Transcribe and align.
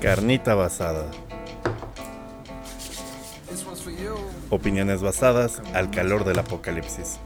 Carnita 0.00 0.54
basada. 0.54 1.06
Opiniones 4.50 5.02
basadas 5.02 5.62
al 5.74 5.90
calor 5.90 6.24
del 6.24 6.38
apocalipsis. 6.38 7.18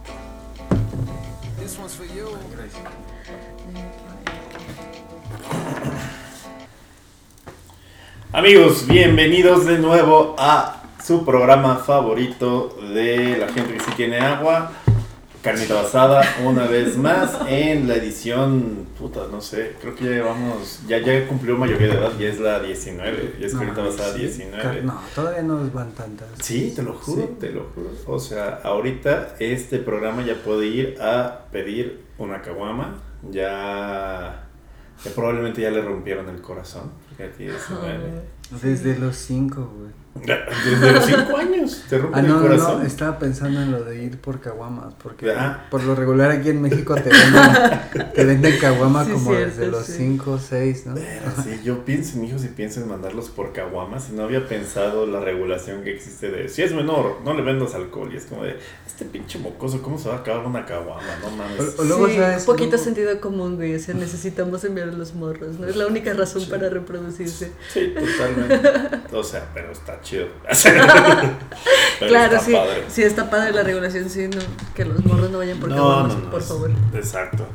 Amigos, 8.33 8.87
bienvenidos 8.87 9.67
de 9.67 9.79
nuevo 9.79 10.37
a 10.39 10.83
su 11.05 11.25
programa 11.25 11.77
favorito 11.77 12.77
de 12.95 13.37
la 13.39 13.49
gente 13.49 13.75
que 13.75 13.81
sí 13.81 13.91
tiene 13.97 14.19
agua. 14.19 14.71
Carnita 15.43 15.75
basada, 15.75 16.23
una 16.45 16.67
vez 16.67 16.99
más 16.99 17.39
en 17.49 17.89
la 17.89 17.95
edición, 17.95 18.87
puta, 18.99 19.23
no 19.31 19.41
sé, 19.41 19.75
creo 19.81 19.95
que 19.95 20.05
ya 20.05 20.11
llevamos, 20.11 20.83
ya, 20.87 20.99
ya 20.99 21.27
cumplió 21.27 21.57
mayoría 21.57 21.89
de 21.89 21.95
edad, 21.95 22.13
ya 22.19 22.29
es 22.29 22.39
la 22.39 22.61
19, 22.61 23.37
ya 23.41 23.47
es 23.47 23.55
carnita 23.55 23.81
basada 23.81 24.13
19. 24.13 24.83
No, 24.83 25.01
todavía 25.15 25.41
no 25.43 25.59
van 25.71 25.93
tantas. 25.93 26.29
Sí, 26.43 26.75
te 26.77 26.83
lo 26.83 26.93
juro, 26.93 27.23
te 27.41 27.49
lo 27.51 27.71
juro. 27.75 27.89
O 28.07 28.19
sea, 28.19 28.61
ahorita 28.63 29.37
este 29.39 29.79
programa 29.79 30.23
ya 30.27 30.35
puede 30.35 30.67
ir 30.67 30.99
a 31.01 31.47
pedir 31.51 32.05
una 32.19 32.43
caguama, 32.43 32.97
ya, 33.31 34.47
ya 35.03 35.11
probablemente 35.15 35.63
ya 35.63 35.71
le 35.71 35.81
rompieron 35.81 36.29
el 36.29 36.43
corazón, 36.43 36.91
porque 37.09 37.29
ya 37.29 37.33
tiene 37.33 37.53
19. 37.53 38.11
Desde 38.63 38.99
los 38.99 39.17
5, 39.17 39.73
güey. 39.75 40.00
Desde 40.13 40.93
los 40.93 41.05
5 41.07 41.37
años 41.37 41.85
te 41.89 41.97
rompen 41.99 42.25
Ah, 42.25 42.29
no, 42.29 42.35
el 42.37 42.43
no, 42.43 42.49
corazón. 42.49 42.81
no, 42.81 42.87
estaba 42.87 43.19
pensando 43.19 43.63
en 43.63 43.71
lo 43.71 43.85
de 43.85 44.03
ir 44.03 44.19
por 44.21 44.41
caguamas, 44.41 44.93
porque 45.01 45.31
Ah. 45.31 45.67
por 45.71 45.85
lo 45.85 45.95
regular 45.95 46.31
aquí 46.33 46.51
en 46.51 46.61
México 46.61 46.95
te 46.97 47.11
venden, 47.11 48.13
te 48.13 48.25
venden 48.25 48.59
caguama 48.59 49.05
Sí, 49.07 49.13
como 49.13 49.31
cierto, 49.31 49.47
desde 49.47 49.67
los 49.71 49.87
sí. 49.87 49.93
5 49.99 50.33
o 50.33 50.39
6, 50.39 50.87
¿no? 50.87 50.95
Pero 50.97 51.43
sí, 51.45 51.61
yo 51.65 51.85
pienso 51.85 52.19
en 52.19 52.25
hijos 52.25 52.45
y 52.45 52.49
pienso 52.49 52.81
en 52.81 52.89
mandarlos 52.89 53.29
por 53.31 53.53
caguamas 53.53 54.09
y 54.11 54.15
no 54.17 54.25
había 54.25 54.47
pensado 54.49 55.07
la 55.07 55.21
regulación 55.21 55.83
que 55.85 55.95
existe 55.95 56.29
de 56.29 56.49
si 56.49 56.63
es 56.63 56.73
menor, 56.75 57.21
no 57.25 57.33
le 57.33 57.43
vendas 57.43 57.75
alcohol. 57.75 58.11
Y 58.13 58.17
es 58.17 58.25
como 58.27 58.43
de, 58.43 58.57
este 58.87 59.05
pinche 59.05 59.39
mocoso, 59.39 59.81
¿cómo 59.81 59.97
se 59.97 60.09
va 60.09 60.17
a 60.17 60.19
acabar 60.19 60.45
una 60.45 60.67
caguama? 60.67 61.01
No 61.23 61.31
mames. 61.31 61.79
O- 61.79 61.83
o 61.83 61.85
luego, 61.85 62.09
sí, 62.09 62.17
¿sabes? 62.17 62.41
un 62.41 62.47
poquito 62.47 62.71
Luego- 62.71 62.85
sentido 62.85 63.21
común, 63.21 63.57
güey. 63.57 63.77
O 63.77 63.79
sea, 63.79 63.95
necesitamos 63.95 64.65
enviar 64.65 64.89
a 64.89 64.93
los 64.93 65.15
morros, 65.15 65.59
¿no? 65.59 65.67
Es 65.69 65.77
la 65.77 65.87
única 65.87 66.13
razón 66.15 66.45
para 66.51 66.69
reproducirse. 66.69 67.53
Sí, 67.73 67.95
totalmente. 67.95 68.69
O 69.17 69.23
sea, 69.23 69.49
pero 69.55 69.71
está 69.71 70.00
chido. 70.03 70.27
Claro, 71.99 72.37
está 72.37 72.41
sí. 72.47 72.53
padre. 72.53 72.85
Sí, 72.89 73.03
está 73.03 73.29
padre 73.31 73.53
la 73.53 73.63
regulación, 73.63 74.09
sí, 74.09 74.27
no, 74.29 74.41
que 74.75 74.85
los 74.85 75.05
morros 75.05 75.31
no 75.31 75.39
vayan 75.39 75.59
por 75.59 75.69
No, 75.69 75.77
caguamas, 75.77 76.15
no, 76.17 76.21
no, 76.25 76.31
por 76.31 76.41
es- 76.41 76.49
favor. 76.49 76.71
Exacto. 76.95 77.47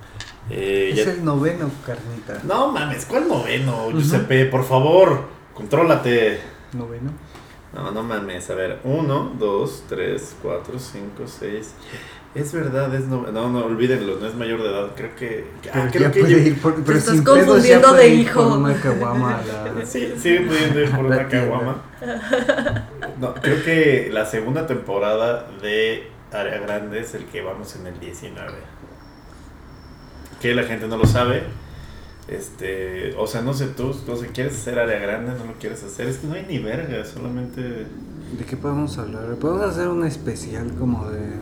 Eh, 0.49 0.89
Es 0.93 1.05
ya- 1.05 1.11
el 1.11 1.25
noveno, 1.25 1.71
carnita. 1.85 2.39
No 2.43 2.71
mames, 2.71 3.05
¿cuál 3.05 3.27
noveno, 3.27 3.89
Giuseppe? 3.91 4.45
Por 4.45 4.63
favor, 4.63 5.23
contrólate. 5.55 6.39
¿Noveno? 6.73 7.11
No, 7.73 7.91
no 7.91 8.03
mames. 8.03 8.49
A 8.51 8.55
ver, 8.55 8.79
1, 8.83 9.33
2, 9.39 9.83
3, 9.89 10.35
4, 10.43 10.77
5, 10.77 11.23
6. 11.25 11.73
Es 12.35 12.51
verdad, 12.53 12.93
es 12.93 13.05
no, 13.07 13.25
no, 13.31 13.49
no, 13.49 13.65
olvídenlo, 13.65 14.17
no 14.19 14.27
es 14.27 14.35
mayor 14.35 14.61
de 14.61 14.69
edad. 14.69 14.91
Creo 14.95 15.15
que. 15.15 15.47
Ah, 15.73 15.87
creo 15.91 16.03
ya 16.03 16.11
que 16.11 16.19
puede 16.19 16.31
yo- 16.33 16.37
ir 16.39 16.61
por, 16.61 16.75
pero 16.83 16.97
estás 16.99 17.15
pedos 17.21 17.25
ya 17.25 17.45
confundiendo 17.45 17.93
de 17.93 18.07
hijo. 18.09 18.49
por 18.49 18.57
una 18.59 18.73
caguama 18.75 19.41
la... 19.47 19.85
Sí, 19.85 20.13
sigue 20.21 20.41
pudiendo 20.41 20.79
ir 20.81 20.91
por 20.91 21.05
La 21.05 21.15
una 21.15 21.27
tienda. 21.29 21.47
caguama. 21.47 21.81
No, 23.19 23.33
creo 23.35 23.63
que 23.63 24.09
la 24.11 24.25
segunda 24.25 24.67
temporada 24.67 25.47
de 25.61 26.09
Área 26.33 26.59
Grande 26.59 26.99
es 26.99 27.13
el 27.13 27.25
que 27.25 27.41
vamos 27.41 27.75
en 27.77 27.87
el 27.87 27.99
19. 27.99 28.51
Que 30.41 30.53
la 30.53 30.63
gente 30.63 30.87
no 30.87 30.97
lo 30.97 31.05
sabe. 31.05 31.43
Este, 32.27 33.13
o 33.17 33.27
sea, 33.27 33.41
no 33.41 33.53
sé 33.53 33.67
tú, 33.67 33.95
no 34.07 34.15
sé, 34.15 34.27
¿quieres 34.27 34.55
hacer 34.55 34.79
área 34.79 34.97
grande? 34.99 35.33
¿No 35.37 35.45
lo 35.45 35.53
quieres 35.59 35.83
hacer? 35.83 36.07
Es 36.07 36.17
que 36.17 36.27
no 36.27 36.33
hay 36.33 36.45
ni 36.47 36.57
verga, 36.57 37.05
solamente... 37.05 37.61
¿De 37.61 38.45
qué 38.49 38.57
podemos 38.57 38.97
hablar? 38.97 39.35
Podemos 39.35 39.63
hacer 39.63 39.87
un 39.87 40.03
especial 40.05 40.73
como 40.73 41.07
de 41.11 41.33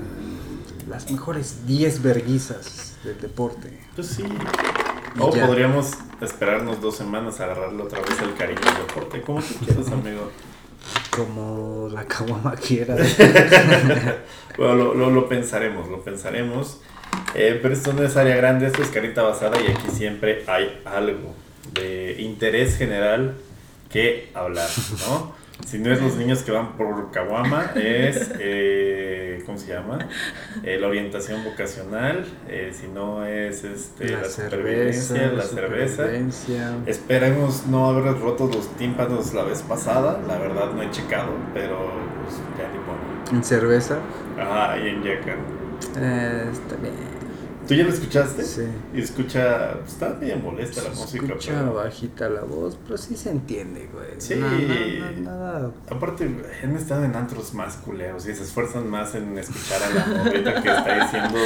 las 0.90 1.10
mejores 1.10 1.66
10 1.66 2.04
verguizas 2.04 2.98
del 3.06 3.20
deporte. 3.22 3.80
Pues 3.96 4.08
sí. 4.08 4.24
O 5.20 5.34
ya. 5.34 5.48
podríamos 5.48 5.92
esperarnos 6.20 6.82
dos 6.82 6.98
semanas 6.98 7.40
a 7.40 7.46
agarrarle 7.46 7.82
otra 7.82 8.02
vez 8.02 8.20
el 8.22 8.34
cariño 8.36 8.62
al 8.66 8.88
deporte. 8.88 9.22
Como 9.22 9.42
tú 9.42 9.54
quieras, 9.66 9.88
amigo. 9.92 10.32
Como 11.10 11.90
la 11.92 12.06
caguama 12.06 12.56
quiera. 12.68 12.96
Bueno, 14.58 14.94
lo, 14.94 15.10
lo, 15.10 15.30
pensaremos, 15.30 15.90
lo 15.90 16.04
pensaremos. 16.04 16.82
Eh, 17.36 17.60
pero 17.62 17.74
esto 17.74 17.94
no 17.94 18.04
es 18.04 18.16
área 18.18 18.36
grande, 18.36 18.68
esto 18.68 18.82
es 18.82 18.90
carita 18.90 19.24
basada 19.24 19.60
y 19.62 19.72
aquí 19.72 19.90
siempre 19.92 20.44
hay 20.48 20.82
algo 20.86 21.36
de 21.74 22.16
interés 22.20 22.78
general 22.78 23.36
que 23.90 24.30
hablar, 24.34 24.70
¿no? 25.08 25.43
Si 25.66 25.80
no 25.80 25.92
es 25.92 26.02
los 26.02 26.16
niños 26.16 26.44
que 26.44 26.52
van 26.52 26.74
por 26.78 27.12
Caguama, 27.12 27.72
es, 27.76 28.32
eh, 28.40 29.42
¿cómo 29.46 29.58
se 29.58 29.74
llama? 29.74 30.00
Eh, 30.64 30.78
la 30.80 30.88
orientación 30.88 31.44
vocacional, 31.44 32.26
eh, 32.48 32.72
si 32.74 32.88
no 32.88 33.26
es 33.26 33.64
este, 33.64 34.10
la, 34.10 34.26
supervivencia, 34.26 35.32
la 35.32 35.44
cerveza. 35.44 36.04
supervivencia. 36.04 36.78
Esperemos 36.86 37.66
no 37.68 37.90
haber 37.90 38.20
roto 38.20 38.50
los 38.54 38.68
tímpanos 38.78 39.34
la 39.34 39.44
vez 39.44 39.62
pasada, 39.62 40.22
la 40.28 40.38
verdad 40.38 40.72
no 40.74 40.82
he 40.82 40.90
checado, 40.92 41.32
pero 41.54 41.92
pues, 42.24 42.38
ya 42.58 42.70
ni. 42.72 43.38
En 43.38 43.44
cerveza. 43.44 43.98
Ah, 44.38 44.76
y 44.78 44.90
en 44.90 45.04
Yakan. 45.04 45.40
Eh, 45.98 46.50
está 46.52 46.76
bien. 46.76 47.13
¿Tú 47.68 47.74
ya 47.74 47.84
lo 47.84 47.90
escuchaste? 47.90 48.44
Sí. 48.44 48.64
Y 48.94 49.02
escucha, 49.02 49.80
está 49.86 50.10
medio 50.20 50.38
molesta 50.38 50.82
la 50.84 50.90
música, 50.90 51.26
escucha 51.26 51.52
pero 51.60 51.74
bajita 51.74 52.30
la 52.30 52.42
voz, 52.42 52.78
pero 52.84 52.98
sí 52.98 53.16
se 53.16 53.32
entiende, 53.32 53.90
güey. 53.92 54.10
Sí. 54.18 54.36
No, 54.36 54.50
no, 54.50 54.60
no, 54.60 55.22
nada. 55.22 55.72
aparte 55.90 56.30
han 56.64 56.76
estado 56.76 57.06
en 57.06 57.16
antros 57.16 57.54
más 57.54 57.78
culeros 57.78 58.28
y 58.28 58.36
se 58.36 58.44
esfuerzan 58.44 58.90
más 58.90 59.16
en 59.16 59.38
escuchar 59.38 59.82
a 59.84 59.90
la 59.90 60.24
morrita 60.24 60.62
que 60.62 60.70
está 60.70 61.04
diciendo, 61.06 61.40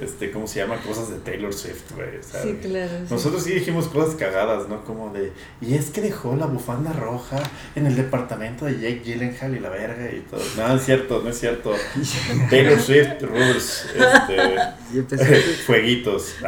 este, 0.00 0.30
¿cómo 0.30 0.46
se 0.46 0.60
llama? 0.60 0.76
Cosas 0.76 1.10
de 1.10 1.16
Taylor 1.18 1.52
Swift, 1.52 1.92
güey. 1.94 2.08
Sí, 2.20 2.58
claro. 2.62 3.06
sí. 3.06 3.14
Nosotros 3.14 3.42
sí 3.42 3.52
dijimos 3.54 3.88
cosas 3.88 4.14
cagadas, 4.14 4.68
¿no? 4.68 4.84
Como 4.84 5.12
de, 5.12 5.32
y 5.60 5.74
es 5.74 5.90
que 5.90 6.00
dejó 6.00 6.36
la 6.36 6.46
bufanda 6.46 6.92
roja 6.92 7.42
en 7.74 7.86
el 7.86 7.96
departamento 7.96 8.64
de 8.64 8.74
Jake 8.74 9.02
Gyllenhaal 9.04 9.56
y 9.56 9.60
la 9.60 9.70
verga 9.70 10.10
y 10.12 10.20
todo. 10.20 10.40
No, 10.56 10.76
es 10.76 10.84
cierto, 10.84 11.20
no 11.22 11.30
es 11.30 11.38
cierto. 11.38 11.72
Taylor 12.50 12.80
Swift 12.80 13.22
rules, 13.22 13.86
este, 13.94 14.58
Y 14.94 15.00
a 15.00 15.02
pesar 15.04 15.28
de, 15.28 15.31
fueguitos. 15.66 16.34
Y 16.42 16.46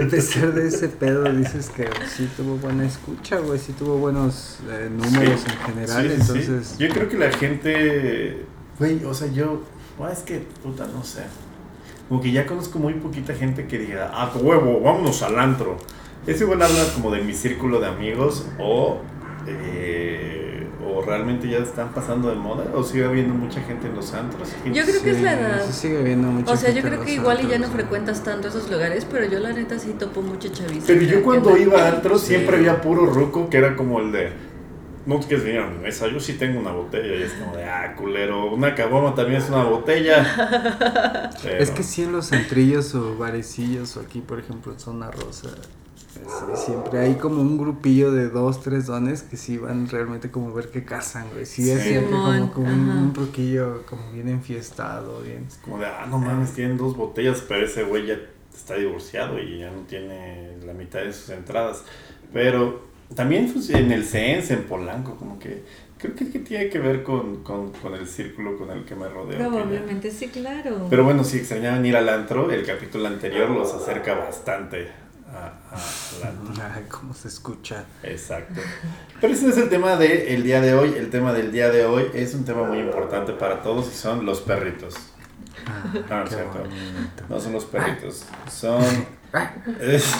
a 0.00 0.08
pesar 0.08 0.52
de 0.54 0.68
ese 0.68 0.88
pedo, 0.88 1.24
dices 1.32 1.70
que 1.70 1.88
sí 2.14 2.28
tuvo 2.36 2.56
buena 2.56 2.86
escucha, 2.86 3.38
güey. 3.38 3.58
Sí 3.58 3.72
tuvo 3.72 3.98
buenos 3.98 4.58
eh, 4.70 4.88
números 4.90 5.40
Sí, 5.40 5.46
en 5.50 5.74
general. 5.74 6.02
sí, 6.02 6.08
sí. 6.08 6.14
entonces, 6.20 6.78
Yo 6.78 6.88
creo 6.88 7.08
que 7.08 7.18
la 7.18 7.30
gente, 7.32 8.44
güey, 8.78 9.04
o 9.04 9.14
sea, 9.14 9.28
yo, 9.32 9.62
ah, 10.00 10.10
es 10.12 10.20
que, 10.20 10.38
puta, 10.62 10.86
no 10.86 11.02
sé. 11.04 11.22
Como 12.08 12.20
que 12.20 12.32
ya 12.32 12.46
conozco 12.46 12.78
muy 12.78 12.94
poquita 12.94 13.34
gente 13.34 13.66
que 13.66 13.78
diga, 13.78 14.10
ah, 14.12 14.32
huevo, 14.36 14.80
vámonos 14.80 15.22
al 15.22 15.38
antro. 15.38 15.76
Es 16.26 16.40
igual 16.40 16.62
habla 16.62 16.84
como 16.94 17.10
de 17.10 17.22
mi 17.22 17.34
círculo 17.34 17.80
de 17.80 17.86
amigos 17.86 18.46
o, 18.58 19.00
eh, 19.46 20.55
o 20.86 21.02
realmente 21.02 21.48
ya 21.48 21.58
están 21.58 21.88
pasando 21.92 22.28
de 22.28 22.36
moda 22.36 22.64
o 22.74 22.82
sigue 22.82 23.04
habiendo 23.04 23.34
mucha 23.34 23.60
gente 23.62 23.88
en 23.88 23.94
los 23.96 24.12
antros. 24.14 24.48
Yo 24.64 24.84
creo 24.84 25.02
que 25.02 25.10
es 25.10 25.20
la 25.22 25.32
edad. 25.34 25.64
sí 25.66 25.72
sigue 25.72 25.98
habiendo 25.98 26.28
mucha 26.28 26.52
O 26.52 26.56
sea, 26.56 26.70
yo 26.70 26.76
gente 26.82 26.88
creo 26.90 27.04
que 27.04 27.12
igual 27.14 27.44
y 27.44 27.48
ya 27.48 27.58
no 27.58 27.68
frecuentas 27.68 28.22
tanto 28.22 28.48
esos 28.48 28.70
lugares, 28.70 29.04
pero 29.10 29.24
yo 29.26 29.38
la 29.38 29.52
neta 29.52 29.78
sí 29.78 29.94
topo 29.98 30.22
mucha 30.22 30.50
chaviza. 30.50 30.86
Pero 30.86 31.02
yo 31.02 31.22
cuando 31.22 31.56
iba 31.56 31.82
a 31.82 31.88
antros 31.88 32.20
Sí. 32.22 32.28
siempre 32.28 32.56
había 32.56 32.80
puro 32.80 33.06
ruco 33.06 33.48
que 33.50 33.56
era 33.58 33.76
como 33.76 34.00
el 34.00 34.12
de, 34.12 34.32
no 35.06 35.20
te 35.20 35.26
quieres 35.28 35.44
venir 35.44 35.60
a 35.60 35.66
mi 35.68 35.78
mesa, 35.78 36.08
yo 36.08 36.18
sí 36.18 36.32
tengo 36.34 36.58
una 36.60 36.72
botella 36.72 37.14
y 37.14 37.22
es 37.22 37.32
como 37.34 37.56
de, 37.56 37.64
ah, 37.64 37.94
culero, 37.96 38.52
una 38.52 38.74
caguama 38.74 39.14
también 39.14 39.40
es 39.40 39.48
una 39.48 39.62
botella. 39.64 41.30
Pero- 41.42 41.58
Es 41.62 41.70
que 41.70 41.82
sí 41.82 42.02
en 42.02 42.12
los 42.12 42.28
centrillos 42.30 42.94
o 42.94 43.16
barecillos 43.16 43.96
o 43.96 44.00
aquí, 44.00 44.20
por 44.20 44.38
ejemplo, 44.40 44.72
en 44.72 44.80
Zona 44.80 45.10
Rosa, 45.10 45.48
sí, 46.24 46.62
siempre 46.66 47.00
hay 47.00 47.14
como 47.14 47.40
un 47.42 47.58
grupillo 47.58 48.12
de 48.12 48.28
dos, 48.28 48.62
tres 48.62 48.86
dones 48.86 49.22
que 49.22 49.36
sí 49.36 49.58
van 49.58 49.88
realmente 49.88 50.30
como 50.30 50.50
a 50.50 50.52
ver 50.54 50.70
qué 50.70 50.84
cazan, 50.84 51.26
güey. 51.32 51.46
Sí, 51.46 51.70
es 51.70 51.82
Sí. 51.82 51.88
siempre 51.90 52.10
como, 52.12 52.52
como 52.52 52.66
un, 52.68 52.88
un 52.88 53.14
roquillo 53.14 53.82
como 53.86 54.10
bien 54.12 54.28
enfiestado, 54.28 55.20
bien... 55.22 55.46
Como 55.62 55.78
de, 55.78 55.86
ah, 55.86 56.06
no 56.08 56.18
mames, 56.18 56.52
tienen 56.52 56.76
dos 56.76 56.96
botellas, 56.96 57.44
pero 57.46 57.66
ese 57.66 57.84
güey 57.84 58.06
ya 58.06 58.18
está 58.54 58.74
divorciado 58.74 59.38
y 59.38 59.58
ya 59.58 59.70
no 59.70 59.80
tiene 59.82 60.56
la 60.64 60.72
mitad 60.72 61.00
de 61.00 61.12
sus 61.12 61.30
entradas. 61.30 61.84
Pero 62.32 62.86
también 63.14 63.52
pues, 63.52 63.70
en 63.70 63.92
el 63.92 64.04
CENS, 64.04 64.50
en 64.50 64.62
Polanco, 64.64 65.16
como 65.16 65.38
que 65.38 65.62
creo 65.98 66.14
que, 66.14 66.28
que 66.30 66.38
tiene 66.40 66.68
que 66.68 66.78
ver 66.78 67.02
con, 67.02 67.42
con, 67.42 67.70
con 67.72 67.94
el 67.94 68.06
círculo 68.06 68.58
con 68.58 68.70
el 68.70 68.84
que 68.84 68.94
me 68.94 69.08
rodeo. 69.08 69.38
Probablemente 69.38 70.10
sí, 70.10 70.28
claro. 70.28 70.86
Pero 70.90 71.04
bueno, 71.04 71.22
si 71.24 71.38
extrañaban 71.38 71.84
ir 71.86 71.96
al 71.96 72.08
antro, 72.08 72.50
el 72.50 72.64
capítulo 72.66 73.06
anterior 73.06 73.48
los 73.50 73.72
acerca 73.72 74.14
bastante 74.14 74.88
a, 75.32 76.80
cómo 76.90 77.14
se 77.14 77.28
escucha. 77.28 77.84
Exacto. 78.02 78.60
Pero 79.20 79.32
ese 79.32 79.44
no 79.46 79.50
es 79.52 79.58
el 79.58 79.68
tema 79.68 79.96
del 79.96 80.42
día 80.42 80.60
de 80.60 80.74
hoy. 80.74 80.94
El 80.96 81.10
tema 81.10 81.32
del 81.32 81.52
día 81.52 81.70
de 81.70 81.84
hoy 81.84 82.06
es 82.14 82.34
un 82.34 82.44
tema 82.44 82.64
muy 82.64 82.78
importante 82.78 83.32
para 83.32 83.62
todos 83.62 83.88
y 83.92 83.94
son 83.96 84.24
los 84.26 84.40
perritos. 84.40 84.94
Ah, 85.66 85.92
Ah, 86.10 86.24
qué 86.28 86.34
cierto. 86.34 86.62
No 87.28 87.40
son 87.40 87.52
los 87.54 87.64
perritos, 87.64 88.24
son... 88.50 88.82
es- 89.80 90.14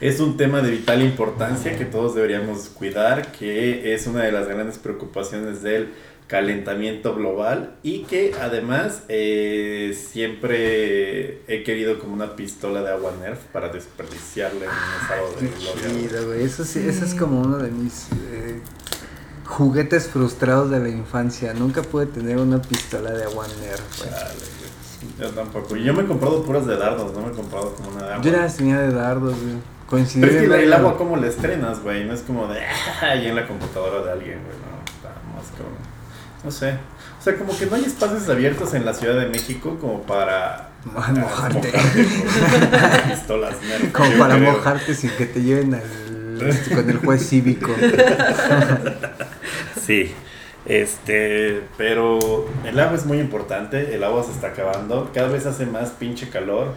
es 0.00 0.18
un 0.20 0.36
tema 0.36 0.60
de 0.60 0.70
vital 0.72 1.00
importancia 1.02 1.76
que 1.78 1.84
todos 1.84 2.14
deberíamos 2.14 2.68
cuidar, 2.70 3.30
que 3.32 3.94
es 3.94 4.06
una 4.08 4.24
de 4.24 4.32
las 4.32 4.48
grandes 4.48 4.78
preocupaciones 4.78 5.62
del 5.62 5.92
calentamiento 6.32 7.14
global 7.14 7.74
y 7.82 8.04
que 8.04 8.32
además 8.40 9.02
eh, 9.10 9.94
siempre 9.94 11.42
he 11.46 11.62
querido 11.62 11.98
como 11.98 12.14
una 12.14 12.36
pistola 12.36 12.80
de 12.80 12.90
agua 12.90 13.12
Nerf 13.20 13.38
para 13.52 13.68
desperdiciarla 13.68 14.64
en 14.64 14.70
un 14.70 15.02
estado 15.02 15.30
de 15.38 15.48
gloria. 15.48 16.08
Chido, 16.08 16.26
güey. 16.28 16.42
Eso 16.42 16.64
sí, 16.64 16.78
eso 16.88 17.04
es 17.04 17.14
como 17.14 17.42
uno 17.42 17.58
de 17.58 17.70
mis 17.70 18.06
eh, 18.32 18.62
juguetes 19.44 20.08
frustrados 20.08 20.70
de 20.70 20.80
la 20.80 20.88
infancia. 20.88 21.52
Nunca 21.52 21.82
pude 21.82 22.06
tener 22.06 22.38
una 22.38 22.62
pistola 22.62 23.10
de 23.10 23.24
agua 23.24 23.46
Nerf, 23.60 23.98
güey. 23.98 24.10
Güey. 24.10 25.12
Yo 25.20 25.34
tampoco. 25.34 25.76
Yo 25.76 25.92
me 25.92 26.02
he 26.02 26.06
comprado 26.06 26.42
puras 26.44 26.66
de 26.66 26.78
dardos, 26.78 27.12
no 27.12 27.26
me 27.26 27.32
he 27.32 27.36
comprado 27.36 27.74
como 27.74 27.90
una 27.90 28.06
de 28.06 28.12
agua. 28.14 28.24
Yo 28.24 28.32
las 28.32 28.56
tenía 28.56 28.78
de 28.78 28.90
dardos, 28.90 29.38
güey. 29.38 29.56
Coincidí 29.86 30.22
Pero 30.22 30.32
es 30.32 30.38
que 30.38 30.44
el 30.46 30.50
verla. 30.50 30.76
agua 30.78 30.96
como 30.96 31.18
la 31.18 31.26
estrenas, 31.26 31.82
güey, 31.82 32.06
no 32.06 32.14
es 32.14 32.22
como 32.22 32.46
de 32.46 32.58
ahí 33.02 33.26
en 33.26 33.36
la 33.36 33.46
computadora 33.46 34.02
de 34.02 34.12
alguien, 34.12 34.38
güey, 34.42 34.56
no, 34.56 34.82
está 34.86 35.10
más 35.34 35.50
como, 35.50 35.91
no 36.44 36.50
sé, 36.50 36.72
o 37.18 37.22
sea, 37.22 37.36
como 37.36 37.56
que 37.56 37.66
no 37.66 37.76
hay 37.76 37.84
espacios 37.84 38.28
abiertos 38.28 38.74
en 38.74 38.84
la 38.84 38.94
Ciudad 38.94 39.18
de 39.20 39.26
México 39.28 39.78
como 39.80 40.02
para 40.02 40.68
Ah, 40.96 41.04
ah, 41.06 41.12
mojarte. 41.12 41.70
con 41.70 41.80
pistolas 43.10 43.54
Nerf, 43.62 43.92
Como 43.92 44.10
para 44.18 44.36
creo. 44.36 44.52
mojarte 44.52 44.94
sin 44.94 45.10
que 45.10 45.26
te 45.26 45.40
lleven 45.40 45.74
al, 45.74 45.82
con 46.74 46.90
el 46.90 46.96
juez 46.98 47.28
cívico. 47.28 47.72
Sí, 49.80 50.12
este, 50.66 51.62
pero 51.76 52.48
el 52.64 52.78
agua 52.78 52.96
es 52.96 53.04
muy 53.06 53.18
importante, 53.18 53.94
el 53.94 54.04
agua 54.04 54.22
se 54.24 54.30
está 54.32 54.48
acabando, 54.48 55.10
cada 55.12 55.28
vez 55.28 55.44
hace 55.46 55.66
más 55.66 55.90
pinche 55.90 56.28
calor 56.28 56.72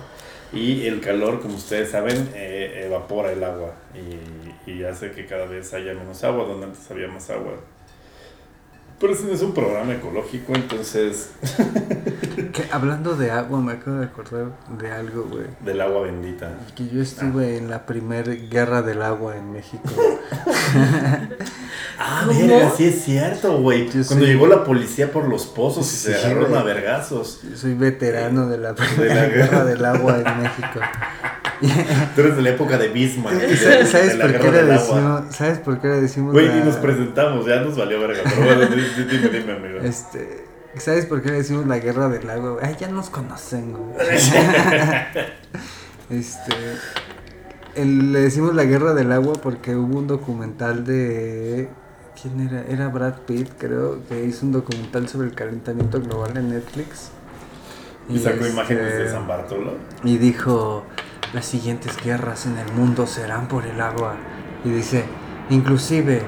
y 0.51 0.87
el 0.87 1.01
calor, 1.01 1.39
como 1.41 1.55
ustedes 1.55 1.91
saben, 1.91 2.29
eh, 2.33 2.83
evapora 2.87 3.31
el 3.31 3.43
agua 3.43 3.73
y, 4.65 4.71
y 4.71 4.83
hace 4.83 5.11
que 5.11 5.25
cada 5.27 5.45
vez 5.45 5.73
haya 5.73 5.93
menos 5.93 6.23
agua 6.23 6.45
donde 6.45 6.65
antes 6.67 6.89
había 6.89 7.07
más 7.07 7.29
agua. 7.29 7.53
Pero 8.99 9.11
este 9.13 9.25
no 9.27 9.33
es 9.33 9.41
un 9.41 9.53
programa 9.53 9.93
ecológico, 9.93 10.53
entonces 10.55 11.31
Que, 12.53 12.63
hablando 12.71 13.15
de 13.17 13.31
agua, 13.31 13.59
me 13.59 13.73
acabo 13.73 13.97
de 13.97 14.05
acordar 14.05 14.45
de 14.79 14.89
algo, 14.91 15.23
güey. 15.29 15.45
del 15.59 15.81
agua 15.81 16.03
bendita. 16.03 16.51
Que 16.75 16.87
yo 16.87 17.01
estuve 17.01 17.57
en 17.57 17.69
la 17.69 17.85
primera 17.85 18.31
guerra 18.31 18.81
del 18.81 19.01
agua 19.01 19.35
en 19.37 19.51
México. 19.51 19.89
Ah, 21.97 22.25
verga, 22.27 22.71
sí 22.75 22.85
es 22.85 23.03
cierto, 23.03 23.57
güey. 23.59 23.89
Cuando 23.89 24.25
llegó 24.25 24.47
la 24.47 24.63
policía 24.65 25.11
por 25.11 25.27
los 25.29 25.45
pozos 25.45 25.91
y 25.93 25.95
se 25.95 26.15
agarraron 26.15 26.55
a 26.55 26.61
vergazos. 26.63 27.39
Yo 27.49 27.55
soy 27.57 27.73
veterano 27.73 28.47
de 28.47 28.57
la 28.57 28.73
De 28.73 28.81
la 28.81 28.85
primera 28.87 29.13
guerra. 29.27 29.45
guerra 29.45 29.65
del 29.65 29.85
agua 29.85 30.17
en 30.17 30.41
México. 30.43 30.79
Tú 32.15 32.21
eres 32.21 32.35
de 32.35 32.41
la 32.41 32.49
época 32.49 32.77
de 32.77 32.87
Bismarck. 32.89 33.43
¿Y 33.43 33.47
de- 33.47 33.57
sa- 33.57 33.69
de 33.69 33.85
¿Sabes 33.85 34.15
por 34.15 34.39
qué 34.39 34.51
le 34.51 34.63
decimos? 34.63 35.35
¿Sabes 35.35 35.59
por 35.59 35.79
qué 35.81 35.87
le 35.87 36.01
decimos 36.01 36.33
Güey, 36.33 36.47
la- 36.47 36.55
ni 36.55 36.65
nos 36.65 36.75
presentamos, 36.75 37.45
ya 37.45 37.61
nos 37.61 37.77
valió 37.77 37.99
verga. 37.99 38.21
Pero 38.23 38.45
bueno, 38.45 38.65
di- 38.75 38.81
di- 38.81 39.03
dime, 39.17 39.29
dime, 39.29 39.53
amigo. 39.53 39.79
Este, 39.83 40.45
¿sabes 40.77 41.05
por 41.05 41.21
qué 41.21 41.29
le 41.31 41.37
decimos 41.37 41.65
la 41.67 41.79
guerra 41.79 42.09
del 42.09 42.29
agua? 42.29 42.51
güey? 42.53 42.65
Ay, 42.65 42.75
ya 42.79 42.87
nos 42.87 43.09
conocen, 43.09 43.73
güey. 43.73 43.95
este, 46.09 46.53
el- 47.75 48.13
le 48.13 48.19
decimos 48.21 48.53
la 48.55 48.63
guerra 48.63 48.93
del 48.93 49.11
agua 49.11 49.33
porque 49.41 49.75
hubo 49.75 49.97
un 49.99 50.07
documental 50.07 50.85
de 50.85 51.69
¿quién 52.21 52.47
era? 52.47 52.63
Era 52.69 52.87
Brad 52.89 53.15
Pitt, 53.25 53.49
creo, 53.57 53.99
que 54.07 54.23
hizo 54.25 54.45
un 54.45 54.51
documental 54.51 55.07
sobre 55.09 55.27
el 55.27 55.33
calentamiento 55.33 55.99
global 56.01 56.37
en 56.37 56.49
Netflix. 56.51 57.09
Y 58.07 58.19
sacó 58.19 58.37
este, 58.37 58.49
imágenes 58.51 58.97
de 58.99 59.09
San 59.09 59.27
Bartolo. 59.27 59.73
Y 60.03 60.17
dijo, 60.17 60.85
las 61.35 61.45
siguientes 61.45 61.97
guerras 62.01 62.45
en 62.45 62.57
el 62.57 62.71
mundo 62.71 63.05
serán 63.05 63.49
por 63.49 63.65
el 63.65 63.81
agua. 63.81 64.15
Y 64.63 64.69
dice, 64.69 65.03
inclusive, 65.49 66.23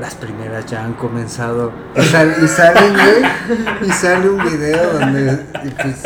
las 0.00 0.14
primeras 0.16 0.66
ya 0.66 0.84
han 0.84 0.94
comenzado. 0.94 1.72
Y, 1.96 2.02
sal- 2.02 2.34
y 2.42 2.48
sale, 2.48 2.90
güey, 2.90 3.88
y 3.88 3.92
sale 3.92 4.28
un 4.28 4.44
video 4.44 4.92
donde, 4.92 5.38
y 5.64 5.68
pues, 5.70 6.02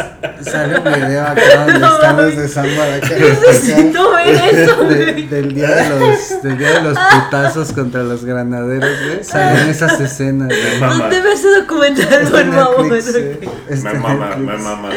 sale 0.47 0.79
un 0.79 0.85
video 0.85 1.27
acá 1.27 1.43
donde 1.65 1.79
No, 1.79 2.15
güey. 2.15 2.37
de 2.37 2.49
San 2.49 2.67
Bar- 2.77 2.93
acá, 2.95 3.09
Necesito 3.19 4.13
ver 4.13 4.55
eso, 4.55 4.85
de- 4.85 5.27
del 5.29 5.55
día 5.55 5.69
de 5.69 5.89
los 6.01 6.43
del 6.43 6.59
día 6.59 6.71
de 6.75 6.83
los 6.83 6.99
putazos 6.99 7.73
contra 7.73 8.03
los 8.03 8.25
granaderos, 8.25 8.91
güey. 9.07 9.25
Salen 9.25 9.69
esas 9.71 9.99
escenas, 10.01 10.49
güey. 10.49 10.81
Mamá. 10.81 10.95
¿Dónde 10.97 11.21
ves 11.23 11.41
ese 11.41 11.61
documental, 11.61 12.29
por 12.29 12.53
favor? 12.53 12.87
Me 12.89 12.95
mama, 12.95 12.95
Netflix. 12.95 13.85
me 13.85 13.95
mama, 13.95 14.37
me 14.37 14.59
mama. 14.59 14.89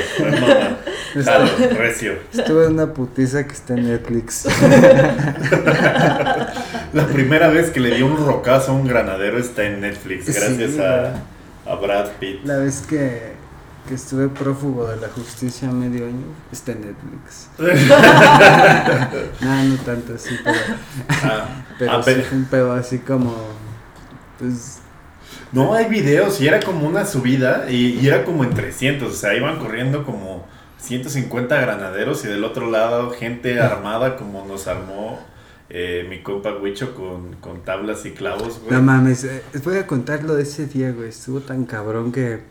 Jalo, 1.25 1.45
recio. 1.77 2.13
Estuve 2.33 2.65
en 2.67 2.73
una 2.73 2.93
putiza 2.93 3.45
que 3.45 3.53
está 3.53 3.73
en 3.73 3.89
Netflix. 3.89 4.47
La 6.93 7.07
primera 7.07 7.47
vez 7.49 7.69
que 7.69 7.79
le 7.79 7.95
dio 7.95 8.05
un 8.05 8.17
rocazo 8.25 8.71
a 8.71 8.75
un 8.75 8.85
granadero 8.87 9.37
está 9.37 9.63
en 9.63 9.81
Netflix, 9.81 10.25
gracias 10.27 10.77
a, 10.79 11.13
a 11.71 11.75
Brad 11.75 12.09
Pitt. 12.19 12.43
La 12.45 12.57
vez 12.57 12.81
que, 12.81 13.31
que 13.87 13.93
estuve 13.93 14.27
prófugo 14.27 14.87
de 14.87 14.97
la 14.97 15.07
justicia 15.09 15.69
medio 15.69 16.05
año, 16.05 16.25
está 16.51 16.73
en 16.73 16.81
Netflix. 16.81 17.49
no, 19.41 19.63
no 19.63 19.75
tanto 19.77 20.15
así, 20.15 20.35
pero, 20.43 20.57
Ah, 21.23 21.63
pero 21.79 21.91
ah, 21.93 22.03
sí 22.03 22.11
pero- 22.13 22.23
fue 22.23 22.37
un 22.37 22.45
pedo 22.45 22.73
así 22.73 22.99
como, 22.99 23.35
pues, 24.39 24.79
No, 25.53 25.73
hay 25.73 25.85
videos 25.85 26.39
y 26.41 26.47
era 26.47 26.59
como 26.59 26.87
una 26.87 27.05
subida 27.05 27.65
y, 27.69 27.99
y 28.01 28.07
era 28.07 28.23
como 28.25 28.43
en 28.43 28.53
300, 28.53 29.11
o 29.11 29.15
sea, 29.15 29.33
iban 29.35 29.59
corriendo 29.59 30.05
como 30.05 30.45
150 30.79 31.59
granaderos 31.59 32.25
y 32.25 32.27
del 32.27 32.43
otro 32.43 32.69
lado 32.69 33.11
gente 33.11 33.59
armada 33.61 34.17
como 34.17 34.45
nos 34.45 34.67
armó 34.67 35.19
eh, 35.73 36.05
mi 36.09 36.21
compa 36.21 36.53
Huicho 36.53 36.93
con, 36.93 37.35
con 37.39 37.61
tablas 37.63 38.05
y 38.05 38.11
clavos, 38.11 38.59
güey. 38.59 38.73
no 38.73 38.81
mames, 38.81 39.23
eh, 39.23 39.41
voy 39.63 39.77
a 39.77 39.87
contar 39.87 40.23
lo 40.25 40.35
de 40.35 40.43
ese 40.43 40.65
día, 40.65 40.91
güey, 40.91 41.07
estuvo 41.07 41.39
tan 41.39 41.63
cabrón 41.63 42.11
que, 42.11 42.41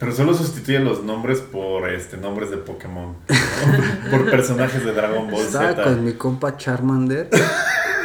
Pero 0.00 0.10
solo 0.10 0.34
sustituye 0.34 0.80
los 0.80 1.04
nombres 1.04 1.38
por 1.38 1.88
este 1.88 2.16
nombres 2.16 2.50
de 2.50 2.56
Pokémon. 2.56 3.14
¿no? 3.28 4.10
por 4.10 4.28
personajes 4.30 4.84
de 4.84 4.92
Dragon 4.92 5.30
Ball 5.30 5.42
estaba 5.42 5.70
Z. 5.70 5.84
con 5.84 6.04
mi 6.04 6.14
compa 6.14 6.56
Charmander, 6.56 7.30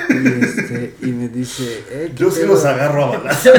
y 0.10 0.28
este, 0.44 0.96
y 1.02 1.08
me 1.08 1.28
dice, 1.30 1.84
eh, 1.90 2.14
¿qué 2.16 2.24
Yo 2.24 2.30
sí 2.30 2.42
pedo? 2.42 2.54
los 2.54 2.66
agarro 2.66 3.06
a 3.06 3.18
balas. 3.18 3.50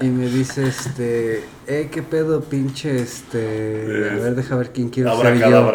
Y 0.00 0.06
me 0.06 0.28
dice, 0.28 0.66
este, 0.66 1.44
eh, 1.66 1.88
qué 1.92 2.02
pedo, 2.02 2.40
pinche, 2.40 3.02
este, 3.02 4.08
a 4.12 4.14
ver, 4.14 4.34
deja 4.34 4.56
ver 4.56 4.70
quién 4.70 4.88
quiero 4.88 5.20
ser 5.20 5.38
yo. 5.38 5.72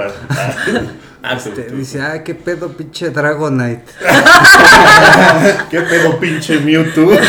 Este, 1.33 1.63
tú. 1.63 1.75
dice, 1.75 2.01
ah, 2.01 2.24
qué 2.24 2.36
pedo, 2.36 2.69
pinche 2.69 3.10
Dragonite. 3.10 3.83
¿Qué 5.70 5.82
pedo 5.82 6.20
pinche 6.20 6.60
Mewtwo? 6.60 7.12
Dice, 7.12 7.24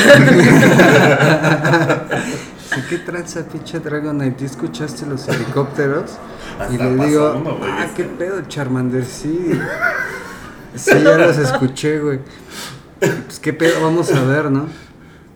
¿qué 2.88 2.98
tranza, 2.98 3.44
pinche 3.46 3.78
Dragonite? 3.80 4.42
¿Y 4.42 4.46
escuchaste 4.46 5.06
los 5.06 5.26
helicópteros? 5.28 6.12
Hasta 6.58 6.74
y 6.74 6.78
le 6.78 7.06
digo, 7.06 7.34
uno, 7.36 7.58
ah, 7.62 7.84
este. 7.84 8.02
qué 8.02 8.08
pedo, 8.08 8.42
Charmander, 8.48 9.04
sí. 9.04 9.60
Sí, 10.74 10.90
ya 11.02 11.16
los 11.16 11.38
escuché, 11.38 12.00
güey. 12.00 12.18
Pues 13.00 13.38
qué 13.40 13.54
pedo, 13.54 13.80
vamos 13.82 14.12
a 14.12 14.22
ver, 14.24 14.50
¿no? 14.50 14.66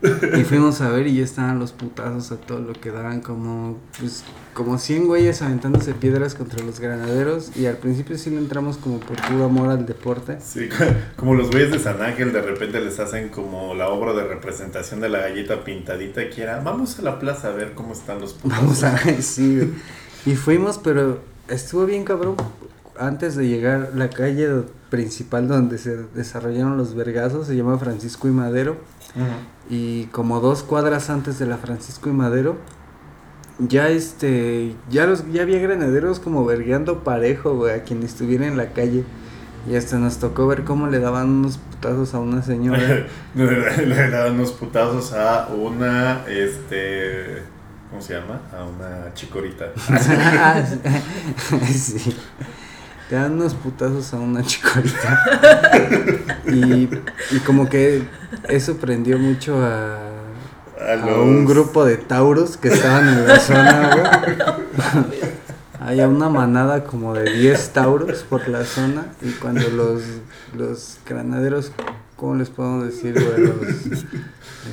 Y 0.02 0.44
fuimos 0.44 0.80
a 0.80 0.90
ver 0.90 1.06
y 1.06 1.16
ya 1.16 1.24
estaban 1.24 1.58
los 1.58 1.72
putazos 1.72 2.32
a 2.32 2.36
todo 2.36 2.60
lo 2.60 2.72
que 2.72 2.90
daban 2.90 3.20
como, 3.20 3.78
pues, 3.98 4.24
como 4.54 4.78
100 4.78 5.06
güeyes 5.06 5.42
aventándose 5.42 5.92
piedras 5.92 6.34
contra 6.34 6.64
los 6.64 6.80
granaderos 6.80 7.56
y 7.56 7.66
al 7.66 7.76
principio 7.76 8.16
sí 8.16 8.30
le 8.30 8.38
entramos 8.38 8.78
como 8.78 8.98
por 8.98 9.16
puro 9.20 9.44
amor 9.44 9.68
al 9.68 9.86
deporte. 9.86 10.38
Sí, 10.40 10.68
como 11.16 11.34
los 11.34 11.50
güeyes 11.50 11.70
de 11.70 11.78
San 11.78 12.00
Ángel 12.00 12.32
de 12.32 12.42
repente 12.42 12.80
les 12.80 12.98
hacen 12.98 13.28
como 13.28 13.74
la 13.74 13.88
obra 13.88 14.14
de 14.14 14.24
representación 14.24 15.00
de 15.00 15.10
la 15.10 15.20
galleta 15.20 15.64
pintadita 15.64 16.28
que 16.30 16.42
era, 16.42 16.60
vamos 16.60 16.98
a 16.98 17.02
la 17.02 17.18
plaza 17.18 17.48
a 17.48 17.52
ver 17.52 17.72
cómo 17.74 17.92
están 17.92 18.20
los 18.20 18.32
putos. 18.32 18.58
Vamos 18.58 18.82
a 18.82 18.92
ver, 19.04 19.22
sí. 19.22 19.72
Y 20.26 20.34
fuimos, 20.34 20.78
pero 20.78 21.20
estuvo 21.48 21.84
bien 21.86 22.04
cabrón. 22.04 22.36
Antes 22.98 23.34
de 23.34 23.48
llegar, 23.48 23.92
la 23.94 24.10
calle 24.10 24.64
principal 24.90 25.48
donde 25.48 25.78
se 25.78 25.96
desarrollaron 26.14 26.76
los 26.76 26.94
vergazos 26.94 27.46
se 27.46 27.56
llama 27.56 27.78
Francisco 27.78 28.28
y 28.28 28.32
Madero. 28.32 28.76
Y 29.68 30.04
como 30.06 30.40
dos 30.40 30.62
cuadras 30.62 31.10
antes 31.10 31.38
de 31.38 31.46
la 31.46 31.56
Francisco 31.58 32.08
y 32.08 32.12
Madero, 32.12 32.56
ya 33.58 33.88
este, 33.88 34.74
ya 34.90 35.06
los, 35.06 35.30
ya 35.32 35.42
había 35.42 35.58
granaderos 35.58 36.18
como 36.18 36.44
vergueando 36.44 37.04
parejo, 37.04 37.54
güey, 37.54 37.74
a 37.74 37.84
quien 37.84 38.02
estuviera 38.02 38.46
en 38.46 38.56
la 38.56 38.72
calle. 38.72 39.04
Y 39.70 39.76
hasta 39.76 39.98
nos 39.98 40.18
tocó 40.18 40.46
ver 40.46 40.64
cómo 40.64 40.86
le 40.86 41.00
daban 41.00 41.28
unos 41.28 41.58
putazos 41.58 42.14
a 42.14 42.18
una 42.18 42.42
señora. 42.42 43.06
le, 43.34 43.86
le 43.86 44.10
daban 44.10 44.34
unos 44.34 44.52
putazos 44.52 45.12
a 45.12 45.48
una, 45.48 46.24
este, 46.26 47.42
¿cómo 47.90 48.00
se 48.00 48.14
llama? 48.14 48.40
A 48.56 48.64
una 48.64 49.12
chicorita. 49.14 49.66
Ah, 49.90 50.62
sí. 51.72 52.16
Te 53.10 53.16
dan 53.16 53.32
unos 53.32 53.54
putazos 53.54 54.14
a 54.14 54.16
una 54.18 54.42
chicorita. 54.46 55.20
y, 56.46 56.88
y 57.32 57.38
como 57.44 57.68
que 57.68 58.02
eso 58.48 58.76
prendió 58.76 59.18
mucho 59.18 59.62
a, 59.62 59.96
A 60.80 60.92
a 60.92 60.96
los- 60.96 61.18
un 61.18 61.44
grupo 61.44 61.84
de 61.84 61.96
tauros 61.98 62.56
que 62.56 62.68
estaban 62.68 63.08
en 63.08 63.26
la 63.26 63.38
zona, 63.40 63.90
güey. 63.96 65.20
Había 65.80 66.06
una 66.08 66.28
manada 66.28 66.84
como 66.84 67.14
de 67.14 67.32
10 67.32 67.70
tauros 67.70 68.22
por 68.22 68.46
la 68.48 68.64
zona 68.64 69.06
y 69.22 69.30
cuando 69.32 69.68
los, 69.70 70.02
los 70.56 70.98
granaderos, 71.08 71.72
¿cómo 72.16 72.36
les 72.36 72.48
podemos 72.50 72.84
decir, 72.84 73.14
güey? 73.14 73.46
Los, 73.48 74.04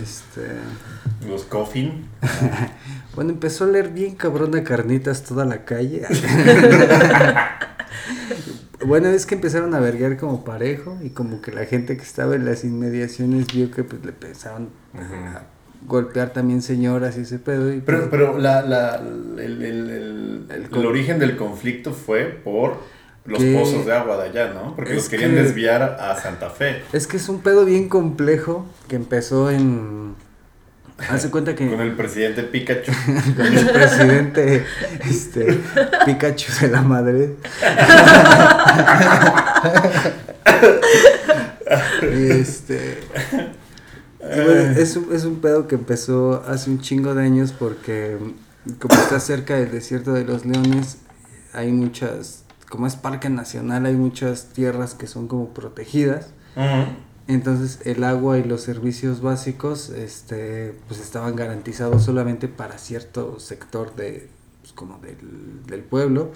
este... 0.04 0.48
Los 1.28 1.44
coffin. 1.44 2.08
Bueno, 3.16 3.32
empezó 3.32 3.64
a 3.64 3.68
leer 3.68 3.90
bien 3.90 4.14
cabrón 4.14 4.52
de 4.52 4.62
carnitas 4.62 5.24
toda 5.24 5.44
la 5.44 5.66
calle. 5.66 6.04
Bueno, 8.86 9.10
es 9.10 9.26
que 9.26 9.36
empezaron 9.36 9.74
a 9.74 9.80
verguear 9.80 10.18
como 10.18 10.44
parejo 10.44 10.98
y 11.04 11.10
como 11.10 11.42
que 11.42 11.52
la 11.52 11.66
gente 11.66 11.98
que 11.98 12.04
estaba 12.04 12.36
en 12.36 12.46
las 12.46 12.64
inmediaciones 12.64 13.48
vio 13.48 13.72
que 13.72 13.84
pues 13.84 14.04
le 14.06 14.12
pensaban 14.14 14.70
golpear 15.86 16.34
también 16.34 16.62
señoras 16.62 17.18
y 17.18 17.22
ese 17.22 17.40
pedo. 17.40 17.72
Y, 17.74 17.82
Pero, 17.82 18.00
pues, 18.00 18.10
pero 18.10 18.38
la, 18.38 18.62
la, 18.64 18.96
el, 18.96 19.40
el, 19.40 19.62
el, 19.62 20.46
El 20.50 20.68
el 20.76 20.86
origen 20.86 21.20
del 21.20 21.38
conflicto 21.38 21.94
fue 21.94 22.26
por 22.26 22.78
los 23.26 23.40
Que- 23.40 23.54
pozos 23.58 23.86
de 23.86 23.94
agua 23.94 24.18
de 24.24 24.30
allá, 24.30 24.54
¿no? 24.54 24.76
Porque 24.76 24.96
los 24.96 25.08
querían 25.10 25.32
que- 25.32 25.44
desviar 25.44 25.82
a 25.84 26.16
Santa 26.20 26.50
Fe. 26.50 26.82
Es 26.94 27.08
que 27.08 27.18
es 27.18 27.30
un 27.30 27.42
pedo 27.42 27.66
bien 27.66 27.90
complejo 27.90 28.66
que 28.88 28.96
empezó 28.96 29.52
en... 29.52 30.16
Hace 31.10 31.30
cuenta 31.30 31.56
que... 31.56 31.70
Con 31.70 31.80
el 31.80 31.94
presidente 31.94 32.44
Pikachu. 32.44 32.92
con 33.38 33.46
el 33.46 33.70
presidente 33.70 34.66
este 35.10 35.60
Pikachu 36.06 36.52
de 36.62 36.68
la 36.70 36.82
Madrid. 36.82 37.30
Y 42.02 42.32
este 42.32 43.00
y 44.20 44.42
bueno, 44.42 44.72
es, 44.78 44.96
un, 44.96 45.14
es 45.14 45.26
un 45.26 45.40
pedo 45.40 45.68
que 45.68 45.76
empezó 45.76 46.44
hace 46.48 46.70
un 46.70 46.82
chingo 46.82 47.14
de 47.14 47.24
años 47.24 47.54
porque 47.58 48.18
como 48.80 48.96
está 48.96 49.20
cerca 49.20 49.56
del 49.56 49.72
desierto 49.72 50.14
de 50.14 50.26
los 50.26 50.46
leones, 50.46 50.98
hay 51.54 51.72
muchas, 51.72 52.44
como 52.70 52.88
es 52.88 52.96
parque 52.96 53.30
nacional, 53.30 53.86
hay 53.86 53.96
muchas 53.96 54.48
tierras 54.54 54.94
que 54.94 55.08
son 55.08 55.28
como 55.28 55.54
protegidas. 55.54 56.30
Entonces 57.28 57.80
el 57.86 58.04
agua 58.04 58.38
y 58.38 58.44
los 58.44 58.62
servicios 58.62 59.22
básicos 59.22 59.90
este, 59.90 60.74
pues 60.88 61.02
estaban 61.02 61.36
garantizados 61.36 62.04
solamente 62.04 62.48
para 62.48 62.78
cierto 62.78 63.40
sector 63.40 63.96
de, 63.96 64.30
pues, 64.62 64.74
como 64.74 64.98
del, 65.00 65.66
del 65.66 65.82
pueblo. 65.82 66.32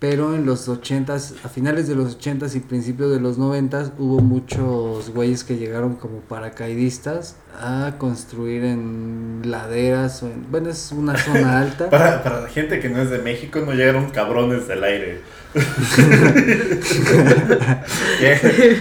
Pero 0.00 0.36
en 0.36 0.46
los 0.46 0.68
80s, 0.68 1.44
a 1.44 1.48
finales 1.48 1.88
de 1.88 1.96
los 1.96 2.20
80s 2.20 2.54
y 2.54 2.60
principios 2.60 3.10
de 3.10 3.18
los 3.18 3.36
90s 3.36 3.90
hubo 3.98 4.20
muchos 4.20 5.10
güeyes 5.10 5.42
que 5.42 5.56
llegaron 5.56 5.96
como 5.96 6.20
paracaidistas 6.20 7.34
a 7.60 7.96
construir 7.98 8.62
en 8.62 9.42
laderas 9.46 10.22
o 10.22 10.28
en, 10.28 10.48
bueno, 10.52 10.70
es 10.70 10.92
una 10.92 11.16
zona 11.16 11.58
alta. 11.62 11.90
Para, 11.90 12.22
para 12.22 12.42
la 12.42 12.48
gente 12.48 12.78
que 12.78 12.88
no 12.88 13.02
es 13.02 13.10
de 13.10 13.18
México, 13.18 13.58
no 13.66 13.72
llegaron 13.72 14.10
cabrones 14.10 14.68
del 14.68 14.84
aire. 14.84 15.20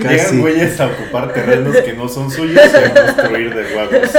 Llegan 0.10 0.40
güeyes 0.40 0.80
a 0.80 0.88
ocupar 0.88 1.34
terrenos 1.34 1.76
que 1.78 1.94
no 1.94 2.08
son 2.10 2.32
suyos 2.32 2.62
y 2.74 2.78
a 2.78 2.94
construir 2.94 3.54
de 3.56 3.76
huevos. 3.76 4.10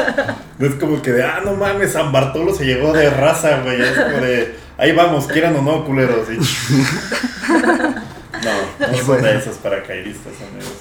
No 0.58 0.66
es 0.66 0.74
como 0.74 1.02
que 1.02 1.12
de, 1.12 1.22
ah, 1.24 1.40
no 1.44 1.54
mames, 1.54 1.92
San 1.92 2.12
Bartolo 2.12 2.54
se 2.54 2.64
llegó 2.64 2.92
de 2.92 3.10
raza, 3.10 3.60
güey. 3.62 3.80
Es 3.80 3.90
como 3.92 4.18
de, 4.24 4.54
ahí 4.76 4.92
vamos, 4.92 5.26
quieran 5.26 5.56
o 5.56 5.62
no, 5.62 5.84
culeros. 5.84 6.28
Y- 6.30 6.38
No, 8.38 8.86
no 8.92 8.98
son 9.04 9.20
de 9.20 9.36
esos 9.36 9.56
paracaidistas, 9.56 10.32
amigos. 10.48 10.72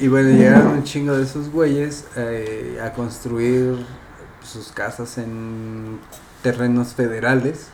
Y, 0.00 0.04
y 0.04 0.08
bueno, 0.08 0.30
llegaron 0.30 0.66
un 0.72 0.82
chingo 0.82 1.16
de 1.16 1.22
esos 1.22 1.50
güeyes 1.50 2.04
eh, 2.16 2.80
a 2.84 2.92
construir 2.92 3.76
sus 4.42 4.72
casas 4.72 5.16
en 5.18 6.00
terrenos 6.42 6.94
federales. 6.94 7.68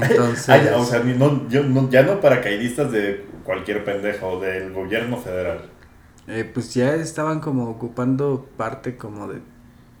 Entonces, 0.00 0.46
ya, 0.46 0.76
o 0.76 0.84
sea, 0.84 1.00
no, 1.00 1.48
yo, 1.48 1.62
no, 1.62 1.88
ya 1.90 2.02
no 2.02 2.20
paracaidistas 2.20 2.90
de 2.92 3.24
cualquier 3.44 3.84
pendejo, 3.84 4.40
del 4.40 4.72
gobierno 4.72 5.18
federal. 5.18 5.70
eh, 6.26 6.50
pues 6.52 6.74
ya 6.74 6.94
estaban 6.96 7.40
como 7.40 7.68
ocupando 7.70 8.46
parte 8.56 8.96
como 8.96 9.28
de 9.28 9.40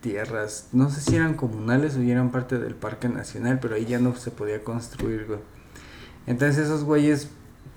tierras, 0.00 0.68
no 0.72 0.90
sé 0.90 1.00
si 1.00 1.16
eran 1.16 1.34
comunales 1.34 1.96
o 1.96 2.02
ya 2.02 2.12
eran 2.12 2.30
parte 2.30 2.58
del 2.58 2.74
parque 2.74 3.08
nacional, 3.08 3.58
pero 3.60 3.74
ahí 3.76 3.86
ya 3.86 3.98
no 3.98 4.14
se 4.16 4.30
podía 4.30 4.62
construir, 4.64 5.26
güey. 5.26 5.40
Entonces 6.26 6.66
esos 6.66 6.84
güeyes 6.84 7.30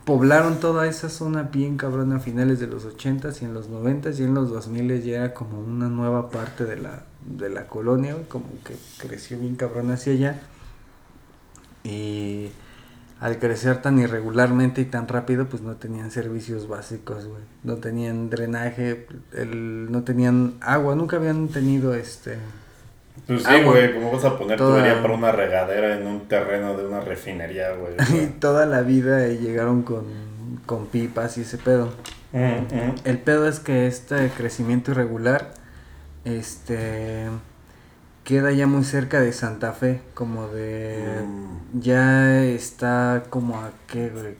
poblaron 0.05 0.59
toda 0.59 0.87
esa 0.87 1.09
zona 1.09 1.43
bien 1.43 1.77
cabrón 1.77 2.13
a 2.13 2.19
finales 2.19 2.59
de 2.59 2.67
los 2.67 2.85
80s 2.85 3.41
y 3.41 3.45
en 3.45 3.53
los 3.53 3.69
90s 3.69 4.19
y 4.19 4.23
en 4.23 4.33
los 4.33 4.49
2000 4.49 5.03
ya 5.03 5.17
era 5.17 5.33
como 5.33 5.59
una 5.59 5.89
nueva 5.89 6.29
parte 6.29 6.65
de 6.65 6.77
la, 6.77 7.03
de 7.25 7.49
la 7.49 7.67
colonia, 7.67 8.13
güey, 8.13 8.25
como 8.27 8.47
que 8.63 8.75
creció 8.99 9.37
bien 9.39 9.55
cabrón 9.55 9.91
hacia 9.91 10.13
allá. 10.13 10.41
Y 11.83 12.49
al 13.19 13.39
crecer 13.39 13.81
tan 13.81 13.97
irregularmente 13.99 14.81
y 14.81 14.85
tan 14.85 15.07
rápido, 15.07 15.45
pues 15.47 15.61
no 15.63 15.75
tenían 15.75 16.11
servicios 16.11 16.67
básicos, 16.67 17.25
güey. 17.25 17.41
No 17.63 17.75
tenían 17.77 18.29
drenaje, 18.29 19.07
el, 19.33 19.91
no 19.91 20.03
tenían 20.03 20.55
agua, 20.61 20.95
nunca 20.95 21.17
habían 21.17 21.47
tenido 21.47 21.93
este... 21.95 22.37
Pues 23.25 23.43
sí, 23.43 23.63
güey, 23.63 23.93
¿cómo 23.95 24.11
vas 24.11 24.23
a 24.25 24.37
poner 24.37 24.57
Toda- 24.59 24.77
tubería 24.79 25.01
para 25.01 25.13
una 25.15 25.31
regadera 25.31 25.97
en 25.97 26.05
un 26.05 26.27
terreno 26.27 26.77
de 26.77 26.85
una 26.85 26.99
refinería, 27.01 27.71
güey? 27.73 27.95
Y 28.23 28.27
toda 28.39 28.67
la 28.67 28.81
vida 28.83 29.27
llegaron 29.29 29.81
con, 29.81 30.05
con 30.67 30.85
pipas 30.85 31.37
y 31.39 31.41
ese 31.41 31.57
pedo. 31.57 31.91
mm. 32.31 33.05
El 33.05 33.17
pedo 33.17 33.47
es 33.47 33.59
que 33.59 33.87
este 33.87 34.29
crecimiento 34.29 34.91
irregular, 34.91 35.51
este, 36.25 37.25
queda 38.27 38.51
ya 38.51 38.67
muy 38.67 38.83
cerca 38.83 39.21
de 39.21 39.31
Santa 39.31 39.71
Fe, 39.71 40.01
como 40.13 40.49
de, 40.49 41.23
Mm. 41.25 41.79
ya 41.79 42.43
está 42.43 43.23
como 43.29 43.55
a 43.57 43.71
qué, 43.87 44.09
güey, 44.09 44.35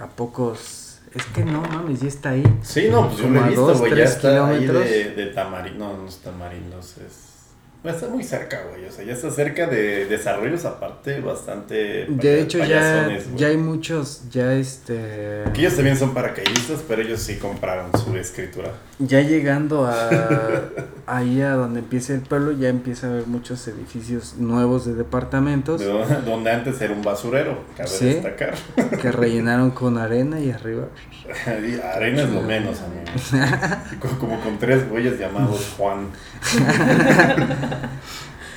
a 0.00 0.06
pocos, 0.06 1.00
es 1.12 1.24
que 1.34 1.44
no 1.44 1.60
mames, 1.62 2.00
ya 2.02 2.06
está 2.06 2.30
ahí. 2.30 2.44
Sí, 2.62 2.86
no, 2.88 3.08
pues 3.08 3.18
yo 3.20 3.28
lo 3.30 3.40
he 3.44 3.48
visto, 3.48 3.74
güey, 3.78 3.96
ya 3.96 4.04
está 4.04 4.46
ahí 4.48 4.60
kilómetros. 4.60 4.90
de, 4.90 5.10
de 5.16 5.26
Tamarindo, 5.32 5.88
no, 5.88 6.02
no 6.02 6.08
es 6.08 6.18
Tamarindos, 6.18 6.98
es... 6.98 7.31
Está 7.84 8.06
muy 8.06 8.22
cerca, 8.22 8.60
güey, 8.70 8.84
o 8.86 8.92
sea, 8.92 9.04
ya 9.04 9.12
está 9.12 9.28
cerca 9.32 9.66
de 9.66 10.06
desarrollos 10.06 10.64
aparte 10.64 11.20
bastante... 11.20 12.06
De 12.08 12.40
hecho 12.40 12.58
ya, 12.58 13.08
ya 13.34 13.48
hay 13.48 13.56
muchos, 13.56 14.22
ya 14.30 14.52
este, 14.54 15.42
Que 15.52 15.60
ellos 15.62 15.74
también 15.74 15.96
son 15.96 16.14
paracaidistas, 16.14 16.80
pero 16.86 17.02
ellos 17.02 17.20
sí 17.20 17.38
compraron 17.38 17.90
su 17.98 18.16
escritura. 18.16 18.70
ya 19.00 19.20
llegando 19.22 19.86
a 19.86 20.62
ahí 21.06 21.42
a 21.42 21.54
donde 21.54 21.80
empieza 21.80 22.14
el 22.14 22.20
pueblo, 22.20 22.52
ya 22.52 22.68
empieza 22.68 23.08
a 23.08 23.10
haber 23.10 23.26
muchos 23.26 23.66
edificios 23.66 24.36
nuevos 24.38 24.86
de 24.86 24.94
departamentos. 24.94 25.80
De 25.80 25.86
donde, 25.86 26.20
donde 26.22 26.50
antes 26.52 26.80
era 26.80 26.92
un 26.94 27.02
basurero, 27.02 27.64
cabe 27.76 27.88
Sí. 27.88 28.04
destacar. 28.06 28.54
que 29.02 29.10
rellenaron 29.10 29.72
con 29.72 29.98
arena 29.98 30.38
y 30.38 30.50
arriba. 30.52 30.86
Y 31.46 31.80
Arena 31.80 32.22
es 32.24 32.30
lo 32.30 32.42
menos, 32.42 32.78
amigo. 32.82 34.16
Como 34.20 34.40
con 34.40 34.58
tres 34.58 34.88
güeyes 34.90 35.18
llamados 35.18 35.74
Juan. 35.78 36.08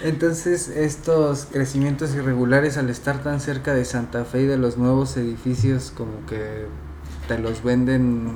Entonces, 0.03 0.67
estos 0.67 1.47
crecimientos 1.51 2.13
irregulares 2.15 2.77
al 2.77 2.89
estar 2.89 3.23
tan 3.23 3.39
cerca 3.39 3.73
de 3.73 3.85
Santa 3.85 4.25
Fe 4.25 4.41
y 4.41 4.45
de 4.45 4.57
los 4.57 4.77
nuevos 4.77 5.15
edificios, 5.17 5.91
como 5.95 6.25
que 6.27 6.65
te 7.27 7.39
los 7.39 7.63
venden 7.63 8.33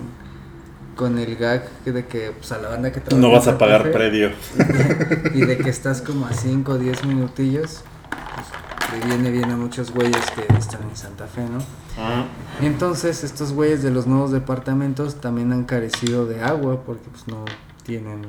con 0.95 1.17
el 1.17 1.35
gag 1.35 1.69
de 1.85 2.05
que 2.05 2.31
pues, 2.31 2.51
a 2.51 2.57
la 2.57 2.69
banda 2.69 2.91
que 2.91 2.99
trabaja 2.99 3.21
No 3.27 3.31
vas 3.31 3.47
a 3.47 3.57
pagar 3.57 3.83
Fe, 3.83 3.89
predio. 3.89 4.31
Y 5.33 5.41
de 5.45 5.57
que 5.57 5.69
estás 5.69 6.01
como 6.01 6.25
a 6.25 6.33
5 6.33 6.71
o 6.71 6.77
10 6.77 7.05
minutillos, 7.05 7.83
pues, 8.09 9.01
le 9.01 9.07
viene 9.07 9.31
bien 9.31 9.51
a 9.51 9.57
muchos 9.57 9.93
güeyes 9.93 10.25
que 10.31 10.41
están 10.57 10.83
en 10.89 10.95
Santa 10.95 11.27
Fe, 11.27 11.41
¿no? 11.41 11.59
Y 12.61 12.65
entonces 12.65 13.23
estos 13.23 13.53
güeyes 13.53 13.83
de 13.83 13.91
los 13.91 14.07
nuevos 14.07 14.31
departamentos 14.31 15.21
también 15.21 15.51
han 15.51 15.65
carecido 15.65 16.25
de 16.25 16.41
agua 16.41 16.83
porque 16.85 17.09
pues 17.09 17.27
no 17.27 17.45
tienen, 17.83 18.21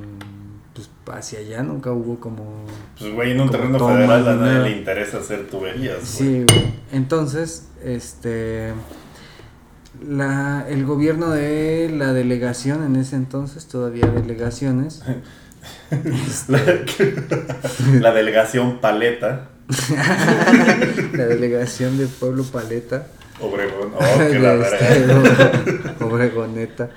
pues 1.04 1.18
hacia 1.18 1.40
allá 1.40 1.62
nunca 1.62 1.92
hubo 1.92 2.18
como... 2.20 2.64
Pues, 2.98 3.12
güey, 3.12 3.32
en 3.32 3.40
un 3.40 3.50
terreno 3.50 3.78
tomas 3.78 3.96
federal 3.96 4.28
a 4.28 4.34
nadie 4.36 4.70
le 4.70 4.78
interesa 4.78 5.18
hacer 5.18 5.48
tuberías. 5.48 6.02
Sí, 6.02 6.44
güey. 6.48 6.74
Entonces, 6.92 7.68
este... 7.84 8.72
La, 10.06 10.66
el 10.68 10.86
gobierno 10.86 11.30
de 11.30 11.90
la 11.94 12.12
delegación 12.12 12.84
en 12.84 12.96
ese 12.96 13.16
entonces, 13.16 13.66
todavía 13.66 14.06
delegaciones, 14.06 15.02
La, 16.48 16.58
la 18.00 18.12
delegación 18.12 18.80
Paleta, 18.80 19.50
la 21.12 21.26
delegación 21.26 21.98
de 21.98 22.06
Pueblo 22.06 22.44
Paleta, 22.44 23.08
Obregón. 23.40 23.92
Oh, 23.94 24.18
qué 24.18 24.38
la 24.38 24.54
este, 24.54 26.04
Obregoneta. 26.04 26.90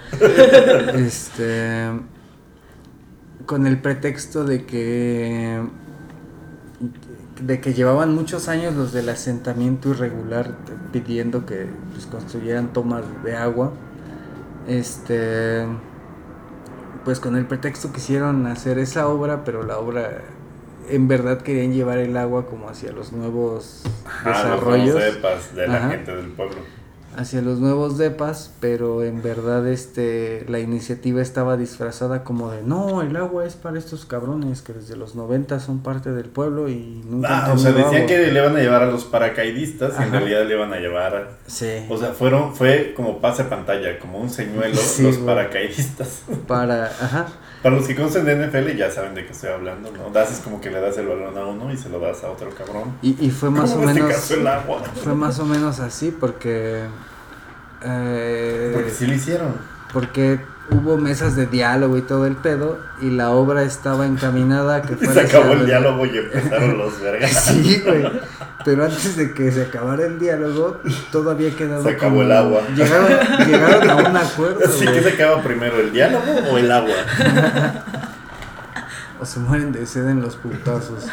Este. 0.95 1.89
Con 3.45 3.67
el 3.67 3.79
pretexto 3.79 4.43
de 4.45 4.65
que. 4.65 5.61
de 7.41 7.59
que 7.61 7.73
llevaban 7.73 8.13
muchos 8.15 8.47
años 8.47 8.73
los 8.75 8.93
del 8.93 9.09
asentamiento 9.09 9.89
irregular 9.89 10.55
pidiendo 10.91 11.45
que 11.45 11.67
pues, 11.93 12.05
construyeran 12.05 12.71
tomas 12.73 13.03
de 13.23 13.35
agua. 13.35 13.73
Este. 14.67 15.65
Pues 17.03 17.19
con 17.19 17.35
el 17.35 17.45
pretexto 17.45 17.91
quisieron 17.91 18.47
hacer 18.47 18.77
esa 18.79 19.07
obra, 19.09 19.43
pero 19.43 19.63
la 19.63 19.77
obra 19.77 20.21
en 20.89 21.07
verdad 21.09 21.41
querían 21.41 21.73
llevar 21.73 21.97
el 21.97 22.15
agua 22.15 22.45
como 22.45 22.69
hacia 22.69 22.91
los 22.93 23.11
nuevos 23.11 23.83
Ajá, 24.05 24.29
los 24.29 24.37
desarrollos. 24.43 24.95
nuevos 24.95 25.55
de 25.55 25.67
la 25.67 25.77
Ajá. 25.77 25.89
gente 25.89 26.15
del 26.15 26.27
pueblo. 26.27 26.57
Hacia 27.17 27.41
los 27.41 27.59
nuevos 27.59 27.97
depas, 27.97 28.51
pero 28.59 29.03
en 29.03 29.21
verdad 29.21 29.67
este 29.67 30.45
la 30.47 30.59
iniciativa 30.59 31.21
estaba 31.21 31.57
disfrazada 31.57 32.23
como 32.23 32.51
de 32.51 32.61
no, 32.63 33.01
el 33.01 33.15
agua 33.15 33.45
es 33.45 33.55
para 33.55 33.77
estos 33.77 34.05
cabrones 34.05 34.61
que 34.61 34.73
desde 34.73 34.95
los 34.95 35.15
90 35.15 35.59
son 35.59 35.79
parte 35.83 36.11
del 36.11 36.25
pueblo 36.29 36.69
y 36.69 37.03
nunca 37.07 37.45
Ah, 37.47 37.53
o 37.53 37.57
sea, 37.57 37.71
decían 37.71 37.95
agua". 37.95 38.05
que 38.07 38.17
le 38.31 38.39
iban 38.39 38.55
a 38.55 38.59
llevar 38.59 38.83
a 38.83 38.87
los 38.87 39.03
paracaidistas 39.05 39.93
y 39.99 40.03
en 40.03 40.11
realidad 40.11 40.45
le 40.45 40.55
iban 40.55 40.73
a 40.73 40.77
llevar. 40.79 41.37
sí, 41.47 41.85
O 41.89 41.97
sea, 41.97 42.13
fueron, 42.13 42.55
fue 42.55 42.93
como 42.95 43.19
pase 43.19 43.43
pantalla, 43.45 43.99
como 43.99 44.19
un 44.19 44.29
señuelo, 44.29 44.75
Sí, 44.77 45.03
los 45.03 45.15
güey. 45.17 45.25
paracaidistas. 45.25 46.23
para 46.47 46.85
ajá, 46.85 47.27
Para 47.63 47.75
los 47.77 47.87
que 47.87 47.95
conocen 47.95 48.25
de 48.25 48.35
NFL 48.35 48.75
ya 48.77 48.91
saben 48.91 49.15
de 49.15 49.25
qué 49.25 49.31
estoy 49.31 49.49
hablando, 49.49 49.89
¿no? 49.91 50.09
Das 50.11 50.31
es 50.31 50.39
como 50.39 50.59
que 50.61 50.69
le 50.69 50.81
das 50.81 50.97
el 50.97 51.07
balón 51.07 51.37
a 51.37 51.45
uno 51.45 51.71
y 51.71 51.77
se 51.77 51.87
lo 51.89 51.99
das 51.99 52.23
a 52.23 52.29
otro 52.29 52.49
cabrón. 52.51 52.93
y, 53.01 53.15
y 53.25 53.31
fue 53.31 53.49
más 53.49 53.71
o 53.71 53.79
este 53.81 53.85
menos 53.93 54.11
caso 54.11 54.33
el 54.35 54.45
agua. 54.47 54.83
fue 55.03 55.15
más 55.15 55.39
o 55.39 55.45
menos 55.45 55.79
así 55.79 56.11
porque 56.11 56.83
eh, 57.83 58.71
Porque 58.73 58.91
sí 58.91 59.07
lo 59.07 59.13
hicieron. 59.13 59.55
porque 59.93 60.39
hubo 60.71 60.97
mesas 60.97 61.35
de 61.35 61.45
diálogo 61.45 61.97
y 61.97 62.01
todo 62.01 62.25
el 62.25 62.35
pedo 62.35 62.79
y 63.01 63.09
la 63.09 63.29
obra 63.31 63.63
estaba 63.63 64.05
encaminada 64.05 64.77
a 64.77 64.81
que 64.81 64.95
fuera 64.97 65.13
se 65.13 65.19
acabó 65.37 65.53
el 65.53 65.65
diálogo 65.65 66.05
y 66.05 66.17
empezaron 66.17 66.77
los 66.77 66.99
vergas. 67.01 67.31
Sí, 67.45 67.81
güey. 67.85 68.03
Pero 68.65 68.85
antes 68.85 69.17
de 69.17 69.33
que 69.33 69.51
se 69.51 69.63
acabara 69.63 70.05
el 70.05 70.17
diálogo, 70.19 70.79
todo 71.11 71.31
había 71.31 71.51
quedado. 71.53 71.83
Se 71.83 71.89
acabó 71.89 72.11
como- 72.11 72.21
el 72.23 72.31
agua. 72.31 72.61
Llegaron, 72.75 73.09
llegaron 73.45 73.89
a 73.89 73.95
un 74.09 74.15
acuerdo. 74.17 74.59
Así 74.65 74.85
que 74.85 75.01
se 75.01 75.09
acaba 75.09 75.41
primero, 75.43 75.79
el 75.81 75.91
diálogo 75.91 76.23
o 76.49 76.57
el 76.57 76.71
agua. 76.71 76.95
O 79.19 79.25
se 79.25 79.39
mueren 79.39 79.73
de 79.73 79.85
sed 79.85 80.07
en 80.07 80.21
los 80.21 80.35
putazos. 80.37 81.05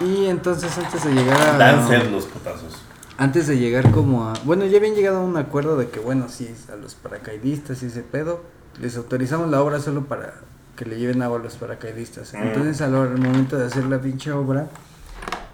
Y 0.00 0.26
entonces 0.26 0.76
antes 0.78 1.04
de 1.04 1.12
llegar 1.12 1.40
a. 1.40 1.58
Dan 1.58 1.88
sed 1.88 2.08
los 2.10 2.26
putazos. 2.26 2.82
Antes 3.22 3.46
de 3.46 3.56
llegar 3.56 3.92
como 3.92 4.24
a... 4.24 4.32
Bueno, 4.44 4.66
ya 4.66 4.78
habían 4.78 4.96
llegado 4.96 5.18
a 5.18 5.20
un 5.20 5.36
acuerdo 5.36 5.76
de 5.76 5.88
que, 5.88 6.00
bueno, 6.00 6.28
sí, 6.28 6.52
a 6.72 6.74
los 6.74 6.96
paracaidistas 6.96 7.80
y 7.84 7.86
ese 7.86 8.02
pedo, 8.02 8.40
les 8.80 8.96
autorizamos 8.96 9.48
la 9.48 9.62
obra 9.62 9.78
solo 9.78 10.06
para 10.06 10.34
que 10.74 10.86
le 10.86 10.98
lleven 10.98 11.22
agua 11.22 11.38
a 11.38 11.42
los 11.44 11.54
paracaidistas. 11.54 12.34
Mm. 12.34 12.38
Entonces, 12.38 12.80
al, 12.80 12.96
al 12.96 13.18
momento 13.18 13.56
de 13.56 13.66
hacer 13.66 13.84
la 13.84 14.00
pinche 14.00 14.32
obra, 14.32 14.66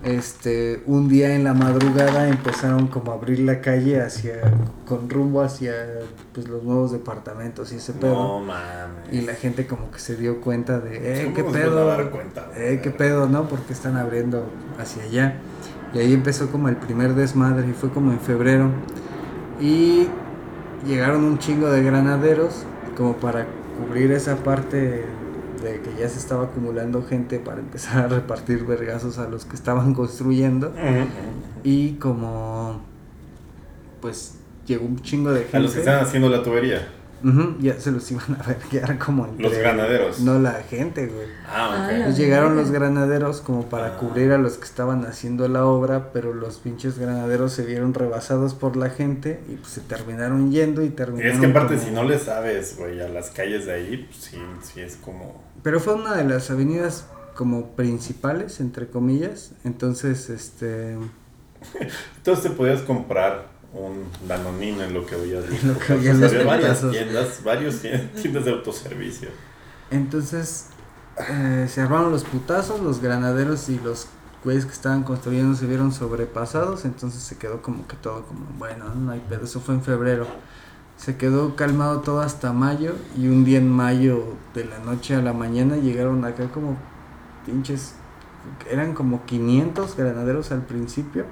este, 0.03 0.83
un 0.87 1.11
día 1.11 1.35
en 1.35 1.45
la 1.45 1.53
madrugada 1.53 2.31
empezaron 2.31 2.87
como 2.87 3.13
a 3.13 3.17
abrir 3.17 3.41
la 3.41 3.61
calle 3.61 4.01
hacia, 4.01 4.41
con 4.87 5.11
rumbo 5.11 5.43
hacia, 5.43 5.75
pues, 6.33 6.49
los 6.49 6.63
nuevos 6.63 6.93
departamentos 6.93 7.71
y 7.75 7.77
ese 7.77 7.93
pedo. 7.93 8.15
No 8.15 8.41
mames. 8.41 9.13
Y 9.13 9.21
la 9.21 9.35
gente 9.35 9.67
como 9.67 9.91
que 9.91 9.99
se 9.99 10.17
dio 10.17 10.41
cuenta 10.41 10.81
de, 10.81 10.97
eh, 11.21 11.25
¿Cómo 11.25 11.37
qué 11.37 11.45
pedo, 11.45 11.87
dar 11.87 12.09
cuenta, 12.09 12.49
eh, 12.57 12.81
qué 12.83 12.91
pedo, 12.91 13.29
¿no? 13.29 13.47
Porque 13.47 13.75
están 13.75 13.99
abriendo 13.99 14.47
hacia 14.79 15.03
allá. 15.03 15.37
Y 15.95 15.99
ahí 15.99 16.13
empezó 16.13 16.51
como 16.51 16.69
el 16.69 16.77
primer 16.77 17.15
desmadre 17.15 17.69
y 17.69 17.73
fue 17.73 17.91
como 17.91 18.13
en 18.13 18.21
febrero. 18.21 18.71
Y 19.61 20.07
llegaron 20.87 21.25
un 21.25 21.39
chingo 21.39 21.69
de 21.69 21.83
granaderos 21.83 22.65
como 22.97 23.17
para 23.17 23.47
cubrir 23.79 24.13
esa 24.13 24.37
parte 24.37 25.05
de 25.63 25.81
que 25.81 25.91
ya 25.99 26.09
se 26.09 26.19
estaba 26.19 26.45
acumulando 26.45 27.03
gente 27.03 27.39
para 27.39 27.61
empezar 27.61 28.05
a 28.05 28.09
repartir 28.09 28.65
vergazos 28.65 29.19
a 29.19 29.29
los 29.29 29.45
que 29.45 29.57
estaban 29.57 29.95
construyendo. 29.95 30.73
Y 31.65 31.93
como 31.95 32.81
pues 34.01 34.37
llegó 34.67 34.87
un 34.87 35.01
chingo 35.01 35.33
de 35.33 35.43
gente. 35.43 35.57
A 35.57 35.61
los 35.61 35.73
que 35.73 35.81
están 35.81 36.01
haciendo 36.01 36.29
la 36.29 36.43
tubería. 36.43 36.89
Ya 37.61 37.79
se 37.81 37.91
los 37.91 38.11
iban 38.13 38.37
a 38.41 38.47
ver, 38.47 38.59
ya 38.71 38.81
era 38.83 38.99
como 38.99 39.27
entre- 39.27 39.49
Los 39.49 39.59
granaderos. 39.59 40.21
No 40.21 40.39
la 40.39 40.53
gente, 40.69 41.07
güey. 41.07 41.27
Ah, 41.47 41.69
Ah, 41.71 41.89
ok. 41.99 42.05
Pues 42.05 42.17
llegaron 42.17 42.55
los 42.57 42.71
granaderos 42.71 43.41
como 43.41 43.69
para 43.69 43.89
Ah. 43.95 43.97
cubrir 43.99 44.31
a 44.33 44.39
los 44.39 44.57
que 44.59 44.65
estaban 44.65 45.05
haciendo 45.05 45.49
la 45.49 45.65
obra, 45.67 46.13
pero 46.13 46.33
los 46.33 46.59
pinches 46.59 46.99
granaderos 46.99 47.53
se 47.53 47.65
vieron 47.67 47.95
rebasados 47.95 48.55
por 48.55 48.77
la 48.77 48.91
gente 48.91 49.41
y 49.49 49.55
pues 49.57 49.73
se 49.73 49.81
terminaron 49.81 50.51
yendo 50.53 50.83
y 50.83 50.87
Y 50.87 50.91
terminaron. 50.91 51.33
es 51.35 51.41
que 51.41 51.47
aparte 51.47 51.75
como- 51.75 51.87
si 51.87 51.93
no 51.95 52.05
le 52.05 52.19
sabes, 52.19 52.77
güey, 52.79 53.01
a 53.01 53.09
las 53.09 53.31
calles 53.31 53.67
de 53.67 53.73
ahí, 53.73 54.07
pues 54.11 54.25
sí, 54.25 54.39
sí 54.63 54.81
es 54.81 54.97
como... 54.97 55.43
Pero 55.63 55.81
fue 55.81 55.95
una 55.95 56.15
de 56.15 56.25
las 56.25 56.51
avenidas 56.51 57.07
como 57.35 57.71
principales, 57.77 58.61
entre 58.61 58.89
comillas. 58.89 59.53
Entonces, 59.65 60.31
este. 60.31 60.97
Entonces 62.19 62.45
te 62.45 62.51
podías 62.51 62.83
comprar 62.83 63.47
un 63.73 64.05
danonino 64.27 64.83
en 64.83 64.95
lo 64.95 65.05
que 65.05 65.17
lo 65.63 65.75
los 65.75 65.91
Había 65.91 66.45
varias 66.45 66.91
tiendas, 66.91 67.45
varios 67.45 67.83
tien- 67.83 68.11
tiendas 68.13 68.45
de 68.45 68.53
autoservicio. 68.53 69.29
Entonces 69.91 70.67
eh, 71.31 71.67
se 71.69 71.81
armaron 71.81 72.11
los 72.11 72.25
putazos, 72.25 72.81
los 72.81 73.01
granaderos 73.01 73.69
y 73.69 73.79
los 73.81 74.09
güeyes 74.45 74.65
que 74.67 74.73
estaban 74.73 75.03
construyendo 75.03 75.57
se 75.57 75.67
vieron 75.67 75.93
sobrepasados, 75.93 76.85
entonces 76.85 77.23
se 77.23 77.37
quedó 77.37 77.61
como 77.61 77.87
que 77.89 77.97
todo 77.97 78.25
como, 78.25 78.47
bueno, 78.59 78.95
no 78.95 79.11
hay 79.13 79.21
pedo, 79.29 79.45
eso 79.45 79.61
fue 79.61 79.75
en 79.75 79.83
febrero. 79.83 80.27
Se 80.97 81.17
quedó 81.17 81.55
calmado 81.55 82.01
todo 82.01 82.21
hasta 82.21 82.53
mayo 82.53 82.95
y 83.17 83.29
un 83.29 83.45
día 83.45 83.59
en 83.59 83.69
mayo 83.71 84.35
de 84.55 84.65
la 84.65 84.79
noche 84.81 85.15
a 85.15 85.23
la 85.23 85.33
mañana 85.33 85.77
llegaron 85.77 86.25
acá 86.25 86.49
como 86.51 86.77
pinches, 87.47 87.95
eran 88.71 88.95
como 88.95 89.25
500 89.25 89.97
granaderos 89.97 90.51
al 90.53 90.63
principio 90.63 91.25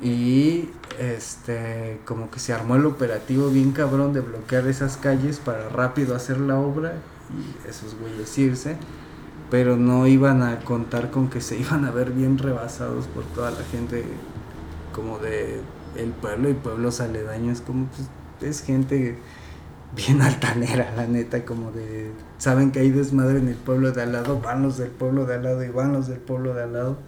y 0.00 0.68
este 0.98 2.00
como 2.04 2.30
que 2.30 2.38
se 2.38 2.52
armó 2.52 2.76
el 2.76 2.86
operativo 2.86 3.48
bien 3.48 3.72
cabrón 3.72 4.12
de 4.12 4.20
bloquear 4.20 4.66
esas 4.66 4.96
calles 4.96 5.38
para 5.38 5.68
rápido 5.68 6.14
hacer 6.14 6.38
la 6.38 6.58
obra 6.58 6.94
y 7.30 7.68
esos 7.68 7.96
güeyes 7.98 8.36
irse 8.38 8.76
pero 9.50 9.76
no 9.76 10.06
iban 10.06 10.42
a 10.42 10.60
contar 10.60 11.10
con 11.10 11.30
que 11.30 11.40
se 11.40 11.56
iban 11.60 11.84
a 11.84 11.90
ver 11.90 12.10
bien 12.10 12.38
rebasados 12.38 13.06
por 13.06 13.24
toda 13.24 13.50
la 13.50 13.62
gente 13.70 14.04
como 14.92 15.18
de 15.18 15.60
el 15.96 16.10
pueblo 16.10 16.50
y 16.50 16.54
pueblos 16.54 17.00
aledaños 17.00 17.62
como 17.62 17.86
pues 17.86 18.08
es 18.42 18.62
gente 18.62 19.18
bien 19.94 20.20
altanera 20.22 20.92
la 20.94 21.06
neta 21.06 21.46
como 21.46 21.70
de 21.72 22.12
saben 22.36 22.70
que 22.70 22.80
hay 22.80 22.90
desmadre 22.90 23.38
en 23.38 23.48
el 23.48 23.56
pueblo 23.56 23.92
de 23.92 24.02
al 24.02 24.12
lado 24.12 24.40
van 24.40 24.62
los 24.62 24.76
del 24.76 24.90
pueblo 24.90 25.24
de 25.24 25.36
al 25.36 25.42
lado 25.42 25.64
y 25.64 25.70
van 25.70 25.94
los 25.94 26.06
del 26.06 26.18
pueblo 26.18 26.52
de 26.52 26.64
al 26.64 26.74
lado 26.74 26.98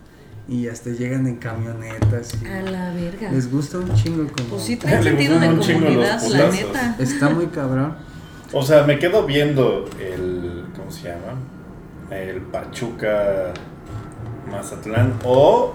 y 0.48 0.66
hasta 0.68 0.90
llegan 0.90 1.26
en 1.26 1.37
camionetas 1.37 2.32
y 2.42 2.46
A 2.46 2.62
la 2.62 2.92
verga. 2.94 3.30
les 3.30 3.50
gusta 3.52 3.78
un 3.78 3.94
chingo 3.94 4.26
como 4.32 4.48
Pues 4.50 4.62
sí 4.62 4.76
trae 4.76 5.02
sentido 5.02 5.38
de 5.38 5.46
comunidad, 5.48 6.22
la 6.22 6.50
neta. 6.50 6.96
está 6.98 7.28
muy 7.28 7.46
cabrón 7.48 7.96
O 8.52 8.62
sea, 8.62 8.84
me 8.84 8.98
quedo 8.98 9.26
viendo 9.26 9.84
el... 10.00 10.64
¿Cómo 10.74 10.90
se 10.90 11.08
llama? 11.08 11.34
El 12.11 12.40
Pachuca 12.40 13.52
Mazatlán 14.50 15.12
o 15.24 15.74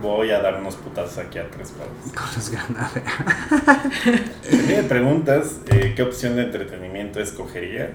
voy 0.00 0.30
a 0.30 0.40
dar 0.40 0.58
unos 0.60 0.74
putazos 0.76 1.18
aquí 1.18 1.38
a 1.38 1.48
tres 1.50 1.72
pares. 1.72 1.92
con 2.16 2.26
los 2.34 2.50
granaderos 2.50 4.30
Si 4.48 4.56
me 4.66 4.82
preguntas 4.84 5.58
eh, 5.70 5.92
qué 5.94 6.02
opción 6.02 6.36
de 6.36 6.44
entretenimiento 6.44 7.20
escogería, 7.20 7.92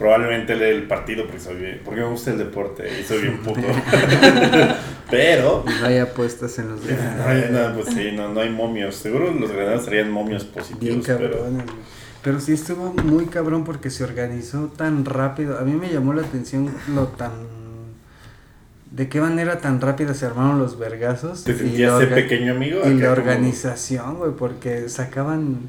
probablemente 0.00 0.54
el 0.54 0.58
del 0.60 0.82
partido 0.84 1.26
porque, 1.26 1.38
soy 1.38 1.56
bien- 1.56 1.82
porque 1.84 2.00
me 2.00 2.06
gusta 2.06 2.30
el 2.30 2.38
deporte 2.38 2.88
y 3.00 3.04
soy 3.04 3.20
bien 3.20 3.38
puto. 3.40 3.60
Pero, 5.10 5.62
no 5.80 5.86
hay 5.86 5.98
apuestas 5.98 6.58
en 6.58 6.70
los 6.70 6.80
no, 6.84 6.88
hay- 6.88 6.96
granaderos 6.96 7.76
no, 7.76 7.82
pues 7.82 7.94
sí, 7.94 8.10
no, 8.12 8.32
no 8.32 8.40
hay 8.40 8.48
momios. 8.48 8.96
Seguro 8.96 9.30
los 9.30 9.52
granados 9.52 9.84
serían 9.84 10.10
momios 10.10 10.44
Bien 10.44 10.54
positivos, 10.54 11.06
pero 11.06 11.30
cabrón. 11.32 11.62
Pero 12.24 12.40
sí 12.40 12.52
estuvo 12.54 12.94
muy 13.04 13.26
cabrón 13.26 13.64
porque 13.64 13.90
se 13.90 14.02
organizó 14.02 14.72
tan 14.74 15.04
rápido. 15.04 15.58
A 15.58 15.62
mí 15.62 15.72
me 15.74 15.92
llamó 15.92 16.14
la 16.14 16.22
atención 16.22 16.70
lo 16.94 17.08
tan... 17.08 17.32
De 18.90 19.08
qué 19.10 19.20
manera 19.20 19.58
tan 19.58 19.82
rápida 19.82 20.14
se 20.14 20.24
armaron 20.26 20.58
los 20.58 20.78
vergazos. 20.78 21.44
¿te 21.44 21.52
y 21.52 21.56
sentías 21.56 21.92
la 21.92 22.04
ese 22.04 22.14
pequeño 22.14 22.52
amigo? 22.54 22.80
Y 22.86 22.94
la 22.94 23.12
organización, 23.12 24.16
güey, 24.16 24.32
porque 24.32 24.88
sacaban... 24.88 25.68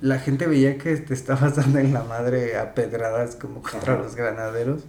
La 0.00 0.18
gente 0.18 0.46
veía 0.46 0.78
que 0.78 0.96
te 0.96 1.14
estabas 1.14 1.56
dando 1.56 1.78
en 1.78 1.92
la 1.92 2.02
madre 2.04 2.58
a 2.58 2.74
pedradas 2.74 3.36
como 3.36 3.62
contra 3.62 3.94
Ajá. 3.94 4.02
los 4.02 4.14
granaderos. 4.16 4.82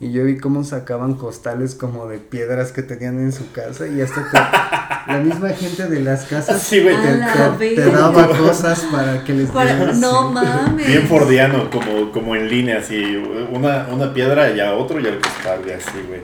Y 0.00 0.12
yo 0.12 0.22
vi 0.24 0.38
cómo 0.38 0.62
sacaban 0.62 1.14
costales 1.14 1.74
como 1.74 2.06
de 2.06 2.18
piedras 2.18 2.70
que 2.70 2.82
tenían 2.84 3.18
en 3.18 3.32
su 3.32 3.50
casa 3.50 3.88
y 3.88 4.00
hasta 4.00 4.22
te- 4.30 5.12
la 5.12 5.18
misma 5.18 5.48
gente 5.48 5.88
de 5.88 6.00
las 6.00 6.24
casas 6.26 6.62
Sí, 6.62 6.80
te- 6.82 7.16
la 7.18 7.56
te, 7.58 7.74
daba 7.90 8.28
cosas 8.38 8.80
para 8.92 9.24
que 9.24 9.34
les 9.34 9.50
Para- 9.50 9.92
no 9.94 10.30
mames. 10.30 10.86
Bien 10.86 11.02
fordiano, 11.08 11.68
como, 11.68 12.12
como 12.12 12.36
en 12.36 12.48
línea, 12.48 12.78
así, 12.78 13.16
una, 13.52 13.88
una 13.88 14.14
piedra 14.14 14.48
y 14.52 14.60
a 14.60 14.72
otro 14.74 15.00
y 15.00 15.06
al 15.08 15.18
costal, 15.18 15.62
y 15.66 15.70
así, 15.72 15.98
güey. 16.06 16.22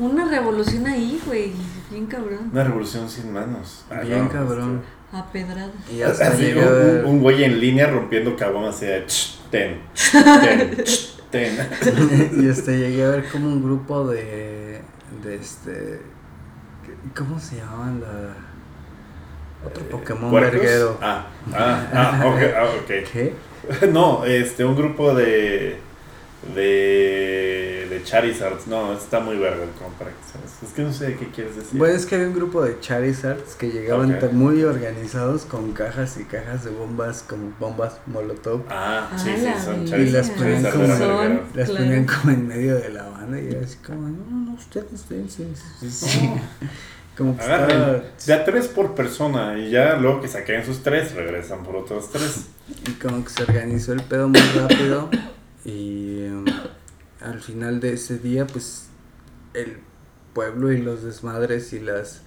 Una 0.00 0.24
revolución 0.28 0.84
ahí, 0.88 1.20
güey. 1.24 1.52
Bien 1.92 2.06
cabrón. 2.06 2.50
Una 2.52 2.64
revolución 2.64 3.08
sin 3.08 3.32
manos. 3.32 3.84
Ah, 3.90 4.00
Bien 4.00 4.24
no, 4.24 4.28
cabrón. 4.30 4.82
A 5.12 5.24
pedrada. 5.32 5.70
Y 5.90 6.00
este, 6.00 6.04
hasta 6.04 6.28
así, 6.28 6.42
llegué 6.42 6.60
un, 7.04 7.04
un- 7.06 7.20
güey 7.20 7.44
en 7.44 7.58
línea 7.60 7.86
rompiendo 7.88 8.36
cabrón 8.36 8.66
así 8.66 8.84
de 8.86 9.06
"Ch, 9.06 9.38
ten, 9.50 9.80
ch, 9.94 11.16
ten, 11.30 11.56
ten. 11.82 12.30
y 12.44 12.48
hasta 12.50 12.72
llegué 12.72 13.04
a 13.04 13.08
ver 13.10 13.24
como 13.30 13.48
un 13.48 13.62
grupo 13.62 14.06
de 14.08 14.82
de 15.22 15.34
este 15.36 16.02
¿cómo 17.16 17.38
se 17.40 17.56
llamaban 17.56 18.00
la 18.00 18.34
otro 19.66 19.82
Pokémon 19.84 20.30
¿Puercos? 20.30 20.52
verguero? 20.60 20.98
Ah, 21.00 21.26
ah, 21.54 21.86
ah, 21.92 22.26
ok, 22.26 22.40
ah, 22.56 22.64
ok. 22.80 22.86
¿Qué? 23.12 23.34
No, 23.92 24.24
este, 24.24 24.64
un 24.64 24.76
grupo 24.76 25.14
de, 25.14 25.78
de, 26.54 27.86
de 27.90 28.02
Charizard. 28.04 28.66
No, 28.66 28.92
está 28.92 29.20
muy 29.20 29.36
para 29.98 30.10
que 30.10 30.16
se- 30.24 30.66
Es 30.66 30.72
que 30.72 30.82
no 30.82 30.92
sé 30.92 31.16
qué 31.16 31.28
quieres 31.28 31.56
decir. 31.56 31.78
Bueno, 31.78 31.94
es 31.94 32.06
que 32.06 32.14
había 32.16 32.28
un 32.28 32.34
grupo 32.34 32.62
de 32.62 32.78
Charizards 32.80 33.54
que 33.56 33.68
llegaban 33.70 34.18
muy 34.32 34.62
organizados 34.64 35.44
con 35.44 35.72
cajas 35.72 36.16
y 36.18 36.24
cajas 36.24 36.64
de 36.64 36.70
bombas, 36.70 37.24
como 37.28 37.52
bombas 37.58 37.98
Molotov. 38.06 38.62
Ah, 38.70 39.08
Ah, 39.12 39.18
sí, 39.18 39.30
sí, 39.36 39.42
la 39.44 39.62
son 39.62 39.84
vida. 39.84 39.90
Charizard. 39.90 40.08
Y 40.08 40.10
las 40.10 40.30
ponían 40.30 40.62
Charizard 40.62 40.72
como- 40.72 40.84
era 40.84 40.98
Son- 40.98 41.08
verguero. 41.18 41.42
Las 41.54 41.68
Claro. 41.70 41.84
ponían 41.84 42.06
como 42.06 42.30
en 42.32 42.48
medio 42.48 42.74
de 42.76 42.88
la 42.90 43.02
banda 43.08 43.40
y 43.40 43.48
era 43.48 43.60
así 43.64 43.76
como, 43.84 44.00
no, 44.02 44.24
no, 44.30 44.46
no, 44.46 44.54
ustedes 44.54 45.08
dense. 45.08 45.44
Sí. 45.90 46.30
Como 47.18 47.34
que 47.36 47.42
estaba... 47.42 47.64
Agarren 47.64 48.02
de 48.28 48.32
a 48.32 48.44
tres 48.44 48.68
por 48.68 48.94
persona 48.94 49.58
y 49.58 49.70
ya 49.70 49.96
luego 49.96 50.20
que 50.20 50.28
saquen 50.28 50.64
sus 50.64 50.84
tres, 50.84 51.14
regresan 51.16 51.64
por 51.64 51.74
otros 51.74 52.12
tres. 52.12 52.44
Y 52.86 52.92
como 52.92 53.24
que 53.24 53.30
se 53.30 53.42
organizó 53.42 53.92
el 53.92 54.02
pedo 54.04 54.28
muy 54.28 54.38
rápido 54.56 55.10
y 55.68 56.24
em, 56.24 56.44
al 57.20 57.40
final 57.40 57.80
de 57.80 57.92
ese 57.94 58.18
día 58.18 58.46
pues 58.46 58.88
el 59.54 59.78
pueblo 60.32 60.72
y 60.72 60.78
los 60.78 61.02
desmadres 61.02 61.72
y 61.72 61.80
las 61.80 62.22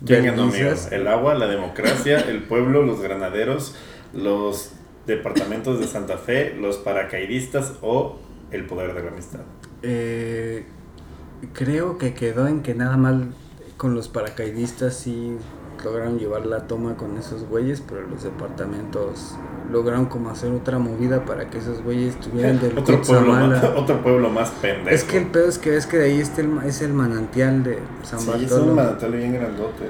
verguizas, 0.00 0.92
El 0.92 1.08
agua, 1.08 1.34
la 1.34 1.46
democracia, 1.46 2.18
el 2.20 2.42
pueblo, 2.42 2.82
los 2.82 3.00
granaderos, 3.00 3.74
los 4.12 4.72
departamentos 5.06 5.80
de 5.80 5.86
Santa 5.86 6.18
Fe, 6.18 6.54
los 6.54 6.76
paracaidistas 6.78 7.74
o 7.82 8.18
el 8.50 8.66
poder 8.66 8.94
de 8.94 9.02
la 9.02 9.10
amistad. 9.10 9.40
eh, 9.82 10.64
creo 11.52 11.98
que 11.98 12.14
quedó 12.14 12.46
en 12.48 12.62
que 12.62 12.74
nada 12.74 12.96
más 12.96 13.14
con 13.76 13.94
los 13.94 14.08
paracaidistas 14.08 14.94
sí 14.94 15.36
lograron 15.84 16.18
llevar 16.18 16.46
la 16.46 16.66
toma 16.66 16.96
con 16.96 17.16
esos 17.18 17.44
güeyes, 17.48 17.80
pero 17.86 18.02
los 18.08 18.22
departamentos 18.24 19.34
lograron 19.70 20.06
como 20.06 20.30
hacer 20.30 20.52
otra 20.52 20.78
movida 20.78 21.24
para 21.24 21.50
que 21.50 21.58
esos 21.58 21.82
güeyes 21.82 22.18
tuvieran 22.20 22.60
del 22.60 22.78
Otro 22.78 23.00
pueblo, 23.02 23.32
más, 23.32 23.64
otro 23.76 24.02
pueblo 24.02 24.30
más 24.30 24.50
pendejo. 24.50 24.88
Es 24.94 25.04
que 25.04 25.18
el 25.18 25.26
pedo 25.26 25.48
es 25.48 25.58
que 25.58 25.70
ves 25.70 25.86
que 25.86 25.98
de 25.98 26.04
ahí 26.06 26.20
está 26.20 26.40
el, 26.40 26.58
es 26.64 26.82
el 26.82 26.92
manantial 26.92 27.62
de 27.62 27.78
San 28.02 28.18
Sí, 28.20 28.30
es 28.30 28.50
Bartolo. 28.50 28.64
un 28.70 28.74
manantial 28.76 29.12
bien 29.12 29.32
grandote. 29.34 29.84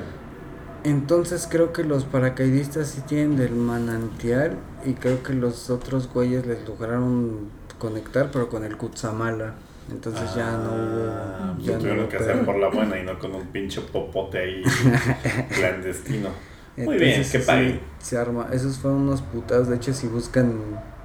Entonces 0.85 1.49
creo 1.51 1.73
que 1.73 1.83
los 1.83 2.05
paracaidistas 2.05 2.89
sí 2.89 3.01
tienen 3.01 3.37
del 3.37 3.55
manantial 3.55 4.57
y 4.85 4.93
creo 4.93 5.23
que 5.23 5.33
los 5.33 5.71
otros 5.71 6.13
güeyes 6.13 6.47
les 6.47 6.67
lograron 6.69 7.49
conectar, 7.79 8.31
pero 8.31 8.49
con 8.51 8.65
el 8.65 8.77
Kutsamala. 8.77 9.55
Entonces 9.91 10.35
ya 10.35 10.53
no 10.53 10.71
Ah, 10.71 11.53
hubo. 11.53 11.55
pues 11.55 11.67
Ya 11.67 11.79
no 11.79 11.79
tuvieron 11.79 12.09
que 12.09 12.19
pedo. 12.19 12.31
hacer 12.31 12.45
por 12.45 12.57
la 12.57 12.69
buena 12.69 12.99
y 12.99 13.05
no 13.05 13.19
con 13.19 13.35
un 13.35 13.47
pinche 13.49 13.81
popote 13.83 14.39
ahí 14.39 14.63
clandestino. 15.55 16.31
Muy 16.77 16.97
Entonces, 16.97 16.99
bien, 16.99 17.27
qué 17.31 17.41
sí, 17.41 17.47
padre. 17.47 17.81
Se 17.99 18.19
arma. 18.19 18.49
Esos 18.53 18.79
fueron 18.79 19.03
unos 19.03 19.23
putados. 19.23 19.69
De 19.69 19.77
hecho, 19.77 19.93
si 19.93 20.07
buscan 20.09 20.55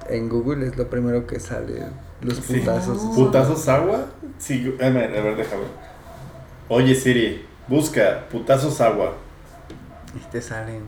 en 0.08 0.28
Google 0.28 0.66
es 0.66 0.76
lo 0.76 0.88
primero 0.90 1.26
que 1.26 1.38
sale. 1.40 1.84
Los 2.22 2.40
putazos. 2.40 2.98
¿Putazos 3.14 3.68
agua? 3.68 4.06
Sí, 4.38 4.74
a 4.80 4.88
ver, 4.90 5.16
a 5.16 5.22
ver, 5.22 5.36
déjame. 5.36 5.62
Oye 6.68 6.94
Siri, 6.94 7.44
busca 7.68 8.26
putazos 8.30 8.80
agua. 8.80 9.14
Y 10.16 10.30
te 10.30 10.40
salen. 10.42 10.82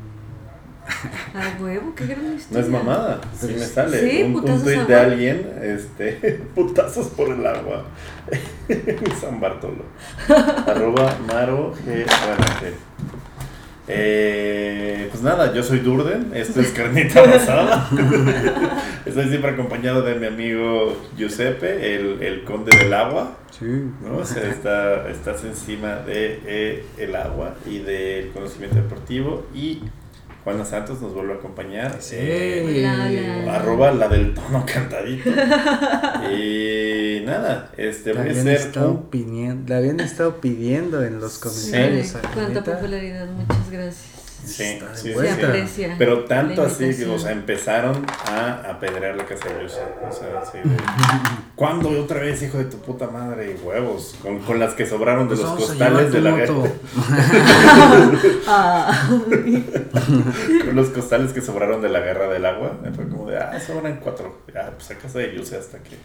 A 1.34 1.62
huevo, 1.62 1.94
qué 1.94 2.06
gran 2.06 2.36
No 2.50 2.58
es 2.58 2.68
mamada, 2.68 3.20
sí 3.38 3.54
me 3.58 3.64
sale. 3.64 4.00
Sí, 4.00 4.22
un, 4.24 4.34
un 4.36 4.62
tweet 4.62 4.74
agua. 4.74 4.84
de 4.86 4.94
alguien, 4.96 5.52
este, 5.62 6.12
putazos 6.54 7.08
por 7.08 7.30
el 7.30 7.46
agua. 7.46 7.84
San 9.20 9.40
Bartolo. 9.40 9.84
Arroba 10.66 11.16
Maro 11.26 11.74
G. 11.86 12.04
Eh, 13.88 15.08
pues 15.10 15.22
nada, 15.22 15.52
yo 15.52 15.62
soy 15.62 15.80
Durden, 15.80 16.30
esto 16.34 16.60
es 16.60 16.70
Carnita 16.70 17.22
Basada. 17.22 17.88
Estoy 19.04 19.28
siempre 19.28 19.50
acompañado 19.50 20.02
de 20.02 20.14
mi 20.14 20.26
amigo 20.26 20.96
Giuseppe, 21.16 21.96
el, 21.96 22.22
el 22.22 22.44
conde 22.44 22.76
del 22.76 22.94
agua. 22.94 23.36
Sí. 23.50 23.66
¿no? 24.02 24.18
O 24.18 24.24
sea, 24.24 24.48
está, 24.48 25.08
estás 25.10 25.44
encima 25.44 25.96
de 25.96 26.40
eh, 26.46 26.84
el 26.96 27.16
agua 27.16 27.56
y 27.66 27.78
del 27.80 28.30
conocimiento 28.30 28.76
deportivo. 28.76 29.46
Y 29.52 29.82
Juana 30.44 30.64
Santos 30.64 31.00
nos 31.00 31.14
vuelve 31.14 31.34
a 31.34 31.36
acompañar. 31.36 31.96
Sí. 32.00 32.16
eh, 32.18 33.48
arroba 33.48 33.92
la 33.92 34.08
del 34.08 34.34
tono 34.34 34.64
cantadito. 34.66 35.30
y 36.32 37.22
nada, 37.24 37.70
este 37.76 38.12
La 38.12 38.20
voy 38.20 38.28
a 38.28 38.30
habían, 38.32 38.48
hacer 38.48 38.66
estado 38.66 38.90
un 38.90 39.02
pidiendo, 39.10 39.68
la 39.72 39.78
habían 39.78 40.00
estado 40.00 40.40
pidiendo 40.40 41.04
en 41.04 41.20
los 41.20 41.38
comentarios. 41.38 42.16
cuánta 42.34 42.64
popularidad, 42.64 43.28
muchas 43.28 43.70
gracias. 43.70 44.11
Sí, 44.44 44.78
sí, 44.94 45.14
sí, 45.14 45.66
sí. 45.74 45.86
Pero 45.98 46.24
tanto 46.24 46.62
así 46.62 46.94
que, 46.96 47.06
o 47.06 47.18
sea, 47.18 47.32
empezaron 47.32 48.04
a 48.26 48.70
apedrear 48.70 49.16
la 49.16 49.24
casa 49.24 49.48
de 49.48 49.62
Yusa. 49.62 49.80
O 50.08 50.12
sea, 50.12 50.62
de. 50.62 50.70
¿Cuándo 51.54 51.90
otra 51.90 52.20
vez, 52.20 52.42
hijo 52.42 52.58
de 52.58 52.64
tu 52.64 52.78
puta 52.78 53.08
madre? 53.08 53.56
Huevos. 53.62 54.16
Con, 54.22 54.40
con 54.40 54.58
las 54.58 54.74
que 54.74 54.86
sobraron 54.86 55.28
de 55.28 55.36
Pues 55.36 55.48
los 55.48 55.52
costales 55.52 56.12
de 56.12 56.20
la. 56.20 56.36
Ah, 58.48 59.08
Con 60.64 60.76
los 60.76 60.88
costales 60.88 61.32
que 61.32 61.40
sobraron 61.40 61.80
de 61.82 61.88
la 61.88 62.00
guerra 62.00 62.28
del 62.28 62.46
agua. 62.46 62.78
Fue 62.94 63.08
como 63.08 63.30
de, 63.30 63.38
ah, 63.38 63.58
sobran 63.60 64.00
cuatro. 64.02 64.42
Ah, 64.56 64.70
pues 64.76 64.90
a 64.90 64.94
casa 64.96 65.18
de 65.18 65.34
Yusa 65.36 65.58
hasta 65.58 65.78
que. 65.78 65.96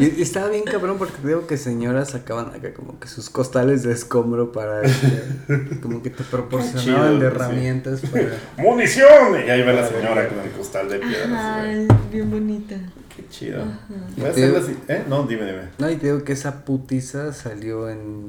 Y, 0.00 0.18
y 0.18 0.22
estaba 0.22 0.48
bien 0.48 0.64
cabrón 0.64 0.98
porque 0.98 1.14
digo 1.24 1.46
que 1.46 1.56
señoras 1.56 2.10
sacaban 2.10 2.46
acá 2.54 2.72
como 2.74 2.98
que 2.98 3.08
sus 3.08 3.30
costales 3.30 3.82
de 3.82 3.92
escombro 3.92 4.52
para 4.52 4.82
este, 4.82 5.80
como 5.82 6.02
que 6.02 6.10
te 6.10 6.24
proporcionaban 6.24 7.18
de 7.24 7.30
sí. 7.30 7.36
herramientas 7.36 8.00
para 8.00 8.24
¡Munición! 8.58 9.08
Y 9.46 9.50
ahí 9.50 9.62
va 9.62 9.72
la 9.72 9.86
señora 9.88 10.28
con 10.28 10.38
el 10.40 10.50
costal 10.50 10.88
de 10.88 10.98
piedras. 10.98 11.28
Ay, 11.32 11.88
bien 12.12 12.30
bonita. 12.30 12.76
Qué 13.16 13.24
chido. 13.28 13.62
Ajá. 13.62 13.78
Voy 14.16 14.26
a 14.26 14.30
hacerlo 14.30 14.58
así. 14.58 14.76
¿Eh? 14.88 15.02
No, 15.08 15.24
dime, 15.24 15.44
dime. 15.46 15.62
No, 15.78 15.90
y 15.90 15.96
te 15.96 16.06
digo 16.06 16.24
que 16.24 16.32
esa 16.32 16.64
putiza 16.64 17.32
salió 17.32 17.88
en 17.90 18.26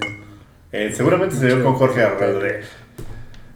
Eh, 0.72 0.92
seguramente 0.96 1.36
se 1.36 1.46
dio 1.48 1.64
con 1.64 1.74
Jorge 1.76 2.02
Arralde. 2.04 2.62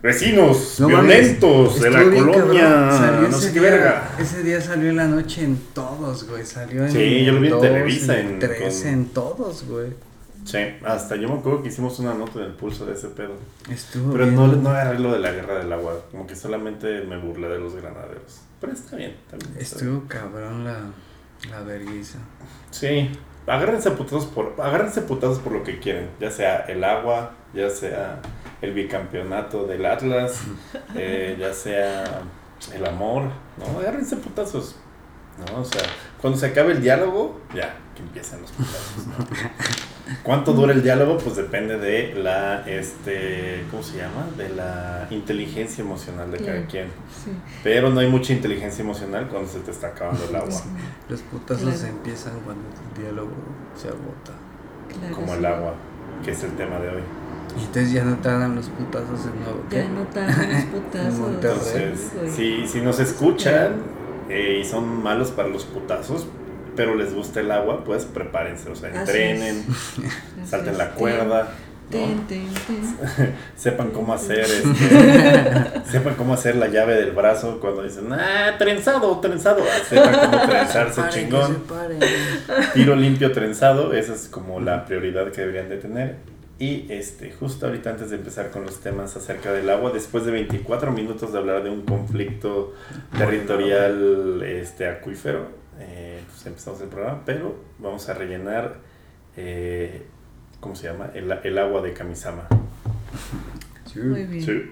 Vecinos 0.02 0.80
No 0.80 0.90
mames, 0.90 1.08
violentos 1.40 1.82
de 1.82 1.90
la 1.90 2.04
colonia. 2.04 2.92
Salió 2.92 3.22
No 3.30 3.38
ese 3.38 3.48
sé 3.48 3.54
qué 3.54 3.60
día- 3.60 3.70
verga. 3.72 4.10
Ese 4.20 4.44
día 4.44 4.62
salió 4.62 4.90
en 4.92 4.96
la 4.96 5.08
noche 5.08 5.44
en 5.44 5.58
todos, 5.74 6.30
güey. 6.30 6.46
Salió 6.46 6.86
en 6.86 6.92
Sí, 6.92 7.26
yo 7.26 7.34
lo 7.34 7.42
vi 7.42 7.48
en 7.48 7.60
Televisa, 7.60 8.20
en- 8.20 8.40
tres, 8.40 8.82
con- 8.84 8.88
en 8.94 9.06
todos, 9.08 9.66
güey. 9.68 9.88
Sí, 10.48 10.60
hasta 10.86 11.18
yo 11.18 11.28
me 11.28 11.40
acuerdo 11.40 11.62
que 11.62 11.68
hicimos 11.68 12.00
una 12.00 12.14
nota 12.14 12.40
del 12.40 12.54
pulso 12.54 12.86
de 12.86 12.94
ese 12.94 13.10
pedo. 13.10 13.34
Estuvo 13.70 14.14
Pero 14.14 14.24
bien. 14.24 14.36
no, 14.38 14.48
no 14.48 14.70
agarré 14.70 14.98
lo 14.98 15.12
de 15.12 15.20
la 15.20 15.32
guerra 15.32 15.60
del 15.60 15.74
agua. 15.74 16.00
Como 16.10 16.26
que 16.26 16.38
solamente 16.38 17.02
me 17.02 17.18
burlé 17.18 17.50
de 17.50 17.60
los 17.60 17.76
granaderos. 17.76 18.40
Pero 18.62 18.72
está 18.72 18.96
bien. 18.96 19.18
También 19.30 19.58
está 19.58 19.80
bien. 19.80 19.96
Estuvo 19.98 20.08
cabrón 20.08 20.64
la, 20.64 20.80
la 21.52 21.62
vergüenza. 21.64 22.20
Sí. 22.72 23.12
Agárrense 23.46 23.92
putazos 23.92 24.26
por, 24.26 24.56
agárrense 24.58 25.02
putazos 25.02 25.40
por 25.40 25.52
lo 25.52 25.64
que 25.64 25.80
quieren. 25.80 26.10
Ya 26.22 26.32
sea 26.32 26.60
el 26.60 26.82
agua, 26.86 27.34
ya 27.54 27.70
sea 27.70 28.22
el 28.62 28.74
bicampeonato 28.74 29.68
del 29.68 29.86
Atlas, 29.86 30.44
eh, 30.96 31.36
ya 31.38 31.54
sea 31.54 32.22
el 32.74 32.86
amor. 32.86 33.24
No, 33.58 33.80
agárrense 33.80 34.16
putazos. 34.16 34.78
¿no? 35.52 35.60
O 35.60 35.66
sea, 35.66 35.82
cuando 36.22 36.40
se 36.40 36.48
acabe 36.48 36.72
el 36.72 36.82
diálogo, 36.82 37.42
ya, 37.54 37.76
que 37.98 38.04
empiecen 38.04 38.42
los 38.42 38.52
putazos. 38.52 39.08
¿no? 39.08 39.26
¿Cuánto 40.24 40.54
dura 40.54 40.72
el 40.74 40.84
diálogo? 40.84 41.18
Pues 41.18 41.36
depende 41.36 41.78
de 41.80 42.14
la, 42.16 42.62
este, 42.68 43.66
¿cómo 43.72 43.82
se 43.84 43.98
llama? 43.98 44.26
De 44.38 44.50
la 44.50 45.08
inteligencia 45.10 45.84
emocional 45.84 46.32
de 46.32 46.38
cada 46.38 46.52
Claro. 46.52 46.68
quien. 46.70 46.86
Sí. 46.86 47.32
Pero 47.64 47.90
no 47.90 48.00
hay 48.00 48.08
mucha 48.10 48.34
inteligencia 48.34 48.84
emocional 48.84 49.28
cuando 49.30 49.50
se 49.50 49.60
te 49.60 49.72
está 49.72 49.88
acabando 49.88 50.24
el 50.30 50.36
agua. 50.36 50.62
Los 51.10 51.22
putazos 51.24 51.64
Claro. 51.74 51.88
empiezan 51.88 52.34
cuando 52.46 52.64
el 52.96 53.04
diálogo 53.04 53.32
se 53.76 53.88
agota. 53.88 54.34
Claro, 54.98 55.16
Como 55.16 55.28
sí. 55.34 55.40
el 55.40 55.46
agua, 55.46 55.74
que 56.24 56.32
es 56.32 56.44
el 56.44 56.52
tema 56.52 56.80
de 56.80 56.90
hoy. 56.90 57.02
Y 57.60 57.62
entonces 57.66 57.92
ya 57.92 58.04
no 58.04 58.16
tardan 58.18 58.56
los 58.56 58.70
putazos 58.70 59.26
de 59.26 59.32
nuevo. 59.40 59.62
¿qué? 59.70 59.78
Ya 59.78 59.90
no 59.90 60.04
tardan 60.08 60.54
los 60.54 60.64
putazos. 60.66 61.28
Entonces, 61.34 62.12
si, 62.36 62.68
si 62.68 62.82
nos 62.82 63.00
escuchan 63.00 63.78
eh, 64.30 64.60
y 64.62 64.66
son 64.66 65.02
malos 65.02 65.32
para 65.32 65.48
los 65.50 65.66
putazos, 65.66 66.28
pero 66.78 66.96
les 66.96 67.14
gusta 67.14 67.42
el 67.42 67.52
agua, 67.52 67.84
pues 67.84 68.06
prepárense, 68.06 68.70
o 68.70 68.76
sea, 68.76 68.90
entrenen, 68.90 69.66
salten 70.46 70.78
la 70.78 70.92
cuerda, 70.92 71.44
¿no? 71.44 71.68
ten, 71.90 72.28
ten. 72.28 72.48
sepan 73.56 73.92
cómo 73.92 74.14
hacer 74.14 74.42
este, 74.42 75.82
sepan 75.92 76.16
cómo 76.16 76.34
hacer 76.34 76.56
la 76.58 76.68
llave 76.68 76.96
del 76.96 77.12
brazo 77.12 77.60
cuando 77.60 77.84
dicen, 77.84 78.12
ah, 78.14 78.56
trenzado, 78.58 79.20
trenzado, 79.20 79.64
Ah, 79.64 79.84
sepan 79.88 80.30
cómo 80.32 80.46
trenzarse 80.48 81.02
Paren, 81.02 81.14
chingón. 81.14 81.64
Tiro 82.74 82.96
limpio 82.96 83.32
trenzado, 83.32 83.94
esa 83.94 84.14
es 84.14 84.28
como 84.28 84.60
la 84.60 84.86
prioridad 84.86 85.32
que 85.32 85.42
deberían 85.42 85.70
de 85.70 85.78
tener. 85.78 86.16
Y 86.60 86.88
este, 86.90 87.32
justo 87.32 87.68
ahorita 87.68 87.92
antes 87.92 88.10
de 88.10 88.16
empezar 88.16 88.50
con 88.50 88.66
los 88.66 88.80
temas 88.80 89.16
acerca 89.16 89.54
del 89.54 89.70
agua, 89.70 89.92
después 89.94 90.26
de 90.26 90.32
24 90.32 90.92
minutos 90.92 91.32
de 91.32 91.38
hablar 91.38 91.64
de 91.64 91.70
un 91.70 91.84
conflicto 91.84 92.74
territorial 93.16 94.42
este, 94.44 94.88
acuífero, 94.88 95.50
eh, 95.80 96.17
pues 96.38 96.46
empezamos 96.46 96.82
el 96.82 96.90
programa, 96.90 97.22
pero 97.26 97.56
vamos 97.80 98.08
a 98.10 98.14
rellenar, 98.14 98.76
eh, 99.36 100.04
¿cómo 100.60 100.76
se 100.76 100.88
llama? 100.88 101.10
El, 101.16 101.32
el 101.32 101.58
agua 101.58 101.82
de 101.82 101.94
Kamisama. 101.94 102.48
Sí. 103.92 104.00
Muy 104.00 104.24
bien. 104.26 104.46
Sí. 104.46 104.72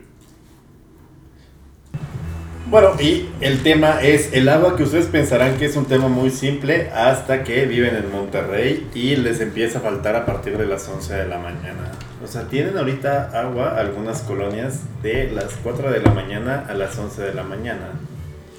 Bueno, 2.70 2.92
y 3.00 3.30
el 3.42 3.64
tema 3.64 4.00
es 4.04 4.34
el 4.34 4.48
agua 4.48 4.76
que 4.76 4.84
ustedes 4.84 5.08
pensarán 5.08 5.58
que 5.58 5.66
es 5.66 5.76
un 5.76 5.86
tema 5.86 6.08
muy 6.08 6.30
simple 6.30 6.92
hasta 6.92 7.44
que 7.44 7.66
viven 7.66 7.96
en 7.96 8.12
Monterrey 8.12 8.88
y 8.94 9.16
les 9.16 9.40
empieza 9.40 9.80
a 9.80 9.82
faltar 9.82 10.16
a 10.16 10.26
partir 10.26 10.60
de 10.60 10.68
las 10.68 10.88
11 10.88 11.16
de 11.16 11.28
la 11.28 11.40
mañana. 11.40 11.92
O 12.24 12.28
sea, 12.28 12.48
tienen 12.48 12.78
ahorita 12.78 13.32
agua 13.40 13.80
algunas 13.80 14.22
colonias 14.22 14.82
de 15.02 15.32
las 15.32 15.56
4 15.64 15.92
de 15.92 16.00
la 16.00 16.12
mañana 16.12 16.64
a 16.70 16.76
las 16.76 16.96
11 16.96 17.24
de 17.24 17.34
la 17.34 17.44
mañana. 17.44 17.90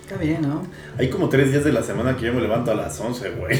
Está 0.07 0.19
bien, 0.19 0.43
¿no? 0.43 0.63
Hay 0.99 1.11
como 1.11 1.29
tres 1.29 1.51
días 1.51 1.65
de 1.65 1.73
la 1.73 1.83
semana 1.83 2.17
que 2.17 2.27
yo 2.27 2.33
me 2.33 2.41
levanto 2.41 2.71
a 2.71 2.75
las 2.77 3.01
11, 3.01 3.31
güey. 3.31 3.59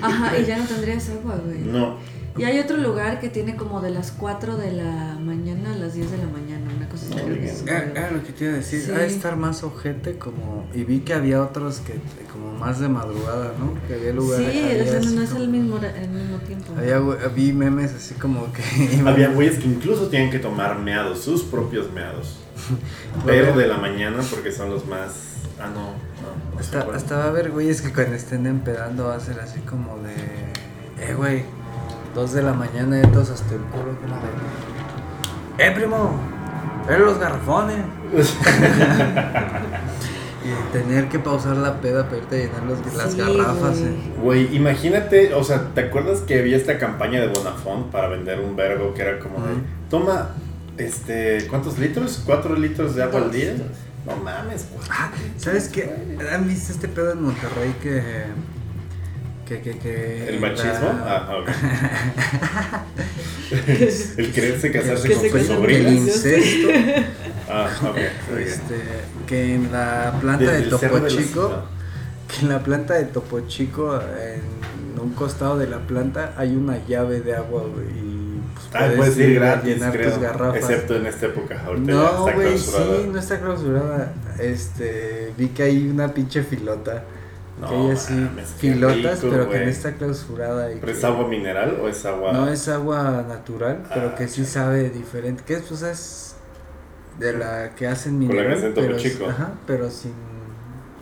Ajá, 0.00 0.38
y 0.38 0.46
ya 0.46 0.56
no 0.58 0.64
tendrías 0.64 1.10
agua, 1.10 1.38
güey. 1.44 1.58
No. 1.58 1.98
Y 2.38 2.44
hay 2.44 2.58
otro 2.60 2.78
lugar 2.78 3.20
que 3.20 3.28
tiene 3.28 3.54
como 3.56 3.82
de 3.82 3.90
las 3.90 4.12
4 4.12 4.56
de 4.56 4.72
la 4.72 5.18
mañana 5.20 5.74
a 5.74 5.76
las 5.76 5.92
10 5.92 6.10
de 6.10 6.16
la 6.18 6.26
mañana, 6.26 6.70
una 6.74 6.88
cosa 6.88 7.06
así. 7.10 7.18
Es 7.42 7.64
Era, 7.66 8.10
lo 8.12 8.22
que 8.24 8.32
te 8.32 8.44
iba 8.44 8.54
a 8.54 8.56
decir, 8.56 8.80
Sí. 8.80 8.92
ha 8.92 8.98
de 8.98 9.06
estar 9.08 9.36
más 9.36 9.62
ojete 9.62 10.16
como... 10.16 10.66
Y 10.72 10.84
vi 10.84 11.00
que 11.00 11.12
había 11.12 11.42
otros 11.42 11.80
que 11.80 11.94
como 12.32 12.52
más 12.56 12.78
de 12.80 12.88
madrugada, 12.88 13.52
¿no? 13.58 13.74
Que 13.88 13.94
había 13.94 14.12
lugares... 14.14 14.50
Sí, 14.52 14.62
había 14.70 14.82
o 14.84 14.86
sea, 14.86 14.98
así 15.00 15.14
no 15.16 15.22
es 15.22 15.30
como- 15.30 15.42
el 15.42 15.48
mismo, 15.50 15.76
el 15.78 16.08
mismo 16.08 16.38
tiempo. 16.38 16.72
Había, 16.78 17.00
vi 17.34 17.52
memes 17.52 17.92
así 17.92 18.14
como 18.14 18.46
que... 18.52 18.62
Había 19.06 19.28
güeyes 19.28 19.58
que 19.58 19.66
incluso 19.66 20.06
tienen 20.08 20.30
que 20.30 20.38
tomar 20.38 20.78
meados, 20.78 21.20
sus 21.20 21.42
propios 21.42 21.92
meados. 21.92 22.38
Pero 23.26 23.54
de 23.56 23.66
la 23.66 23.76
mañana 23.76 24.22
porque 24.30 24.50
son 24.50 24.70
los 24.70 24.86
más... 24.86 25.24
Ah, 25.60 25.66
no, 25.66 25.74
no. 25.74 26.56
no 26.56 26.62
sé 26.62 26.78
Hasta, 26.96 27.16
va 27.16 27.24
a 27.24 27.28
haber 27.28 27.50
güeyes 27.50 27.82
que 27.82 27.92
cuando 27.92 28.14
estén 28.14 28.46
empedando 28.46 29.06
va 29.06 29.16
a 29.16 29.20
ser 29.20 29.40
así 29.40 29.60
como 29.60 29.96
de... 29.98 30.14
Eh, 31.04 31.14
güey, 31.14 31.42
dos 32.14 32.32
de 32.32 32.42
la 32.42 32.52
mañana 32.52 32.98
y 33.00 33.02
todos 33.08 33.30
hasta 33.30 33.54
el 33.54 33.60
culo 33.62 33.96
como 34.00 34.14
de... 34.16 35.64
Eh, 35.66 35.70
primo, 35.72 36.12
ver 36.86 37.00
los 37.00 37.18
garrafones. 37.18 37.78
y 40.44 40.72
tener 40.72 41.08
que 41.08 41.18
pausar 41.18 41.56
la 41.56 41.80
peda 41.80 42.04
para 42.06 42.18
irte 42.18 42.36
a 42.36 42.38
llenar 42.46 42.62
los- 42.62 42.94
las 42.94 43.14
garrafas. 43.16 43.80
güey. 43.80 43.92
eh. 43.92 44.12
Güey, 44.22 44.56
imagínate, 44.56 45.34
o 45.34 45.42
sea, 45.44 45.74
¿te 45.74 45.80
acuerdas 45.82 46.20
que 46.20 46.38
había 46.38 46.56
esta 46.56 46.78
campaña 46.78 47.20
de 47.20 47.28
Bonafont 47.28 47.90
para 47.90 48.08
vender 48.08 48.40
un 48.40 48.54
vergo 48.56 48.94
que 48.94 49.02
era 49.02 49.18
como 49.18 49.38
de, 49.44 49.54
toma, 49.90 50.30
este, 50.76 51.46
¿cuántos 51.48 51.78
litros? 51.78 52.22
¿Cuatro 52.24 52.54
litros 52.54 52.94
de 52.94 53.02
agua 53.02 53.20
al 53.22 53.30
Dos. 53.32 53.66
No 54.08 54.16
mames, 54.16 54.66
güey. 54.70 54.80
Ah, 54.90 55.10
¿sabes 55.36 55.68
qué? 55.68 55.94
¿Han 56.32 56.48
visto 56.48 56.72
este 56.72 56.88
pedo 56.88 57.12
en 57.12 57.22
Monterrey 57.22 57.74
que... 57.82 58.24
Que, 59.46 59.60
que, 59.62 59.78
que 59.78 60.28
¿El 60.28 60.40
machismo? 60.40 60.92
la- 61.04 61.26
Ah, 61.26 61.36
ok. 61.38 61.48
El 64.18 64.32
quererse 64.32 64.70
casarse 64.70 65.08
Que 65.08 65.14
con 65.14 65.22
su 65.22 65.36
El 65.38 65.46
sobrina. 65.46 65.84
con 65.84 65.94
incesto. 65.94 66.68
Ah, 67.48 67.68
ok. 67.90 67.96
Este, 68.38 68.74
que 69.26 69.54
en 69.54 69.72
la 69.72 70.14
planta 70.20 70.44
Desde 70.44 70.56
de 70.58 70.62
el 70.64 70.68
Topo 70.70 71.00
de 71.00 71.08
Chico, 71.10 71.48
no. 71.48 71.62
que 72.28 72.40
en 72.42 72.48
la 72.50 72.62
planta 72.62 72.94
de 72.94 73.04
Topo 73.04 73.40
Chico, 73.46 73.98
en 73.98 75.00
un 75.00 75.14
costado 75.14 75.56
de 75.58 75.66
la 75.66 75.78
planta 75.78 76.34
hay 76.36 76.54
una 76.54 76.84
llave 76.86 77.20
de 77.20 77.34
agua, 77.36 77.62
güey, 77.62 77.86
Ah, 78.74 78.90
puedes 78.96 79.16
ir 79.18 79.38
a 79.38 79.46
gratis, 79.52 79.74
llenar 79.76 79.92
creo. 79.92 80.10
tus 80.10 80.18
garrafas. 80.22 80.56
Excepto 80.56 80.96
en 80.96 81.06
esta 81.06 81.26
época, 81.26 81.62
ahorita 81.64 81.86
ya 81.92 81.94
no, 81.98 82.28
está 82.28 82.32
clausurada. 82.40 82.96
sí, 82.96 83.08
no 83.12 83.18
está 83.18 83.40
clausurada. 83.40 84.12
Este, 84.38 85.32
vi 85.38 85.48
que 85.48 85.62
hay 85.62 85.88
una 85.88 86.12
pinche 86.12 86.42
filota. 86.42 87.04
que 87.56 87.60
No, 87.74 87.86
hay 87.86 87.90
así 87.92 88.12
mames, 88.14 88.48
filotas, 88.58 89.22
rico, 89.22 89.32
pero 89.32 89.44
que 89.44 89.54
güey. 89.56 89.64
no 89.64 89.70
está 89.70 89.92
clausurada. 89.94 90.72
Y 90.72 90.76
¿Pero 90.76 90.92
es 90.92 90.98
que- 90.98 91.06
agua 91.06 91.26
mineral 91.28 91.78
o 91.82 91.88
es 91.88 92.04
agua...? 92.06 92.32
No 92.32 92.48
es 92.48 92.68
agua 92.68 93.24
natural, 93.26 93.82
pero 93.92 94.10
Ah, 94.10 94.14
que 94.14 94.28
sí 94.28 94.44
sabe 94.44 94.90
diferente. 94.90 95.42
Que 95.46 95.54
es, 95.54 95.62
pues 95.62 95.82
es 95.82 96.34
de 97.18 97.32
la 97.32 97.74
que 97.74 97.86
hacen 97.88 98.18
Con 98.18 98.28
la 98.28 98.28
que 98.28 98.36
mineral, 98.48 98.58
hacen 98.58 98.72
pero, 98.74 98.96
Chico. 98.96 99.26
Ajá, 99.28 99.50
pero 99.66 99.90
sin, 99.90 100.12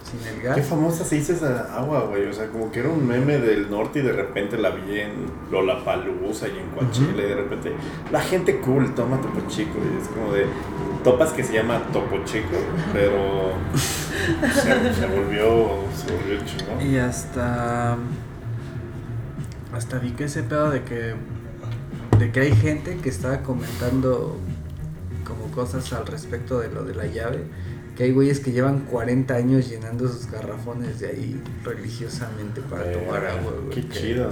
sin 0.07 0.27
el 0.27 0.43
gas. 0.43 0.57
Qué 0.57 0.63
famosa 0.63 1.05
se 1.05 1.17
hizo 1.17 1.33
esa 1.33 1.77
agua, 1.77 2.07
güey. 2.09 2.27
O 2.27 2.33
sea, 2.33 2.49
como 2.49 2.71
que 2.71 2.81
era 2.81 2.89
un 2.89 3.07
meme 3.07 3.39
del 3.39 3.71
norte 3.71 3.99
y 3.99 4.03
de 4.03 4.13
repente 4.13 4.57
la 4.57 4.71
vi 4.71 5.01
en 5.01 5.27
Lollapalooza 5.51 6.49
y 6.49 6.59
en 6.59 6.69
Coachella 6.71 7.23
y 7.25 7.29
de 7.29 7.35
repente 7.35 7.73
la 8.13 8.21
gente 8.21 8.59
cool 8.61 8.95
toma 8.95 9.21
Topo 9.21 9.41
Chico 9.49 9.79
y 9.79 10.01
es 10.01 10.09
como 10.09 10.33
de 10.33 10.47
topas 11.03 11.33
que 11.33 11.43
se 11.43 11.55
llama 11.55 11.83
Topo 11.93 12.25
Chico, 12.25 12.57
pero 12.93 13.53
se, 13.77 14.95
se 14.95 15.07
volvió 15.07 15.85
se 15.95 16.13
volvió 16.13 16.45
chingón. 16.45 16.87
Y 16.87 16.99
hasta 16.99 17.97
hasta 19.73 19.99
vi 19.99 20.11
que 20.13 20.25
ese 20.25 20.43
pedo 20.43 20.71
de 20.71 20.83
que 20.83 21.15
de 22.19 22.33
que 22.33 22.41
hay 22.41 22.57
gente 22.57 22.97
que 22.97 23.09
estaba 23.09 23.43
comentando 23.43 24.39
como 25.25 25.51
cosas 25.51 25.93
al 25.93 26.07
respecto 26.07 26.61
de 26.61 26.71
lo 26.71 26.85
de 26.85 26.95
la 26.95 27.07
llave, 27.07 27.45
que 27.97 28.05
hay 28.05 28.13
güeyes 28.13 28.41
que 28.41 28.53
llevan 28.53 28.81
40 28.81 29.35
años 29.35 29.69
llenando 29.69 30.07
sus 30.09 30.31
garrafones 30.31 31.01
de 31.01 31.09
ahí 31.09 31.43
religiosamente 31.65 32.61
para 32.63 32.93
tomar 32.93 33.23
Verga, 33.23 33.33
agua, 33.39 33.53
güey. 33.65 33.75
Qué 33.75 33.87
que- 33.89 33.99
chido. 34.01 34.31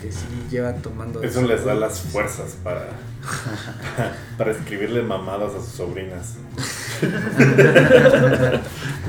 Que 0.00 0.12
sí 0.12 0.26
llevan 0.50 0.82
tomando 0.82 1.22
Eso 1.22 1.40
les 1.40 1.64
da 1.64 1.74
las 1.74 2.00
fuerzas 2.00 2.58
para, 2.62 2.88
para 4.36 4.50
escribirle 4.52 5.00
mamadas 5.02 5.54
a 5.54 5.60
sus 5.60 5.68
sobrinas. 5.72 6.34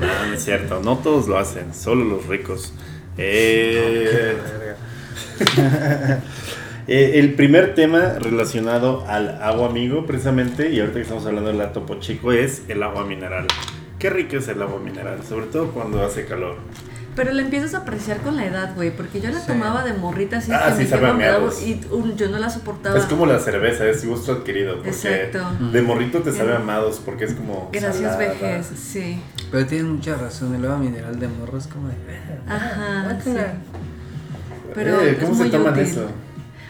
no 0.28 0.32
es 0.34 0.42
cierto, 0.42 0.80
no 0.82 0.96
todos 0.98 1.28
lo 1.28 1.36
hacen, 1.38 1.74
solo 1.74 2.04
los 2.06 2.26
ricos. 2.26 2.72
Eh, 3.18 4.36
Verga. 5.46 6.22
eh, 6.88 7.18
el 7.18 7.34
primer 7.34 7.74
tema 7.74 8.14
relacionado 8.18 9.04
al 9.06 9.40
agua 9.42 9.68
amigo, 9.68 10.06
precisamente, 10.06 10.70
y 10.70 10.80
ahorita 10.80 10.96
que 10.96 11.02
estamos 11.02 11.26
hablando 11.26 11.52
del 11.52 11.72
Topo 11.72 11.96
Chico, 12.00 12.32
es 12.32 12.62
el 12.68 12.82
agua 12.82 13.04
mineral. 13.04 13.46
Qué 13.98 14.10
rico 14.10 14.36
es 14.36 14.48
el 14.48 14.62
agua 14.62 14.80
mineral, 14.80 15.18
sobre 15.28 15.46
todo 15.46 15.68
cuando 15.72 16.02
hace 16.04 16.24
calor. 16.24 16.56
Pero 17.16 17.32
la 17.32 17.42
empiezas 17.42 17.74
a 17.74 17.78
apreciar 17.78 18.18
con 18.18 18.36
la 18.36 18.46
edad, 18.46 18.76
güey, 18.76 18.92
porque 18.96 19.20
yo 19.20 19.28
la 19.30 19.40
Sí. 19.40 19.48
tomaba 19.48 19.82
de 19.82 19.92
morrita 19.92 20.36
así 20.38 20.52
Ah, 20.54 20.66
que 20.78 20.84
sí, 20.84 20.90
me 20.94 21.00
daba 21.00 21.14
meados. 21.14 21.60
y 21.66 21.80
um, 21.90 22.14
yo 22.14 22.28
no 22.28 22.38
la 22.38 22.48
soportaba. 22.48 22.96
Es 22.96 23.06
como 23.06 23.26
la 23.26 23.40
cerveza, 23.40 23.86
es 23.88 24.06
gusto 24.06 24.30
adquirido. 24.32 24.76
Porque 24.76 24.90
Exacto. 24.90 25.40
de 25.72 25.82
morrito 25.82 26.20
te 26.20 26.30
sabe 26.32 26.54
amados, 26.54 27.02
porque 27.04 27.24
es 27.24 27.34
como. 27.34 27.70
Gracias, 27.72 27.96
salada. 27.96 28.18
vejez, 28.18 28.66
sí. 28.76 29.20
Pero 29.50 29.66
tienes 29.66 29.88
mucha 29.88 30.14
razón, 30.14 30.54
el 30.54 30.64
agua 30.64 30.78
mineral 30.78 31.18
de 31.18 31.26
morro 31.26 31.58
es 31.58 31.66
como 31.66 31.88
de... 31.88 31.94
Ajá, 32.46 33.18
sí. 33.24 33.32
Pero 34.74 35.00
Eh, 35.02 35.10
es 35.10 35.18
¿Cómo 35.18 35.34
se 35.34 35.40
muy 35.42 35.50
toman 35.50 35.72
útil. 35.72 35.82
eso? 35.86 36.06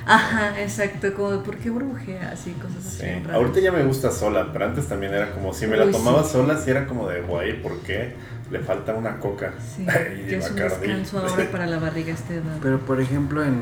Ajá, 0.09 0.61
exacto, 0.61 1.13
como 1.15 1.31
de, 1.33 1.39
¿por 1.39 1.57
qué 1.59 1.71
brujea? 1.71 2.31
Así, 2.33 2.53
cosas 2.53 2.87
así. 2.87 3.01
Sí. 3.03 3.31
Ahorita 3.33 3.61
ya 3.61 3.71
me 3.73 3.83
gusta 3.85 4.11
sola, 4.11 4.49
pero 4.53 4.65
antes 4.65 4.87
también 4.89 5.13
era 5.15 5.33
como, 5.33 5.53
si 5.53 5.67
me 5.67 5.77
la 5.77 5.85
Uy, 5.85 5.93
tomaba 5.93 6.25
sí. 6.25 6.31
sola, 6.33 6.57
sí 6.59 6.71
era 6.71 6.87
como 6.87 7.09
de, 7.09 7.21
güey, 7.23 7.61
¿por 7.63 7.79
qué? 7.81 8.15
Le 8.51 8.61
falta 8.61 8.95
una 8.95 9.19
coca. 9.19 9.53
Sí, 9.77 9.85
Y 10.29 10.35
es 10.35 10.51
un 10.51 10.57
descanso 10.57 11.19
ahora 11.21 11.51
para 11.53 11.67
la 11.67 11.79
barriga 11.79 12.15
esta 12.15 12.35
edad. 12.35 12.57
Pero 12.63 12.79
por 12.81 13.01
ejemplo 13.01 13.45
en... 13.45 13.61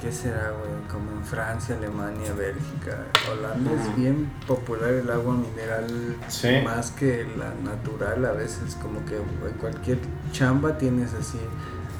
¿Qué 0.00 0.10
será, 0.10 0.50
güey? 0.58 0.70
Como 0.90 1.10
en 1.12 1.22
Francia, 1.24 1.76
Alemania, 1.76 2.32
Bélgica, 2.32 3.04
Holanda 3.30 3.70
es 3.72 3.96
bien 3.96 4.30
popular 4.46 4.88
el 4.94 5.10
agua 5.10 5.34
mineral 5.34 6.16
Sí. 6.28 6.48
más 6.64 6.90
que 6.92 7.26
la 7.36 7.52
natural. 7.70 8.24
A 8.24 8.32
veces 8.32 8.76
como 8.80 9.04
que 9.04 9.16
en 9.16 9.52
cualquier 9.60 9.98
chamba 10.32 10.78
tienes 10.78 11.12
así 11.12 11.38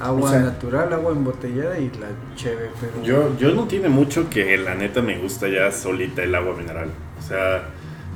agua 0.03 0.29
O 0.29 0.31
sea- 0.31 0.39
natural, 0.41 0.91
agua 0.93 1.11
embotellada 1.11 1.77
y 1.79 1.89
la 1.99 2.07
cheve. 2.35 2.69
Pero 2.79 3.03
Yo, 3.03 3.37
yo 3.37 3.53
no 3.55 3.65
tiene 3.67 3.89
mucho 3.89 4.29
que 4.29 4.57
la 4.57 4.75
neta 4.75 5.01
me 5.01 5.17
gusta 5.17 5.47
ya 5.47 5.71
solita 5.71 6.23
el 6.23 6.33
agua 6.35 6.55
mineral. 6.55 6.89
O 7.19 7.21
sea, 7.27 7.63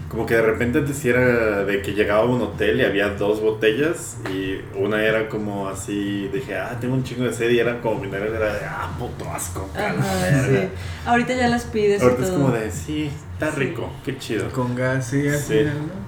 como 0.09 0.25
que 0.25 0.35
de 0.35 0.41
repente 0.43 0.77
antes 0.79 0.95
sí 0.97 1.09
era 1.09 1.65
de 1.65 1.81
que 1.81 1.93
llegaba 1.93 2.21
a 2.21 2.25
un 2.25 2.41
hotel 2.41 2.79
y 2.79 2.85
había 2.85 3.09
dos 3.09 3.41
botellas 3.41 4.17
y 4.31 4.59
una 4.77 5.03
era 5.03 5.27
como 5.27 5.67
así, 5.67 6.29
dije, 6.31 6.55
ah, 6.57 6.77
tengo 6.79 6.93
un 6.93 7.03
chingo 7.03 7.23
de 7.25 7.33
sed 7.33 7.49
y 7.49 7.59
era 7.59 7.81
como 7.81 7.99
mineral, 8.01 8.29
era 8.33 8.53
de, 8.53 8.65
ah, 8.65 8.89
puto 8.97 9.29
asco. 9.29 9.67
Ajá, 9.75 9.93
verga". 10.21 10.47
sí. 10.47 10.67
Ahorita 11.05 11.33
ya 11.33 11.47
las 11.49 11.65
pides 11.65 12.01
y 12.01 12.03
Ahorita 12.03 12.21
es 12.23 12.29
todo. 12.29 12.39
como 12.39 12.51
de, 12.53 12.71
sí, 12.71 13.09
está 13.33 13.51
Sí. 13.51 13.59
rico, 13.59 13.91
qué 14.05 14.17
chido. 14.17 14.49
con 14.51 14.75
gas, 14.75 15.07
sí, 15.07 15.27
al 15.27 15.37
Sí. 15.39 15.63
¿no? 15.65 16.05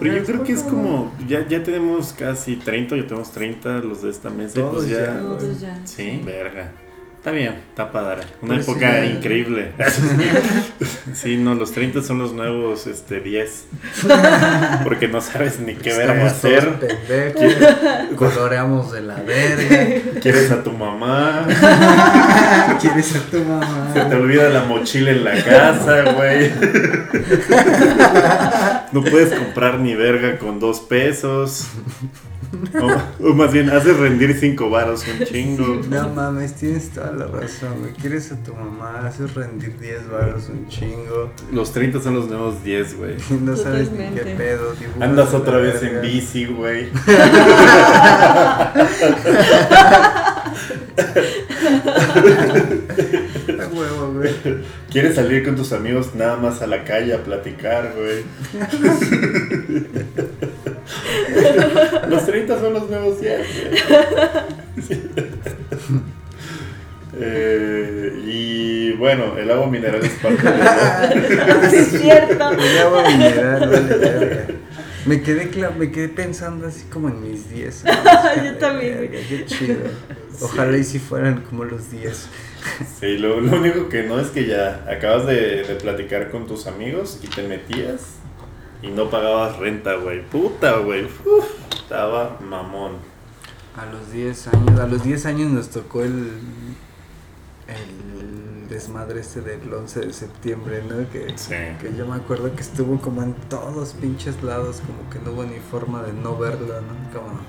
Pero 0.00 0.16
yo 0.16 0.24
creo 0.24 0.44
que 0.44 0.52
es 0.52 0.62
como, 0.62 1.12
ya, 1.28 1.46
ya 1.46 1.62
tenemos 1.62 2.12
casi 2.12 2.56
30, 2.56 2.96
ya 2.96 3.06
tenemos 3.06 3.30
30 3.32 3.78
los 3.78 4.02
de 4.02 4.10
esta 4.10 4.30
mesa. 4.30 4.54
Todos 4.54 4.76
pues 4.76 4.88
ya, 4.88 5.06
ya. 5.06 5.20
Todos 5.20 5.60
ya. 5.60 5.80
Sí, 5.86 6.22
verga. 6.24 6.72
Está 7.26 7.36
bien, 7.36 7.54
está 7.70 7.90
padre. 7.90 8.22
Una 8.40 8.60
época 8.60 9.04
increíble. 9.04 9.72
sí, 11.12 11.36
no, 11.36 11.56
los 11.56 11.72
30 11.72 12.00
son 12.02 12.20
los 12.20 12.32
nuevos 12.32 12.86
este, 12.86 13.18
10. 13.18 13.64
Porque 14.84 15.08
no 15.08 15.20
sabes 15.20 15.58
ni 15.58 15.74
qué 15.74 15.90
Estamos 15.90 16.40
todos 16.40 16.54
hacer. 16.54 18.14
coloreamos 18.14 18.92
de 18.92 19.00
la 19.00 19.16
verga. 19.16 20.20
Quieres 20.20 20.52
a 20.52 20.62
tu 20.62 20.70
mamá. 20.70 21.48
¿Quieres 22.80 23.06
ser 23.06 23.22
tu 23.22 23.40
mamá? 23.40 23.90
Se 23.92 24.02
te 24.02 24.14
olvida 24.14 24.48
la 24.48 24.62
mochila 24.62 25.10
en 25.10 25.24
la 25.24 25.42
casa, 25.42 26.12
güey. 26.12 26.52
No 28.92 29.02
puedes 29.02 29.36
comprar 29.36 29.80
ni 29.80 29.96
verga 29.96 30.38
con 30.38 30.60
dos 30.60 30.78
pesos. 30.78 31.66
O, 32.80 33.28
o 33.28 33.34
más 33.34 33.52
bien, 33.52 33.70
haces 33.70 33.96
rendir 33.96 34.34
cinco 34.38 34.70
varos 34.70 35.04
un 35.08 35.26
chingo. 35.26 35.80
No 35.88 36.08
mames, 36.10 36.54
tienes 36.54 36.90
toda 36.90 37.12
la 37.16 37.26
razón, 37.26 37.80
güey. 37.80 37.92
Quieres 37.94 38.30
a 38.32 38.36
tu 38.36 38.54
mamá, 38.54 39.06
haces 39.06 39.34
rendir 39.34 39.78
10 39.78 40.10
baros, 40.10 40.48
un 40.48 40.68
chingo. 40.68 41.32
Los 41.50 41.72
30 41.72 42.00
son 42.00 42.14
los 42.14 42.28
nuevos 42.28 42.62
10, 42.62 42.96
güey. 42.96 43.16
No 43.40 43.56
sabes 43.56 43.90
ni 43.90 44.04
qué 44.14 44.34
pedo. 44.36 44.74
Andas 45.00 45.32
otra 45.34 45.58
vez 45.58 45.82
en 45.82 45.94
verga. 45.94 46.00
bici, 46.02 46.46
güey. 46.46 46.88
Huevo, 53.72 54.12
güey. 54.14 54.34
Quieres 54.90 55.14
salir 55.14 55.44
con 55.44 55.56
tus 55.56 55.72
amigos 55.72 56.14
nada 56.14 56.36
más 56.36 56.62
a 56.62 56.66
la 56.66 56.84
calle 56.84 57.14
a 57.14 57.22
platicar, 57.22 57.94
güey. 57.96 58.24
los 62.08 62.26
30 62.26 62.60
son 62.60 62.72
los 62.74 62.90
nuevos 62.90 63.20
10, 63.20 63.46
güey. 64.76 65.35
Eh, 67.18 68.22
y 68.26 68.92
bueno, 68.92 69.36
el 69.38 69.50
agua 69.50 69.66
mineral 69.68 70.04
es 70.04 70.12
parte 70.12 70.42
de 70.42 70.60
eso. 70.60 71.70
Sí, 71.70 71.76
es 71.76 71.88
cierto. 72.02 72.50
El 72.50 72.78
agua 72.78 73.08
mineral, 73.08 73.60
vale, 73.60 73.96
verga. 73.96 74.46
Me 75.06 75.22
quedé, 75.22 75.50
me 75.78 75.92
quedé 75.92 76.08
pensando 76.08 76.66
así 76.66 76.84
como 76.90 77.08
en 77.08 77.22
mis 77.22 77.48
10. 77.50 77.84
Yo 78.44 78.54
también. 78.56 79.10
Qué 79.10 79.44
chido. 79.46 79.76
Ojalá 80.40 80.76
y 80.76 80.84
si 80.84 80.98
fueran 80.98 81.42
como 81.42 81.64
los 81.64 81.90
10. 81.90 82.28
Sí, 83.00 83.16
lo, 83.18 83.40
lo 83.40 83.56
único 83.56 83.88
que 83.88 84.02
no 84.02 84.18
es 84.18 84.28
que 84.28 84.46
ya 84.46 84.84
acabas 84.90 85.26
de, 85.26 85.62
de 85.62 85.74
platicar 85.76 86.30
con 86.30 86.46
tus 86.46 86.66
amigos 86.66 87.20
y 87.22 87.28
te 87.28 87.46
metías 87.46 88.16
y 88.82 88.88
no 88.88 89.08
pagabas 89.08 89.56
renta, 89.58 89.94
güey. 89.94 90.22
Puta, 90.22 90.78
güey. 90.78 91.04
Uf, 91.04 91.46
Estaba 91.72 92.38
mamón. 92.40 92.94
A 93.76 93.86
los 93.86 94.10
10 94.10 94.48
años, 94.48 94.80
a 94.80 94.86
los 94.86 95.04
10 95.04 95.26
años 95.26 95.50
nos 95.52 95.70
tocó 95.70 96.02
el 96.02 96.30
el 97.68 98.68
desmadre 98.68 99.20
este 99.20 99.40
del 99.40 99.72
11 99.72 100.00
de 100.00 100.12
septiembre, 100.12 100.82
¿no? 100.88 101.08
Que, 101.10 101.32
Sí. 101.36 101.54
que 101.80 101.94
yo 101.96 102.06
me 102.06 102.16
acuerdo 102.16 102.54
que 102.54 102.62
estuvo 102.62 103.00
como 103.00 103.22
en 103.22 103.34
todos 103.48 103.92
pinches 103.94 104.42
lados, 104.42 104.82
como 104.86 105.08
que 105.10 105.18
no 105.20 105.32
hubo 105.32 105.44
ni 105.44 105.58
forma 105.60 106.02
de 106.02 106.12
no 106.12 106.36
verlo, 106.36 106.80
¿no? 106.80 107.18
Como 107.18 107.40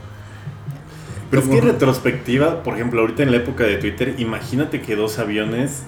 Pero 1.30 1.42
es 1.42 1.50
que 1.50 1.58
en 1.58 1.66
retrospectiva, 1.66 2.64
por 2.64 2.76
ejemplo, 2.76 3.02
ahorita 3.02 3.24
en 3.24 3.32
la 3.32 3.38
época 3.38 3.64
de 3.66 3.78
Twitter, 3.78 4.16
imagínate 4.18 4.82
que 4.82 4.96
dos 4.96 5.20
aviones 5.20 5.84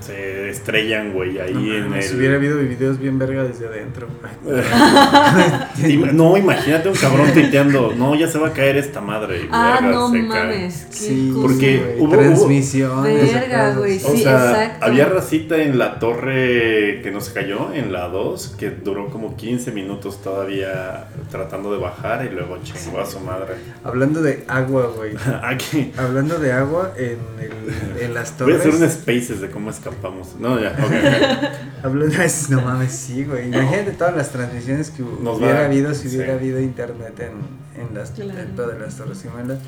se 0.00 0.48
estrellan, 0.50 1.12
güey, 1.12 1.38
ahí 1.38 1.52
no, 1.54 1.74
en 1.74 1.92
el... 1.94 2.16
hubiera 2.16 2.36
habido 2.36 2.58
videos 2.58 2.98
bien 2.98 3.18
verga 3.18 3.44
desde 3.44 3.66
adentro. 3.66 4.06
No, 6.12 6.36
imagínate 6.36 6.88
un 6.88 6.94
cabrón 6.96 7.32
tuiteando, 7.32 7.92
no, 7.96 8.14
ya 8.14 8.26
se 8.28 8.38
va 8.38 8.48
a 8.48 8.52
caer 8.52 8.76
esta 8.76 9.00
madre. 9.00 9.42
y 9.44 9.48
Ah, 9.52 9.78
verga, 9.80 9.96
no 9.96 10.10
se 10.10 10.26
cae. 10.28 10.58
Qué 10.68 10.70
Sí, 10.90 11.30
cosa. 11.32 11.42
Porque 11.46 11.96
hubo- 11.98 12.10
transmisiones. 12.16 13.32
Verga, 13.32 13.74
güey, 13.74 13.96
O 14.04 14.10
Sí, 14.12 14.22
sea, 14.22 14.50
exacto. 14.50 14.86
había 14.86 15.04
racita 15.06 15.56
en 15.56 15.78
la 15.78 15.98
torre 15.98 17.00
que 17.02 17.10
no 17.12 17.20
se 17.20 17.32
cayó, 17.32 17.72
en 17.72 17.92
la 17.92 18.08
2, 18.08 18.56
que 18.58 18.70
duró 18.70 19.08
como 19.10 19.36
15 19.36 19.70
minutos 19.72 20.22
todavía 20.22 21.08
tratando 21.30 21.70
de 21.72 21.78
bajar 21.78 22.26
y 22.26 22.34
luego 22.34 22.58
chingó 22.62 23.00
a 23.00 23.06
su 23.06 23.20
madre. 23.20 23.54
Hablando 23.84 24.20
de 24.22 24.44
agua, 24.48 24.90
güey. 24.96 25.12
Aquí. 25.42 25.92
Hablando 25.96 26.38
de 26.38 26.52
agua 26.52 26.92
en, 26.96 27.18
el, 27.40 28.02
en 28.02 28.14
las 28.14 28.36
Voy 28.38 28.52
a 28.54 28.58
torres. 28.58 28.74
hacer 28.74 28.74
un 28.82 28.90
spaces 28.90 29.40
de 29.40 29.50
cómo 29.50 29.70
escapamos. 29.88 30.36
No, 30.38 30.58
ya, 30.60 30.70
ok. 30.72 31.82
Hablando 31.84 32.16
de 32.16 32.30
no 32.50 32.60
mames, 32.62 32.92
sí, 32.92 33.24
güey. 33.24 33.48
Imagínate 33.48 33.92
todas 33.92 34.16
las 34.16 34.30
transmisiones 34.30 34.90
que 34.90 35.02
Nos 35.02 35.38
hubiera 35.38 35.60
va- 35.60 35.64
habido 35.66 35.94
si 35.94 36.08
hubiera 36.08 36.34
habido 36.34 36.60
internet 36.60 37.18
en, 37.20 37.80
en 37.82 37.94
las 37.94 38.10
Claro. 38.10 38.38
en 38.40 38.54
todas 38.56 38.78
las 38.80 38.96
torres 38.96 39.22
gemelas. 39.22 39.58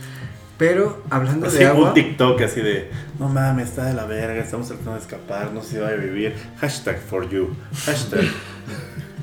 Pero 0.59 1.03
hablando 1.09 1.47
Así 1.47 1.59
de 1.59 1.67
agua. 1.67 1.89
un 1.89 1.95
TikTok 1.95 2.43
así 2.43 2.61
de, 2.61 2.91
no 3.19 3.29
mames, 3.31 3.69
está 3.71 3.87
de 3.87 3.95
la 3.95 4.05
verga, 4.05 4.43
estamos 4.43 4.67
tratando 4.69 4.93
de 4.93 4.99
escapar, 4.99 5.53
no 5.53 5.63
sé 5.63 5.71
si 5.71 5.77
va 5.79 5.89
a 5.89 5.93
vivir. 5.95 6.35
Hashtag 6.59 6.99
for 6.99 7.27
you. 7.31 7.49
Hashtag, 7.87 8.27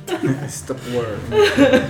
Stop 0.49 0.77
word. 0.95 1.83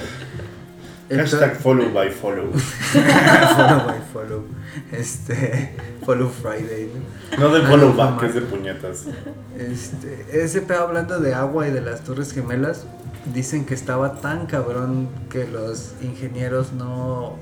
hashtag 1.09 1.55
follow 1.55 1.89
by 1.93 2.09
follow. 2.09 2.51
follow 2.91 3.85
by 3.87 3.99
follow. 4.11 4.43
Este. 4.91 5.71
Follow 6.07 6.29
Friday. 6.29 6.89
¿no? 7.37 7.49
No 7.49 7.53
de 7.53 7.61
Ah, 7.63 7.67
follow 7.69 7.93
back, 7.93 8.15
mamá. 8.15 8.27
es 8.27 8.33
de 8.33 8.41
puñetas. 8.41 9.03
Este, 9.57 10.25
ese 10.43 10.61
pedo 10.61 10.83
hablando 10.83 11.19
de 11.19 11.33
agua 11.33 11.67
y 11.67 11.71
de 11.71 11.81
las 11.81 12.03
torres 12.05 12.31
gemelas, 12.33 12.85
dicen 13.33 13.65
que 13.65 13.73
estaba 13.73 14.21
tan 14.21 14.45
cabrón 14.45 15.09
que 15.29 15.45
los 15.45 15.95
ingenieros 16.01 16.71
no, 16.71 17.35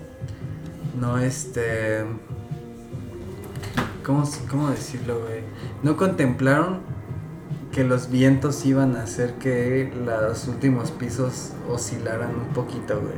no 1.00 1.20
este, 1.20 2.06
¿cómo, 4.04 4.28
cómo 4.50 4.70
decirlo, 4.72 5.20
güey? 5.20 5.42
No 5.84 5.96
contemplaron 5.96 6.80
que 7.72 7.84
los 7.84 8.10
vientos 8.10 8.66
iban 8.66 8.96
a 8.96 9.04
hacer 9.04 9.34
que 9.36 9.92
los 10.06 10.48
últimos 10.48 10.90
pisos 10.92 11.52
oscilaran 11.70 12.32
un 12.34 12.48
poquito, 12.54 13.00
güey. 13.00 13.14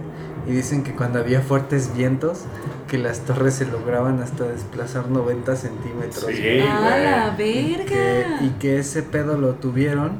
Y 0.47 0.51
dicen 0.51 0.83
que 0.83 0.93
cuando 0.93 1.19
había 1.19 1.41
fuertes 1.41 1.93
vientos, 1.95 2.39
que 2.87 2.97
las 2.97 3.19
torres 3.21 3.55
se 3.55 3.65
lograban 3.65 4.21
hasta 4.21 4.45
desplazar 4.45 5.09
90 5.09 5.55
centímetros. 5.57 6.23
Sí. 6.25 6.37
güey. 6.41 6.61
¡A 6.61 6.79
la 6.97 7.33
Y 7.33 7.75
que, 7.85 7.95
verga! 7.95 8.41
y 8.43 8.49
que 8.59 8.79
ese 8.79 9.03
pedo 9.03 9.37
lo 9.37 9.55
tuvieron 9.55 10.19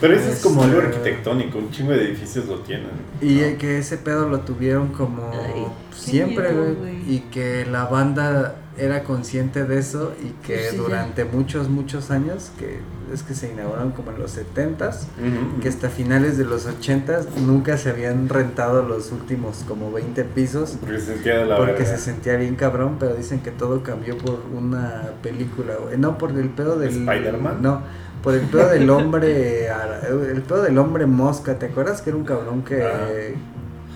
Pero 0.00 0.14
eso 0.14 0.30
es 0.30 0.40
como 0.40 0.62
algo 0.62 0.80
Este- 0.80 0.88
arquitectónico, 0.96 1.58
un 1.58 1.70
chingo 1.72 1.90
de 1.92 2.04
edificios 2.04 2.46
lo 2.46 2.60
tienen. 2.60 2.90
y 3.20 3.40
¿no? 3.40 3.58
que 3.58 3.78
ese 3.78 3.96
pedo 3.98 4.28
lo 4.28 4.40
tuvieron 4.40 4.88
como 4.92 5.30
Ay, 5.32 5.66
siempre 5.94 6.52
miedo, 6.52 6.76
y 7.08 7.18
que 7.32 7.66
la 7.66 7.84
banda 7.86 8.54
era 8.78 9.02
consciente 9.02 9.64
de 9.64 9.78
eso 9.78 10.12
y 10.22 10.28
que 10.46 10.70
ya. 10.72 10.78
durante 10.78 11.24
muchos 11.24 11.68
muchos 11.68 12.10
años 12.10 12.50
que 12.58 12.78
es 13.12 13.22
que 13.24 13.34
se 13.34 13.50
inauguraron 13.50 13.90
como 13.90 14.12
en 14.12 14.20
los 14.20 14.38
70s 14.38 15.02
Ujú. 15.18 15.60
que 15.60 15.68
hasta 15.68 15.88
finales 15.88 16.38
de 16.38 16.44
los 16.44 16.66
80s 16.68 17.26
nunca 17.44 17.76
se 17.76 17.90
habían 17.90 18.28
rentado 18.28 18.82
los 18.82 19.10
últimos 19.10 19.64
como 19.66 19.90
20 19.90 20.22
pisos 20.24 20.76
Porque 20.80 21.00
se 21.00 21.14
sentía 21.14 21.44
la 21.44 21.56
porque 21.56 21.84
se 21.84 21.98
sentía 21.98 22.36
bien 22.36 22.54
cabrón, 22.54 22.96
pero 23.00 23.14
dicen 23.14 23.40
que 23.40 23.50
todo 23.50 23.82
cambió 23.82 24.16
por 24.16 24.40
una 24.56 25.10
película, 25.22 25.74
güey. 25.82 25.98
No 25.98 26.16
por 26.18 26.30
el 26.30 26.48
pedo 26.50 26.78
del 26.78 26.90
¿Spider-Man? 26.90 27.60
No, 27.60 27.82
por 28.22 28.34
el 28.34 28.42
pedo 28.42 28.68
del 28.68 28.88
hombre 28.88 29.66
el 29.68 30.42
pedo 30.42 30.62
del 30.62 30.78
hombre 30.78 31.06
mosca, 31.06 31.58
¿te 31.58 31.66
acuerdas 31.66 32.02
que 32.02 32.10
era 32.10 32.16
un 32.18 32.24
cabrón 32.24 32.62
que 32.62 32.82
Ah. 32.84 33.08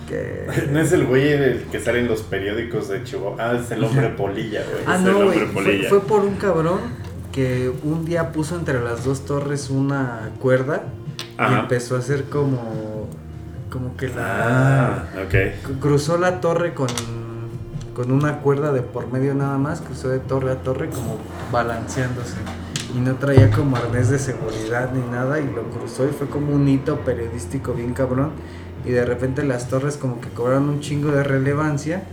Que 0.07 0.47
No 0.71 0.79
es 0.79 0.91
el 0.91 1.05
güey 1.05 1.31
el 1.31 1.63
que 1.71 1.79
sale 1.79 1.99
en 1.99 2.07
los 2.07 2.21
periódicos 2.21 2.89
de 2.89 3.03
Chihuahua. 3.03 3.35
Ah, 3.39 3.53
es 3.61 3.69
el 3.71 3.83
hombre 3.83 4.09
polilla, 4.17 4.61
güey. 4.71 4.83
Ah, 4.87 4.95
es 4.95 5.01
no, 5.01 5.09
el 5.09 5.15
hombre 5.27 5.45
Fue, 5.47 5.63
polilla. 5.63 5.89
fue 5.89 6.01
por 6.01 6.21
un 6.21 6.35
cabrón 6.35 6.79
que 7.31 7.71
un 7.83 8.05
día 8.05 8.31
puso 8.31 8.55
entre 8.55 8.81
las 8.81 9.03
dos 9.03 9.25
torres 9.25 9.69
una 9.69 10.29
cuerda 10.39 10.83
y 11.37 11.53
empezó 11.53 11.95
a 11.95 11.99
hacer 11.99 12.25
como 12.25 13.09
como 13.69 13.97
que 13.97 14.07
la 14.07 14.97
Ah, 14.97 15.03
ok. 15.25 15.33
Cru- 15.33 15.79
cruzó 15.81 16.17
la 16.17 16.39
torre 16.39 16.73
con, 16.73 16.87
con 17.93 18.09
una 18.11 18.39
cuerda 18.39 18.71
de 18.71 18.81
por 18.81 19.11
medio 19.11 19.33
nada 19.35 19.57
más, 19.57 19.81
cruzó 19.81 20.07
de 20.07 20.19
torre 20.19 20.51
a 20.51 20.55
torre 20.63 20.89
como 20.89 21.17
balanceándose. 21.51 22.35
Y 22.95 22.99
no 22.99 23.15
traía 23.15 23.51
como 23.51 23.75
arnés 23.75 24.09
de 24.09 24.17
seguridad 24.19 24.91
ni 24.93 25.01
nada 25.11 25.41
y 25.41 25.45
lo 25.51 25.63
cruzó 25.63 26.05
y 26.07 26.11
fue 26.11 26.27
como 26.27 26.53
un 26.55 26.69
hito 26.69 26.99
periodístico 27.01 27.73
bien 27.73 27.93
cabrón. 27.93 28.31
Y 28.85 28.91
de 28.91 29.05
repente 29.05 29.43
las 29.43 29.67
torres 29.69 29.97
como 29.97 30.21
que 30.21 30.29
cobraron 30.29 30.69
un 30.69 30.79
chingo 30.79 31.11
de 31.11 31.23
relevancia. 31.23 32.03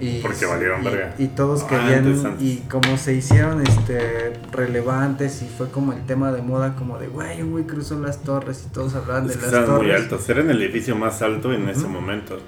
Y, 0.00 0.20
Porque 0.20 0.46
valieron 0.46 0.80
y- 0.80 0.84
verga. 0.84 1.14
Y, 1.16 1.28
todos 1.28 1.62
Ah, 1.62 1.68
querían, 1.68 2.06
antes, 2.06 2.24
antes. 2.24 2.42
y 2.42 2.56
como 2.68 2.96
se 2.98 3.14
hicieron 3.14 3.62
este 3.64 4.32
relevantes 4.50 5.42
y 5.42 5.46
fue 5.46 5.68
como 5.70 5.92
el 5.92 6.04
tema 6.06 6.32
de 6.32 6.42
moda 6.42 6.74
como 6.74 6.98
de, 6.98 7.06
güey, 7.06 7.40
un 7.42 7.52
güey 7.52 7.64
cruzó 7.66 8.00
las 8.00 8.18
torres 8.22 8.64
y 8.68 8.72
todos 8.72 8.94
hablaban 8.96 9.26
Es 9.30 9.40
de 9.40 9.42
las 9.52 9.64
torres. 9.64 9.82
muy 9.82 9.90
altos. 9.92 10.28
Eran 10.28 10.50
el 10.50 10.60
edificio 10.60 10.96
más 10.96 11.22
alto 11.22 11.52
en 11.52 11.68
ese 11.68 11.86
momento. 11.86 12.40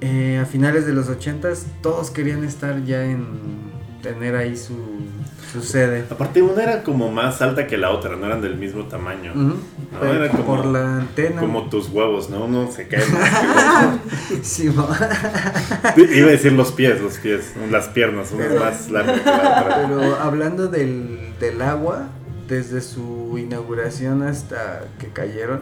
Eh, 0.00 0.38
a 0.42 0.46
finales 0.46 0.86
de 0.86 0.92
los 0.92 1.08
80 1.08 1.48
todos 1.82 2.10
querían 2.10 2.42
estar 2.42 2.84
ya 2.84 3.04
en 3.04 3.26
tener 4.02 4.34
ahí 4.34 4.56
su, 4.56 4.74
su 5.52 5.62
sede. 5.62 6.04
Aparte, 6.10 6.42
una 6.42 6.62
era 6.62 6.82
como 6.82 7.10
más 7.10 7.40
alta 7.42 7.66
que 7.66 7.76
la 7.78 7.90
otra, 7.90 8.16
no 8.16 8.26
eran 8.26 8.40
del 8.42 8.56
mismo 8.56 8.84
tamaño. 8.84 9.32
No, 9.34 9.54
Pero 10.00 10.24
era 10.24 10.30
como- 10.32 10.44
por 10.44 10.66
la 10.66 10.98
antena. 10.98 11.40
Como 11.40 11.68
tus 11.68 11.88
huevos, 11.88 12.28
¿no? 12.30 12.44
Uno 12.44 12.70
se 12.70 12.86
cae 12.88 13.04
más 13.06 13.98
Sí. 14.42 14.64
Iba 14.64 16.28
a 16.28 16.30
decir 16.30 16.52
los 16.52 16.72
pies, 16.72 17.00
los 17.00 17.18
pies, 17.18 17.52
las 17.70 17.88
piernas, 17.88 18.30
una 18.32 18.46
es 18.46 18.54
más 18.60 18.90
larga 18.90 19.14
que 19.14 19.24
la 19.24 19.60
otra. 19.62 19.86
Pero 19.88 20.16
hablando 20.16 20.68
del, 20.68 21.34
del 21.40 21.62
agua, 21.62 22.08
desde 22.48 22.80
su 22.80 23.36
inauguración 23.38 24.22
hasta 24.22 24.84
que 24.98 25.08
cayeron 25.08 25.60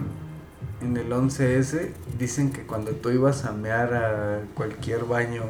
en 0.82 0.97
el 0.97 1.11
11S, 1.11 1.89
dicen 2.18 2.51
que 2.53 2.62
cuando 2.62 2.93
tú 2.93 3.11
ibas 3.11 3.45
a 3.45 3.53
mear 3.53 3.95
a 3.95 4.41
cualquier 4.55 5.05
baño, 5.05 5.43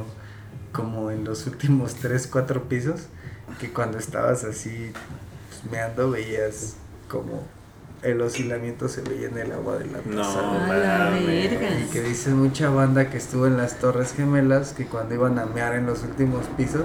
como 0.73 1.11
en 1.11 1.25
los 1.25 1.47
últimos 1.47 1.95
3, 1.97 2.27
4 2.31 2.65
pisos, 2.65 3.07
que 3.61 3.73
cuando 3.73 3.99
estabas 3.99 4.45
así 4.45 4.93
pues, 5.49 5.73
meando 5.73 6.11
veías 6.11 6.77
como 7.09 7.45
el 8.03 8.21
oscilamiento 8.21 8.89
se 8.89 9.01
veía 9.03 9.29
en 9.29 9.39
el 9.39 9.53
agua 9.53 9.79
de 9.79 9.87
la 9.87 9.99
No, 10.05 10.23
taza. 10.23 10.41
A 10.41 10.77
la 10.77 10.99
mames. 11.11 11.27
verga. 11.27 11.81
Y 11.81 11.85
que 11.91 12.03
dice 12.03 12.31
mucha 12.31 12.69
banda 12.71 13.11
que 13.11 13.17
estuvo 13.17 13.47
en 13.47 13.57
las 13.57 13.79
Torres 13.79 14.13
Gemelas 14.15 14.73
que 14.75 14.87
cuando 14.87 15.15
iban 15.15 15.39
a 15.39 15.47
mear 15.47 15.75
en 15.75 15.87
los 15.87 16.03
últimos 16.03 16.47
pisos, 16.57 16.83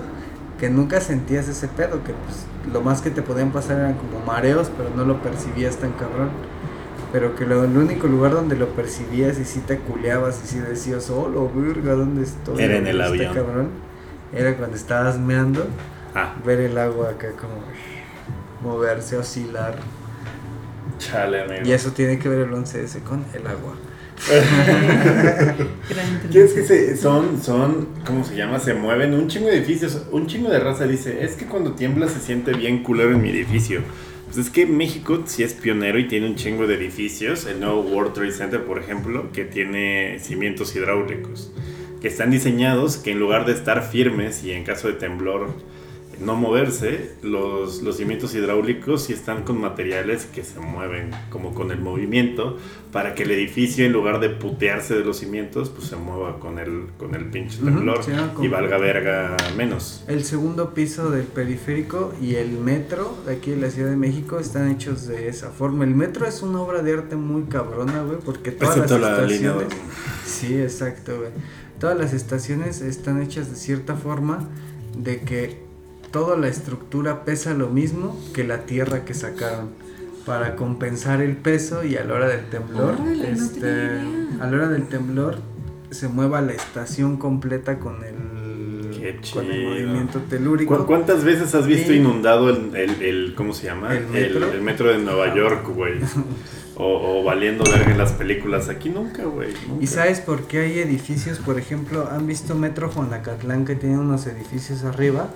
que 0.60 0.70
nunca 0.70 1.02
sentías 1.02 1.48
ese 1.48 1.68
pedo, 1.68 2.04
que 2.04 2.14
pues 2.14 2.46
lo 2.72 2.82
más 2.82 3.02
que 3.02 3.12
te 3.12 3.22
podían 3.22 3.52
pasar 3.52 3.80
eran 3.80 3.96
como 3.96 4.20
mareos, 4.26 4.72
pero 4.78 4.90
no 4.96 5.06
lo 5.06 5.22
percibías 5.22 5.78
tan 5.78 5.92
cabrón. 5.94 6.30
Pero 7.12 7.36
que 7.36 7.46
lo, 7.46 7.66
el 7.66 7.76
único 7.78 8.08
lugar 8.08 8.32
donde 8.32 8.56
lo 8.56 8.70
percibías 8.70 9.38
y 9.38 9.44
si 9.46 9.60
te 9.60 9.80
culeabas 9.80 10.40
y 10.46 10.48
si 10.48 10.60
decías, 10.60 11.10
oh, 11.10 11.28
lo 11.28 11.52
verga, 11.54 11.94
¿dónde 11.94 12.24
estoy? 12.24 12.64
Era 12.64 12.78
en 12.78 12.88
el 12.88 12.98
¿Dónde 12.98 13.18
está, 13.26 13.30
avión. 13.32 13.34
cabrón? 13.46 13.70
Era 14.34 14.56
cuando 14.56 14.78
estabas 14.78 15.20
meando, 15.20 15.66
Ah, 16.14 16.36
ver 16.46 16.60
el 16.60 16.78
agua 16.78 17.12
acá 17.12 17.32
como 17.32 17.64
moverse, 18.62 19.18
oscilar. 19.18 19.76
chale, 20.98 21.42
amigo. 21.42 21.62
Y 21.66 21.72
eso 21.72 21.92
tiene 21.92 22.20
que 22.20 22.30
ver 22.30 22.40
el 22.40 22.52
11S 22.52 23.02
con 23.04 23.26
el 23.34 23.48
agua. 23.48 23.76
Gran 24.30 26.30
¿Qué 26.32 26.44
es 26.44 26.54
que 26.54 26.64
se, 26.64 26.96
son, 26.96 27.42
son, 27.42 27.88
¿cómo 28.06 28.24
se 28.24 28.36
llama? 28.36 28.60
Se 28.60 28.76
mueven 28.76 29.14
un 29.14 29.28
chingo 29.28 29.48
de 29.48 29.58
edificios. 29.58 30.06
Un 30.12 30.28
chingo 30.28 30.50
de 30.50 30.60
raza 30.60 30.86
dice, 30.86 31.24
es 31.24 31.36
que 31.36 31.46
cuando 31.46 31.74
tiembla 31.74 32.08
se 32.08 32.20
siente 32.20 32.54
bien 32.54 32.84
culero 32.84 33.12
en 33.12 33.22
mi 33.22 33.30
edificio. 33.30 33.82
Pues 34.26 34.46
es 34.46 34.52
que 34.52 34.66
México 34.66 35.24
sí 35.26 35.44
es 35.44 35.54
pionero 35.54 35.98
y 35.98 36.08
tiene 36.08 36.28
un 36.28 36.36
chingo 36.36 36.68
de 36.68 36.76
edificios. 36.76 37.48
El 37.48 37.60
nuevo 37.60 37.82
World 37.82 38.14
Trade 38.14 38.32
Center, 38.32 38.64
por 38.64 38.80
ejemplo, 38.80 39.32
que 39.32 39.44
tiene 39.44 40.20
cimientos 40.20 40.76
hidráulicos. 40.76 41.52
Que 42.00 42.08
están 42.08 42.32
diseñados 42.32 42.98
que 42.98 43.12
en 43.12 43.20
lugar 43.20 43.46
de 43.46 43.54
estar 43.54 43.84
firmes 43.84 44.44
y 44.44 44.52
en 44.52 44.64
caso 44.64 44.88
de 44.88 44.94
temblor 44.94 45.54
no 46.22 46.36
moverse, 46.36 47.16
los, 47.24 47.82
los 47.82 47.98
cimientos 47.98 48.36
hidráulicos 48.36 49.04
sí 49.04 49.14
están 49.14 49.44
con 49.44 49.60
materiales 49.60 50.26
que 50.26 50.44
se 50.44 50.60
mueven 50.60 51.12
como 51.30 51.54
con 51.54 51.72
el 51.72 51.82
movimiento 51.82 52.58
para 52.92 53.16
que 53.16 53.24
el 53.24 53.32
edificio 53.32 53.86
en 53.86 53.92
lugar 53.92 54.20
de 54.20 54.30
putearse 54.30 54.96
de 54.96 55.04
los 55.04 55.18
cimientos 55.18 55.70
pues 55.70 55.88
se 55.88 55.96
mueva 55.96 56.40
con 56.40 56.60
el, 56.60 56.88
con 56.98 57.16
el 57.16 57.26
pinche 57.26 57.58
temblor 57.58 58.04
sí, 58.04 58.12
y 58.42 58.48
valga 58.48 58.78
verga 58.78 59.36
menos. 59.56 60.04
El 60.08 60.24
segundo 60.24 60.74
piso 60.74 61.10
del 61.10 61.26
periférico 61.26 62.14
y 62.22 62.36
el 62.36 62.52
metro 62.52 63.18
de 63.26 63.36
aquí 63.36 63.52
de 63.52 63.58
la 63.58 63.70
Ciudad 63.70 63.90
de 63.90 63.98
México 63.98 64.40
están 64.40 64.70
hechos 64.72 65.08
de 65.08 65.28
esa 65.28 65.50
forma. 65.50 65.84
El 65.86 65.96
metro 65.96 66.26
es 66.28 66.42
una 66.42 66.62
obra 66.62 66.82
de 66.82 66.94
arte 66.94 67.16
muy 67.16 67.44
cabrona, 67.44 68.04
güey, 68.04 68.20
porque 68.20 68.52
todas 68.52 68.78
Excepto 68.78 69.00
las 69.00 69.20
la 69.20 69.26
línea 69.26 69.52
estaciones... 69.52 69.78
Sí, 70.26 70.62
exacto, 70.62 71.18
güey. 71.18 71.32
Todas 71.80 71.98
las 71.98 72.14
estaciones 72.14 72.82
están 72.82 73.22
hechas 73.22 73.50
de 73.50 73.56
cierta 73.56 73.96
forma 73.96 74.48
de 74.96 75.22
que 75.22 75.71
toda 76.12 76.38
la 76.38 76.48
estructura 76.48 77.24
pesa 77.26 77.54
lo 77.54 77.70
mismo 77.70 78.20
que 78.34 78.44
la 78.44 78.66
tierra 78.66 79.06
que 79.06 79.14
sacaron 79.14 79.70
para 80.26 80.56
compensar 80.56 81.22
el 81.22 81.36
peso 81.36 81.84
y 81.84 81.96
a 81.98 82.04
la 82.04 82.14
hora 82.14 82.28
del 82.28 82.46
temblor, 82.50 82.96
Órale, 83.02 83.32
no 83.34 83.44
este, 83.46 83.60
idea. 83.60 84.04
a 84.40 84.48
la 84.48 84.58
hora 84.58 84.68
del 84.70 84.88
temblor 84.88 85.40
se 85.90 86.08
mueva 86.08 86.42
la 86.42 86.54
estación 86.54 87.18
completa 87.18 87.80
con 87.80 88.04
el, 88.04 89.00
Qué 89.00 89.20
con 89.34 89.50
el 89.52 89.64
movimiento 89.68 90.20
telúrico. 90.30 90.78
¿Cu- 90.78 90.86
¿Cuántas 90.86 91.24
veces 91.24 91.56
has 91.56 91.66
visto 91.66 91.92
Y- 91.92 91.98
inundado 91.98 92.50
el, 92.52 92.76
el, 92.76 93.02
el- 93.02 93.34
¿cómo 93.36 93.54
se 93.54 93.66
llama? 93.66 93.96
¿El 93.96 94.08
metro? 94.08 94.52
el 94.52 94.62
metro 94.62 94.90
de 94.92 95.00
Nueva 95.00 95.34
York, 95.36 95.68
güey. 95.76 95.96
O, 96.76 97.20
o 97.20 97.24
valiendo 97.24 97.64
verga 97.70 97.92
en 97.92 97.98
las 97.98 98.12
películas. 98.14 98.70
Aquí 98.70 98.90
nunca, 98.90 99.24
güey. 99.26 99.50
¿Y 99.82 99.88
sabes 99.88 100.20
por 100.22 100.44
qué 100.48 100.60
hay 100.60 100.80
edificios? 100.80 101.38
Por 101.40 101.60
ejemplo, 101.60 102.08
¿han 102.12 102.26
visto 102.28 102.56
Metro 102.56 102.90
Juanacatlán 102.90 103.66
que 103.66 103.76
tiene 103.76 103.98
unos 104.00 104.26
edificios 104.28 104.84
arriba? 104.84 105.30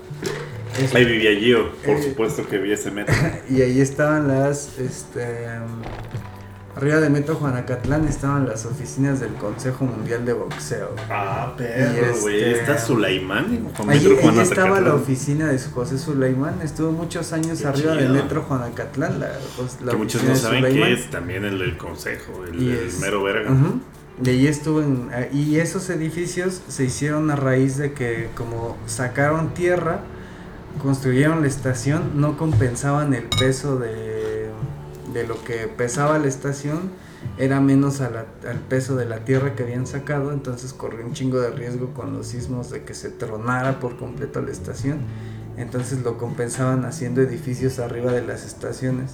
Ahí 0.93 1.05
vivía 1.05 1.31
Gio, 1.39 1.71
por 1.85 1.95
Eh, 1.95 2.03
supuesto 2.03 2.47
que 2.47 2.57
vi 2.57 2.71
ese 2.71 2.91
metro. 2.91 3.13
y 3.49 3.61
ahí 3.61 3.79
estaban 3.79 4.27
las, 4.27 4.77
este, 4.77 5.47
arriba 6.75 6.97
de 6.99 7.09
Metro 7.09 7.35
Juanacatlán 7.35 8.05
estaban 8.07 8.47
las 8.47 8.65
oficinas 8.65 9.21
del 9.21 9.33
Consejo 9.35 9.85
Mundial 9.85 10.25
de 10.25 10.33
Boxeo. 10.33 10.93
Ah, 11.09 11.53
Y 11.55 11.57
perro, 11.59 12.17
güey. 12.21 12.35
este- 12.43 12.59
Está 12.59 12.77
Sulaimán. 12.77 13.63
Metro 13.87 14.17
Juan 14.17 14.39
estaba 14.39 14.81
la 14.81 14.95
oficina 14.95 15.47
de 15.47 15.57
José 15.59 15.97
Sulaimán, 15.97 16.61
estuvo 16.61 16.91
muchos 16.91 17.31
años 17.31 17.59
Qué 17.61 17.67
arriba 17.67 17.93
de 17.93 18.01
chido. 18.01 18.13
Metro 18.13 18.41
Juanacatlán, 18.43 19.19
la, 19.21 19.31
pues, 19.55 19.77
la 19.81 19.91
Que 19.91 19.97
muchos 19.97 20.23
no 20.23 20.29
de 20.31 20.35
saben 20.35 20.63
que 20.65 20.91
es 20.93 21.09
también 21.09 21.45
el 21.45 21.59
del 21.59 21.77
consejo, 21.77 22.43
el, 22.45 22.89
mero 22.99 23.23
verga. 23.23 23.51
Ujú. 23.51 23.79
Y 24.23 24.29
ahí 24.29 24.47
estuvo 24.47 24.81
en, 24.81 25.09
ah, 25.13 25.25
y 25.33 25.57
esos 25.59 25.89
edificios 25.89 26.61
se 26.67 26.83
hicieron 26.85 27.31
a 27.31 27.35
raíz 27.37 27.77
de 27.77 27.93
que 27.93 28.29
como 28.35 28.77
sacaron 28.85 29.53
tierra, 29.53 29.99
construyeron 30.81 31.41
la 31.41 31.47
estación, 31.47 32.19
no 32.19 32.37
compensaban 32.37 33.13
el 33.13 33.23
peso 33.23 33.77
de, 33.77 34.49
de 35.13 35.27
lo 35.27 35.43
que 35.43 35.67
pesaba 35.67 36.19
la 36.19 36.27
estación, 36.27 36.91
era 37.37 37.59
menos 37.59 38.01
al 38.01 38.25
peso 38.69 38.95
de 38.95 39.05
la 39.05 39.25
tierra 39.25 39.55
que 39.55 39.63
habían 39.63 39.87
sacado, 39.87 40.31
entonces 40.31 40.73
corrió 40.73 41.05
un 41.05 41.13
chingo 41.13 41.39
de 41.39 41.49
riesgo 41.49 41.93
con 41.93 42.13
los 42.13 42.27
sismos 42.27 42.69
de 42.69 42.83
que 42.83 42.93
se 42.93 43.09
tronara 43.09 43.79
por 43.79 43.97
completo 43.97 44.41
la 44.41 44.51
estación, 44.51 44.99
entonces 45.57 46.01
lo 46.03 46.17
compensaban 46.17 46.85
haciendo 46.85 47.21
edificios 47.21 47.79
arriba 47.79 48.11
de 48.11 48.21
las 48.21 48.45
estaciones. 48.45 49.11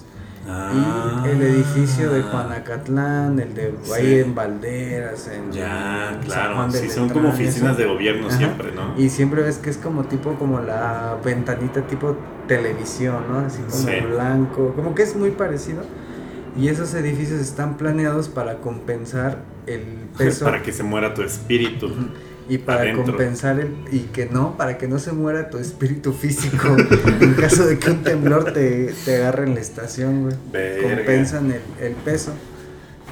Ah. 0.48 1.24
Y 1.26 1.30
el 1.30 1.42
edificio 1.42 2.12
de 2.12 2.24
Juanacatlán, 2.24 3.40
el 3.40 3.54
de 3.54 3.74
Sí. 3.84 3.92
ahí 3.94 4.20
en 4.20 4.34
Valderas, 4.36 5.28
en 5.28 5.52
Ya, 5.52 6.14
en 6.14 6.20
claro. 6.22 6.56
Juan 6.56 6.72
Sí, 6.72 6.78
son 6.90 7.08
Letrán, 7.08 7.10
como 7.10 7.30
oficinas 7.30 7.72
eso. 7.74 7.82
de 7.82 7.86
gobierno 7.86 8.28
Ajá. 8.28 8.38
siempre, 8.38 8.72
¿no? 8.74 8.94
Y 8.98 9.10
siempre 9.10 9.44
ves 9.44 9.58
que 9.58 9.70
es 9.70 9.78
como 9.78 10.06
tipo 10.06 10.34
como 10.36 10.60
la 10.60 11.18
ventanita 11.24 11.82
tipo 11.88 12.18
televisión, 12.48 13.24
¿no? 13.30 13.40
Así 13.40 13.62
como 13.62 13.72
Sí. 13.74 14.00
blanco, 14.12 14.74
como 14.76 14.96
que 14.96 15.04
es 15.04 15.16
muy 15.16 15.32
parecido. 15.32 15.84
Y 16.58 16.68
esos 16.68 16.94
edificios 16.96 17.40
están 17.40 17.78
planeados 17.78 18.28
para 18.28 18.58
compensar 18.58 19.40
el 19.68 19.82
peso 20.18 20.46
Para 20.46 20.62
que 20.64 20.72
se 20.74 20.84
muera 20.84 21.14
tu 21.14 21.22
espíritu. 21.22 21.90
Y 22.50 22.58
para 22.58 22.82
adentro. 22.82 23.06
compensar 23.06 23.60
el 23.60 23.74
y 23.92 24.00
que 24.14 24.26
no, 24.26 24.58
para 24.58 24.78
que 24.78 24.88
no 24.88 25.00
se 25.00 25.12
muera 25.12 25.50
tu 25.50 25.58
espíritu 25.58 26.14
físico 26.14 26.76
en 27.22 27.34
caso 27.36 27.66
de 27.66 27.78
que 27.80 27.92
un 27.92 28.04
temblor 28.04 28.52
te, 28.54 28.94
te 29.06 29.16
agarre 29.18 29.46
en 29.46 29.56
la 29.56 29.62
estación, 29.62 30.24
güey. 30.24 30.36
Verga. 30.52 30.96
Compensan 30.96 31.52
el, 31.52 31.62
el 31.80 31.94
peso. 31.94 32.34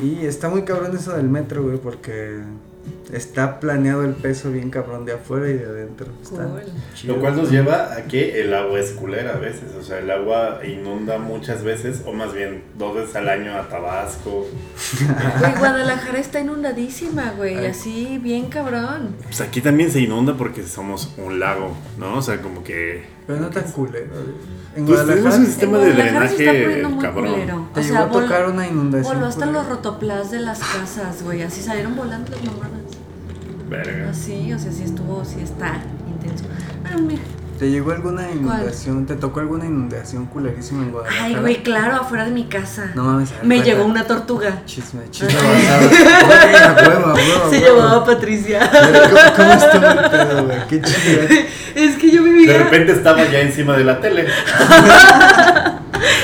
Y 0.02 0.26
está 0.26 0.50
muy 0.50 0.64
cabrón 0.64 0.96
eso 0.96 1.16
del 1.16 1.28
metro, 1.30 1.64
güey, 1.64 1.78
porque 1.78 2.40
está 3.14 3.60
planeado 3.60 4.04
el 4.04 4.14
peso 4.14 4.52
bien 4.52 4.70
cabrón 4.70 5.06
de 5.06 5.14
afuera 5.14 5.50
y 5.50 5.54
de 5.54 5.66
adentro. 5.66 6.08
Está 6.22 6.44
Cool. 6.46 6.62
Lo 7.06 7.20
cual 7.20 7.36
nos 7.38 7.50
lleva 7.52 7.94
a 7.94 8.04
que 8.04 8.42
el 8.42 8.54
agua 8.54 8.80
es 8.80 8.92
culera 8.92 9.34
a 9.36 9.38
veces. 9.40 9.76
O 9.80 9.84
sea, 9.84 10.00
el 10.00 10.10
agua 10.12 10.60
inunda 10.66 11.18
muchas 11.18 11.64
veces, 11.64 12.04
o 12.06 12.14
más 12.14 12.34
bien 12.34 12.64
dos 12.78 12.96
veces 12.96 13.16
al 13.16 13.30
año 13.30 13.56
a 13.56 13.68
Tabasco. 13.70 14.48
Güey, 15.40 15.52
Guadalajara 15.58 16.20
está 16.20 16.40
inundadísima, 16.40 17.32
güey. 17.38 17.58
Ay. 17.58 17.66
Así, 17.68 18.18
bien 18.22 18.50
cabrón. 18.50 19.16
Pues 19.24 19.42
aquí 19.42 19.62
también 19.62 19.92
se 19.92 20.00
inunda 20.02 20.36
porque 20.36 20.64
somos 20.64 21.14
un 21.18 21.40
lago, 21.40 21.76
¿no? 21.98 22.18
O 22.18 22.22
sea, 22.22 22.42
como 22.42 22.64
que. 22.64 23.06
Pero 23.28 23.40
no 23.42 23.50
tan 23.50 23.64
culero. 23.72 24.08
güey. 24.10 24.60
En 24.76 24.86
Pues 24.86 25.00
tenemos 25.06 25.22
Guadalajara 25.24 25.36
un 25.40 25.46
sistema 25.46 25.78
En 25.78 25.84
de 25.86 25.92
Guadalajara 25.92 26.28
drenaje 26.30 26.82
cabrón. 27.02 27.32
culero. 27.34 27.70
te 27.74 27.80
O 27.80 27.84
llegó 27.84 27.96
sea, 27.96 28.04
a 28.06 28.10
tocar 28.12 28.50
una 28.50 28.68
inundación. 28.68 29.14
voló 29.16 29.26
hasta 29.28 29.46
los 29.46 29.68
rotoplas 29.68 30.32
de 30.32 30.40
las 30.40 30.60
casas, 30.60 31.24
güey. 31.24 31.42
Así 31.42 31.62
salieron 31.62 31.96
volando 31.96 32.32
las 32.32 32.44
mamadas. 32.44 32.89
Verga. 33.70 34.10
Así, 34.10 34.52
o 34.54 34.60
sea, 34.60 34.72
sí 34.72 34.84
estuvo, 34.84 35.24
sí 35.24 35.40
está 35.42 35.80
intenso. 36.08 36.46
Ah, 36.86 36.98
mira. 37.00 37.22
¿Te 37.60 37.70
llegó 37.70 37.92
alguna 37.92 38.32
inundación? 38.32 39.06
¿Te 39.06 39.16
tocó 39.16 39.42
alguna 39.42 39.66
inundación 39.66 40.28
culerísima 40.28 40.82
en 40.84 40.92
Guadalajara? 40.92 41.26
Ay, 41.26 41.36
güey, 41.36 41.62
claro, 41.62 41.98
afuera 41.98 42.24
de 42.24 42.32
mi 42.32 42.46
casa. 42.46 42.92
No 42.96 43.04
mames. 43.04 43.32
Me 43.44 43.56
cuenta. 43.58 43.66
llegó 43.66 43.84
una 43.86 44.06
tortuga. 44.06 44.62
Chisme, 44.66 45.02
chisme 45.12 45.34
Se 47.50 47.60
llamaba 47.60 48.06
Patricia. 48.06 48.62
Pero, 48.72 49.10
¿Cómo, 49.10 49.22
cómo 49.36 49.52
estuvo 49.52 49.86
el 49.88 50.10
pedo, 50.10 50.46
güey? 50.46 50.58
Qué 50.70 50.82
chido. 50.82 51.22
es 51.76 51.98
que 51.98 52.12
yo 52.12 52.24
De 52.24 52.30
vivía. 52.30 52.58
repente 52.60 52.94
estaba 52.94 53.26
ya 53.30 53.42
encima 53.42 53.76
de 53.76 53.84
la 53.84 54.00
tele. 54.00 54.26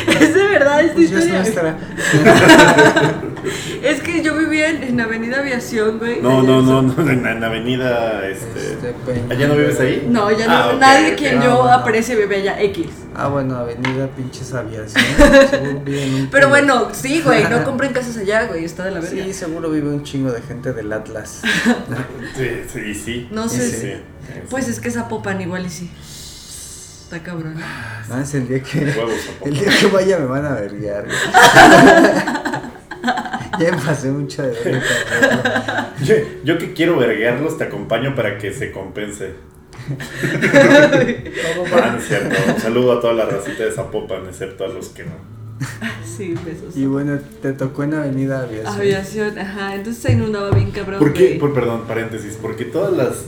Es 0.08 0.34
de 0.34 0.48
verdad 0.48 0.80
esta 0.80 0.94
Pues 0.94 1.10
ya 1.12 1.42
es 1.42 1.50
historia. 1.50 1.76
Es 3.84 4.02
que 4.02 4.22
yo 4.24 4.38
vivía 4.38 4.70
en, 4.70 4.84
en 4.84 5.02
Avenida 5.02 5.40
Aviación, 5.40 6.00
güey. 6.00 6.22
No, 6.22 6.42
no, 6.42 6.62
no, 6.62 6.82
no, 6.82 7.10
en, 7.10 7.26
en 7.26 7.44
avenida, 7.44 8.28
este... 8.28 8.74
Este. 8.74 8.96
¿Allá 9.30 9.48
no 9.48 9.56
vives 9.56 9.80
ahí? 9.80 10.08
No, 10.10 10.32
ya 10.32 10.48
no. 10.48 10.54
Ah, 10.54 10.74
nadie 10.80 11.12
ok. 11.12 11.18
quien 11.18 11.38
Ah, 11.40 11.44
yo 11.44 11.58
bueno. 11.58 11.72
aprecie 11.72 12.16
vive 12.16 12.38
allá 12.38 12.62
X. 12.62 12.88
Ah, 13.16 13.28
bueno, 13.28 13.58
avenida 13.58 14.08
pinches 14.08 14.54
aviación. 14.54 15.04
Pero 16.32 16.50
bueno, 16.50 16.90
sí, 16.94 17.22
güey, 17.22 17.44
no 17.50 17.64
compren 17.66 17.94
casas 17.94 18.18
allá, 18.18 18.46
güey, 18.48 18.66
está 18.66 18.84
de 18.86 18.92
la 18.92 19.00
verga. 19.00 19.24
Sí, 19.24 19.34
seguro 19.34 19.70
vive 19.70 19.90
un 19.90 20.04
chingo 20.04 20.32
de 20.32 20.42
gente 20.42 20.74
del 20.74 20.92
Atlas. 20.92 21.42
Sí, 22.36 22.50
sí, 22.72 22.94
sí. 22.94 23.28
No 23.32 23.48
sé. 23.48 23.70
sí. 23.70 23.78
Sí. 23.78 23.94
Pues 24.50 24.68
es 24.68 24.80
que 24.80 24.92
Zapopan 24.92 25.40
igual 25.42 25.66
y 25.66 25.70
sí. 25.70 25.90
Está 27.06 27.22
cabrón. 27.22 27.56
No, 28.10 28.20
es 28.20 28.34
el 28.34 28.48
día 28.48 28.64
que. 28.64 28.80
Huevos, 28.80 29.14
El 29.46 29.54
día 29.54 29.70
que 29.80 29.88
vaya 29.88 30.18
me 30.18 30.26
van 30.26 30.46
a 30.46 30.56
verguiar. 30.56 31.06
Ya 33.60 33.72
me 33.72 33.82
pasé 33.82 34.12
mucho 34.12 34.44
de 34.44 34.52
verga. 34.52 35.94
Yo, 36.04 36.16
yo 36.44 36.58
que 36.58 36.74
quiero 36.74 36.98
verguearlos, 36.98 37.58
te 37.58 37.64
acompaño 37.64 38.16
para 38.16 38.38
que 38.38 38.54
se 38.54 38.72
compense. 38.72 39.34
Ah, 41.74 41.92
no 41.92 41.98
es 41.98 42.08
cierto. 42.08 42.36
Un 42.54 42.60
saludo 42.60 42.94
a 42.94 43.02
toda 43.02 43.14
la 43.14 43.26
racita 43.26 43.64
de 43.64 43.72
Zapopan, 43.72 44.26
excepto 44.28 44.66
a 44.66 44.68
los 44.68 44.90
que 44.90 45.04
no. 45.04 45.12
Sí, 46.06 46.34
besos. 46.46 46.76
Y 46.76 46.86
bueno, 46.86 47.20
te 47.42 47.54
tocó 47.54 47.84
en 47.84 47.94
avenida 47.94 48.44
aviación. 48.44 48.76
Aviación, 48.76 49.40
ajá, 49.40 49.76
entonces 49.76 50.02
se 50.02 50.14
inundaba 50.14 50.52
bien 50.52 50.72
cabrón. 50.72 51.00
¿Por 51.00 51.14
qué? 51.14 51.38
Por, 51.40 51.54
perdón, 51.54 51.84
paréntesis. 51.88 52.38
Porque 52.42 52.66
todas 52.66 52.94
las 52.94 53.26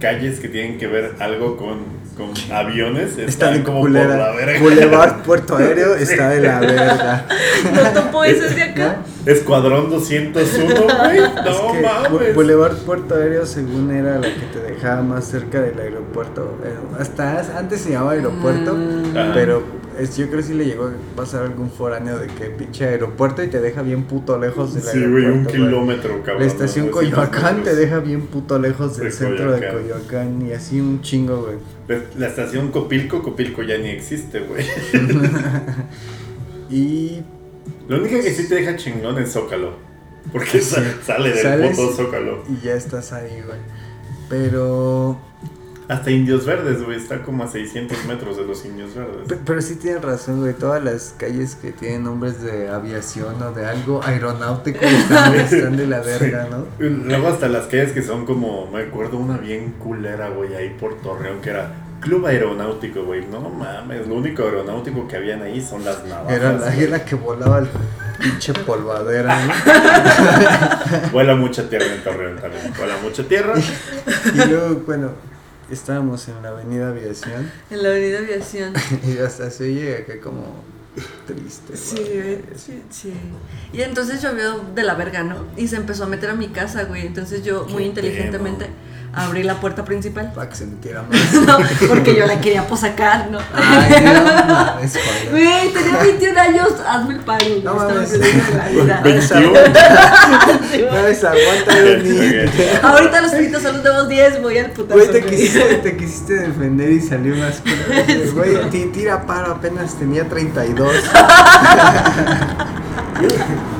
calles 0.00 0.40
que 0.40 0.48
tienen 0.48 0.78
que 0.78 0.86
ver 0.86 1.14
algo 1.20 1.56
con, 1.56 1.78
con 2.18 2.32
aviones 2.52 3.16
Está 3.16 3.62
como 3.62 3.80
por 3.82 3.90
la 3.90 4.02
culera. 4.02 4.32
verga. 4.32 4.60
Boulevard 4.60 5.22
Puerto 5.24 5.56
Aéreo 5.56 5.94
está 5.94 6.28
de 6.30 6.40
la 6.40 6.60
verga. 6.60 7.26
¿No 7.94 8.00
topo 8.00 8.24
ese 8.24 8.54
de 8.54 8.62
acá? 8.62 8.96
Escuadrón 9.24 9.88
201, 9.88 10.74
güey. 10.74 11.20
No 11.20 11.50
Es 11.50 11.56
que 11.72 11.82
mames. 11.82 12.34
Boulevard 12.34 12.76
Puerto 12.78 13.14
Aéreo 13.14 13.46
según 13.46 13.90
era 13.92 14.16
la 14.16 14.22
que 14.28 14.46
te 14.52 14.60
dejaba 14.74 15.02
más 15.02 15.24
cerca 15.26 15.60
del 15.60 15.78
aeropuerto. 15.78 16.58
Eh, 16.64 16.74
Hasta 17.00 17.38
as- 17.38 17.50
antes 17.56 17.80
se 17.82 17.92
llamaba 17.92 18.12
aeropuerto, 18.12 18.76
Ah. 19.16 19.30
pero 19.32 19.62
es- 19.98 20.16
yo 20.16 20.26
creo 20.28 20.38
que 20.40 20.46
sí 20.46 20.54
le 20.54 20.64
llegó 20.66 20.84
a 20.86 20.92
pasar 21.16 21.42
algún 21.44 21.70
foráneo 21.70 22.18
de 22.18 22.26
que 22.28 22.46
pinche 22.46 22.84
aeropuerto 22.86 23.42
y 23.42 23.48
te 23.48 23.60
deja 23.60 23.82
bien 23.82 24.04
puto 24.04 24.38
lejos 24.38 24.74
del 24.74 24.82
Sí, 24.82 24.88
aeropuerto. 24.98 25.28
güey, 25.28 25.38
un 25.38 25.46
kilómetro, 25.46 26.22
cabrón. 26.22 26.40
La 26.42 26.46
estación. 26.46 26.88
Coyoacán 26.88 27.62
te 27.62 27.74
deja 27.74 27.98
bien 28.00 28.22
puto 28.26 28.58
lejos 28.58 28.96
del 28.96 29.06
De 29.06 29.12
centro 29.12 29.52
de 29.52 29.68
Coyoacán. 29.68 30.46
Y 30.46 30.52
así 30.52 30.80
un 30.80 31.00
chingo, 31.02 31.42
güey. 31.42 31.98
La 32.18 32.26
estación 32.28 32.70
Copilco, 32.70 33.22
Copilco 33.22 33.62
ya 33.62 33.78
ni 33.78 33.88
existe, 33.88 34.40
güey. 34.40 34.64
Y 36.70 37.22
Lo 37.88 37.96
único 37.98 38.16
que 38.20 38.30
sí 38.34 38.48
te 38.48 38.56
deja 38.56 38.76
chingón 38.76 39.18
es 39.18 39.32
Zócalo. 39.32 39.72
Porque 40.32 40.60
sa- 40.60 40.82
sale 41.04 41.30
del 41.32 41.70
puto 41.70 41.92
Zócalo. 41.92 42.44
y 42.48 42.64
ya 42.64 42.74
estás 42.74 43.12
ahí, 43.14 43.42
güey. 43.46 43.58
Pero 44.28 45.18
Hasta 45.88 46.10
Indios 46.10 46.44
Verdes, 46.44 46.82
güey. 46.84 46.98
Está 46.98 47.22
como 47.22 47.44
a 47.44 47.48
600 47.48 48.04
metros 48.06 48.36
de 48.36 48.44
los 48.44 48.64
Indios 48.66 48.94
Verdes. 48.94 49.26
Pe- 49.26 49.38
Pero 49.44 49.62
sí 49.62 49.76
tienes 49.76 50.02
razón, 50.02 50.40
güey. 50.40 50.52
Todas 50.52 50.84
las 50.84 51.14
calles 51.16 51.54
que 51.54 51.72
tienen 51.72 52.04
nombres 52.04 52.42
de 52.42 52.68
aviación 52.68 53.42
o 53.42 53.52
de 53.52 53.64
algo 53.66 54.02
aeronáutico 54.04 54.80
están, 54.84 55.34
están 55.36 55.76
de 55.78 55.86
la 55.86 56.00
verga, 56.00 56.46
¿no? 56.50 56.66
Luego 56.78 57.28
hasta 57.28 57.48
las 57.48 57.66
calles 57.66 57.92
que 57.92 58.02
son 58.02 58.26
como, 58.26 58.70
me 58.70 58.82
acuerdo 58.82 59.16
una 59.16 59.38
bien 59.38 59.72
culera, 59.78 60.28
güey, 60.28 60.54
ahí 60.54 60.76
por 60.78 61.00
Torreón, 61.00 61.40
que 61.40 61.50
era 61.50 61.72
Club 62.00 62.26
Aeronáutico, 62.26 63.04
güey. 63.04 63.24
No 63.26 63.40
mames, 63.40 64.06
lo 64.06 64.16
único 64.16 64.42
aeronáutico 64.42 65.08
que 65.08 65.16
habían 65.16 65.42
ahí 65.42 65.60
son 65.60 65.84
las 65.84 66.04
navajas. 66.04 66.32
Era 66.32 66.52
la, 66.52 66.70
güey. 66.74 67.04
que 67.06 67.14
volaba 67.16 67.58
el 67.60 67.68
pinche 68.20 68.52
polvadera, 68.52 69.36
¿no? 69.46 69.52
Vuela 71.12 71.34
mucha 71.34 71.68
tierra 71.68 71.86
en 71.86 72.02
Torreón 72.04 72.36
también. 72.38 72.72
Vuela 72.76 72.94
mucha 73.02 73.22
tierra. 73.24 73.54
Y 74.34 74.48
luego, 74.48 74.82
bueno, 74.86 75.10
estábamos 75.70 76.28
en 76.28 76.42
la 76.42 76.50
avenida 76.50 76.88
Aviación 76.88 77.50
En 77.70 77.82
la 77.82 77.90
avenida 77.90 78.18
Aviación. 78.18 78.74
y 79.06 79.18
hasta 79.18 79.50
se 79.50 79.64
oye 79.64 79.96
acá 79.98 80.20
como 80.20 80.64
triste. 81.26 81.76
Sí, 81.76 81.96
güey. 81.96 82.40
sí, 82.56 82.82
sí. 82.90 83.12
Y 83.72 83.82
entonces 83.82 84.20
llovió 84.20 84.64
de 84.74 84.82
la 84.82 84.94
verga, 84.94 85.22
¿no? 85.22 85.44
Y 85.56 85.68
se 85.68 85.76
empezó 85.76 86.04
a 86.04 86.06
meter 86.08 86.30
a 86.30 86.34
mi 86.34 86.48
casa, 86.48 86.84
güey. 86.84 87.06
Entonces 87.06 87.44
yo 87.44 87.66
muy 87.66 87.84
inteligentemente 87.84 88.66
abrí 89.18 89.42
la 89.42 89.54
puerta 89.60 89.84
principal. 89.84 90.32
Para 90.34 90.48
que 90.48 90.56
se 90.56 90.66
metiera 90.66 91.02
más. 91.02 91.18
No, 91.46 91.58
porque 91.88 92.14
yo 92.16 92.26
la 92.26 92.40
quería 92.40 92.66
posacar, 92.66 93.28
¿no? 93.30 93.38
Ay, 93.54 94.02
no 94.04 94.20
joder. 94.76 95.30
Güey, 95.30 95.72
tenía 95.72 95.98
21 96.02 96.40
años, 96.40 96.68
hazme 96.86 97.14
el 97.14 97.20
paro. 97.20 97.44
No 97.64 97.74
mames. 97.74 98.12
la 98.12 98.68
vida. 98.68 99.00
21. 99.02 99.52
No 100.92 101.02
desaguanta 101.02 101.74
de 101.74 102.50
un 102.82 102.84
Ahorita 102.84 103.20
los 103.22 103.32
pitos 103.32 103.62
son 103.62 103.74
los 103.76 103.82
nuevos 103.84 104.08
10, 104.08 104.42
voy 104.42 104.58
al 104.58 104.70
putazo. 104.70 104.98
Güey, 104.98 105.10
te 105.12 105.20
güey. 105.20 105.36
quisiste, 105.36 105.74
te 105.76 105.96
quisiste 105.96 106.32
defender 106.34 106.90
y 106.92 107.00
salió 107.00 107.34
más. 107.36 107.62
Güey, 108.34 108.70
ti- 108.70 108.90
tira 108.92 109.26
paro, 109.26 109.52
apenas 109.52 109.94
tenía 109.94 110.28
32. 110.28 110.92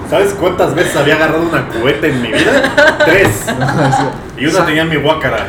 ¿Sabes 0.08 0.32
cuántas 0.32 0.74
veces 0.74 0.96
había 0.96 1.16
agarrado 1.16 1.42
una 1.42 1.68
cubeta 1.68 2.06
en 2.06 2.22
mi 2.22 2.28
vida? 2.28 2.98
Tres. 3.04 3.44
Y 4.38 4.46
una 4.46 4.64
tenía 4.64 4.84
mi 4.84 4.96
guácara. 4.96 5.46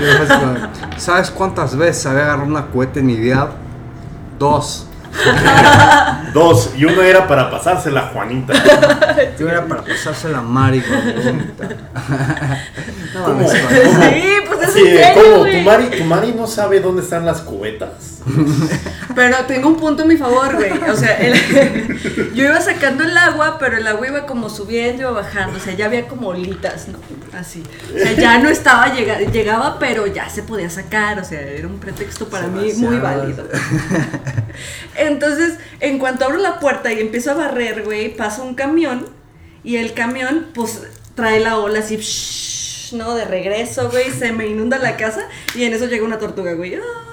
¿Sabes 0.98 1.32
cuántas 1.32 1.78
veces 1.78 2.06
había 2.06 2.24
agarrado 2.24 2.48
una 2.48 2.66
cueta 2.66 3.00
en 3.00 3.06
mi 3.06 3.16
vida? 3.16 3.52
Dos. 4.38 4.89
Dos. 6.34 6.72
Y 6.78 6.86
uno 6.86 7.02
era 7.02 7.28
para 7.28 7.50
pasársela 7.50 8.02
a 8.02 8.08
Juanita. 8.10 8.54
Yo 9.40 9.50
era 9.50 9.66
para 9.66 9.84
pasársela 9.84 10.40
a 10.40 10.42
Mari, 10.42 10.82
güey. 10.88 11.34
No 13.14 13.24
¿Cómo? 13.26 13.50
Sí, 13.50 13.58
pues 14.48 14.68
es 14.68 14.74
Sí, 14.74 14.82
serio, 14.82 15.24
¿cómo? 15.34 15.46
¿Tu 15.46 15.58
Mari, 15.62 15.86
¿Tu 15.98 16.04
Mari 16.04 16.34
no 16.34 16.46
sabe 16.48 16.80
dónde 16.80 17.02
están 17.02 17.26
las 17.26 17.42
cubetas? 17.42 18.20
Pero 19.16 19.38
tengo 19.48 19.68
un 19.70 19.78
punto 19.78 20.04
en 20.04 20.10
mi 20.10 20.18
favor, 20.18 20.56
güey. 20.56 20.72
O 20.90 20.96
sea, 20.96 21.18
el- 21.18 22.32
yo 22.36 22.44
iba 22.46 22.62
sacando 22.62 23.04
el 23.04 23.18
agua, 23.18 23.58
pero 23.60 23.78
el 23.78 23.88
agua 23.88 24.08
iba 24.08 24.26
como 24.28 24.50
subiendo, 24.50 25.02
iba 25.04 25.12
bajando. 25.12 25.58
O 25.58 25.60
sea, 25.62 25.74
ya 25.74 25.86
había 25.86 26.08
como 26.08 26.28
olitas, 26.30 26.88
¿no? 26.90 27.00
Así. 27.38 27.64
O 27.96 27.98
sea, 27.98 28.12
ya 28.14 28.38
no 28.38 28.50
estaba, 28.50 28.94
llega- 28.94 29.20
llegaba, 29.20 29.80
pero 29.80 30.06
ya 30.06 30.30
se 30.30 30.44
podía 30.44 30.70
sacar. 30.70 31.20
O 31.20 31.24
sea, 31.24 31.42
era 31.42 31.68
un 31.68 31.80
pretexto 31.80 32.28
para 32.30 32.48
mí 32.48 32.72
muy 32.74 32.98
válido. 32.98 33.48
Entonces, 35.00 35.56
en 35.80 35.98
cuanto 36.00 36.26
abro 36.26 36.38
la 36.38 36.60
puerta 36.60 36.92
y 36.94 37.00
empiezo 37.00 37.32
a 37.32 37.36
barrer, 37.36 37.84
güey, 37.84 38.16
pasa 38.16 38.42
un 38.44 38.56
camión. 38.56 39.06
Y 39.64 39.78
el 39.78 39.94
camión, 39.94 40.48
pues, 40.54 40.82
trae 41.16 41.40
la 41.40 41.58
ola 41.58 41.80
así, 41.80 41.98
shhh, 41.98 42.94
¿no? 42.96 43.16
De 43.16 43.26
regreso, 43.26 43.90
güey. 43.90 44.10
Se 44.12 44.32
me 44.32 44.48
inunda 44.48 44.78
la 44.78 44.96
casa. 44.98 45.22
Y 45.56 45.64
en 45.64 45.74
eso 45.74 45.86
llega 45.86 46.06
una 46.06 46.18
tortuga, 46.20 46.54
güey. 46.54 46.76
¡Ah! 46.76 47.06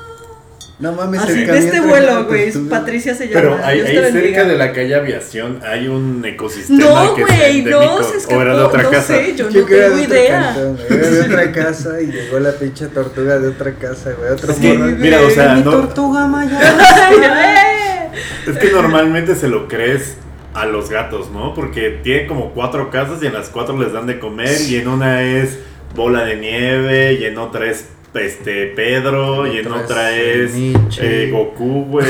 No 0.79 0.93
mames, 0.93 1.23
Así, 1.23 1.33
el 1.41 1.47
de 1.47 1.59
este 1.59 1.81
vuelo, 1.81 2.27
güey. 2.27 2.53
Patricia 2.69 3.15
se 3.15 3.29
llama. 3.29 3.41
Pero 3.41 3.65
ahí, 3.65 3.81
cerca 4.13 4.45
de 4.45 4.57
la 4.59 4.73
calle 4.75 4.95
Aviación 4.95 5.61
hay 5.67 5.89
un 5.89 6.23
ecosistema 6.23 6.79
No, 6.85 7.17
güey, 7.17 7.63
no, 7.63 8.03
se 8.03 8.19
escapó. 8.19 8.37
O 8.37 8.43
era 8.43 8.57
de 8.59 8.63
otra 8.63 8.83
no 8.83 8.91
casa. 8.91 9.15
sé, 9.17 9.35
yo 9.35 9.49
Yo 9.49 9.63
no 9.63 9.67
tengo 9.67 9.99
idea. 10.01 10.53
cantón, 10.55 10.79
Era 10.91 11.09
de 11.09 11.21
otra 11.23 11.53
casa 11.53 11.99
y 12.03 12.07
llegó 12.09 12.39
la 12.41 12.53
pinche 12.53 12.89
tortuga 12.89 13.39
de 13.39 13.49
otra 13.49 13.73
casa, 13.73 14.13
güey. 14.19 14.31
Otro 14.31 14.53
Es 14.53 14.59
que, 14.59 14.75
morro. 14.75 14.97
mira, 14.99 15.23
o 15.23 15.31
sea, 15.31 15.55
Mi 15.55 15.63
no- 15.63 15.71
tortuga 15.71 16.27
maya. 16.27 16.61
Es 18.47 18.59
que 18.59 18.71
normalmente 18.71 19.35
se 19.35 19.49
lo 19.49 19.69
crees 19.69 20.17
a 20.55 20.65
los 20.67 20.89
gatos, 20.91 21.31
¿no? 21.31 21.53
Porque 21.55 22.01
tiene 22.03 22.27
como 22.27 22.53
cuatro 22.53 22.91
casas 22.91 23.23
y 23.23 23.27
en 23.27 23.35
las 23.35 23.49
cuatro 23.51 23.79
les 23.79 23.93
dan 23.93 24.07
de 24.07 24.19
comer 24.19 24.57
y 24.69 24.77
en 24.77 24.89
una 24.89 25.23
es 25.23 25.59
bola 25.95 26.25
de 26.25 26.37
nieve 26.37 27.15
y 27.15 27.25
en 27.25 27.39
otra 27.39 27.71
es 27.71 27.89
este 28.15 28.69
Pedro 28.69 29.47
y 29.47 29.59
en 29.59 29.71
otra 29.71 30.17
es 30.17 30.53
eh, 30.99 31.29
Goku, 31.31 31.85
güey. 31.85 32.07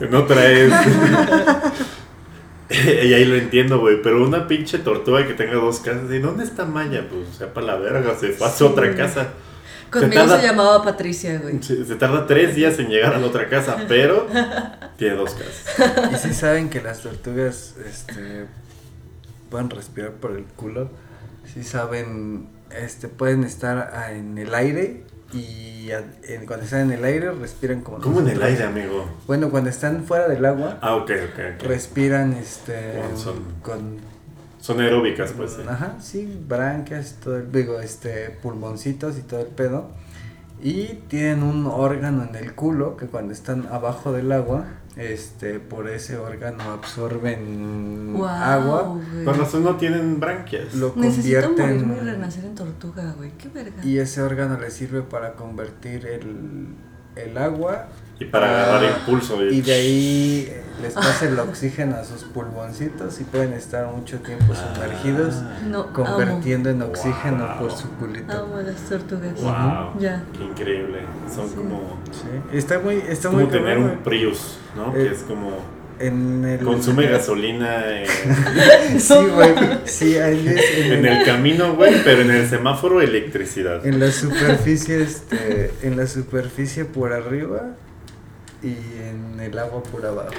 En 0.00 0.14
otra 0.14 0.48
es 0.48 0.72
y 2.70 3.12
ahí 3.14 3.24
lo 3.24 3.34
entiendo, 3.34 3.80
güey, 3.80 4.00
pero 4.02 4.24
una 4.24 4.46
pinche 4.46 4.78
tortuga 4.78 5.26
que 5.26 5.34
tenga 5.34 5.54
dos 5.54 5.80
casas, 5.80 6.10
¿y 6.10 6.18
dónde 6.20 6.44
está 6.44 6.64
Maya? 6.64 7.06
Pues 7.10 7.28
o 7.28 7.32
sea, 7.34 7.52
para 7.52 7.66
la 7.66 7.76
verga, 7.76 8.14
se 8.18 8.28
fue 8.28 8.46
a 8.46 8.50
su 8.50 8.66
otra 8.66 8.94
casa. 8.94 9.28
Conmigo 9.90 10.22
tarda- 10.22 10.40
se 10.40 10.46
llamaba 10.46 10.82
Patricia, 10.82 11.38
güey. 11.42 11.62
Se, 11.62 11.84
se 11.84 11.94
tarda 11.96 12.26
tres 12.26 12.54
días 12.54 12.78
en 12.78 12.88
llegar 12.88 13.12
a 13.14 13.18
la 13.18 13.26
otra 13.26 13.48
casa, 13.48 13.76
pero 13.88 14.26
Y 16.12 16.16
si 16.16 16.34
saben 16.34 16.68
que 16.70 16.80
las 16.80 17.00
tortugas 17.00 17.74
este, 17.86 18.46
pueden 19.50 19.70
respirar 19.70 20.12
por 20.12 20.32
el 20.32 20.44
culo. 20.44 20.88
Si 21.52 21.62
saben, 21.64 22.48
este, 22.70 23.08
pueden 23.08 23.44
estar 23.44 24.10
en 24.12 24.38
el 24.38 24.54
aire 24.54 25.04
y 25.32 25.90
a- 25.90 26.04
en- 26.24 26.46
cuando 26.46 26.64
están 26.64 26.80
en 26.82 26.92
el 26.92 27.04
aire 27.04 27.32
respiran 27.32 27.80
como 27.80 27.98
¿Cómo 28.00 28.20
en 28.20 28.28
el 28.28 28.42
aire, 28.42 28.64
amigo? 28.64 29.06
Bueno, 29.26 29.50
cuando 29.50 29.70
están 29.70 30.04
fuera 30.04 30.28
del 30.28 30.44
agua 30.44 30.78
Ah, 30.80 30.94
ok, 30.96 31.10
ok, 31.10 31.40
ok. 31.56 31.62
respiran 31.66 32.32
este 32.34 33.00
Con 33.00 33.18
son- 33.18 33.44
con 33.62 33.96
Son 34.60 34.80
aeróbicas, 34.80 35.32
pues. 35.36 35.52
sí. 35.54 35.62
Ajá, 35.68 35.96
sí, 36.00 36.44
branquias, 36.48 37.16
todo 37.22 37.38
el, 37.38 37.50
digo, 37.50 37.80
este, 37.80 38.30
pulmoncitos 38.42 39.18
y 39.18 39.22
todo 39.22 39.40
el 39.40 39.46
pedo. 39.48 39.90
Y 40.62 40.84
tienen 41.08 41.42
un 41.42 41.66
órgano 41.66 42.22
en 42.22 42.36
el 42.36 42.54
culo 42.54 42.96
que 42.96 43.06
cuando 43.06 43.32
están 43.32 43.66
abajo 43.72 44.12
del 44.12 44.30
agua, 44.30 44.66
este, 44.96 45.58
por 45.58 45.88
ese 45.88 46.18
órgano 46.18 46.62
absorben 46.72 48.12
Wow, 48.14 48.26
agua, 48.26 48.82
güey. 49.12 49.24
Con 49.24 49.38
razón 49.38 49.64
no 49.64 49.76
tienen 49.76 50.20
branquias. 50.20 50.74
lo 50.74 50.92
Necesito 50.96 51.48
morirme 51.50 51.64
y 51.64 51.76
convierten 51.78 52.06
renacer 52.06 52.44
en 52.44 52.54
tortuga, 52.54 53.14
güey. 53.16 53.30
Qué 53.38 53.48
verga. 53.48 53.82
y 53.84 53.98
ese 53.98 54.20
órgano 54.22 54.58
le 54.60 54.70
sirve 54.70 55.02
para 55.02 55.32
convertir 55.34 56.06
el, 56.06 56.66
el 57.16 57.38
agua 57.38 57.88
Y 58.22 58.24
para 58.26 58.64
agarrar 58.64 58.92
Ah, 58.94 58.98
impulso. 59.00 59.42
y 59.44 59.60
de 59.60 59.72
ahí 59.72 60.46
eh, 60.50 60.62
les 60.82 60.94
pasa 60.94 61.26
el 61.26 61.38
oxígeno 61.38 61.96
a 61.96 62.04
sus 62.04 62.22
pulmoncitos 62.24 63.20
y 63.20 63.24
pueden 63.24 63.52
estar 63.52 63.86
mucho 63.86 64.18
tiempo 64.18 64.54
sumergidos. 64.54 65.34
Ah, 65.38 65.58
No, 65.68 65.92
convirtiendo 65.92 66.70
en 66.70 66.78
Wow. 66.80 66.88
oxígeno 66.90 67.58
por 67.58 67.70
su 67.72 67.88
culito. 67.98 68.32
amo. 68.32 68.56
Las 68.60 68.76
tortugas. 68.88 69.34
Wow, 69.40 69.98
Ya. 70.00 70.22
qué 70.36 70.44
increíble. 70.44 70.98
Son 71.34 71.48
Sí. 71.48 71.54
como, 71.56 71.98
Sí, 72.10 72.56
está 72.56 72.78
muy, 72.78 72.96
está 73.08 73.28
es 73.28 73.34
muy 73.34 73.44
como 73.44 73.48
tener 73.52 73.76
cabrón, 73.78 73.90
un. 73.98 74.04
Prius, 74.04 74.56
¿no? 74.76 74.90
Eh, 74.94 75.08
que 75.08 75.14
es 75.14 75.22
como 75.22 75.50
en 76.00 76.44
el 76.44 76.58
consume 76.64 77.06
gasolina 77.06 77.84
en, 78.00 78.06
Sí, 79.00 79.14
güey. 79.14 79.54
Sí, 79.84 80.16
ahí 80.16 80.48
es 80.48 80.78
en, 80.86 80.92
en 80.94 81.06
el- 81.06 81.18
el 81.18 81.24
camino, 81.24 81.74
güey, 81.74 81.94
pero 82.02 82.22
en 82.22 82.30
el 82.32 82.48
semáforo 82.48 83.00
electricidad. 83.00 83.86
en 83.86 84.00
la 84.00 84.10
superficie, 84.10 85.00
este, 85.02 85.70
en 85.82 85.96
la 85.96 86.06
superficie 86.08 86.84
por 86.86 87.12
arriba 87.12 87.76
y 88.62 88.76
en 89.02 89.40
el 89.40 89.58
agua 89.58 89.82
por 89.82 90.04
abajo. 90.04 90.30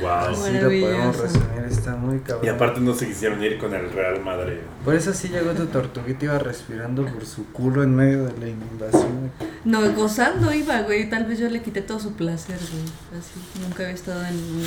Wow. 0.00 0.10
Así 0.10 0.52
lo 0.52 0.68
podemos 0.68 1.16
resumir, 1.16 1.64
está 1.68 1.96
muy 1.96 2.18
cabrón. 2.20 2.44
Y 2.44 2.48
aparte 2.48 2.80
no 2.80 2.94
se 2.94 3.06
quisieron 3.06 3.42
ir 3.42 3.58
con 3.58 3.74
el 3.74 3.90
Real 3.90 4.22
Madrid. 4.22 4.58
Por 4.84 4.94
eso 4.94 5.14
sí 5.14 5.28
llegó 5.28 5.52
tu 5.52 5.66
tortuguita 5.66 6.26
iba 6.26 6.38
respirando 6.38 7.06
por 7.06 7.24
su 7.24 7.50
culo 7.52 7.82
en 7.82 7.94
medio 7.94 8.24
de 8.24 8.38
la 8.38 8.48
inundación. 8.48 9.32
No, 9.64 9.90
gozando 9.94 10.52
iba, 10.52 10.82
güey. 10.82 11.08
Tal 11.08 11.24
vez 11.24 11.38
yo 11.38 11.48
le 11.48 11.62
quité 11.62 11.80
todo 11.80 11.98
su 11.98 12.12
placer, 12.12 12.58
güey. 12.58 13.18
Así, 13.18 13.40
nunca 13.62 13.84
había 13.84 13.94
estado 13.94 14.24
en 14.26 14.34
un 14.34 14.64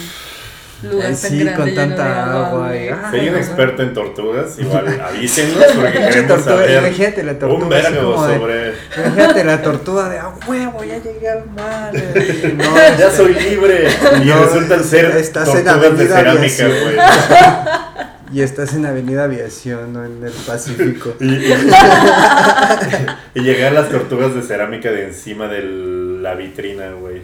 lugar 0.83 1.07
Ay, 1.07 1.15
tan 1.15 1.29
sí, 1.31 1.39
grande 1.39 1.55
con 1.57 1.65
de 1.65 1.75
tanta 1.75 2.47
agua, 2.47 2.75
y- 2.75 2.87
ah, 2.89 3.07
Si 3.11 3.17
hay 3.19 3.29
un 3.29 3.35
experto 3.35 3.83
en 3.83 3.93
tortugas, 3.93 4.57
igual 4.59 4.99
avísenos 5.01 5.63
porque 5.75 5.91
queremos 5.91 6.27
tortuga, 6.27 6.43
saber 6.55 6.77
imagínate 6.83 7.23
la 7.23 7.39
tortuga 7.39 7.63
un 7.63 7.69
vergo 7.69 8.13
como 8.13 8.27
de- 8.27 8.35
sobre... 8.37 8.73
Imagínate 8.97 9.43
la 9.43 9.61
tortuga 9.61 10.09
de, 10.09 10.17
ah, 10.19 10.33
huevo, 10.47 10.83
ya 10.83 10.97
llegué 10.97 11.29
al 11.29 11.45
mar. 11.51 11.91
eh, 11.93 12.53
No, 12.57 12.75
Ya 12.75 12.93
este, 13.07 13.17
soy 13.17 13.33
libre. 13.35 13.87
Y 14.23 14.25
No, 14.25 14.43
resultan 14.45 14.83
ser 14.83 15.05
estás 15.17 15.47
en 15.55 15.63
tortugas 15.65 15.81
de 15.81 15.87
Avenida 16.13 16.15
cerámica, 16.17 16.65
Aviación. 16.65 16.71
güey. 16.83 16.97
Y 18.33 18.41
estás 18.43 18.73
en 18.75 18.85
Avenida 18.85 19.25
Aviación, 19.25 19.91
no 19.91 20.05
en 20.05 20.23
el 20.23 20.31
Pacífico. 20.31 21.15
Y, 21.19 21.25
y- 21.33 21.53
y 23.35 23.39
llegar 23.41 23.73
las 23.73 23.89
tortugas 23.89 24.33
de 24.33 24.41
cerámica 24.41 24.89
de 24.89 25.07
encima 25.07 25.47
de 25.49 25.61
la 26.21 26.33
vitrina, 26.35 26.91
güey. 26.93 27.17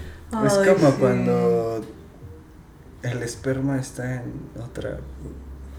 es 0.46 0.54
como 0.54 0.90
sí. 0.92 0.96
cuando 1.00 1.86
el 3.04 3.24
esperma 3.24 3.80
está 3.80 4.16
en 4.16 4.34
otra 4.62 4.98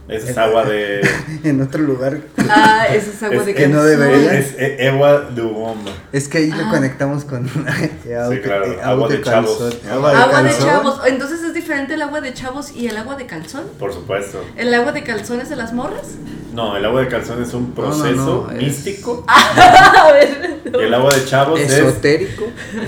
Esa 0.08 0.30
es 0.30 0.38
agua 0.38 0.64
de. 0.64 1.00
en 1.44 1.60
otro 1.60 1.82
lugar. 1.82 2.18
Ah, 2.48 2.86
esa 2.90 3.10
es 3.10 3.22
agua 3.22 3.36
Es 3.40 3.46
de 3.46 3.54
que 3.54 3.68
no 3.68 3.82
debería. 3.84 4.32
Es, 4.38 4.54
es 4.58 4.90
agua 4.90 5.20
de 5.34 5.42
hombre. 5.42 5.92
Es 6.12 6.28
que 6.28 6.38
ahí 6.38 6.50
lo 6.50 6.64
Ah. 6.64 6.70
conectamos 6.70 7.24
con 7.24 7.46
auto- 7.48 8.42
claro, 8.42 8.64
agua 8.82 9.04
auto 9.04 9.08
de 9.08 9.20
chavos. 9.22 9.58
calzón. 9.58 9.90
Agua 9.92 10.10
de 10.10 10.16
Agua 10.16 10.42
de 10.44 10.50
chavos. 10.58 11.00
Entonces 11.06 11.42
es 11.42 11.47
diferente 11.68 11.92
el 11.94 12.02
agua 12.02 12.20
de 12.22 12.32
chavos 12.32 12.72
y 12.74 12.88
el 12.88 12.96
agua 12.96 13.14
de 13.16 13.26
calzón. 13.26 13.64
Por 13.78 13.92
supuesto. 13.92 14.42
¿El 14.56 14.72
agua 14.72 14.92
de 14.92 15.02
calzón 15.02 15.42
es 15.42 15.50
de 15.50 15.56
las 15.56 15.74
morras? 15.74 16.12
No, 16.54 16.74
el 16.78 16.84
agua 16.86 17.02
de 17.02 17.08
calzón 17.08 17.42
es 17.42 17.52
un 17.52 17.64
No, 17.64 17.68
no, 17.68 17.74
proceso 17.74 18.46
no, 18.50 18.56
místico. 18.56 19.22
A 19.28 20.10
ver. 20.14 20.60
Y 20.64 20.78
el 20.82 20.94
agua 20.94 21.14
de 21.14 21.26
chavos 21.26 21.60
es. 21.60 21.70
Esotérico. 21.70 22.44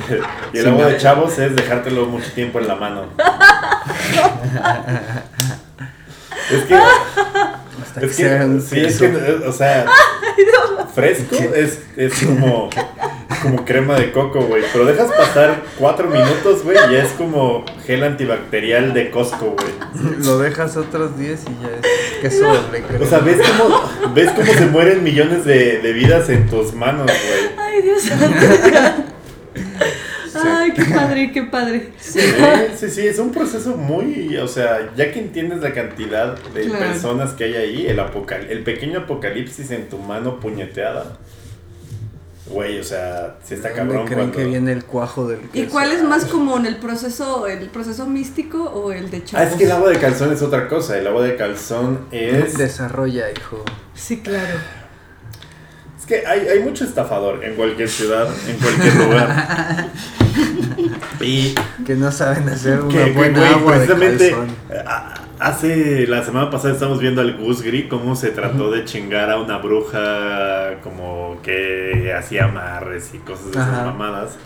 Y 0.55 0.59
el 0.59 0.65
Sí, 0.65 0.69
agua 0.71 0.85
no. 0.85 0.89
de 0.89 0.97
chavos 0.97 1.39
es 1.39 1.55
dejártelo 1.55 2.07
mucho 2.07 2.33
tiempo 2.33 2.59
en 2.59 2.69
la 2.69 2.75
mano. 2.77 3.03
es 6.51 6.63
que. 6.65 6.79
Hasta 7.91 8.07
Es 8.07 8.17
que, 8.17 8.61
sí, 8.61 8.81
es 8.81 8.99
que, 9.01 9.41
o 9.49 9.53
sea, 9.53 9.85
fresco 10.95 11.35
es, 11.57 11.81
es 11.97 12.15
como, 12.25 12.71
como 13.43 13.65
crema 13.65 13.99
de 13.99 14.13
coco, 14.13 14.43
güey. 14.43 14.63
Pero 14.73 14.85
dejas 14.85 15.11
pasar 15.11 15.65
cuatro 15.77 16.09
minutos, 16.09 16.63
güey, 16.63 16.79
y 16.93 16.95
es 16.95 17.09
como 17.15 17.65
gel 17.85 18.05
antibacterial 18.05 18.95
de 18.95 19.11
Costco, 19.11 19.57
güey. 19.57 20.15
Lo 20.25 20.39
dejas 20.39 20.77
otros 20.77 21.19
10 21.19 21.41
y 21.41 21.45
ya 21.45 21.71
es 21.83 22.21
queso 22.21 22.47
doble 22.47 22.83
crema. 22.83 23.05
O 23.05 23.09
sea, 23.09 23.19
¿ves 23.19 23.39
cómo, 23.59 24.15
ves 24.15 24.31
cómo 24.31 24.53
se 24.53 24.67
mueren 24.67 25.03
millones 25.03 25.45
de, 25.45 25.81
de 25.81 25.93
vidas 25.93 26.29
en 26.29 26.49
tus 26.49 26.73
manos, 26.73 27.07
güey. 27.07 27.51
Ay, 27.59 27.83
Dios 27.83 28.03
santo. 28.03 28.37
Ay, 30.45 30.73
qué 30.73 30.85
padre, 30.85 31.33
qué 31.33 31.43
padre. 31.45 31.93
Sí, 31.99 32.21
sí, 32.77 32.91
sí, 32.91 33.07
es 33.07 33.19
un 33.19 33.31
proceso 33.33 33.77
muy, 33.77 34.37
o 34.39 34.49
sea, 34.49 34.91
ya 34.97 35.11
que 35.13 35.19
entiendes 35.21 35.61
la 35.61 35.73
cantidad 35.73 36.37
de 36.55 36.65
Claro. 36.67 36.85
personas 36.87 37.33
que 37.33 37.45
hay 37.45 37.55
ahí, 37.57 37.87
el, 37.87 37.99
apocal 38.01 38.47
el 38.51 38.63
pequeño 38.65 39.01
apocalipsis 39.01 39.71
en 39.71 39.89
tu 39.89 39.99
mano 39.99 40.41
puñeteada. 40.41 41.19
Güey, 42.47 42.81
o 42.81 42.85
sea, 42.85 43.37
si 43.45 43.55
está 43.55 43.69
¿Dónde 43.69 43.85
cabrón 43.95 44.07
creen 44.07 44.19
cuando... 44.23 44.37
que 44.39 44.45
viene 44.45 44.73
el 44.73 44.85
cuajo 44.85 45.29
del 45.29 45.39
¿Y 45.53 45.61
queso? 45.63 45.71
cuál 45.71 45.93
es 45.93 46.03
más 46.03 46.25
común, 46.25 46.67
el 46.67 46.79
proceso, 46.79 47.47
el 47.47 47.69
proceso 47.69 48.07
místico 48.09 48.65
o 48.65 48.91
el 48.91 49.09
de 49.09 49.19
Ah, 49.19 49.25
chavos? 49.25 49.51
es 49.53 49.55
que 49.57 49.65
el 49.65 49.71
agua 49.71 49.91
de 49.91 49.99
calzón 49.99 50.33
es 50.33 50.43
otra 50.43 50.67
cosa. 50.67 50.99
El 50.99 51.07
agua 51.07 51.23
de 51.23 51.37
calzón 51.37 52.07
es. 52.11 52.59
Desarrolla, 52.59 53.27
hijo. 53.31 53.65
Sí, 53.95 54.19
claro. 54.21 54.57
Es 55.97 56.07
que 56.07 56.27
hay, 56.27 56.49
hay 56.49 56.59
mucho 56.61 56.85
estafador 56.85 57.45
en 57.45 57.55
cualquier 57.55 57.89
ciudad, 57.89 58.29
en 58.49 58.57
cualquier 58.57 58.97
lugar. 58.97 59.89
y 61.21 61.55
Que 61.85 61.95
no 61.95 62.11
saben 62.13 62.49
hacer 62.49 62.81
una 62.81 62.89
que, 62.93 63.05
que, 63.05 63.11
buena 63.13 63.39
güey, 63.41 63.53
agua 63.53 63.79
de 63.79 63.87
precisamente 63.87 64.31
calzón. 64.31 64.49
a- 64.87 65.15
hace 65.39 66.07
la 66.07 66.23
semana 66.25 66.51
pasada 66.51 66.75
estamos 66.75 67.01
viendo 67.01 67.21
al 67.21 67.37
Gusgri 67.37 67.89
cómo 67.89 68.15
se 68.17 68.31
trató 68.31 68.71
de 68.71 68.85
chingar 68.85 69.31
a 69.31 69.39
una 69.41 69.59
bruja 69.59 70.81
como 70.83 71.39
que 71.43 72.13
hacía 72.17 72.45
amarres 72.45 73.11
y 73.15 73.19
cosas 73.19 73.47
de 73.47 73.51
esas 73.53 73.69
Ajá. 73.69 73.85
mamadas. 73.87 74.37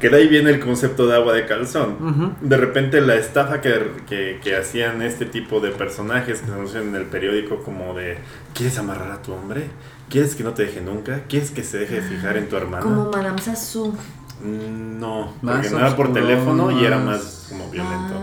Que 0.00 0.08
de 0.08 0.16
ahí 0.16 0.26
viene 0.26 0.50
el 0.50 0.58
concepto 0.58 1.06
de 1.06 1.14
agua 1.14 1.32
de 1.32 1.46
calzón. 1.46 1.96
Ujú. 2.00 2.32
De 2.48 2.56
repente 2.56 3.00
la 3.00 3.14
estafa 3.14 3.60
que, 3.60 3.92
que, 4.08 4.40
que 4.42 4.56
hacían 4.56 5.00
este 5.00 5.26
tipo 5.26 5.60
de 5.60 5.70
personajes 5.70 6.40
que 6.40 6.46
se 6.48 6.52
anuncian 6.52 6.88
en 6.88 6.96
el 6.96 7.04
periódico 7.04 7.62
como 7.62 7.94
de 7.94 8.18
¿Quieres 8.52 8.76
amarrar 8.78 9.12
a 9.12 9.22
tu 9.22 9.32
hombre? 9.32 9.66
¿Quieres 10.10 10.34
que 10.34 10.42
no 10.42 10.54
te 10.54 10.64
deje 10.66 10.80
nunca? 10.80 11.20
¿Quieres 11.28 11.52
que 11.52 11.62
se 11.62 11.78
deje 11.78 12.00
de 12.00 12.02
fijar 12.02 12.36
en 12.36 12.48
tu 12.48 12.56
hermana? 12.56 12.82
Como 12.82 13.10
Madame 13.12 13.40
Sassou. 13.40 13.94
Mm, 14.42 14.98
No, 15.00 15.32
Más 15.42 15.56
porque 15.56 15.70
no 15.70 15.78
era 15.78 15.96
por 15.96 16.12
teléfono 16.12 16.70
y 16.70 16.84
era 16.84 16.98
más- 16.98 17.46
como 17.48 17.68
violento. 17.70 18.14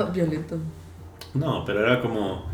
Ah, 0.00 0.10
violento. 0.12 0.58
No, 1.34 1.64
pero 1.64 1.80
era 1.80 2.00
como 2.00 2.46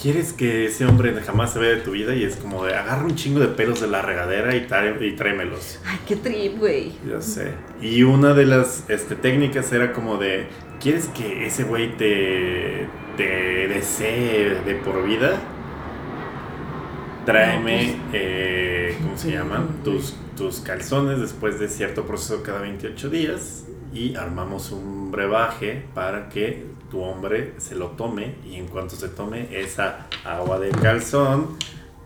¿Quieres 0.00 0.32
que 0.32 0.64
ese 0.66 0.84
hombre 0.84 1.14
jamás 1.24 1.52
se 1.52 1.60
vea 1.60 1.70
de 1.70 1.76
tu 1.76 1.92
vida? 1.92 2.12
Y 2.16 2.24
es 2.24 2.34
como 2.36 2.64
de 2.64 2.74
agarra 2.74 3.04
un 3.04 3.14
chingo 3.14 3.38
de 3.38 3.46
pelos 3.48 3.80
de 3.80 3.86
la 3.86 4.02
regadera 4.02 4.56
y, 4.56 4.66
trae- 4.66 4.96
y 5.00 5.12
tráemelos. 5.14 5.78
Ay, 5.86 5.98
qué 6.08 6.16
trip, 6.16 6.58
güey. 6.58 6.92
Ya 7.08 7.20
sé. 7.20 7.52
Y 7.80 8.02
una 8.02 8.32
de 8.34 8.46
las 8.46 8.88
este, 8.90 9.14
técnicas 9.14 9.70
era 9.72 9.92
como 9.92 10.16
de, 10.16 10.48
¿quieres 10.80 11.06
que 11.08 11.46
ese 11.46 11.62
güey 11.64 11.96
te, 11.96 12.88
te 13.16 13.68
desee 13.68 14.60
de 14.64 14.74
por 14.76 15.04
vida? 15.06 15.38
Tráeme, 17.24 17.86
No, 17.86 17.92
pues, 17.92 18.06
eh, 18.14 18.98
¿cómo 19.02 19.16
se 19.16 19.30
güey. 19.40 19.60
Tus, 19.84 20.16
tus 20.42 20.58
calzones 20.58 21.20
después 21.20 21.60
de 21.60 21.68
cierto 21.68 22.04
proceso 22.04 22.42
cada 22.42 22.58
28 22.62 23.10
días 23.10 23.62
y 23.94 24.16
armamos 24.16 24.72
un 24.72 25.12
brebaje 25.12 25.84
para 25.94 26.28
que 26.28 26.66
tu 26.90 27.00
hombre 27.00 27.54
se 27.58 27.76
lo 27.76 27.90
tome 27.90 28.34
y 28.44 28.56
en 28.56 28.66
cuanto 28.66 28.96
se 28.96 29.06
tome 29.08 29.46
esa 29.52 30.08
agua 30.24 30.58
de 30.58 30.70
calzón 30.70 31.56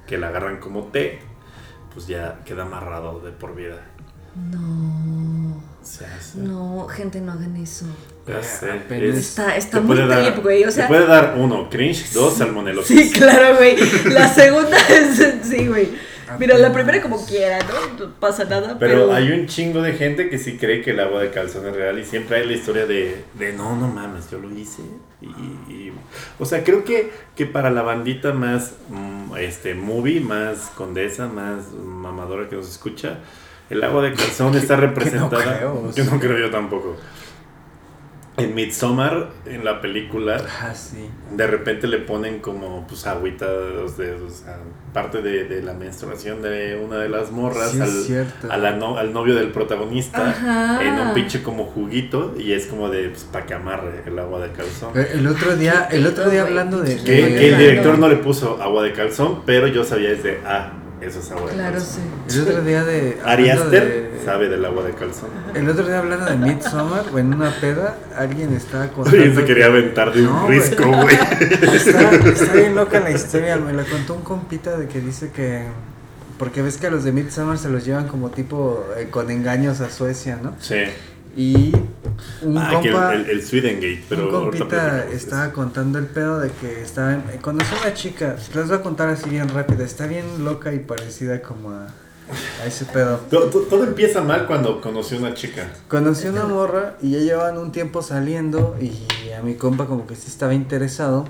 que 0.07 0.19
la 0.19 0.29
agarran 0.29 0.59
como 0.59 0.83
té, 0.89 1.19
pues 1.95 2.07
ya 2.09 2.41
queda 2.45 2.65
amarrado 2.65 3.21
de 3.21 3.31
por 3.33 3.55
vida. 3.57 3.81
No. 4.51 5.63
Se 5.83 6.05
hace. 6.05 6.39
No, 6.41 6.87
gente, 6.89 7.23
no 7.23 7.33
hagan 7.33 7.57
eso. 7.57 7.87
Ya 8.29 8.43
sé. 8.43 8.71
Apenas- 8.71 9.17
es- 9.17 9.29
Está, 9.31 9.57
está 9.57 9.79
te 9.79 9.85
muy 9.85 9.97
puede 9.97 10.09
dar- 10.09 10.31
trip, 10.33 10.43
güey. 10.43 10.63
O 10.65 10.67
te 10.67 10.73
sea. 10.73 10.89
puede 10.89 11.07
dar 11.07 11.37
uno, 11.39 11.71
cringe, 11.71 12.13
dos, 12.13 12.35
salmonelosis. 12.37 13.13
Sí, 13.13 13.19
claro, 13.19 13.57
güey. 13.57 13.77
La 14.13 14.29
segunda 14.29 14.77
es. 14.91 15.37
Sí, 15.49 15.67
güey. 15.69 15.89
Mira, 16.39 16.59
la 16.59 16.73
primera 16.73 17.01
como 17.03 17.25
quiera, 17.25 17.59
¿no? 17.61 18.07
No 18.07 18.13
pasa 18.15 18.45
nada. 18.45 18.77
Pero 18.79 19.07
Pero, 19.07 19.13
hay 19.15 19.31
un 19.31 19.47
chingo 19.47 19.81
de 19.83 19.93
gente 19.95 20.29
que 20.29 20.39
sí 20.39 20.57
cree 20.59 20.83
que 20.83 20.91
el 20.91 21.01
agua 21.01 21.23
de 21.23 21.31
calzón 21.31 21.67
es 21.69 21.75
real 21.75 21.99
y 21.99 22.05
siempre 22.05 22.39
hay 22.39 22.47
la 22.47 22.53
historia 22.55 22.87
de, 22.87 23.25
de 23.35 23.53
no, 23.53 23.77
no 23.77 23.89
mames, 23.89 24.31
yo 24.31 24.39
lo 24.39 24.51
hice. 24.51 24.83
Y, 25.21 25.27
y- 25.73 25.93
o 26.39 26.45
sea, 26.45 26.63
creo 26.65 26.85
que, 26.85 27.11
que 27.35 27.47
para 27.47 27.71
la 27.71 27.83
bandita 27.83 28.33
más 28.33 28.75
mm, 28.91 29.37
este 29.39 29.75
movie, 29.75 30.21
más 30.21 30.71
condesa, 30.77 31.27
más 31.29 31.73
mamadora 31.73 32.49
que 32.49 32.57
nos 32.57 32.69
escucha, 32.69 33.19
el 33.71 33.83
agua 33.83 34.03
de 34.03 34.13
calzón 34.15 34.55
está 34.57 34.77
representada. 34.77 35.57
creo, 35.59 35.73
o 35.89 35.93
yo 35.95 36.05
no 36.05 36.19
creo 36.21 36.39
yo 36.39 36.51
tampoco. 36.51 36.97
En 38.39 38.55
Midsommar, 38.55 39.31
en 39.47 39.65
la 39.65 39.81
película, 39.81 40.37
Ah, 40.61 40.75
sí. 40.75 41.09
de 41.35 41.47
repente 41.47 41.87
le 41.87 41.99
ponen 41.99 42.41
como 42.41 42.87
pues 42.87 43.07
agüita 43.07 43.51
de 43.51 43.71
los 43.75 43.97
dedos, 43.97 44.31
o 44.31 44.45
sea, 44.45 44.59
parte 44.93 45.23
de, 45.23 45.45
de 45.45 45.63
la 45.63 45.73
menstruación 45.73 46.43
de 46.43 46.79
una 46.85 46.99
de 46.99 47.09
las 47.09 47.31
morras 47.31 47.71
Sí, 47.71 47.81
al, 47.81 47.89
cierto. 47.89 48.53
a 48.53 48.59
la 48.59 48.73
no- 48.73 48.99
al 48.99 49.15
novio 49.15 49.35
del 49.35 49.53
protagonista 49.53 50.29
Ajá. 50.31 50.85
en 50.85 50.95
un 50.99 51.15
pinche 51.15 51.43
como 51.43 51.65
juguito 51.65 52.35
y 52.39 52.53
es 52.53 52.67
como 52.67 52.91
de 52.91 53.09
pues 53.09 53.25
para 53.25 53.47
que 53.47 53.55
amarre 53.55 54.03
el 54.05 54.19
agua 54.19 54.41
de 54.41 54.53
calzón. 54.53 54.91
Eh, 54.95 55.13
El 55.15 55.27
otro 55.29 55.57
día, 55.57 55.89
el 55.91 56.07
otro 56.07 56.29
día 56.29 56.43
hablando 56.43 56.83
de. 56.83 56.97
Que, 57.03 57.49
el 57.49 57.57
director 57.57 57.99
no 57.99 58.07
le 58.09 58.17
puso 58.17 58.63
agua 58.63 58.83
de 58.83 58.93
calzón, 58.93 59.43
pero 59.47 59.67
yo 59.67 59.83
sabía 59.83 60.11
desde 60.11 60.41
ah, 60.45 60.73
eso 61.07 61.21
es 61.21 61.31
agua 61.31 61.49
de 61.51 61.55
Claro, 61.55 61.73
calzón. 61.79 62.03
sí. 62.27 62.37
El 62.39 62.43
otro 62.49 62.63
día 62.63 62.85
de. 62.85 63.19
Ari 63.25 63.51
Aster 63.51 63.71
de- 63.71 64.25
sabe 64.25 64.49
del 64.49 64.65
agua 64.65 64.83
de 64.85 64.93
calzón. 64.93 65.31
El 65.55 65.69
otro 65.69 65.87
día 65.87 65.99
hablando 65.99 66.27
de 66.27 66.37
Midsommar, 66.37 67.05
o 67.13 67.19
en 67.19 67.33
una 67.35 67.51
peda, 67.61 67.97
alguien 68.17 68.53
estaba 68.55 68.89
contando. 68.93 69.19
Alguien 69.19 69.37
se 69.37 69.45
quería 69.45 69.67
aventar 69.67 70.13
de 70.13 70.21
un 70.27 70.33
No, 70.35 70.49
risco, 70.49 70.85
güey. 70.87 71.17
Está, 71.75 72.11
está 72.11 72.53
bien 72.55 72.75
loca 72.75 73.01
la 73.01 73.11
historia, 73.11 73.57
me 73.57 73.73
la 73.73 73.85
contó 73.85 74.15
un 74.15 74.23
compita 74.23 74.77
de 74.77 74.89
que 74.89 75.01
dice 75.01 75.31
que. 75.31 75.65
Porque 76.39 76.61
ves 76.61 76.77
que 76.77 76.89
a 76.89 76.91
los 76.91 77.03
de 77.05 77.13
Midsommar 77.13 77.57
se 77.57 77.71
los 77.71 77.85
llevan 77.87 78.09
como 78.09 78.29
tipo 78.31 78.85
eh, 78.99 79.09
con 79.11 79.31
engaños 79.31 79.81
a 79.81 79.89
Suecia, 79.89 80.39
¿no? 80.43 80.55
Sí. 80.61 80.75
Y 81.37 81.73
un 82.43 82.57
Ah, 82.57 82.81
que 82.83 82.91
compa. 82.91 83.15
el, 83.15 83.21
el, 83.23 83.31
el 83.31 83.43
Swedengate, 83.45 84.05
pero 84.09 84.25
un 84.25 84.31
compita 84.31 85.07
estaba 85.13 85.53
contando 85.53 85.99
el 85.99 86.07
pedo 86.07 86.39
de 86.41 86.51
que 86.51 86.81
estaba 86.81 87.13
en, 87.15 87.21
eh, 87.31 87.39
conoció 87.41 87.77
a 87.77 87.81
una 87.83 87.95
chica, 87.95 88.37
les 88.55 88.69
voy 88.69 88.77
a 88.77 88.83
contar 88.83 89.09
así 89.11 89.29
bien 89.29 89.49
rápido, 89.51 89.85
está 89.85 90.07
bien 90.07 90.25
loca 90.45 90.73
y 90.73 90.79
parecida 90.79 91.43
como 91.43 91.71
a, 91.73 91.89
a 92.63 92.67
ese 92.67 92.87
pedo. 92.87 93.19
Todo, 93.31 93.49
todo- 93.49 93.85
empieza 93.85 94.23
mal 94.23 94.47
cuando 94.47 94.81
conoció 94.81 95.19
una 95.19 95.35
chica. 95.35 95.71
Conoció 95.89 96.31
una 96.31 96.45
morra 96.45 96.97
y 97.03 97.11
ya 97.11 97.19
llevaban 97.19 97.59
un 97.59 97.71
tiempo 97.71 98.01
saliendo 98.03 98.75
y 98.81 99.31
a 99.33 99.43
mi 99.43 99.55
compa 99.55 99.87
como 99.87 100.07
que 100.07 100.17
sí 100.17 100.29
estaba 100.29 100.55
interesado. 100.55 101.27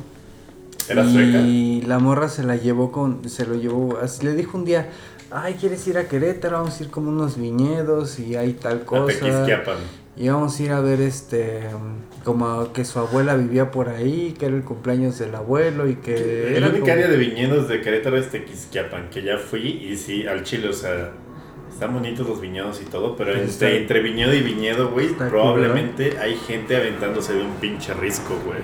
Era 0.89 1.03
sueca. 1.03 1.39
y 1.41 1.83
la 1.83 1.99
morra 1.99 2.29
se 2.29 2.45
la 2.45 2.55
llevó 2.55 2.93
con, 2.93 3.29
se 3.29 3.45
lo 3.45 3.57
llevó, 3.57 3.99
así 4.01 4.25
le 4.25 4.35
dijo 4.35 4.57
un 4.57 4.65
día, 4.65 4.89
ay, 5.31 5.55
¿quieres 5.55 5.87
ir 5.89 5.99
a 5.99 6.09
Querétaro? 6.09 6.59
Vamos 6.59 6.81
a 6.81 6.85
ir 6.85 6.91
como 6.91 7.09
unos 7.11 7.37
viñedos 7.39 8.19
y 8.19 8.37
hay 8.37 8.53
tal 8.55 8.85
cosa. 8.85 9.07
Tequisquiapan. 9.19 9.77
Y 10.19 10.29
vamos 10.31 10.59
a 10.59 10.63
ir 10.63 10.73
a 10.73 10.81
ver 10.81 11.03
este, 11.03 11.61
como 12.25 12.73
que 12.73 12.87
su 12.87 12.99
abuela 12.99 13.37
vivía 13.37 13.71
por 13.71 13.91
ahí, 13.91 14.35
que 14.39 14.47
era 14.47 14.57
el 14.57 14.63
cumpleaños 14.65 15.19
del 15.19 15.35
abuelo 15.35 15.87
y 15.89 15.97
que... 15.97 16.49
El 16.49 16.57
era 16.57 16.69
único 16.69 16.81
como- 16.87 16.93
área 16.95 17.09
de 17.09 17.17
viñedos 17.19 17.69
de 17.69 17.83
Querétaro 17.83 18.17
es 18.17 18.31
Tequisquiapan, 18.31 19.11
que 19.11 19.23
ya 19.23 19.37
fui 19.37 19.61
y 19.69 19.95
sí, 19.97 20.27
al 20.27 20.43
chile, 20.43 20.71
o 20.71 20.73
sea, 20.73 21.11
están 21.71 21.93
bonitos 21.93 22.27
los 22.27 22.41
viñedos 22.41 22.81
y 22.81 22.87
todo, 22.87 23.15
pero 23.15 23.33
Está- 23.35 23.67
entre, 23.69 23.83
entre 23.83 24.01
viñedo 24.01 24.33
y 24.33 24.41
viñedo, 24.41 24.89
güey, 24.91 25.09
probablemente 25.09 26.17
hay 26.19 26.35
gente 26.37 26.75
aventándose 26.77 27.35
de 27.35 27.43
un 27.45 27.53
pinche 27.57 27.93
risco, 27.93 28.39
güey. 28.47 28.61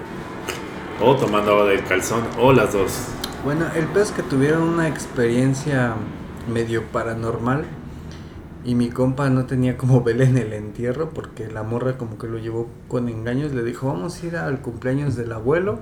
O 1.02 1.16
tomando 1.16 1.52
agua 1.52 1.66
del 1.66 1.84
calzón, 1.84 2.22
o 2.40 2.54
las 2.54 2.72
dos. 2.72 2.92
Bueno, 3.44 3.66
el 3.76 3.84
peor 3.88 4.06
es 4.06 4.12
que 4.12 4.22
tuvieron 4.22 4.62
una 4.62 4.88
experiencia 4.88 5.96
medio 6.48 6.84
paranormal. 6.84 7.64
Y 8.64 8.74
mi 8.76 8.90
compa 8.90 9.28
no 9.28 9.46
tenía 9.46 9.76
como 9.76 10.02
vela 10.04 10.24
en 10.24 10.38
el 10.38 10.52
entierro 10.52 11.10
porque 11.10 11.48
la 11.48 11.62
morra 11.62 11.98
como 11.98 12.18
que 12.18 12.26
lo 12.26 12.38
llevó 12.38 12.68
con 12.88 13.08
engaños, 13.08 13.52
le 13.52 13.62
dijo 13.64 13.88
vamos 13.88 14.22
a 14.22 14.26
ir 14.26 14.36
al 14.36 14.60
cumpleaños 14.60 15.16
del 15.16 15.32
abuelo 15.32 15.80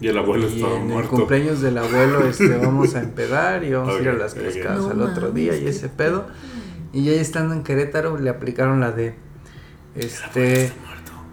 Y 0.00 0.08
el 0.08 0.18
abuelo 0.18 0.48
y 0.48 0.56
estaba 0.56 0.76
en 0.80 0.90
el 0.90 1.06
cumpleaños 1.06 1.60
del 1.60 1.78
abuelo 1.78 2.26
este 2.26 2.56
vamos 2.58 2.94
a 2.96 3.02
empedar 3.02 3.62
y 3.62 3.72
vamos 3.72 3.96
a 3.96 4.02
ir 4.02 4.08
a 4.08 4.14
las 4.14 4.36
No 4.36 4.90
al 4.90 5.02
otro 5.02 5.30
día 5.30 5.56
y 5.56 5.66
ese 5.68 5.88
pedo. 5.88 6.26
Y 6.92 7.04
ya 7.04 7.12
estando 7.12 7.54
en 7.54 7.62
Querétaro 7.62 8.18
le 8.18 8.30
aplicaron 8.30 8.80
la 8.80 8.90
de 8.90 9.14
este 9.94 10.72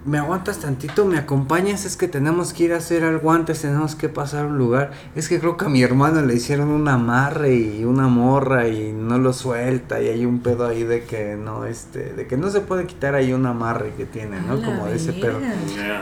me 0.05 0.17
aguantas 0.17 0.59
tantito, 0.59 1.05
me 1.05 1.17
acompañas, 1.17 1.85
es 1.85 1.95
que 1.95 2.07
tenemos 2.07 2.51
que 2.53 2.65
ir 2.65 2.73
a 2.73 2.77
hacer 2.77 3.03
algo 3.05 3.31
antes, 3.31 3.61
tenemos 3.61 3.95
que 3.95 4.09
pasar 4.09 4.45
un 4.45 4.57
lugar. 4.57 4.91
Es 5.15 5.29
que 5.29 5.39
creo 5.39 5.55
que 5.55 5.65
a 5.65 5.69
mi 5.69 5.81
hermano 5.81 6.21
le 6.21 6.33
hicieron 6.33 6.69
un 6.69 6.87
amarre 6.87 7.55
y 7.55 7.85
una 7.85 8.07
morra 8.07 8.67
y 8.67 8.91
no 8.91 9.17
lo 9.17 9.31
suelta 9.33 10.01
y 10.01 10.09
hay 10.09 10.25
un 10.25 10.39
pedo 10.41 10.67
ahí 10.67 10.83
de 10.83 11.03
que 11.05 11.35
no, 11.35 11.65
este, 11.65 12.13
de 12.13 12.27
que 12.27 12.35
no 12.37 12.49
se 12.49 12.61
puede 12.61 12.85
quitar 12.85 13.15
ahí 13.15 13.31
un 13.33 13.45
amarre 13.45 13.93
que 13.97 14.05
tiene, 14.05 14.41
¿no? 14.41 14.55
La 14.57 14.65
Como 14.65 14.87
de 14.87 14.95
ese 14.95 15.13
pedo. 15.13 15.39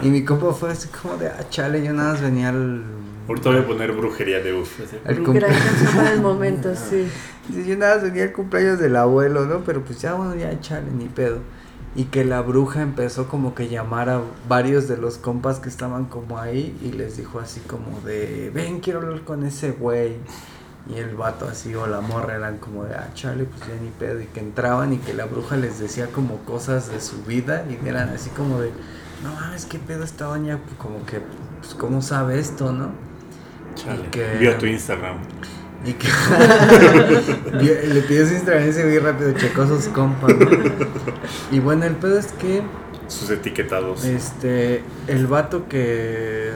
Y 0.02 0.10
mi 0.10 0.26
compa 0.26 0.52
fue 0.54 0.72
así 0.72 0.88
como 0.90 1.18
de, 1.18 1.28
ah, 1.28 1.46
chale, 1.50 1.84
yo 1.84 1.94
nada 1.94 2.14
más 2.14 2.22
venía 2.22 2.50
al... 2.50 2.84
Ahorita 3.28 3.50
voy 3.52 3.60
a 3.60 3.68
poner 3.68 3.92
brujería 3.92 4.40
de 4.40 4.54
uf. 4.60 4.80
así. 4.82 4.98
al 5.06 5.14
Gran 5.16 5.26
cumple- 5.26 5.48
canción 5.48 5.96
para 5.96 6.12
el 6.14 6.22
momento, 6.22 6.74
sí. 6.76 7.08
Yo 7.68 7.78
nada 7.78 7.96
más 7.96 8.04
venía 8.04 8.24
al 8.24 8.32
cumpleaños 8.34 8.80
del 8.80 8.96
abuelo, 8.96 9.46
¿no? 9.46 9.60
Pero 9.60 9.82
pues 9.84 10.02
ya, 10.02 10.14
bueno, 10.16 10.36
ya 10.36 10.60
chale, 10.60 10.88
ni 10.98 11.06
pedo. 11.06 11.38
Y 11.96 12.06
que 12.06 12.24
la 12.24 12.42
bruja 12.42 12.82
empezó 12.82 13.28
como 13.28 13.54
que 13.54 13.68
llamar 13.68 14.10
a 14.10 14.22
varios 14.48 14.88
de 14.88 14.96
los 14.96 15.18
compas 15.18 15.60
que 15.60 15.68
estaban 15.68 16.06
como 16.06 16.40
ahí 16.40 16.78
y 16.82 16.94
les 16.94 17.18
dijo 17.18 17.40
así 17.40 17.60
como 17.62 18.00
de, 18.02 18.50
ven, 18.54 18.80
quiero 18.80 19.00
hablar 19.00 19.22
con 19.22 19.44
ese 19.46 19.72
güey. 19.72 20.16
Y 20.90 20.98
el 20.98 21.16
vato 21.16 21.48
así 21.48 21.76
o 21.76 21.86
la 21.88 22.02
morra 22.02 22.36
eran 22.36 22.58
como 22.58 22.86
de, 22.86 22.96
ah, 22.96 23.10
chale, 23.14 23.44
pues 23.44 23.60
ya 23.68 23.76
ni 23.82 23.90
pedo. 23.90 24.20
Y 24.22 24.26
que 24.26 24.40
entraban 24.40 24.94
y 24.94 24.98
que 24.98 25.14
la 25.14 25.26
bruja 25.26 25.56
les 25.58 25.80
decía 25.80 26.08
como 26.08 26.38
cosas 26.40 26.90
de 26.90 27.02
su 27.02 27.24
vida 27.24 27.66
y 27.70 27.88
eran 27.88 28.10
así 28.10 28.30
como 28.32 28.60
de, 28.60 28.72
no 29.22 29.34
mames, 29.36 29.66
qué 29.66 29.78
pedo 29.78 30.04
esta 30.04 30.26
doña, 30.26 30.60
como 30.78 31.06
que, 31.06 31.22
pues, 31.60 31.76
¿cómo 31.76 32.02
sabe 32.02 32.40
esto, 32.40 32.72
no? 32.72 32.90
Chale. 33.76 34.10
Que- 34.10 34.38
Vio 34.40 34.56
tu 34.58 34.66
Instagram. 34.66 35.18
Y 35.86 35.94
que 35.94 36.08
le 37.88 38.02
pidió 38.02 38.28
su 38.28 38.34
Instagram 38.34 38.64
ese 38.64 38.84
güey 38.84 39.00
rápido, 39.00 39.32
checó 39.34 39.66
sus 39.66 39.88
compas, 39.88 40.36
¿no? 40.38 40.48
Y 41.52 41.60
bueno, 41.60 41.86
el 41.86 41.96
pedo 41.96 42.20
es 42.20 42.28
que 42.34 42.62
Sus 43.08 43.30
etiquetados. 43.32 44.06
este 44.06 44.84
el 45.08 45.26
vato 45.28 45.68
que, 45.68 46.52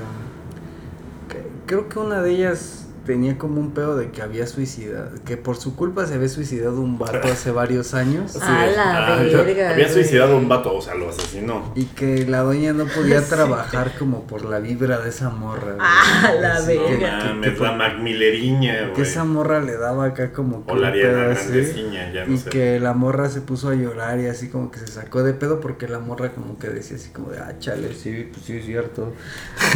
que- 1.30 1.44
creo 1.66 1.90
que 1.90 1.98
una 2.00 2.22
de 2.22 2.32
ellas 2.32 2.85
tenía 3.06 3.38
como 3.38 3.60
un 3.62 3.72
pedo 3.72 3.96
de 3.96 4.10
que 4.12 4.22
había 4.22 4.48
suicidado, 4.48 5.12
que 5.26 5.38
por 5.38 5.56
su 5.58 5.76
culpa 5.76 6.06
se 6.06 6.16
había 6.16 6.28
suicidado 6.30 6.82
un 6.82 6.98
vato 6.98 7.28
hace 7.28 7.52
varios 7.52 7.94
años. 7.94 8.36
A 8.42 8.66
la 8.68 9.14
ah, 9.16 9.16
verga, 9.24 9.70
Había 9.72 9.88
suicidado 9.90 10.38
un 10.38 10.50
vato, 10.50 10.76
o 10.76 10.82
sea, 10.82 10.96
lo 10.96 11.10
asesinó. 11.10 11.72
Y 11.76 11.86
que 11.86 12.26
la 12.26 12.40
doña 12.42 12.74
no 12.74 12.86
podía 12.86 13.22
Sí. 13.26 13.30
trabajar 13.30 13.94
como 13.98 14.26
por 14.28 14.46
la 14.46 14.60
vibra 14.60 15.00
de 15.00 15.10
esa 15.10 15.30
morra. 15.30 15.74
güey. 15.74 15.78
Ah, 15.80 16.34
la 16.40 16.56
Así 16.56 16.76
No 16.76 16.86
que- 16.86 16.98
verga. 16.98 17.40
que- 17.42 17.54
que- 17.54 17.60
la 17.62 17.72
Macmilleriña, 17.74 18.94
que 18.94 19.02
esa 19.04 19.24
morra 19.24 19.62
le 19.62 19.78
daba 19.78 20.06
acá 20.06 20.32
como 20.32 20.66
que 20.66 20.72
O 20.72 20.76
la 20.76 20.88
Ariana. 20.90 21.12
Grandeciña, 21.30 22.12
ya 22.14 22.26
no 22.26 22.34
Y 22.34 22.38
sé. 22.38 22.50
que 22.50 22.80
la 22.80 22.94
morra 22.94 23.30
se 23.30 23.42
puso 23.42 23.70
a 23.70 23.76
llorar 23.76 24.20
y 24.20 24.28
así 24.28 24.50
como 24.50 24.72
que 24.72 24.80
se 24.80 24.88
sacó 24.88 25.24
de 25.24 25.34
pedo 25.34 25.60
porque 25.60 25.88
la 25.88 26.00
morra 26.00 26.32
como 26.34 26.58
que 26.58 26.68
decía 26.70 26.98
así 26.98 27.10
como 27.10 27.30
de, 27.30 27.40
ah, 27.40 27.54
chale, 27.60 27.94
sí, 27.94 28.30
pues 28.32 28.46
sí 28.46 28.58
es 28.58 28.66
cierto. 28.66 29.14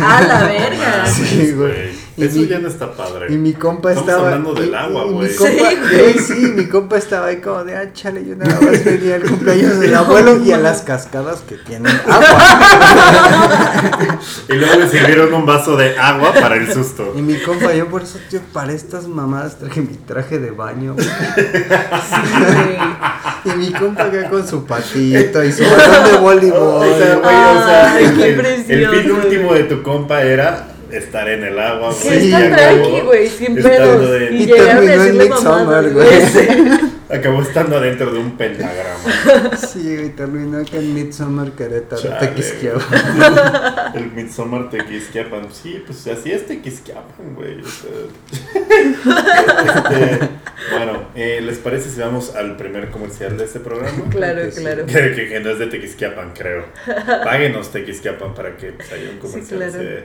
A 0.02 0.22
la 0.22 0.44
verga. 0.48 1.06
Sí, 1.06 1.52
güey. 1.54 1.90
Eso 2.18 2.44
ya 2.44 2.60
no 2.60 2.68
está 2.68 2.94
padre. 2.94 3.19
Y 3.30 3.38
mi 3.38 3.54
compa 3.54 3.90
Estamos 3.92 4.10
estaba... 4.10 4.28
hablando 4.28 4.54
del 4.54 4.70
y- 4.70 4.74
agua, 4.76 5.04
güey. 5.06 5.30
compa- 5.36 5.48
Sí, 5.48 5.78
güey. 5.82 6.14
sí, 6.14 6.20
sí, 6.20 6.34
mi 6.56 6.66
compa 6.68 6.98
estaba 6.98 7.28
ahí 7.28 7.38
como 7.38 7.64
de, 7.64 7.76
ah, 7.76 7.92
chale, 7.94 8.26
yo 8.26 8.36
nada 8.36 8.60
más 8.62 8.84
venía 8.86 9.16
al 9.16 9.24
cumpleaños 9.24 9.80
del 9.80 9.96
abuelo 10.02 10.38
y 10.44 10.52
a 10.52 10.58
las 10.58 10.82
cascadas 10.82 11.40
que 11.48 11.56
tienen 11.58 11.92
agua. 12.08 12.44
Y 14.50 14.54
luego 14.54 14.76
le 14.80 14.90
sirvieron 14.90 15.34
un 15.34 15.46
vaso 15.46 15.76
de 15.78 15.98
agua 15.98 16.34
para 16.34 16.56
el 16.56 16.72
susto. 16.74 17.14
Y 17.16 17.22
mi 17.22 17.38
compa, 17.40 17.74
yo 17.74 17.88
por 17.88 18.04
eso, 18.04 18.20
tío, 18.30 18.40
para 18.54 18.74
estas 18.74 19.08
mamadas 19.08 19.58
traje 19.60 19.82
mi 19.82 19.96
traje 19.96 20.40
de 20.40 20.52
baño. 20.52 20.96
güey. 20.96 21.08
Y 23.46 23.50
mi 23.58 23.72
compa 23.72 24.04
acá 24.06 24.30
con 24.30 24.48
su 24.48 24.66
patito 24.66 25.44
y 25.44 25.52
su 25.52 25.64
balón 25.64 26.12
de 26.12 26.18
voleibol. 26.18 26.60
O 26.60 26.98
sea, 26.98 27.16
güey, 27.16 27.36
o 27.36 27.66
sea, 27.66 27.94
Ay, 27.96 28.06
el, 28.06 28.18
qué 28.18 28.74
el- 28.74 28.90
fin 28.90 29.12
último 29.12 29.54
de 29.54 29.64
tu 29.64 29.82
compa 29.84 30.22
era 30.22 30.68
estar 30.92 31.28
en 31.30 31.44
el 31.44 31.60
agua, 31.60 31.92
Sí, 31.94 32.08
güey. 32.08 32.28
y 32.30 32.34
está 32.34 32.56
tranqui, 32.56 33.02
güey, 33.02 33.28
sin 33.30 33.58
estando 33.58 34.00
pedos. 34.00 34.22
en- 34.22 34.34
Y 34.34 34.44
Y 34.44 34.46
llegaron 34.46 34.70
a 34.70 34.80
terminó 34.80 34.92
en 34.94 35.00
decirle 35.00 35.24
Midsommar, 35.26 35.66
mamadas, 35.66 35.94
güey. 35.94 36.22
Sí. 36.22 36.48
Acabó 37.12 37.42
estando 37.42 37.76
adentro 37.78 38.12
de 38.12 38.20
un 38.20 38.38
pentagrama. 38.38 39.58
Sí, 39.58 39.96
güey, 39.96 40.10
terminó 40.10 40.60
acá 40.60 40.78
en 40.78 40.94
Midsommar 40.94 41.52
Querétaro. 41.54 42.02
Tequisquiapan. 42.20 43.92
El 43.96 44.12
Midsommar 44.12 44.70
Tequisquiapan. 44.70 45.48
Sí, 45.52 45.82
pues 45.88 46.06
así 46.08 46.32
es 46.32 46.46
Tequisquiapan, 46.46 47.34
güey. 47.36 47.62
o 47.62 47.66
sea. 47.68 47.90
Este, 49.66 50.20
bueno, 50.72 51.04
eh, 51.16 51.42
¿les 51.44 51.58
parece 51.58 51.90
si 51.90 52.00
vamos 52.00 52.36
al 52.36 52.58
primer 52.58 52.90
comercial 52.92 53.38
de 53.38 53.46
este 53.46 53.60
programa? 53.60 53.90
Claro, 54.10 54.42
que 54.44 54.52
sí. 54.52 54.62
claro. 54.62 54.86
Que, 54.86 54.94
que- 55.16 55.30
que 55.30 55.40
no 55.40 55.50
es 55.52 55.60
de 55.60 55.68
Tequisquiapan, 55.68 56.34
creo. 56.38 56.66
Páguenos 57.24 57.72
Tequisquiapan 57.72 58.34
para 58.34 58.56
que 58.58 58.72
pues, 58.74 58.92
haya 58.92 59.10
un 59.12 59.18
comercial. 59.18 59.58
claro. 59.60 59.72
así 59.74 59.84
de, 59.84 60.04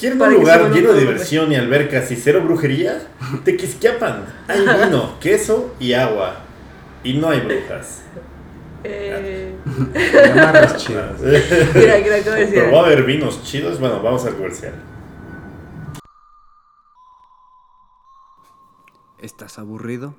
¿Quieren 0.00 0.18
Para 0.18 0.30
un 0.30 0.38
lugar 0.38 0.72
lleno 0.72 0.94
de 0.94 1.00
diversión 1.00 1.52
y 1.52 1.56
albercas 1.56 2.10
y 2.10 2.16
cero 2.16 2.40
brujería? 2.42 3.06
Tequisquiapan. 3.44 4.24
Hay 4.48 4.60
vino, 4.60 5.20
queso 5.20 5.74
y 5.78 5.92
agua. 5.92 6.36
Y 7.04 7.18
no 7.18 7.28
hay 7.28 7.40
brujas. 7.40 8.02
Eh, 8.82 9.54
chidas. 10.76 11.20
mira, 11.20 12.00
gran 12.00 12.22
Pero 12.24 12.72
va 12.72 12.80
a 12.80 12.86
haber 12.86 13.04
vinos 13.04 13.42
chidos. 13.44 13.78
Bueno, 13.78 14.02
vamos 14.02 14.24
al 14.24 14.36
comercial. 14.36 14.72
¿Estás 19.18 19.58
aburrido? 19.58 20.14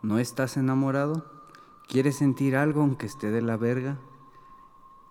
¿No 0.00 0.20
estás 0.20 0.56
enamorado? 0.56 1.24
¿Quieres 1.88 2.16
sentir 2.16 2.54
algo 2.54 2.82
aunque 2.82 3.06
esté 3.06 3.32
de 3.32 3.42
la 3.42 3.56
verga? 3.56 3.98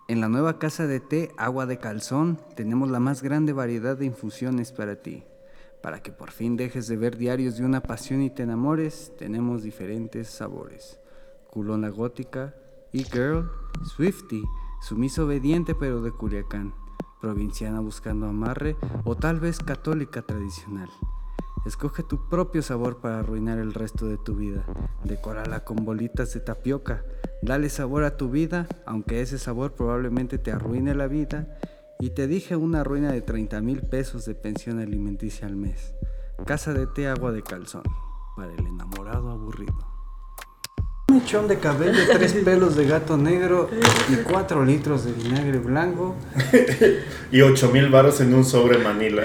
En 0.09 0.21
la 0.21 0.29
nueva 0.29 0.57
casa 0.57 0.87
de 0.87 1.01
té 1.01 1.33
Agua 1.35 1.65
de 1.65 1.79
Calzón 1.79 2.39
tenemos 2.55 2.89
la 2.89 3.01
más 3.01 3.21
grande 3.21 3.51
variedad 3.51 3.97
de 3.97 4.05
infusiones 4.05 4.71
para 4.71 4.95
ti. 4.95 5.25
Para 5.81 6.01
que 6.01 6.13
por 6.13 6.31
fin 6.31 6.55
dejes 6.55 6.87
de 6.87 6.95
ver 6.95 7.17
diarios 7.17 7.57
de 7.57 7.65
una 7.65 7.81
pasión 7.81 8.21
y 8.21 8.29
te 8.29 8.43
enamores, 8.43 9.11
tenemos 9.17 9.63
diferentes 9.63 10.29
sabores. 10.29 10.97
Culona 11.51 11.89
gótica, 11.89 12.55
e-girl, 12.93 13.51
Swifty, 13.83 14.43
sumisa 14.79 15.25
obediente 15.25 15.75
pero 15.75 16.01
de 16.01 16.11
Culiacán, 16.11 16.73
provinciana 17.19 17.81
buscando 17.81 18.27
amarre 18.27 18.77
o 19.03 19.15
tal 19.15 19.41
vez 19.41 19.59
católica 19.59 20.21
tradicional. 20.21 20.89
Escoge 21.65 22.03
tu 22.03 22.29
propio 22.29 22.61
sabor 22.61 22.99
para 22.99 23.19
arruinar 23.19 23.57
el 23.57 23.73
resto 23.73 24.05
de 24.07 24.17
tu 24.17 24.35
vida. 24.35 24.65
Decórala 25.03 25.63
con 25.63 25.83
bolitas 25.83 26.33
de 26.33 26.39
tapioca. 26.39 27.03
Dale 27.41 27.69
sabor 27.69 28.03
a 28.03 28.15
tu 28.15 28.29
vida, 28.29 28.67
aunque 28.85 29.21
ese 29.21 29.37
sabor 29.37 29.73
probablemente 29.73 30.37
te 30.37 30.51
arruine 30.51 30.95
la 30.95 31.07
vida. 31.07 31.57
Y 31.99 32.11
te 32.11 32.27
dije 32.27 32.55
una 32.55 32.83
ruina 32.83 33.11
de 33.11 33.21
30 33.21 33.59
mil 33.61 33.81
pesos 33.81 34.25
de 34.25 34.35
pensión 34.35 34.79
alimenticia 34.79 35.47
al 35.47 35.55
mes. 35.55 35.93
Casa 36.45 36.73
de 36.73 36.87
té 36.87 37.07
agua 37.07 37.31
de 37.31 37.41
calzón. 37.41 37.83
Para 38.35 38.53
el 38.53 38.65
enamorado 38.65 39.31
aburrido. 39.31 39.96
Un 41.17 41.23
mechón 41.23 41.47
de 41.47 41.57
cabello, 41.57 41.99
tres 42.13 42.33
pelos 42.33 42.75
de 42.75 42.85
gato 42.85 43.17
negro 43.17 43.71
y 44.07 44.17
cuatro 44.17 44.63
litros 44.63 45.03
de 45.03 45.13
vinagre 45.13 45.57
blanco. 45.57 46.15
Y 47.31 47.41
8 47.41 47.71
mil 47.71 47.89
varos 47.89 48.21
en 48.21 48.35
un 48.35 48.45
sobre 48.45 48.77
Manila. 48.77 49.23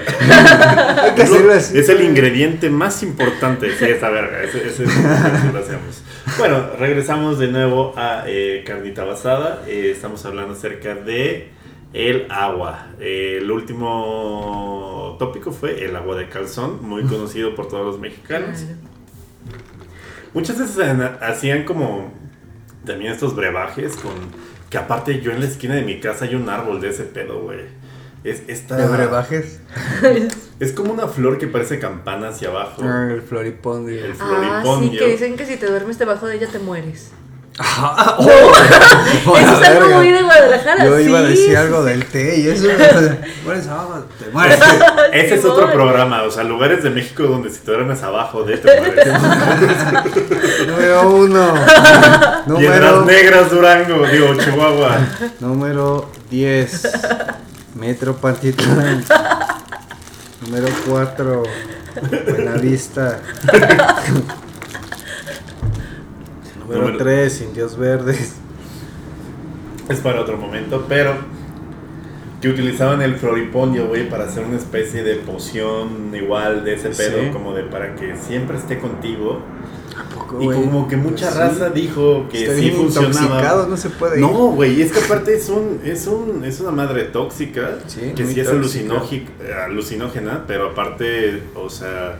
Hay 0.97 1.11
que 1.13 1.21
hacerlo 1.21 1.53
así. 1.53 1.77
Es 1.77 1.89
el 1.89 2.01
ingrediente 2.01 2.71
más 2.71 3.03
importante. 3.03 3.69
Sí, 3.77 3.85
esa 3.85 4.09
verga. 4.09 4.41
Ese, 4.41 4.67
ese, 4.67 4.85
ese 4.85 5.53
lo 5.53 5.59
hacemos. 5.59 6.03
Bueno, 6.39 6.71
regresamos 6.79 7.37
de 7.37 7.49
nuevo 7.49 7.93
a 7.95 8.23
eh, 8.25 8.63
Carnita 8.65 9.03
Basada. 9.03 9.63
Eh, 9.67 9.91
estamos 9.91 10.25
hablando 10.25 10.53
acerca 10.53 10.95
de 10.95 11.51
el 11.93 12.25
agua. 12.31 12.87
Eh, 12.99 13.37
el 13.39 13.51
último 13.51 15.15
tópico 15.19 15.51
fue 15.51 15.85
el 15.85 15.95
agua 15.95 16.15
de 16.15 16.27
calzón, 16.27 16.79
muy 16.81 17.03
conocido 17.03 17.53
por 17.53 17.67
todos 17.67 17.85
los 17.85 17.99
mexicanos. 17.99 18.65
Muchas 20.33 20.57
veces 20.59 20.77
hacían 21.21 21.63
como 21.63 22.11
también 22.85 23.11
estos 23.11 23.35
brebajes 23.35 23.95
con 23.95 24.13
que 24.69 24.77
aparte 24.77 25.21
yo 25.21 25.31
en 25.31 25.39
la 25.39 25.45
esquina 25.45 25.75
de 25.75 25.83
mi 25.83 25.99
casa 25.99 26.25
hay 26.25 26.35
un 26.35 26.49
árbol 26.49 26.81
de 26.81 26.89
ese 26.89 27.03
pedo, 27.03 27.41
güey. 27.41 27.59
Es 28.23 28.43
esta 28.47 28.77
De 28.77 28.87
brebajes. 28.87 29.59
es 30.59 30.71
como 30.71 30.93
una 30.93 31.07
flor 31.07 31.37
que 31.37 31.47
parece 31.47 31.77
campana 31.77 32.29
hacia 32.29 32.49
abajo. 32.49 32.81
Ah, 32.83 33.09
el 33.11 33.21
floripondio. 33.21 34.03
El 34.05 34.13
Ah, 34.13 34.61
sí, 34.63 34.69
floripondio. 34.69 34.99
que 34.99 35.11
dicen 35.11 35.35
que 35.35 35.45
si 35.45 35.57
te 35.57 35.67
duermes 35.67 35.99
debajo 35.99 36.25
de 36.25 36.37
ella 36.37 36.47
te 36.47 36.59
mueres. 36.59 37.11
Ah, 37.59 38.17
Eso 38.19 39.35
es 39.35 39.67
algo 39.67 39.79
verga. 39.81 39.97
muy 39.97 40.09
de 40.11 40.23
Guadalajara. 40.23 40.85
Yo 40.85 40.99
iba 40.99 41.19
a 41.19 41.21
decir 41.21 41.49
sí, 41.49 41.55
algo 41.55 41.83
sí. 41.83 41.89
del 41.89 42.05
té 42.05 42.39
y 42.39 42.47
eso. 42.47 42.67
Mueres 43.45 43.67
abajo, 43.67 44.05
te 44.17 44.29
mueres. 44.31 44.59
Ese 45.11 45.35
es 45.39 45.45
otro 45.45 45.71
programa, 45.71 46.23
o 46.23 46.31
sea, 46.31 46.43
lugares 46.43 46.83
de 46.83 46.89
México 46.89 47.23
donde 47.23 47.51
si 47.51 47.59
te 47.59 47.71
duermes 47.71 48.01
abajo 48.01 48.43
de 48.43 48.57
te 48.57 48.79
mueres. 48.79 49.07
Número 50.67 51.09
uno. 51.11 51.53
Piedras 51.53 52.47
Número, 52.47 53.05
Negras, 53.05 53.51
Durango, 53.51 54.07
digo, 54.07 54.33
Chihuahua. 54.35 54.97
número 55.39 56.09
10. 56.31 56.87
Metro 57.75 58.15
Pantitlán. 58.15 59.03
Número 60.41 60.67
4. 60.87 61.43
Buenavista. 62.29 63.19
Número 66.63 66.81
Número- 66.81 66.97
3. 66.97 67.41
Indios 67.41 67.77
Verdes. 67.77 68.35
Es 69.89 69.99
para 69.99 70.21
otro 70.21 70.37
momento, 70.37 70.85
pero 70.87 71.13
que 72.41 72.49
utilizaban 72.49 73.01
el 73.01 73.15
floripondio, 73.15 73.87
güey, 73.87 74.09
para 74.09 74.25
hacer 74.25 74.43
una 74.45 74.57
especie 74.57 75.03
de 75.03 75.15
poción 75.15 76.13
igual 76.13 76.63
de 76.63 76.75
ese 76.75 76.89
pedo, 76.89 77.19
Sí. 77.21 77.29
como 77.31 77.53
de 77.53 77.63
para 77.63 77.95
que 77.95 78.15
siempre 78.17 78.57
esté 78.57 78.79
contigo. 78.79 79.41
¿A 79.97 80.03
poco, 80.15 80.41
Y 80.41 80.47
como 80.47 80.87
que 80.87 80.95
mucha 80.97 81.31
Sí. 81.31 81.37
raza 81.37 81.69
dijo 81.69 82.27
que 82.31 82.43
Está 82.45 82.55
sí 82.55 82.71
funcionaba. 82.71 83.65
no 83.69 83.77
se 83.77 83.89
puede 83.91 84.15
ir. 84.15 84.21
No, 84.21 84.29
güey, 84.51 84.81
es 84.81 84.91
que 84.91 84.99
aparte 84.99 85.35
es 85.35 85.49
un, 85.49 85.79
es 85.85 86.07
un, 86.07 86.43
es 86.45 86.59
una 86.61 86.71
madre 86.71 87.03
tóxica, 87.03 87.77
Sí, 87.87 88.13
que 88.15 88.25
sí 88.25 88.39
es 88.39 88.47
eh, 88.47 89.53
alucinógena, 89.65 90.43
pero 90.47 90.69
aparte, 90.71 91.43
o 91.55 91.69
sea, 91.69 92.17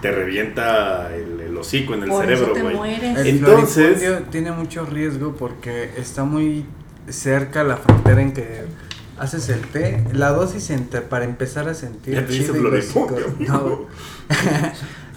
te 0.00 0.10
revienta 0.10 1.10
el 1.14 1.29
hocico 1.60 1.94
en 1.94 2.02
el 2.04 2.08
Por 2.08 2.24
cerebro, 2.24 2.54
güey. 2.76 2.94
El 3.04 3.26
Entonces- 3.26 4.02
tiene 4.30 4.52
mucho 4.52 4.84
riesgo 4.86 5.34
porque 5.36 5.90
está 5.96 6.24
muy 6.24 6.66
cerca 7.08 7.64
la 7.64 7.76
frontera 7.76 8.20
en 8.22 8.32
que 8.32 8.64
haces 9.18 9.48
el 9.48 9.60
té. 9.68 10.02
La 10.12 10.30
dosis 10.30 10.70
entre, 10.70 11.00
para 11.02 11.24
empezar 11.24 11.68
a 11.68 11.74
sentir 11.74 12.14
Ya 12.14 12.26
te 12.26 12.34
hice 12.36 12.52
no. 13.38 13.86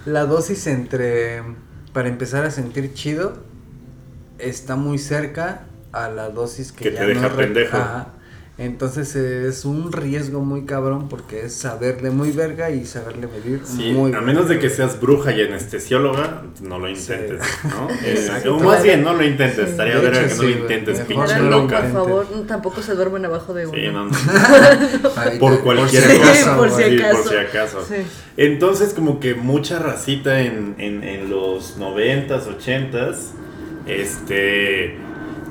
la 0.05 0.25
dosis 0.25 0.67
entre 0.67 1.41
para 1.93 2.09
empezar 2.09 2.43
a 2.43 2.51
sentir 2.51 2.93
chido 2.93 3.37
está 4.39 4.75
muy 4.75 4.97
cerca 4.97 5.65
a 5.91 6.09
la 6.09 6.29
dosis 6.29 6.71
que, 6.71 6.85
Que 6.85 6.93
ya 6.93 7.01
te 7.01 7.05
deja 7.07 7.21
no 7.21 7.29
re- 7.29 7.43
pendejo. 7.45 7.77
Ajá. 7.77 8.07
Entonces 8.55 9.15
es 9.15 9.65
un 9.65 9.91
riesgo 9.91 10.41
muy 10.41 10.65
cabrón 10.65 11.09
porque 11.09 11.45
es 11.45 11.55
saberle 11.55 12.11
muy 12.11 12.29
verga 12.31 12.69
y 12.69 12.85
saberle 12.85 13.25
medir 13.25 13.61
Sí, 13.65 13.91
muy 13.93 14.13
a 14.13 14.21
menos 14.21 14.47
de 14.47 14.59
que 14.59 14.69
seas 14.69 15.01
bruja 15.01 15.31
y 15.31 15.41
anestesióloga, 15.41 16.43
no 16.61 16.77
lo 16.77 16.87
intentes, 16.87 17.41
¿no? 17.63 17.89
Eh, 17.89 18.13
Exacto. 18.15 18.55
o 18.57 18.59
más 18.59 18.83
bien, 18.83 19.01
no 19.03 19.15
lo 19.15 19.23
intentes, 19.25 19.65
Sí. 19.65 19.71
estaría 19.71 19.97
verga 19.97 20.27
que 20.27 20.35
no 20.35 20.43
lo 20.43 20.49
intentes, 20.49 21.09
Mejor 21.09 21.25
pinche 21.25 21.41
loca. 21.49 21.81
por 21.81 21.91
favor, 21.93 22.27
tampoco 22.47 22.81
se 22.83 22.93
duermen 22.93 23.25
abajo 23.25 23.55
de 23.55 23.65
uno. 23.65 23.75
Sí, 23.75 23.87
no, 23.91 24.05
no. 24.05 24.11
Por 25.39 25.61
cualquier 25.63 26.03
cosa, 26.19 26.55
por 26.55 26.69
si 26.69 26.83
acaso. 26.83 27.17
por 27.23 27.29
si 27.31 27.35
acaso. 27.37 27.85
Sí. 27.87 27.95
Entonces, 28.37 28.93
como 28.93 29.19
que 29.19 29.33
mucha 29.33 29.79
racita 29.79 30.41
en, 30.41 30.75
en, 30.77 31.03
en 31.03 31.27
los 31.31 31.77
noventas, 31.77 32.45
ochentas, 32.45 33.31
este, 33.87 34.95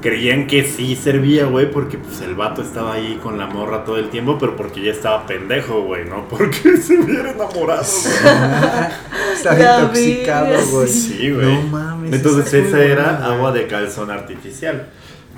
creían 0.02 0.46
que 0.46 0.64
sí 0.64 0.96
servía, 0.96 1.46
güey, 1.46 1.70
porque 1.70 1.96
pues 1.96 2.20
el 2.20 2.34
vato 2.34 2.60
estaba 2.60 2.94
ahí 2.94 3.18
con 3.22 3.38
la 3.38 3.46
morra 3.46 3.84
todo 3.84 3.96
el 3.96 4.10
tiempo, 4.10 4.36
pero 4.38 4.56
porque 4.56 4.82
ya 4.82 4.90
estaba 4.90 5.26
pendejo, 5.26 5.82
güey, 5.82 6.04
¿no? 6.04 6.28
Porque 6.32 6.76
se 6.76 6.98
hubiera 6.98 7.30
enamorado, 7.30 7.84
güey. 7.84 9.44
La 9.44 9.80
intoxicado, 9.80 10.66
güey. 10.70 10.88
Sí, 10.88 11.30
güey. 11.30 11.46
No 11.46 11.62
mames. 11.68 12.12
Entonces 12.12 12.46
esa 12.48 12.58
es 12.58 12.66
esa 12.66 12.76
muy 12.76 12.86
era 12.86 13.02
buena, 13.04 13.26
agua 13.26 13.52
de 13.52 13.66
calzón 13.66 14.10
artificial, 14.10 14.88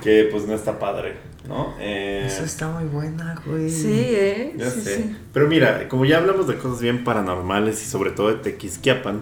que 0.03 0.27
pues 0.31 0.45
no 0.45 0.55
está 0.55 0.79
padre, 0.79 1.15
¿no? 1.47 1.75
Eh, 1.79 2.23
Esa 2.25 2.43
está 2.43 2.67
muy 2.67 2.85
buena, 2.85 3.35
güey. 3.45 3.69
Sí, 3.69 3.87
¿eh? 3.93 4.53
ya 4.57 4.69
sí, 4.69 4.81
sé. 4.81 4.95
sí. 4.97 5.15
Pero 5.31 5.47
mira, 5.47 5.87
como 5.87 6.05
ya 6.05 6.17
hablamos 6.17 6.47
de 6.47 6.57
cosas 6.57 6.81
bien 6.81 7.03
paranormales 7.03 7.81
y 7.83 7.85
sobre 7.85 8.11
todo 8.11 8.29
de 8.29 8.35
Tequisquiapan, 8.35 9.21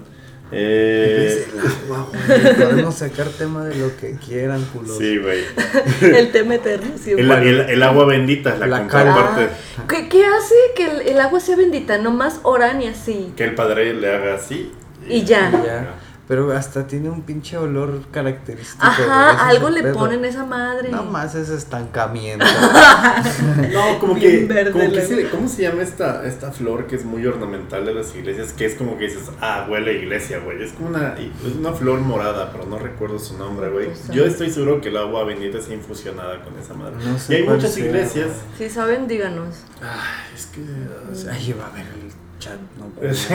eh, 0.54 1.46
Es 1.48 1.54
el 1.54 1.60
agua, 1.60 2.08
güey. 2.12 2.56
Podemos 2.56 2.96
sacar 2.96 3.28
tema 3.28 3.66
de 3.66 3.76
lo 3.76 3.96
que 3.98 4.16
quieran, 4.26 4.64
culos. 4.74 4.98
sí, 4.98 5.18
güey. 5.18 5.40
El 6.02 6.32
tema 6.32 6.56
eterno, 6.56 6.92
sí. 7.02 7.12
El, 7.12 7.28
bueno. 7.28 7.42
el- 7.44 7.70
el 7.70 7.84
agua 7.84 8.06
bendita, 8.06 8.56
la, 8.58 8.68
La 8.68 8.80
contraparte. 8.80 9.50
Ah, 9.78 9.84
¿qué, 9.90 10.08
qué 10.10 10.26
hace 10.26 10.56
que 10.76 10.86
el, 10.86 11.02
el 11.10 11.20
agua 11.20 11.40
sea 11.40 11.56
bendita? 11.56 11.98
Nomás 11.98 12.40
oran 12.44 12.82
y 12.82 12.88
así. 12.88 13.34
Que 13.36 13.44
el 13.46 13.56
padre 13.56 13.94
le 13.94 14.14
haga 14.16 14.36
así. 14.36 14.72
Y 15.10 15.24
ya. 15.24 15.52
Ya. 15.52 15.96
Pero 16.28 16.54
hasta 16.54 16.88
tiene 16.88 17.10
un 17.10 17.24
pinche 17.24 17.58
olor 17.58 18.00
característico. 18.12 18.86
Ajá, 18.86 19.50
algo 19.50 19.70
le 19.70 19.84
pedo. 19.84 19.94
ponen 19.94 20.24
esa 20.24 20.46
madre. 20.46 20.90
No 20.90 21.04
más 21.04 21.36
es 21.36 21.50
estancamiento. 21.50 22.46
No, 23.74 24.00
como 24.00 24.14
Bien 24.16 24.48
que, 24.48 24.54
verde 24.54 24.72
como 24.72 24.92
que 24.92 25.30
¿cómo 25.30 25.48
se 25.48 25.64
llama 25.64 25.82
esta, 25.82 26.26
esta 26.26 26.52
flor 26.52 26.88
que 26.88 26.96
es 26.96 27.06
muy 27.06 27.26
ornamental 27.26 27.86
de 27.86 27.94
las 27.94 28.16
iglesias? 28.16 28.54
Que 28.54 28.66
es 28.66 28.76
como 28.76 28.98
que 28.98 29.06
dices, 29.06 29.30
ah, 29.42 29.68
huele 29.70 29.92
a 29.92 29.94
iglesia, 29.94 30.40
güey. 30.40 30.62
Es 30.62 30.74
como 30.74 30.90
una, 30.90 31.16
es 31.16 31.56
una 31.58 31.74
flor 31.74 32.00
morada, 32.00 32.52
pero 32.52 32.66
no 32.66 32.78
recuerdo 32.78 33.20
su 33.20 33.38
nombre, 33.38 33.70
güey. 33.70 33.90
Yo 34.12 34.26
estoy 34.26 34.50
seguro 34.50 34.82
que 34.82 34.90
el 34.90 34.98
agua 34.98 35.24
bendita 35.24 35.58
está 35.58 35.74
infusionada 35.74 36.42
con 36.44 36.58
esa 36.58 36.74
madre. 36.74 36.96
No 37.04 37.18
sé 37.18 37.34
y 37.34 37.36
hay 37.38 37.44
muchas 37.48 37.74
sea, 37.74 37.86
iglesias. 37.86 38.30
Si 38.58 38.70
saben, 38.70 39.08
díganos. 39.08 39.56
Ay, 39.82 40.36
es 40.36 40.46
que... 40.48 40.62
o 41.12 41.16
sea, 41.16 41.34
Ahí 41.34 41.54
va 41.54 41.68
a 41.68 41.72
ver 41.72 41.86
el 41.86 42.23
chat. 42.44 42.60
No, 42.78 42.92
Sí. 43.14 43.34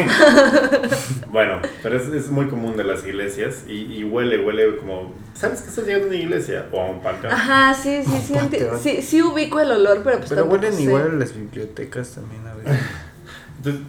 bueno, 1.33 1.61
pero 1.83 1.97
es, 1.97 2.09
es 2.09 2.31
muy 2.31 2.47
común 2.49 2.77
de 2.77 2.85
las 2.85 3.05
iglesias 3.07 3.65
y, 3.69 3.73
y 3.99 4.05
huele, 4.05 4.45
huele 4.45 4.77
como... 4.77 5.15
¿Sabes 5.35 5.63
que 5.63 5.69
estás 5.69 5.85
llegando 5.87 6.07
a 6.07 6.11
una 6.11 6.19
iglesia? 6.19 6.67
O 6.73 6.81
a 6.81 6.87
un 6.91 7.01
panteón. 7.03 7.33
Ajá, 7.33 7.75
sí, 7.75 8.03
sí, 8.05 8.19
sí. 8.27 8.35
Sí, 8.83 9.03
sí 9.03 9.23
ubico 9.23 9.61
el 9.61 9.71
olor, 9.73 10.03
pero 10.05 10.19
pues 10.19 10.29
Pero 10.31 10.45
huelen 10.45 10.73
sé. 10.73 10.83
igual 10.83 11.11
a 11.11 11.15
las 11.15 11.35
bibliotecas 11.37 12.11
también 12.15 12.47
a 12.47 12.55
veces. 12.55 12.79
Entonces, 13.59 13.83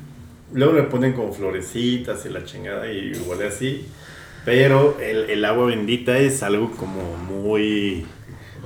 luego 0.53 0.73
le 0.73 0.83
ponen 0.83 1.13
como 1.13 1.33
florecitas 1.33 2.25
y 2.25 2.29
la 2.29 2.43
chingada 2.43 2.91
y 2.91 3.11
huele 3.27 3.47
así. 3.47 3.87
Pero 4.45 4.97
el, 5.01 5.29
el 5.29 5.45
agua 5.45 5.65
bendita 5.67 6.17
es 6.17 6.43
algo 6.43 6.71
como 6.71 7.15
muy, 7.17 8.05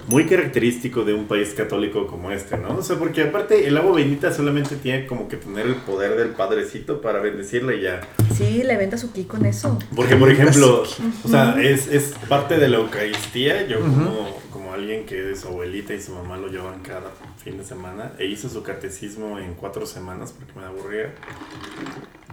muy 0.07 0.25
característico 0.25 1.03
de 1.03 1.13
un 1.13 1.27
país 1.27 1.53
católico 1.53 2.07
como 2.07 2.31
este, 2.31 2.57
¿no? 2.57 2.77
O 2.77 2.83
sea, 2.83 2.97
porque 2.97 3.23
aparte 3.23 3.67
el 3.67 3.77
agua 3.77 3.95
bendita 3.95 4.33
solamente 4.33 4.75
tiene 4.75 5.07
como 5.07 5.27
que 5.27 5.37
tener 5.37 5.65
el 5.65 5.75
poder 5.75 6.17
del 6.17 6.29
padrecito 6.29 7.01
para 7.01 7.19
bendecirla 7.19 7.73
y 7.73 7.81
ya. 7.81 8.01
Sí, 8.35 8.63
le 8.63 8.77
venta 8.77 8.97
su 8.97 9.11
ki 9.11 9.25
con 9.25 9.45
eso. 9.45 9.77
Porque, 9.95 10.15
por 10.15 10.31
ejemplo, 10.31 10.83
o 11.23 11.27
sea, 11.27 11.55
es, 11.61 11.87
es 11.87 12.13
parte 12.27 12.57
de 12.57 12.67
la 12.67 12.77
Eucaristía. 12.77 13.67
Yo 13.67 13.79
como, 13.79 14.39
como 14.51 14.73
alguien 14.73 15.05
que 15.05 15.35
su 15.35 15.47
abuelita 15.47 15.93
y 15.93 16.01
su 16.01 16.13
mamá 16.13 16.37
lo 16.37 16.47
llevan 16.47 16.81
cada 16.81 17.11
fin 17.43 17.57
de 17.57 17.63
semana 17.63 18.13
e 18.17 18.25
hizo 18.25 18.49
su 18.49 18.63
catecismo 18.63 19.39
en 19.39 19.53
cuatro 19.55 19.85
semanas 19.85 20.33
porque 20.37 20.59
me 20.59 20.65
aburría. 20.65 21.13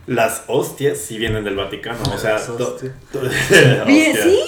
Las 0.06 0.44
hostias 0.48 0.98
sí 0.98 1.18
vienen 1.18 1.44
del 1.44 1.56
Vaticano, 1.56 2.02
o 2.12 2.18
sea... 2.18 2.38
Bien. 3.86 4.16
¿sí? 4.16 4.40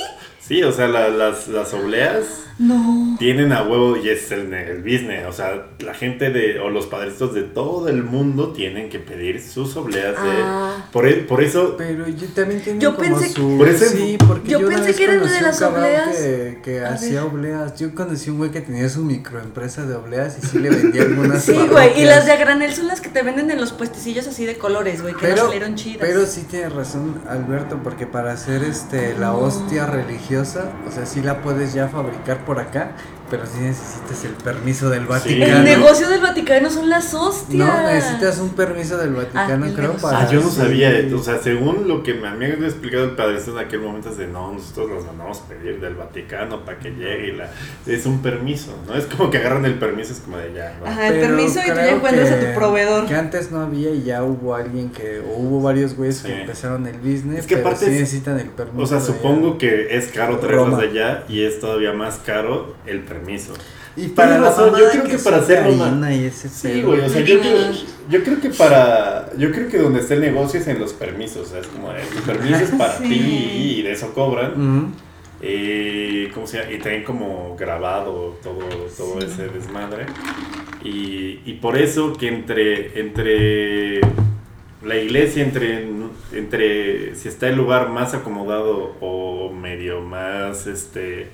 Sí, 0.53 0.63
o 0.63 0.71
sea, 0.71 0.87
la- 0.87 1.09
las, 1.09 1.49
las 1.49 1.73
obleas 1.73 2.25
No. 2.59 3.17
tienen 3.19 3.53
a 3.55 3.63
huevo 3.63 3.97
y 3.97 4.11
es 4.11 4.31
el, 4.33 4.53
el 4.53 4.83
business. 4.83 5.25
O 5.27 5.33
sea, 5.33 5.69
la 5.81 5.95
gente 5.95 6.29
de, 6.29 6.61
o 6.61 6.69
los 6.69 6.85
padrecitos 6.87 7.33
de 7.33 7.43
todo 7.43 7.89
el 7.89 8.03
mundo 8.05 8.53
tienen 8.53 8.91
que 8.91 8.99
pedir 8.99 9.41
sus 9.41 9.75
obleas 9.79 10.13
de... 10.23 10.31
Ah. 10.45 10.89
Por, 10.93 11.09
e- 11.09 11.23
por 11.23 11.43
eso 11.43 11.77
Pero 11.79 12.07
yo 12.07 12.27
también 12.35 12.61
tengo 12.61 12.79
Yo 12.81 12.95
como 12.97 13.09
pensé- 13.19 13.31
su... 13.31 13.57
Por 13.57 13.67
eso- 13.67 13.87
sí, 13.87 14.19
porque 14.29 14.51
yo 14.51 14.61
yo, 14.61 14.67
una 14.67 14.77
pensé 14.77 14.95
que 14.95 15.05
eran 15.05 15.27
de 15.27 15.41
las 15.41 15.63
obleas. 15.63 16.17
Que, 16.19 16.59
que 16.63 16.81
hacía 16.85 17.25
ver. 17.25 17.33
obleas. 17.33 17.79
Yo 17.81 17.95
conocí 17.95 18.29
un 18.29 18.37
güey 18.37 18.51
que 18.51 18.61
tenía 18.61 18.91
su 18.91 19.03
microempresa 19.03 19.87
de 19.87 19.95
obleas 19.95 20.37
y 20.43 20.47
sí 20.47 20.59
le 20.59 20.69
vendía 20.69 21.01
algunas 21.05 21.45
Sí, 21.45 21.55
güey. 21.71 21.99
Y 21.99 22.05
las 22.05 22.27
de 22.27 22.33
a 22.33 22.37
granel 22.37 22.75
son 22.75 22.89
las 22.89 23.01
que 23.01 23.09
te 23.09 23.23
venden 23.23 23.51
en 23.51 23.59
los 23.59 23.73
puestecillos 23.73 24.27
así 24.27 24.45
de 24.45 24.59
colores, 24.59 25.01
güey, 25.01 25.15
que 25.15 25.29
no 25.29 25.35
Pero, 25.35 25.47
salieron 25.47 25.75
chidas. 25.77 25.99
pero 26.07 26.27
sí 26.27 26.43
tiene 26.51 26.69
razón 26.69 27.23
Alberto, 27.27 27.81
porque 27.83 28.07
para 28.07 28.33
hacer 28.33 28.63
este 28.63 29.15
la 29.19 29.33
hostia 29.33 29.87
religiosa, 29.87 30.42
o 30.43 30.91
sea, 30.91 31.07
sí 31.07 31.23
la 31.23 31.41
puedes 31.41 31.73
ya 31.73 31.89
fabricar 31.89 32.39
por 32.45 32.59
acá, 32.59 32.93
pero 33.33 33.47
sí 33.47 33.61
necesitas 33.61 34.25
el 34.27 34.33
permiso 34.33 34.91
del 34.91 35.01
Sí. 35.03 35.09
Vaticano. 35.09 35.57
El 35.57 35.65
negocio 35.65 36.09
del 36.11 36.21
Vaticano 36.21 36.69
son 36.71 36.91
las 36.91 37.15
hostias. 37.15 37.67
No, 37.67 37.87
necesitas 37.91 38.39
un 38.39 38.51
permiso 38.51 38.99
del 38.99 39.15
Vaticano, 39.15 39.65
Ah, 39.67 39.73
creo, 39.75 39.93
para... 39.95 40.21
Ah, 40.21 40.31
yo 40.31 40.41
no 40.43 40.51
sí. 40.51 40.57
sabía, 40.57 40.91
o 41.15 41.19
sea, 41.19 41.39
según 41.39 41.89
lo 41.89 42.03
que 42.03 42.13
me 42.13 42.29
había 42.29 42.49
explicado 42.49 43.05
el 43.05 43.13
padrecito 43.13 43.59
en 43.59 43.67
aquel 43.67 43.81
momento 43.81 44.11
es 44.11 44.19
de 44.19 44.27
no, 44.27 44.53
nosotros 44.53 44.91
los 44.91 45.07
mandamos 45.07 45.39
pedir 45.39 45.81
del 45.81 45.95
Vaticano 45.95 46.63
para 46.65 46.79
que 46.79 46.91
llegue 46.91 47.29
y 47.29 47.33
la 47.33 47.51
es 47.87 48.05
un 48.05 48.21
permiso, 48.21 48.77
¿no? 48.87 48.95
Es 48.95 49.07
como 49.07 49.31
que 49.31 49.39
agarran 49.39 49.65
el 49.65 49.75
permiso, 49.79 50.13
es 50.13 50.21
como 50.21 50.37
de 50.37 50.53
ya, 50.53 50.77
¿no? 50.79 50.87
Ajá, 50.87 51.09
el 51.09 51.15
Pero 51.15 51.27
permiso 51.29 51.61
y 51.61 51.71
tú 51.71 51.75
ya 51.77 51.91
encuentras 51.91 52.31
a 52.31 52.39
tu 52.41 52.55
proveedor. 52.55 53.07
Que 53.07 53.15
antes 53.15 53.51
no 53.51 53.61
había 53.63 53.91
y 53.91 54.03
ya 54.03 54.23
hubo 54.23 54.55
alguien 54.55 54.91
que, 54.91 55.21
o 55.21 55.39
hubo 55.39 55.63
varios 55.63 55.97
güeyes 55.97 56.19
Sí. 56.19 56.27
que 56.29 56.41
empezaron 56.43 56.87
el 56.87 56.99
business, 56.99 57.41
Es 57.41 57.47
que 57.47 57.57
pero 57.57 57.69
aparte 57.69 57.87
sí 57.87 57.93
es- 57.95 58.01
necesitan 58.01 58.39
el 58.39 58.49
permiso. 58.49 58.83
O 58.83 58.87
sea, 58.87 59.01
supongo 59.01 59.49
allá. 59.51 59.59
que 59.59 59.97
es 59.97 60.09
caro 60.09 60.39
traerlos 60.39 60.79
de 60.79 60.85
allá 60.89 61.25
y 61.29 61.43
es 61.45 61.59
todavía 61.61 61.93
más 61.95 62.17
caro 62.27 62.75
el 62.85 63.01
permiso. 63.01 63.22
Y 63.95 64.09
Tienes 64.09 64.13
para 64.17 64.39
la 64.39 64.49
razón, 64.49 64.71
yo 64.79 64.89
creo 64.91 65.05
que 65.05 65.19
para 65.19 65.39
Roma- 65.41 65.87
harina 65.87 66.15
y 66.15 66.25
ese 66.25 66.49
Sí, 66.49 66.83
güey, 66.83 67.01
o 67.01 67.09
sea, 67.09 67.21
yo 67.23 67.41
creo, 67.41 67.73
yo 68.09 68.23
creo 68.25 68.41
que 68.41 68.51
para. 68.51 69.31
Yo 69.37 69.51
creo 69.53 69.69
que 69.69 69.79
donde 69.79 70.01
está 70.01 70.15
el 70.15 70.21
negocio 70.21 70.59
es 70.61 70.67
en 70.69 70.79
los 70.79 70.93
permisos. 70.95 71.49
O 71.49 71.51
sea, 71.51 71.61
es 71.61 71.67
como 71.67 71.93
de, 71.93 72.01
tu 72.03 72.21
permiso 72.23 72.57
es 72.57 72.71
para 72.79 72.97
Sí. 72.99 73.05
ti 73.09 73.75
y 73.79 73.83
de 73.83 73.93
eso 73.93 74.13
cobran. 74.15 74.95
Eh, 75.45 76.31
¿cómo 76.35 76.47
se 76.47 76.59
llama? 76.59 76.73
Y 76.73 76.79
traen 76.79 77.03
como 77.05 77.57
grabado 77.59 78.39
todo, 78.43 78.61
todo 78.97 79.21
Sí. 79.21 79.27
ese 79.27 79.49
desmadre. 79.49 80.07
Y, 80.85 81.41
y 81.45 81.59
por 81.61 81.77
eso 81.77 82.13
que 82.13 82.29
entre, 82.29 82.99
entre 83.01 84.01
la 84.85 84.97
iglesia, 84.97 85.43
entre, 85.43 85.87
entre 86.33 87.15
si 87.17 87.29
está 87.29 87.49
el 87.49 87.57
lugar 87.57 87.89
más 87.91 88.15
acomodado 88.15 88.95
o 89.01 89.53
medio 89.53 90.01
más 90.01 90.67
este 90.67 91.29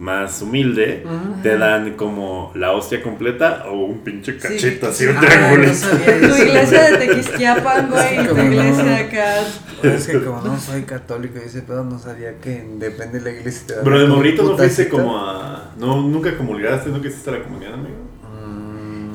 más 0.00 0.40
humilde, 0.40 1.04
te 1.42 1.58
dan 1.58 1.92
como 1.94 2.52
la 2.54 2.72
hostia 2.72 3.02
completa 3.02 3.66
o 3.68 3.84
un 3.84 3.98
pinche 4.00 4.32
Sí. 4.32 4.38
cachito 4.40 4.88
así, 4.88 5.04
un 5.06 5.16
Ah, 5.18 5.20
no 5.20 5.56
Tu 6.36 6.42
iglesia 6.42 6.90
de 6.90 6.96
Tequisquiapan, 7.06 7.90
güey, 7.90 8.14
y 8.14 8.22
tu 8.24 8.30
Como 8.30 8.42
no. 8.42 8.50
iglesia 8.52 8.96
acá. 8.96 9.34
Es 9.82 10.06
que 10.06 10.24
como 10.24 10.40
no 10.40 10.58
soy 10.58 10.82
católico 10.84 11.38
y 11.42 11.46
ese 11.46 11.60
pedo 11.62 11.84
no 11.84 11.98
sabía 11.98 12.38
que 12.38 12.66
depende 12.78 13.18
de 13.18 13.24
la 13.24 13.38
iglesia. 13.38 13.66
te 13.66 13.74
Pero 13.84 14.00
de 14.00 14.06
morrito 14.06 14.42
no 14.42 14.56
fuiste 14.56 14.88
como 14.88 15.18
a. 15.18 15.70
No, 15.78 16.00
nunca 16.00 16.34
comulgaste, 16.36 16.88
nunca 16.88 17.08
hiciste 17.08 17.30
la 17.32 17.42
comunión, 17.42 17.74
amigo. 17.74 17.96
Mm, 18.22 19.12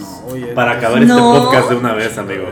no, 0.00 0.26
oye, 0.32 0.46
Para 0.48 0.72
acabar 0.72 1.02
No. 1.02 1.34
este 1.34 1.44
podcast 1.46 1.70
de 1.70 1.76
una 1.76 1.94
vez, 1.94 2.18
amigo. 2.18 2.46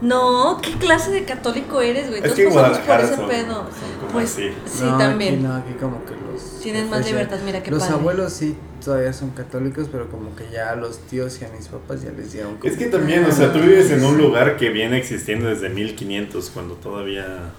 No, 0.00 0.60
¿qué 0.62 0.72
clase 0.72 1.10
de 1.10 1.24
católico 1.24 1.80
eres, 1.80 2.08
güey? 2.08 2.18
Es 2.18 2.24
Todos 2.24 2.36
que 2.36 2.44
pasamos 2.46 2.78
por 2.78 3.00
ese 3.00 3.16
son- 3.16 3.28
pedo. 3.28 3.54
son 3.54 3.98
como 4.00 4.12
Pues 4.12 4.32
así. 4.32 4.48
sí, 4.66 4.84
No, 4.84 4.98
también. 4.98 5.34
Aquí, 5.34 5.42
no, 5.44 5.54
aquí 5.56 5.72
como 5.80 6.04
que. 6.04 6.23
Tienen 6.64 6.90
más 6.90 7.04
libertad, 7.06 7.38
mira 7.44 7.62
qué 7.62 7.70
Los 7.70 7.82
padre. 7.82 7.94
abuelos 7.94 8.32
sí 8.32 8.56
todavía 8.84 9.12
son 9.12 9.30
católicos, 9.30 9.88
pero 9.92 10.10
como 10.10 10.34
que 10.34 10.50
ya 10.50 10.70
a 10.70 10.76
los 10.76 10.98
tíos 10.98 11.40
y 11.40 11.44
a 11.44 11.48
mis 11.50 11.68
papás 11.68 12.02
ya 12.02 12.10
les 12.10 12.32
dieron 12.32 12.56
como 12.56 12.72
Es 12.72 12.78
que 12.78 12.86
también, 12.86 13.24
o 13.24 13.32
sea, 13.32 13.52
tú 13.52 13.60
vives 13.60 13.90
en 13.90 14.02
un 14.04 14.18
lugar 14.18 14.56
que 14.56 14.70
viene 14.70 14.98
existiendo 14.98 15.48
desde 15.48 15.68
1500, 15.68 16.50
cuando 16.50 16.74
todavía. 16.74 17.52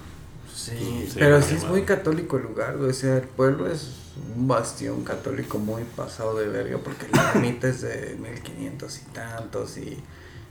Sí, 0.54 1.06
Sí, 1.08 1.16
pero 1.18 1.40
sí 1.40 1.54
es 1.54 1.64
muy 1.64 1.82
católico 1.82 2.36
el 2.36 2.42
lugar, 2.44 2.76
o 2.76 2.92
sea, 2.92 3.16
el 3.16 3.22
pueblo 3.28 3.70
es 3.70 3.90
un 4.36 4.48
bastión 4.48 5.04
católico 5.04 5.58
muy 5.58 5.84
pasado 5.84 6.36
de 6.38 6.48
verga 6.48 6.78
porque 6.78 7.06
la 7.12 7.30
ermita 7.34 7.68
es 7.68 7.82
de 7.82 8.16
1500 8.20 8.98
y 8.98 9.12
tantos 9.12 9.78
y 9.78 9.98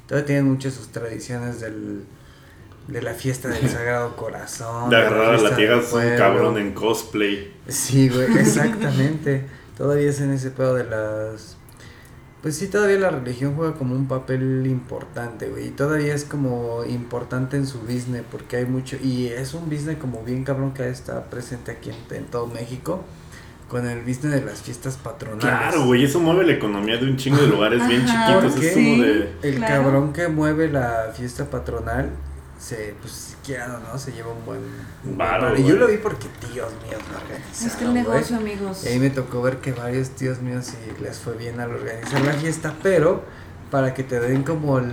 todavía 0.08 0.26
tienen 0.26 0.46
muchas 0.46 0.74
sus 0.74 0.90
tradiciones 0.90 1.60
del 1.60 2.04
de 2.88 3.02
la 3.02 3.14
fiesta 3.14 3.50
del 3.50 3.68
Sagrado 3.70 4.16
Corazón. 4.16 4.90
De 4.90 4.98
agarrar 4.98 5.36
a 5.36 5.38
la 5.38 5.50
es 5.50 5.94
un 5.94 6.18
cabrón 6.18 6.58
en 6.58 6.74
cosplay. 6.74 7.54
Sí, 7.68 8.10
güey, 8.10 8.38
exactamente. 8.38 9.46
todavía 9.78 10.10
es 10.10 10.22
en 10.22 10.32
ese 10.32 10.52
pedo 10.52 10.76
de 10.76 10.84
las... 10.84 11.58
Pues 12.42 12.58
sí, 12.58 12.68
todavía 12.68 13.00
la 13.00 13.10
religión 13.10 13.56
juega 13.56 13.74
como 13.74 13.96
un 13.96 14.08
papel 14.08 14.68
importante, 14.68 15.48
güey. 15.48 15.68
Y 15.68 15.72
todavía 15.72 16.14
es 16.14 16.26
como 16.26 16.84
importante 16.86 17.58
en 17.58 17.66
su 17.66 17.80
business 17.80 18.22
porque 18.30 18.58
hay 18.58 18.66
mucho... 18.66 18.98
Y 19.02 19.28
es 19.28 19.56
un 19.56 19.68
business 19.68 19.98
como 19.98 20.24
bien 20.24 20.44
cabrón 20.44 20.74
que 20.74 20.88
está 20.88 21.24
presente 21.32 21.72
aquí 21.72 21.90
en, 21.90 22.16
en 22.16 22.26
todo 22.26 22.46
México 22.46 23.04
con 23.68 23.88
el 23.88 24.02
business 24.02 24.32
de 24.34 24.42
las 24.46 24.62
fiestas 24.62 24.98
patronales. 24.98 25.42
Claro, 25.44 25.86
güey, 25.86 26.04
eso 26.04 26.20
mueve 26.20 26.46
la 26.46 26.54
economía 26.54 26.98
de 26.98 27.06
un 27.06 27.18
chingo 27.18 27.38
de 27.42 27.48
lugares 27.48 27.86
bien 27.88 28.04
Ajá, 28.04 28.28
chiquitos. 28.28 28.54
¿por 28.54 28.64
Es 28.64 28.74
como 28.74 29.04
de. 29.04 29.34
El 29.42 29.56
Claro. 29.56 29.84
cabrón 29.84 30.14
que 30.14 30.28
mueve 30.28 30.70
la 30.70 31.12
fiesta 31.16 31.46
patronal 31.50 32.12
se, 32.66 32.96
pues 33.00 33.14
siquiera, 33.14 33.68
¿no? 33.92 34.00
Se 34.00 34.12
lleva 34.12 34.32
un 34.34 34.44
buen... 34.44 34.60
un 35.06 35.18
Varo, 35.18 35.56
y 35.56 35.64
yo 35.64 35.76
lo 35.76 35.88
vi 35.88 35.98
porque 35.98 36.28
tíos 36.40 36.72
míos 36.88 37.02
lo 37.12 37.18
organizaron, 37.20 37.68
Es 37.68 37.76
que 37.76 37.84
el 37.86 37.94
negocio, 37.94 38.38
amigos. 38.38 38.84
Y 38.86 38.88
ahí 38.88 39.00
me 39.00 39.12
tocó 39.12 39.42
ver 39.44 39.58
que 39.58 39.72
varios 39.72 40.10
tíos 40.12 40.42
míos 40.42 40.66
sí 40.66 40.78
les 41.02 41.20
fue 41.20 41.34
bien 41.36 41.60
al 41.60 41.72
organizar 41.72 42.22
la 42.22 42.34
fiesta, 42.34 42.74
pero 42.82 43.24
para 43.70 43.94
que 43.94 44.04
te 44.04 44.20
den 44.20 44.42
como 44.44 44.80
el 44.80 44.92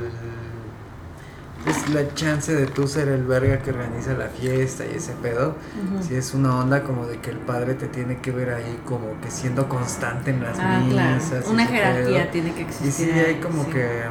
pues 1.65 1.89
la 1.91 2.13
chance 2.15 2.53
de 2.53 2.67
tú 2.67 2.89
ser 2.89 3.07
el 3.07 3.23
verga 3.25 3.59
que 3.63 3.71
organiza 3.71 4.15
la 4.15 4.27
fiesta 4.27 4.85
y 4.85 4.97
ese 4.97 5.13
pedo, 5.13 5.55
si 6.07 6.17
es 6.17 6.35
una 6.35 6.59
onda 6.59 6.83
como 6.83 7.07
de 7.07 7.21
que 7.21 7.31
el 7.31 7.37
padre 7.39 7.75
te 7.75 7.87
tiene 7.87 8.21
que 8.21 8.33
ver 8.33 8.51
ahí 8.53 8.81
como 8.85 9.21
que 9.21 9.31
siendo 9.31 9.69
constante 9.69 10.33
en 10.33 10.43
las 10.43 10.59
Ah, 10.59 10.81
misas. 10.81 11.47
Una 11.47 11.65
jerarquía 11.67 12.23
pedo. 12.23 12.33
tiene 12.33 12.53
que 12.55 12.63
existir. 12.63 13.09
Y 13.09 13.13
sí, 13.13 13.19
hay 13.19 13.35
ahí, 13.37 13.41
como 13.41 13.63
sí. 13.65 13.71
que 13.71 14.03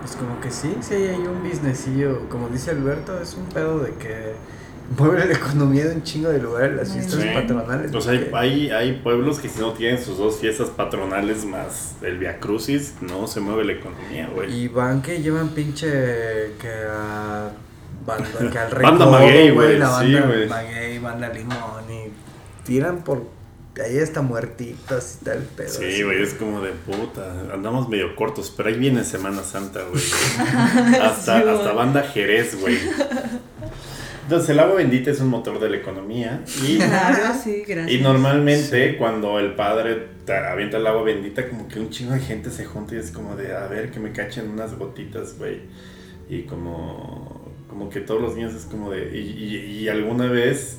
pues 0.00 0.16
como 0.16 0.40
que 0.40 0.50
sí, 0.50 0.74
sí 0.80 0.94
hay 0.94 1.04
ahí 1.08 1.26
un 1.26 1.42
businessillo, 1.48 2.28
como 2.28 2.48
dice 2.48 2.70
Alberto, 2.70 3.20
es 3.20 3.34
un 3.34 3.44
pedo 3.46 3.78
de 3.80 3.92
que 3.94 4.32
mueve 4.98 5.24
la 5.26 5.34
economía 5.34 5.84
de 5.86 5.94
un 5.94 6.02
chingo 6.02 6.30
de 6.30 6.40
lugares 6.40 6.74
las 6.76 6.92
fiestas 6.92 7.20
Sí. 7.22 7.28
patronales. 7.32 7.94
O 7.94 8.00
sea, 8.00 8.12
hay, 8.12 8.18
porque- 8.20 8.36
hay, 8.36 8.70
hay 8.70 8.92
pueblos 9.04 9.38
que 9.38 9.48
si 9.48 9.60
no 9.60 9.72
tienen 9.72 10.02
sus 10.02 10.18
dos 10.18 10.38
fiestas 10.38 10.70
patronales 10.70 11.44
más 11.44 11.94
el 12.02 12.18
Via 12.18 12.40
Crucis, 12.40 12.94
no 13.00 13.26
se 13.28 13.40
mueve 13.40 13.64
la 13.64 13.72
economía, 13.74 14.28
güey. 14.34 14.52
Y 14.52 14.68
van 14.68 15.00
que 15.02 15.22
llevan 15.22 15.50
pinche 15.50 15.86
que 16.58 16.72
a 16.90 17.50
banda, 18.04 18.50
que 18.50 18.58
al 18.58 18.74
Banda 18.82 19.06
maguey, 19.06 19.50
güey, 19.50 19.78
la 19.78 19.86
sí, 20.00 20.12
banda 20.14 20.26
güey. 20.26 20.48
maguey, 20.48 20.98
banda 20.98 21.28
limón 21.28 21.84
y 21.90 22.10
tiran 22.66 23.04
por 23.04 23.22
ahí 23.84 23.98
hasta 23.98 24.22
muertitos 24.22 25.18
y 25.20 25.24
tal 25.24 25.38
pedo. 25.56 25.68
Sí, 25.68 25.84
así. 25.84 26.02
güey, 26.02 26.22
es 26.22 26.34
como 26.34 26.60
de 26.60 26.72
puta. 26.72 27.34
Andamos 27.52 27.88
medio 27.88 28.14
cortos, 28.16 28.52
pero 28.56 28.68
ahí 28.68 28.76
viene 28.76 29.04
Semana 29.04 29.42
Santa, 29.42 29.82
güey. 29.90 30.02
hasta, 31.00 31.42
Sí, 31.42 31.48
hasta 31.48 31.72
banda 31.72 32.02
Jerez, 32.02 32.60
güey. 32.60 32.76
Entonces, 34.24 34.50
el 34.50 34.60
agua 34.60 34.76
bendita 34.76 35.10
es 35.10 35.20
un 35.20 35.28
motor 35.28 35.58
de 35.58 35.70
la 35.70 35.76
economía. 35.78 36.44
Y, 36.64 36.76
Claro, 36.76 37.34
sí, 37.42 37.64
gracias. 37.66 37.90
y 37.98 38.02
normalmente, 38.02 38.96
cuando 38.96 39.38
el 39.40 39.54
padre 39.54 40.06
te 40.24 40.36
avienta 40.36 40.76
el 40.76 40.86
agua 40.86 41.02
bendita, 41.02 41.48
como 41.48 41.66
que 41.66 41.80
un 41.80 41.90
chingo 41.90 42.12
de 42.12 42.20
gente 42.20 42.50
se 42.50 42.64
junta 42.64 42.94
y 42.94 42.98
es 42.98 43.10
como 43.10 43.34
de, 43.34 43.56
a 43.56 43.66
ver, 43.66 43.90
que 43.90 43.98
me 43.98 44.12
cachen 44.12 44.48
unas 44.48 44.76
gotitas, 44.78 45.36
güey. 45.36 45.62
Y 46.28 46.42
como, 46.42 47.50
como 47.68 47.90
que 47.90 48.00
todos 48.00 48.20
los 48.22 48.36
niños 48.36 48.54
es 48.54 48.66
como 48.66 48.90
de. 48.92 49.18
Y, 49.18 49.20
y- 49.20 49.78
y 49.80 49.88
alguna 49.88 50.26
vez. 50.26 50.78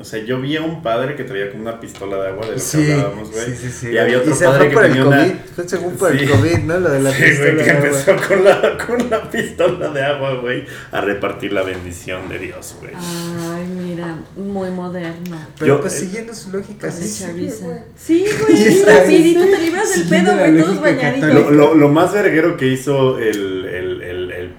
O 0.00 0.04
sea, 0.04 0.24
yo 0.24 0.40
vi 0.40 0.56
a 0.56 0.62
un 0.62 0.82
padre 0.82 1.14
que 1.14 1.24
traía 1.24 1.50
como 1.50 1.62
una 1.62 1.78
pistola 1.78 2.16
de 2.22 2.28
agua 2.28 2.46
de 2.46 2.52
lo 2.52 2.54
que 2.56 2.60
Sí, 2.62 2.90
hablábamos, 2.90 3.30
güey. 3.30 3.44
sí, 3.44 3.56
sí, 3.56 3.70
sí. 3.70 3.88
Y 3.90 3.98
había 3.98 4.18
otro 4.18 4.34
se 4.34 4.44
padre 4.46 4.58
fue 4.58 4.68
que 4.68 4.74
por 4.74 4.84
el 4.86 4.90
tenía 4.92 5.04
COVID, 5.04 5.16
una. 5.18 5.44
fue 5.54 5.68
según 5.68 5.96
por 5.96 6.12
Sí. 6.12 6.18
el 6.24 6.30
COVID, 6.30 6.58
¿no? 6.58 6.80
Lo 6.80 6.88
de 6.90 7.00
la 7.00 7.10
Sí, 7.12 7.22
pistola 7.22 7.50
güey, 7.52 7.56
que 7.58 7.64
de 7.64 7.70
agua. 7.70 7.86
empezó 7.88 8.28
con 8.28 8.44
la, 8.44 8.78
con 8.86 9.10
la 9.10 9.30
pistola 9.30 9.88
de 9.90 10.02
agua, 10.02 10.34
güey, 10.40 10.64
a 10.90 11.00
repartir 11.02 11.52
la 11.52 11.62
bendición 11.62 12.28
de 12.30 12.38
Dios, 12.38 12.76
güey. 12.80 12.92
Ay, 12.96 13.66
mira, 13.66 14.18
muy 14.36 14.70
moderno. 14.70 15.36
Pero 15.58 15.74
Yo- 15.76 15.80
pues 15.82 15.94
eh, 15.96 16.00
siguiendo 16.00 16.34
su 16.34 16.50
lógica, 16.50 16.90
sí, 16.90 17.24
güey. 17.34 17.50
Sí, 17.96 18.24
Y 18.26 18.42
güey, 18.42 18.68
está- 18.68 19.00
rapidito 19.00 19.40
te 19.44 19.58
libras 19.58 19.94
del 19.94 20.08
pedo, 20.08 20.34
güey, 20.38 20.62
todos 20.62 20.80
bañaditos. 20.80 21.34
Lo, 21.34 21.50
lo, 21.50 21.74
lo 21.74 21.88
más 21.90 22.12
verguero 22.14 22.56
que 22.56 22.68
hizo 22.68 23.18
el 23.18 23.66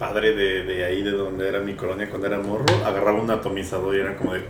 padre 0.02 0.34
de, 0.34 0.64
de 0.64 0.84
ahí, 0.84 1.04
de 1.04 1.12
donde 1.12 1.48
era 1.48 1.60
mi 1.60 1.76
colonia 1.76 2.10
cuando 2.10 2.26
era 2.26 2.40
morro, 2.40 2.66
agarraba 2.84 3.22
un 3.22 3.30
atomizador 3.30 3.96
y 3.96 4.00
era 4.00 4.18
como 4.18 4.34
de... 4.34 4.42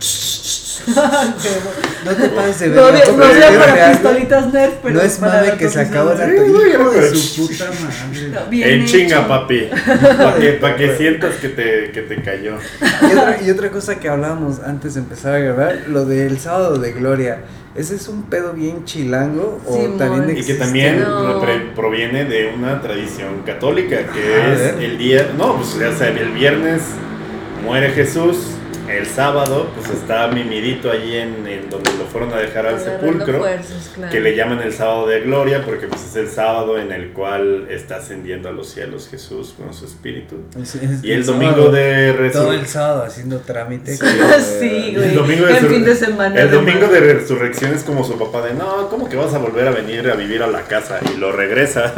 No 2.06 2.12
te 2.16 2.28
pases 2.30 2.60
de 2.60 2.68
No, 2.70 2.86
de- 2.86 2.92
no 2.92 3.24
sea 3.32 3.48
es 3.50 3.56
para 3.58 3.74
real, 3.74 3.92
pistolitas 3.92 4.52
Nerf, 4.52 4.74
pero 4.82 4.94
No 4.94 5.00
es 5.02 5.20
mame 5.20 5.52
que 5.58 5.68
se 5.68 5.80
acaba 5.80 6.14
de 6.14 6.24
Sí, 6.44 6.50
güey, 6.50 6.70
hijo 6.72 6.90
de 6.90 7.14
su 7.14 7.46
puta 7.46 7.66
madre. 7.66 8.46
Bien 8.50 8.68
En 8.70 8.80
hecho. 8.82 8.92
chinga, 8.96 9.28
papi. 9.28 9.68
Para 10.18 10.36
que, 10.38 10.52
pa' 10.52 10.74
que 10.76 10.96
sientas 10.96 11.34
que 11.36 11.50
te, 11.50 11.90
que 11.92 12.00
te 12.02 12.22
cayó. 12.22 12.56
Y 13.02 13.12
otra, 13.16 13.42
y 13.42 13.50
otra 13.50 13.70
cosa 13.70 14.00
que 14.00 14.08
hablábamos 14.08 14.60
antes 14.60 14.94
de 14.94 15.00
empezar 15.00 15.34
a 15.34 15.38
grabar, 15.38 15.82
lo 15.88 16.06
del 16.06 16.38
sábado 16.38 16.78
de 16.78 16.92
gloria. 16.92 17.42
¿Ese 17.74 17.94
es 17.94 18.06
un 18.08 18.24
pedo 18.24 18.52
bien 18.52 18.84
chilango 18.84 19.58
o 19.66 19.76
también 19.96 20.24
Y 20.28 20.32
Y 20.32 20.34
que 20.34 20.40
existe? 20.40 20.62
también 20.62 21.00
No. 21.00 21.40
proviene 21.74 22.24
de 22.26 22.52
una 22.54 22.82
tradición 22.82 23.42
católica, 23.46 23.96
que 24.12 24.52
es 24.52 24.60
el 24.78 24.98
día, 24.98 25.32
no, 25.38 25.56
pues 25.56 25.78
ya 25.78 25.90
sea, 25.96 26.08
el 26.08 26.32
viernes 26.32 26.82
muere 27.64 27.90
Jesús 27.90 28.36
el 28.88 29.06
sábado, 29.06 29.68
pues 29.76 29.90
está 29.90 30.26
mimidito 30.28 30.90
allí 30.90 31.16
en, 31.16 31.46
en 31.46 31.70
donde 31.70 31.90
lo 31.98 32.04
fueron 32.06 32.32
a 32.32 32.36
dejar 32.38 32.66
al 32.66 32.80
sepulcro. 32.80 33.38
fuerzas, 33.38 33.90
claro. 33.94 34.12
Que 34.12 34.20
le 34.20 34.36
llaman 34.36 34.60
el 34.60 34.72
sábado 34.72 35.06
de 35.06 35.20
gloria 35.20 35.64
porque 35.64 35.86
pues 35.86 36.02
es 36.04 36.16
el 36.16 36.28
sábado 36.28 36.78
en 36.78 36.90
el 36.92 37.12
cual 37.12 37.66
está 37.70 37.96
ascendiendo 37.96 38.48
a 38.48 38.52
los 38.52 38.68
cielos 38.70 39.08
Jesús 39.10 39.54
con 39.56 39.72
su 39.72 39.86
espíritu. 39.86 40.36
Es- 40.60 40.74
es- 40.74 41.02
Y 41.04 41.12
el 41.12 41.24
domingo 41.24 41.70
de 41.70 42.12
Todo 42.12 42.12
el 42.12 42.18
resurrección. 42.18 42.66
sábado 42.68 43.04
haciendo 43.04 43.38
trámite. 43.40 43.96
Sí. 43.96 44.00
como, 44.04 44.32
Sí, 44.60 44.92
güey. 44.96 45.08
El 45.08 45.14
domingo 45.14 45.46
de, 45.46 45.54
fin 45.54 45.84
de 45.84 45.94
semana, 45.94 46.40
el 46.40 46.50
domingo 46.50 46.86
de 46.88 47.00
resurrección 47.00 47.72
es 47.74 47.84
como 47.84 48.04
su 48.04 48.18
papá 48.18 48.42
de 48.46 48.54
no, 48.54 48.88
¿cómo 48.90 49.08
que 49.08 49.16
vas 49.16 49.32
a 49.32 49.38
volver 49.38 49.68
a 49.68 49.70
venir 49.70 50.10
a 50.10 50.14
vivir 50.16 50.42
a 50.42 50.46
la 50.48 50.62
casa? 50.62 50.98
Y 51.14 51.18
lo 51.18 51.32
regresa. 51.32 51.92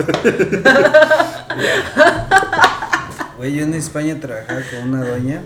Güey, 3.37 3.55
yo 3.55 3.64
en 3.64 3.74
España 3.74 4.16
trabajaba 4.20 4.61
con 4.70 4.91
una 4.93 5.05
doña 5.05 5.41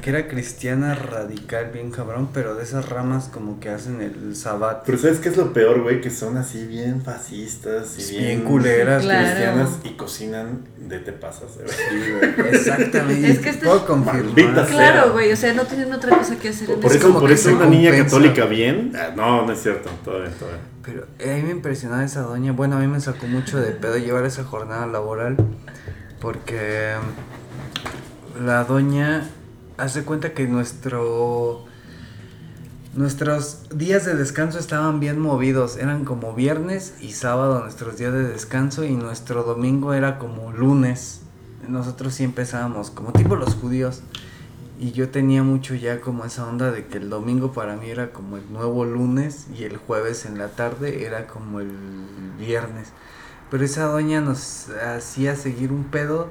que 0.00 0.10
era 0.10 0.28
cristiana 0.28 0.94
radical, 0.94 1.70
bien 1.72 1.90
cabrón, 1.90 2.28
pero 2.32 2.54
de 2.54 2.62
esas 2.62 2.88
ramas 2.88 3.28
como 3.32 3.60
que 3.60 3.68
hacen 3.70 4.00
el 4.00 4.36
sabat. 4.36 4.82
Pero 4.86 4.98
¿sabes 4.98 5.18
qué 5.18 5.28
es 5.28 5.36
lo 5.36 5.52
peor, 5.52 5.82
güey? 5.82 6.00
Que 6.00 6.10
son 6.10 6.36
así 6.36 6.66
bien 6.66 7.02
fascistas 7.02 7.98
y 7.98 8.10
bien, 8.12 8.24
Bien 8.24 8.42
culeras. 8.42 9.02
Claro. 9.02 9.26
cristianas 9.26 9.70
y 9.84 9.90
cocinan 9.96 10.60
de 10.78 10.98
te 10.98 11.12
pasas. 11.12 11.52
Sí, 11.52 12.12
güey, 12.12 12.54
Exactamente. 12.54 13.30
Es 13.30 13.38
que 13.38 13.50
este- 13.50 13.66
puedo 13.66 13.86
confirmar. 13.86 14.66
Claro, 14.68 15.12
güey, 15.12 15.32
o 15.32 15.36
sea, 15.36 15.52
no 15.54 15.64
tienen 15.64 15.92
otra 15.92 16.16
cosa 16.18 16.36
que 16.36 16.48
hacer 16.50 16.70
en 16.70 16.80
Por 16.80 16.90
eso, 16.92 17.06
como 17.06 17.20
por 17.20 17.30
eso 17.32 17.54
una 17.54 17.66
niña 17.66 17.90
católica 17.96 18.44
bien. 18.46 18.92
Ah, 18.94 19.10
no, 19.14 19.46
no 19.46 19.52
es 19.52 19.62
cierto. 19.62 19.90
Todavía, 20.04 20.30
todavía. 20.38 20.60
Pero 20.84 21.06
eh, 21.18 21.32
a 21.32 21.36
mí 21.36 21.42
me 21.42 21.50
impresionaba 21.50 22.04
esa 22.04 22.22
doña. 22.22 22.52
Bueno, 22.52 22.76
a 22.76 22.80
mí 22.80 22.86
me 22.88 23.00
sacó 23.00 23.26
mucho 23.26 23.60
de 23.60 23.70
pedo 23.72 23.96
llevar 23.98 24.24
esa 24.24 24.44
jornada 24.44 24.86
laboral. 24.86 25.36
Porque 26.20 26.94
mm, 28.38 28.44
la 28.46 28.64
doña 28.64 29.28
hace 29.82 30.04
cuenta 30.04 30.32
que 30.32 30.46
nuestro. 30.46 31.66
Nuestros 32.94 33.68
días 33.74 34.04
de 34.04 34.14
descanso 34.14 34.58
estaban 34.58 35.00
bien 35.00 35.18
movidos. 35.18 35.78
Eran 35.78 36.04
como 36.04 36.34
viernes 36.34 36.94
y 37.00 37.12
sábado 37.12 37.60
nuestros 37.60 37.96
días 37.96 38.12
de 38.12 38.24
descanso. 38.24 38.84
Y 38.84 38.94
nuestro 38.94 39.44
domingo 39.44 39.94
era 39.94 40.18
como 40.18 40.52
lunes. 40.52 41.22
Nosotros 41.66 42.14
sí 42.14 42.24
empezábamos 42.24 42.90
como 42.90 43.12
tipo 43.12 43.34
los 43.34 43.54
judíos. 43.54 44.02
Y 44.78 44.92
yo 44.92 45.08
tenía 45.08 45.42
mucho 45.42 45.74
ya 45.74 46.00
como 46.00 46.24
esa 46.24 46.46
onda 46.46 46.70
de 46.70 46.86
que 46.86 46.98
el 46.98 47.08
domingo 47.08 47.52
para 47.52 47.76
mí 47.76 47.88
era 47.88 48.12
como 48.12 48.36
el 48.36 48.52
nuevo 48.52 48.84
lunes 48.84 49.46
y 49.56 49.64
el 49.64 49.76
jueves 49.76 50.26
en 50.26 50.38
la 50.38 50.48
tarde 50.48 51.06
era 51.06 51.26
como 51.28 51.60
el 51.60 51.70
viernes. 52.38 52.88
Pero 53.50 53.64
esa 53.64 53.84
doña 53.84 54.20
nos 54.20 54.68
hacía 54.70 55.36
seguir 55.36 55.72
un 55.72 55.84
pedo 55.84 56.28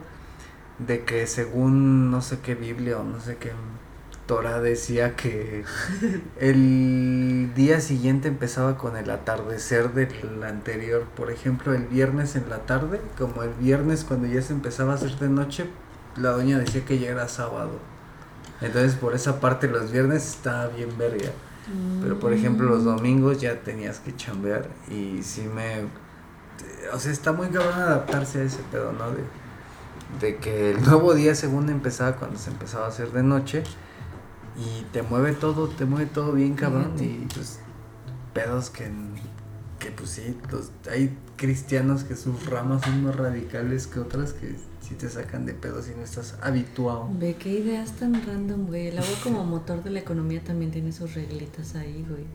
de 0.88 1.04
que 1.04 1.28
según 1.28 2.12
no 2.12 2.22
sé 2.22 2.40
qué 2.40 2.56
Biblia 2.56 2.98
o 3.00 3.04
no 3.04 3.20
sé 3.20 3.38
qué 3.38 3.52
Torah 4.32 4.62
decía 4.62 5.18
que 5.18 5.66
el 6.40 7.54
día 7.54 7.82
siguiente 7.82 8.30
empezaba 8.30 8.78
con 8.78 8.96
el 8.96 9.10
atardecer 9.10 9.94
del 9.94 10.42
anterior. 10.44 11.04
Por 11.18 11.32
ejemplo, 11.32 11.74
el 11.74 11.86
viernes 11.88 12.38
en 12.38 12.50
la 12.50 12.60
tarde, 12.60 13.02
como 13.18 13.44
el 13.44 13.54
viernes 13.56 14.06
cuando 14.06 14.28
ya 14.28 14.42
se 14.42 14.54
empezaba 14.54 14.94
a 14.94 14.96
hacer 14.96 15.18
de 15.18 15.28
noche, 15.28 15.66
la 16.16 16.32
doña 16.32 16.58
decía 16.60 16.86
que 16.86 16.98
ya 16.98 17.10
era 17.10 17.28
sábado. 17.28 17.72
Entonces 18.62 18.94
por 18.96 19.16
esa 19.16 19.42
parte 19.42 19.68
los 19.68 19.92
viernes 19.92 20.26
estaba 20.26 20.68
bien 20.68 20.98
verga. 20.98 21.32
Pero 22.02 22.18
por 22.18 22.32
ejemplo 22.32 22.68
los 22.68 22.86
domingos 22.86 23.42
ya 23.42 23.62
tenías 23.62 24.00
que 24.00 24.16
chambear 24.16 24.70
y 24.90 25.24
sí 25.24 25.42
me... 25.54 25.88
O 26.94 27.00
sea, 27.00 27.12
está 27.12 27.34
muy 27.34 27.48
cabrón 27.50 27.74
adaptarse 27.74 28.40
a 28.40 28.44
ese 28.44 28.60
pedo, 28.72 28.94
¿no? 28.94 29.12
De, 29.12 29.24
de 30.20 30.38
que 30.38 30.72
el 30.72 30.82
nuevo 30.84 31.14
día 31.14 31.34
según 31.36 31.70
empezaba 31.70 32.16
cuando 32.18 32.38
se 32.38 32.50
empezaba 32.52 32.86
a 32.86 32.90
hacer 32.90 33.12
de 33.12 33.24
noche 33.24 33.64
y 34.58 34.84
te 34.92 35.02
mueve 35.02 35.32
todo, 35.34 35.68
te 35.70 35.86
mueve 35.86 36.06
todo 36.08 36.34
bien 36.34 36.54
cabrón 36.56 36.94
y 37.00 37.28
pues 37.34 37.60
pedos 38.34 38.70
que, 38.70 38.90
que 39.80 39.92
pues 39.92 40.10
sí, 40.12 40.38
los- 40.52 40.72
hay 40.92 41.18
cristianos 41.38 42.04
que 42.04 42.16
sus 42.16 42.46
ramas 42.46 42.84
son 42.84 43.04
más 43.04 43.16
radicales 43.16 43.88
que 43.88 44.00
otras 44.00 44.34
que 44.34 44.56
sí 44.92 44.98
te 44.98 45.10
sacan 45.10 45.46
de 45.46 45.54
pedos 45.54 45.86
si 45.86 45.92
no 45.96 46.04
estás 46.04 46.38
habituado. 46.42 47.08
Ve 47.14 47.36
qué 47.40 47.50
ideas 47.50 47.94
tan 47.94 48.14
random, 48.26 48.68
güey. 48.68 48.88
El 48.88 48.98
agua 48.98 49.18
como 49.24 49.44
motor 49.46 49.84
de 49.84 49.90
la 49.90 50.00
economía 50.00 50.42
también 50.44 50.72
tiene 50.72 50.92
sus 50.92 51.14
reglitas 51.14 51.76
ahí, 51.76 52.06
güey. 52.10 52.26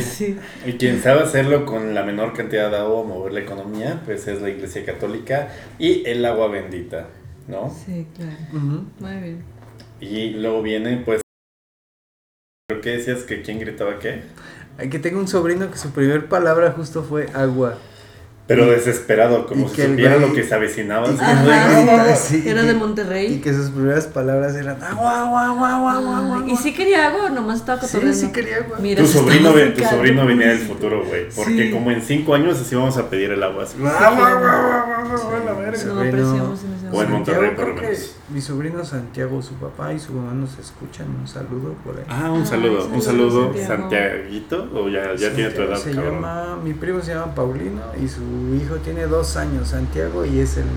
Sí. 0.00 0.36
Y 0.66 0.74
quien 0.74 1.02
sabe 1.02 1.22
hacerlo 1.22 1.66
con 1.66 1.94
la 1.94 2.04
menor 2.04 2.32
cantidad 2.32 2.70
de 2.70 2.76
agua, 2.76 3.02
mover 3.02 3.32
la 3.32 3.40
economía, 3.40 4.00
pues 4.04 4.28
es 4.28 4.40
la 4.40 4.50
Iglesia 4.50 4.84
Católica 4.84 5.48
y 5.78 6.06
el 6.06 6.24
agua 6.24 6.48
bendita, 6.48 7.08
¿no? 7.48 7.74
Sí, 7.84 8.06
claro. 8.14 8.36
Ujú. 8.52 8.84
Muy 9.00 9.16
bien. 9.16 9.42
Y 10.00 10.30
luego 10.30 10.62
viene, 10.62 11.02
pues. 11.04 11.20
¿Pero 12.68 12.80
qué 12.80 12.90
decías 12.90 13.24
que 13.24 13.42
quién 13.42 13.58
gritaba 13.58 13.98
qué? 13.98 14.22
Hay 14.78 14.90
que 14.90 15.00
tengo 15.00 15.18
un 15.18 15.26
sobrino 15.26 15.70
que 15.72 15.78
su 15.78 15.90
primer 15.90 16.28
palabra 16.28 16.70
justo 16.70 17.02
fue 17.02 17.28
agua. 17.34 17.78
Pero 18.48 18.64
desesperado, 18.66 19.46
como 19.46 19.66
y 19.66 19.68
si 19.68 19.76
que 19.76 19.86
supiera 19.88 20.16
güey- 20.16 20.20
lo 20.28 20.32
que 20.32 20.42
se 20.42 20.54
avecinaba. 20.54 21.06
y 21.06 21.10
así 21.10 21.18
que 21.18 21.24
como 21.26 21.40
el 21.40 21.44
de, 21.44 21.44
güey 21.44 21.58
"Ah, 21.58 21.82
grita 21.98 22.12
así, 22.14 22.42
Era 22.48 22.62
de 22.62 22.74
Monterrey. 22.74 23.34
Y 23.34 23.38
que 23.40 23.52
sus 23.52 23.68
primeras 23.70 24.06
palabras 24.06 24.56
eran 24.56 24.82
agua, 24.82 25.20
agua, 25.20 25.46
agua, 25.48 25.76
agua, 25.76 25.92
agua, 25.98 26.18
agua. 26.36 26.44
¿Y 26.50 26.56
sí 26.56 26.72
quería 26.72 27.08
agua 27.08 27.28
nomás 27.28 27.60
estaba 27.60 27.78
Sí, 27.82 27.86
cotorreando? 27.88 28.18
sí 28.18 28.32
quería 28.32 28.56
agua. 28.56 28.78
Mira, 28.80 29.02
Tu 29.02 29.06
sobrino, 29.06 29.52
ve- 29.52 29.66
tu 29.72 29.84
sobrino 29.84 30.24
venía 30.24 30.48
del 30.48 30.60
futuro, 30.60 31.04
güey. 31.04 31.28
Porque 31.36 31.64
Sí. 31.66 31.70
como 31.70 31.90
en 31.90 32.00
cinco 32.00 32.34
años 32.34 32.58
así 32.58 32.74
vamos 32.74 32.96
a 32.96 33.10
pedir 33.10 33.30
el 33.32 33.42
agua. 33.42 33.64
así. 33.64 33.76
Agua, 33.78 33.90
agua, 33.98 34.28
agua, 34.30 34.84
agua, 35.02 35.14
agua, 35.14 35.40
la 35.44 35.52
verga. 35.52 35.84
No 35.84 36.00
apreciamos 36.00 36.60
en 36.64 36.72
O 36.92 37.02
en. 37.02 37.10
Monterrey, 37.10 37.50
por 37.56 37.68
lo 37.68 37.74
menos. 37.74 38.16
Mi 38.30 38.40
sobrino 38.40 38.84
Santiago, 38.84 39.40
su 39.42 39.54
papá 39.54 39.92
y 39.92 39.98
su 39.98 40.12
mamá 40.12 40.32
nos 40.34 40.58
escuchan. 40.58 41.06
Un 41.20 41.26
saludo 41.26 41.72
por 41.84 41.96
ahí. 41.96 42.04
Ah, 42.08 42.30
un 42.30 42.40
Ay, 42.40 42.46
saludo, 42.46 42.86
un 42.92 43.00
saludos, 43.02 43.04
saludo, 43.04 43.42
Santiago. 43.54 43.66
Santiaguito, 43.68 44.68
o 44.74 44.88
ya, 44.88 45.14
ya 45.14 45.32
tiene 45.34 45.50
tu 45.50 45.56
Santiago 45.62 45.70
edad, 45.72 45.76
se 45.78 45.90
cabrón. 45.94 46.14
llama, 46.14 46.56
mi 46.62 46.74
primo 46.74 47.00
se 47.00 47.14
llama 47.14 47.34
Paulino 47.34 47.80
y 48.02 48.06
su 48.08 48.20
hijo 48.54 48.76
tiene 48.76 49.06
dos 49.06 49.36
años, 49.36 49.68
Santiago, 49.68 50.24
y 50.26 50.40
es 50.40 50.56
el, 50.58 50.64
el 50.64 50.68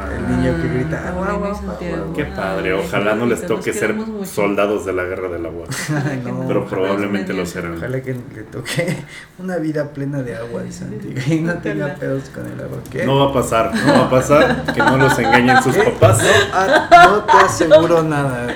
Ah. 0.00 0.28
niño 0.28 0.54
que 0.62 0.68
grita 0.68 1.02
Ah, 1.06 1.08
agua, 1.30 1.54
Santiago. 1.54 1.96
agua". 2.04 2.14
Qué 2.14 2.24
padre, 2.26 2.72
Ay, 2.72 2.84
ojalá 2.86 3.14
no 3.14 3.26
les 3.26 3.46
toque 3.46 3.72
ser 3.72 3.94
mucho. 3.94 4.26
soldados 4.26 4.84
de 4.86 4.92
la 4.92 5.04
guerra 5.04 5.28
del 5.28 5.46
agua. 5.46 5.66
No. 6.24 6.44
Pero 6.46 6.66
probablemente 6.66 7.32
lo 7.32 7.44
serán. 7.46 7.76
Ojalá 7.78 8.00
que 8.02 8.12
le 8.14 8.42
toque 8.44 8.96
una 9.38 9.56
vida 9.56 9.88
plena 9.92 10.22
de 10.22 10.36
agua 10.36 10.62
y 10.68 10.72
Santiago 10.72 11.18
y 11.26 11.40
no 11.40 11.54
tenga 11.54 11.94
pedos 11.94 12.24
con 12.34 12.46
el 12.46 12.60
agua. 12.60 12.78
¿Qué? 12.90 13.04
No 13.06 13.18
va 13.24 13.30
a 13.30 13.32
pasar, 13.32 13.72
no 13.74 13.92
va 13.94 14.04
a 14.06 14.10
pasar, 14.10 14.64
que 14.74 14.78
no 14.80 14.96
los 14.98 15.18
engañen 15.18 15.57
sus 15.62 15.76
papás. 15.76 16.18
Ah, 16.52 17.08
no 17.08 17.24
te 17.24 17.44
aseguro 17.46 18.02
nada. 18.04 18.46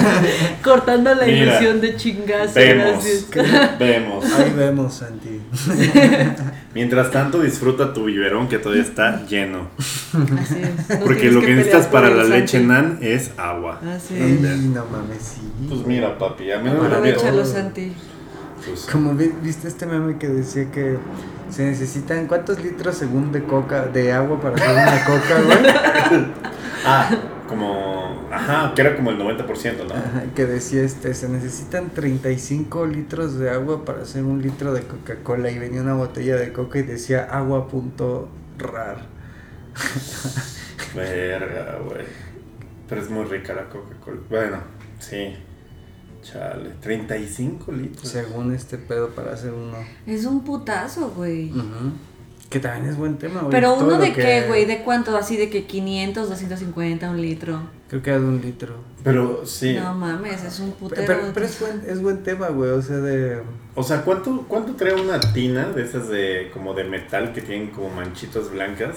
Cortando 0.62 1.14
la 1.14 1.24
Mira, 1.26 1.38
ilusión 1.58 1.80
de 1.80 1.96
chingazo. 1.96 2.54
Vemos, 2.54 3.04
gracias. 3.30 3.78
vemos. 3.78 4.24
Ahí 4.32 4.52
vemos, 4.56 4.94
Santi. 4.94 5.40
Mientras 6.74 7.10
tanto, 7.10 7.40
disfruta 7.40 7.92
tu 7.92 8.04
biberón 8.04 8.48
que 8.48 8.58
todavía 8.58 8.82
está 8.84 9.24
lleno. 9.26 9.68
Así 9.78 10.54
es. 10.62 10.98
no 10.98 11.04
Porque 11.04 11.30
lo 11.30 11.40
que 11.40 11.54
necesitas 11.54 11.86
para 11.88 12.10
la 12.10 12.22
Santi. 12.22 12.30
leche 12.38 12.60
nan 12.60 12.98
es 13.00 13.32
agua. 13.36 13.80
Así 13.96 14.14
Ay, 14.14 14.34
es. 14.42 14.58
no 14.60 14.84
mames, 14.86 15.18
sí. 15.22 15.40
Pues 15.68 15.84
mira, 15.86 16.16
papi, 16.16 16.50
a 16.52 16.58
menos 16.60 16.84
Aprovechalo. 16.86 17.44
Santi. 17.44 17.92
Pues, 18.64 18.86
Como 18.90 19.14
vi- 19.14 19.32
viste 19.42 19.68
este 19.68 19.86
meme 19.86 20.18
que 20.18 20.28
decía 20.28 20.70
que 20.70 20.98
se 21.50 21.64
necesitan 21.64 22.26
cuántos 22.26 22.62
litros 22.62 22.96
según 22.96 23.32
de 23.32 23.42
coca, 23.44 23.86
de 23.86 24.12
agua 24.12 24.40
para 24.40 24.56
hacer 24.56 24.70
una 24.70 25.04
coca, 25.04 25.40
güey. 25.42 26.26
Ah, 26.82 27.10
como. 27.46 28.26
Ajá, 28.32 28.72
que 28.74 28.80
era 28.80 28.96
como 28.96 29.10
el 29.10 29.18
90%, 29.18 29.86
¿no? 29.86 29.94
Ajá, 29.94 30.22
que 30.34 30.46
decía 30.46 30.82
este, 30.82 31.12
se 31.12 31.28
necesitan 31.28 31.90
35 31.90 32.86
litros 32.86 33.38
de 33.38 33.50
agua 33.50 33.84
para 33.84 34.00
hacer 34.02 34.22
un 34.24 34.40
litro 34.40 34.72
de 34.72 34.82
Coca-Cola 34.82 35.50
y 35.50 35.58
venía 35.58 35.82
una 35.82 35.92
botella 35.94 36.36
de 36.36 36.52
coca 36.54 36.78
y 36.78 36.82
decía 36.82 37.24
agua 37.24 37.68
punto 37.68 38.30
rar. 38.56 39.04
Verga, 40.94 41.78
güey. 41.84 42.04
Pero 42.88 43.00
es 43.02 43.10
muy 43.10 43.24
rica 43.24 43.52
la 43.52 43.68
Coca-Cola. 43.68 44.20
Bueno, 44.28 44.56
sí. 44.98 45.36
Chale, 46.22 46.70
35 46.80 47.72
litros. 47.72 48.08
Según 48.08 48.54
este 48.54 48.78
pedo 48.78 49.08
para 49.10 49.32
hacer 49.32 49.52
uno. 49.52 49.76
Es 50.06 50.24
un 50.26 50.44
putazo, 50.44 51.10
güey. 51.16 51.50
Ujú. 51.50 51.92
Que 52.48 52.58
también 52.58 52.86
es 52.90 52.96
buen 52.96 53.16
tema, 53.16 53.40
güey. 53.40 53.50
Pero 53.52 53.74
uno 53.74 53.96
de 53.98 54.12
que- 54.12 54.22
qué, 54.22 54.44
güey, 54.48 54.64
de 54.64 54.82
cuánto, 54.82 55.16
así 55.16 55.36
de 55.36 55.48
que 55.50 55.66
500, 55.66 56.28
250, 56.28 57.08
un 57.10 57.20
litro. 57.22 57.60
Creo 57.88 58.02
que 58.02 58.10
era 58.10 58.18
de 58.18 58.26
un 58.26 58.40
litro. 58.40 58.74
Pero 59.04 59.46
sí. 59.46 59.74
No 59.74 59.94
mames, 59.94 60.42
es 60.44 60.58
un 60.60 60.72
putero. 60.72 61.04
Pero, 61.06 61.20
pero 61.32 61.46
es, 61.46 61.58
buen, 61.60 61.82
es 61.86 62.02
buen 62.02 62.22
tema, 62.22 62.48
güey. 62.48 62.70
O 62.70 62.82
sea, 62.82 62.96
de. 62.96 63.42
O 63.74 63.82
sea, 63.82 64.02
¿cuánto, 64.02 64.44
¿cuánto 64.48 64.74
trae 64.74 64.94
una 65.00 65.20
tina 65.20 65.66
de 65.68 65.82
esas 65.84 66.08
de 66.08 66.50
como 66.52 66.74
de 66.74 66.84
metal 66.84 67.32
que 67.32 67.40
tienen 67.40 67.70
como 67.70 67.88
manchitas 67.90 68.50
blancas 68.50 68.96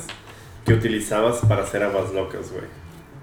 que 0.66 0.74
utilizabas 0.74 1.38
para 1.48 1.64
hacer 1.64 1.84
aguas 1.84 2.12
locas, 2.14 2.52
güey? 2.52 2.66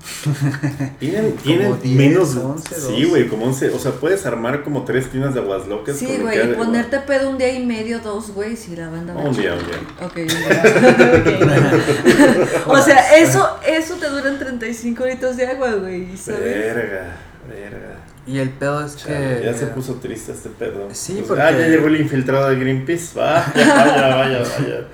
Tienen, 0.99 1.33
tienen 1.37 1.81
10, 1.81 1.97
menos. 1.97 2.37
11, 2.37 2.75
sí, 2.75 2.81
12. 2.81 3.05
güey, 3.07 3.29
como 3.29 3.47
11. 3.47 3.71
O 3.71 3.79
sea, 3.79 3.93
puedes 3.93 4.25
armar 4.27 4.63
como 4.65 4.85
tres 4.85 5.09
tinas 5.11 5.35
de 5.35 5.41
aguas 5.41 5.67
locas. 5.69 5.97
Sí, 5.97 6.19
güey, 6.21 6.51
y 6.53 6.55
ponerte 6.55 6.99
pedo 7.01 7.31
un 7.31 7.39
día 7.39 7.53
y 7.53 7.65
medio, 7.65 8.01
dos, 8.01 8.31
güey, 8.33 8.57
si 8.57 8.75
la 8.77 8.89
banda 8.89 9.15
Un 9.15 9.37
día, 9.37 9.55
un 9.55 9.67
día. 9.67 9.79
Ok, 10.07 10.17
un 10.17 10.27
día. 10.27 11.73
O 12.67 12.79
sea, 12.79 13.17
eso, 13.19 13.59
eso 13.67 13.95
te 13.97 14.09
duran 14.09 14.39
35 14.39 15.05
litros 15.07 15.37
de 15.37 15.47
agua, 15.47 15.73
güey, 15.75 16.17
¿sabes? 16.17 16.41
Verga, 16.41 17.17
verga. 17.49 17.97
Y 18.27 18.39
el 18.39 18.51
pedo 18.51 18.85
es 18.85 18.97
Chale, 18.97 19.39
que. 19.41 19.47
ya 19.47 19.55
se 19.55 19.67
puso 19.69 19.95
triste 19.95 20.33
este 20.33 20.51
pedo. 20.51 20.89
Sí, 20.93 21.15
Pues, 21.15 21.27
porque- 21.29 21.43
Ah, 21.43 21.51
ya 21.53 21.67
llegó 21.69 21.89
el 21.89 22.01
infiltrado 22.01 22.49
de 22.49 22.57
Greenpeace. 22.57 23.19
Vaya, 23.19 23.53
vaya, 23.55 24.17
vaya, 24.17 24.39
vaya. 24.39 24.87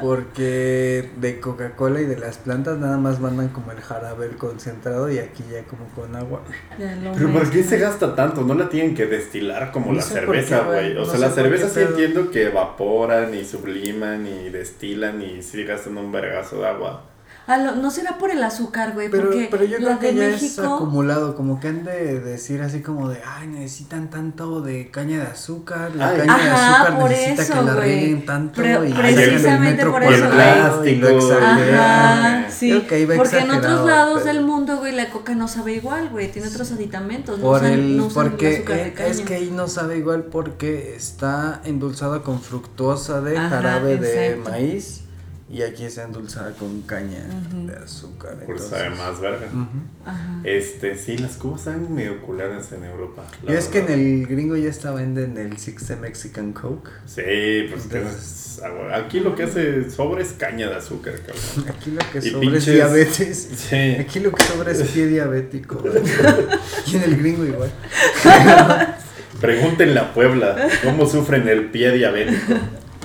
Porque 0.00 1.10
de 1.16 1.40
Coca-Cola 1.40 2.00
y 2.00 2.06
de 2.06 2.18
las 2.18 2.38
plantas 2.38 2.78
nada 2.78 2.96
más 2.96 3.20
mandan 3.20 3.48
como 3.48 3.72
el 3.72 3.80
jarabe, 3.80 4.26
el 4.26 4.36
concentrado 4.36 5.10
y 5.10 5.18
aquí 5.18 5.44
ya 5.50 5.64
como 5.64 5.86
con 5.94 6.14
agua. 6.16 6.42
Pero 6.78 7.32
¿por 7.32 7.50
qué 7.50 7.62
se 7.62 7.78
gasta 7.78 8.14
tanto? 8.14 8.42
No 8.42 8.54
la 8.54 8.68
tienen 8.68 8.94
que 8.94 9.06
destilar 9.06 9.72
como 9.72 9.88
No 9.88 9.94
la 9.94 10.02
cerveza, 10.02 10.60
güey. 10.60 10.96
O 10.96 11.00
No 11.00 11.04
sea, 11.06 11.18
la 11.18 11.30
cerveza 11.30 11.68
sí 11.68 11.80
entiendo 11.80 12.30
que 12.30 12.46
evaporan 12.46 13.34
y 13.34 13.44
subliman 13.44 14.26
y 14.26 14.50
destilan 14.50 15.22
y 15.22 15.42
sí 15.42 15.64
gastan 15.64 15.98
un 15.98 16.12
vergazo 16.12 16.60
de 16.60 16.68
agua. 16.68 17.04
Ah, 17.48 17.56
lo- 17.56 17.74
no 17.76 17.90
será 17.90 18.18
por 18.18 18.30
el 18.30 18.42
azúcar, 18.44 18.92
güey, 18.92 19.08
Pero, 19.10 19.24
porque 19.30 19.48
pero 19.50 19.64
yo 19.64 19.78
la 19.78 19.96
creo 19.96 19.98
que 19.98 20.12
de 20.12 20.30
ya 20.30 20.36
es 20.36 20.58
acumulado, 20.58 21.34
como 21.34 21.58
que 21.58 21.68
han 21.68 21.82
de 21.82 22.20
decir 22.20 22.60
así 22.60 22.82
como 22.82 23.08
de, 23.08 23.20
ay, 23.26 23.48
necesitan 23.48 24.10
tanto 24.10 24.60
de 24.60 24.90
caña 24.90 25.20
de 25.20 25.26
azúcar, 25.28 25.96
la 25.96 26.10
Ay. 26.10 26.18
caña 26.18 26.36
de 26.36 26.50
azúcar 26.50 26.98
por 26.98 27.10
necesita 27.10 27.42
eso, 27.42 27.54
que 27.54 27.62
la 27.62 27.74
rieguen 27.76 28.26
tanto 28.26 28.60
Pre- 28.60 28.88
y 28.88 28.92
precisamente 28.92 29.38
sacan 29.40 29.54
el 29.66 29.74
metro 29.74 29.92
por 29.92 30.02
eso, 30.04 30.24
güey. 30.26 30.30
Plástico. 31.00 31.32
Ajá, 31.40 32.46
sí. 32.50 32.68
Creo 32.70 32.86
que 32.86 32.94
ahí 32.96 33.04
va 33.06 33.14
porque 33.16 33.38
en 33.38 33.50
otros 33.50 33.86
lados 33.86 34.20
pero- 34.22 34.34
del 34.34 34.44
mundo, 34.44 34.76
güey, 34.78 34.94
la 34.94 35.08
coca 35.10 35.34
no 35.34 35.48
sabe 35.48 35.72
igual, 35.74 36.10
güey. 36.10 36.30
Tiene 36.30 36.48
otros 36.48 36.70
aditamentos. 36.72 37.38
No 37.38 37.44
Por 37.46 37.64
el, 37.64 37.96
no 37.96 38.06
usan 38.06 38.26
el 38.26 38.30
porque 38.32 38.56
azúcar 38.58 38.76
de 38.76 38.92
caña. 38.92 39.08
es 39.08 39.20
que 39.22 39.34
ahí 39.36 39.50
no 39.50 39.68
sabe 39.68 39.96
igual 39.98 40.24
porque 40.24 40.94
está 40.96 41.62
endulzada 41.64 42.22
con 42.22 42.40
fructosa 42.42 43.20
de 43.22 43.38
Ajá, 43.38 43.48
jarabe 43.48 43.96
de 43.96 44.26
exacto. 44.32 44.50
maíz 44.50 45.00
y 45.50 45.62
aquí 45.62 45.84
está 45.84 46.02
endulzada 46.02 46.52
con 46.52 46.82
caña 46.82 47.24
de 47.52 47.74
azúcar. 47.74 48.36
Por 48.44 48.58
sabe 48.58 48.90
más 48.90 49.18
verga. 49.18 49.46
Este, 50.44 50.96
sí, 50.96 51.16
las 51.16 51.36
cubas 51.36 51.60
están 51.60 51.94
medio 51.94 52.20
culeras 52.20 52.70
en 52.72 52.84
Europa. 52.84 53.24
es 53.46 53.66
que 53.68 53.78
en 53.78 53.88
el 53.90 54.26
gringo 54.26 54.56
ya 54.56 54.68
está 54.68 54.92
venden 54.92 55.38
el 55.38 55.56
Six 55.56 55.96
Mexican 56.00 56.52
Coke. 56.52 56.90
Sí, 57.06 57.22
pues 57.70 57.86
que 57.86 57.98
Entonces- 57.98 58.58
es 58.58 58.62
agua. 58.62 58.96
aquí 58.96 59.20
lo 59.20 59.34
que 59.34 59.44
hace 59.44 59.90
sobre 59.90 60.22
es 60.22 60.32
caña 60.32 60.68
de 60.68 60.76
azúcar, 60.76 61.14
cabrón. 61.20 61.68
Aquí 61.74 61.92
lo 61.92 62.00
que 62.12 62.20
sobra 62.20 62.58
es 62.58 62.66
diabetes. 62.66 63.48
Sí. 63.56 63.76
Aquí 64.00 64.20
lo 64.20 64.32
que 64.32 64.44
sobra 64.44 64.72
es 64.72 64.82
pie 64.82 65.06
diabético. 65.06 65.82
y 66.86 66.96
en 66.96 67.02
el 67.04 67.16
gringo 67.16 67.44
igual. 67.44 67.70
Pregúntenle 69.40 70.00
a 70.00 70.12
Puebla 70.12 70.68
cómo 70.84 71.06
sufren 71.06 71.48
el 71.48 71.70
pie 71.70 71.92
diabético. 71.92 72.54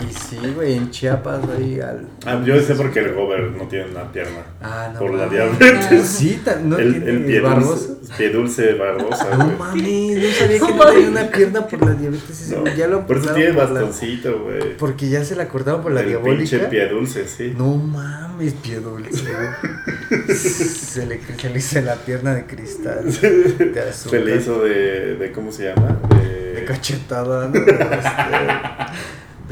Y 0.10 0.14
sí, 0.14 0.38
güey, 0.56 0.74
en 0.76 0.92
Chiapas 0.92 1.42
ahí 1.58 1.80
al. 1.80 2.08
Ah, 2.26 2.42
yo 2.46 2.60
sé 2.60 2.76
porque 2.76 3.00
el 3.00 3.14
Gober 3.14 3.52
no 3.52 3.68
tiene 3.68 3.92
una 3.92 4.12
pierna. 4.12 4.40
Ah, 4.62 4.90
no. 4.94 5.00
por 5.00 5.14
la 5.14 5.28
diabetes. 5.30 6.02
Sí, 6.06 6.42
no 6.66 6.78
el, 6.78 6.92
tiene 6.94 7.10
el 7.12 7.26
pie 7.26 7.40
Barbosa. 7.40 7.88
dulce, 7.94 8.14
pie 8.18 8.30
dulce 8.30 8.74
Barbosa, 8.74 9.30
No 9.38 9.46
güey. 9.46 9.58
mames, 9.58 10.18
no 10.18 10.30
sabía 10.38 10.60
que 10.60 10.74
No 10.74 10.86
tenía 10.92 11.08
una 11.10 11.28
pierna 11.32 11.68
por 11.68 11.86
la 11.86 11.94
diabetes. 11.94 12.50
No, 12.52 12.62
güey, 12.62 12.76
ya 12.76 12.88
lo 12.88 13.08
por 13.08 13.18
eso 13.18 13.34
tiene 13.34 13.52
bastoncito, 13.52 14.44
güey. 14.44 14.78
Porque 14.78 15.10
ya 15.10 15.24
se 15.24 15.36
la 15.36 15.48
cortaron 15.48 15.82
por 15.82 15.92
la 15.94 16.02
el 16.02 16.08
diabólica. 16.08 16.38
pinche 16.58 16.60
pie 16.68 16.88
dulce, 16.90 17.28
sí. 17.28 17.54
No 17.58 17.76
mames, 17.76 18.54
pie 18.56 18.80
dulce. 18.80 19.24
güey. 19.32 20.38
se, 20.38 21.06
le, 21.06 21.20
hizo 21.58 21.82
la 21.82 21.96
pierna 21.96 22.34
de 22.36 22.46
cristal. 22.46 23.06
De 23.06 23.80
azúcar. 23.90 24.20
Se 24.20 24.20
le 24.20 24.36
hizo 24.36 24.64
de, 24.64 25.16
de 25.16 25.32
¿cómo 25.32 25.52
se 25.52 25.66
llama? 25.70 25.98
De, 26.22 26.54
De 26.62 26.66
cachetada, 26.66 27.48
¿no? 27.48 27.56
Este, 27.56 27.72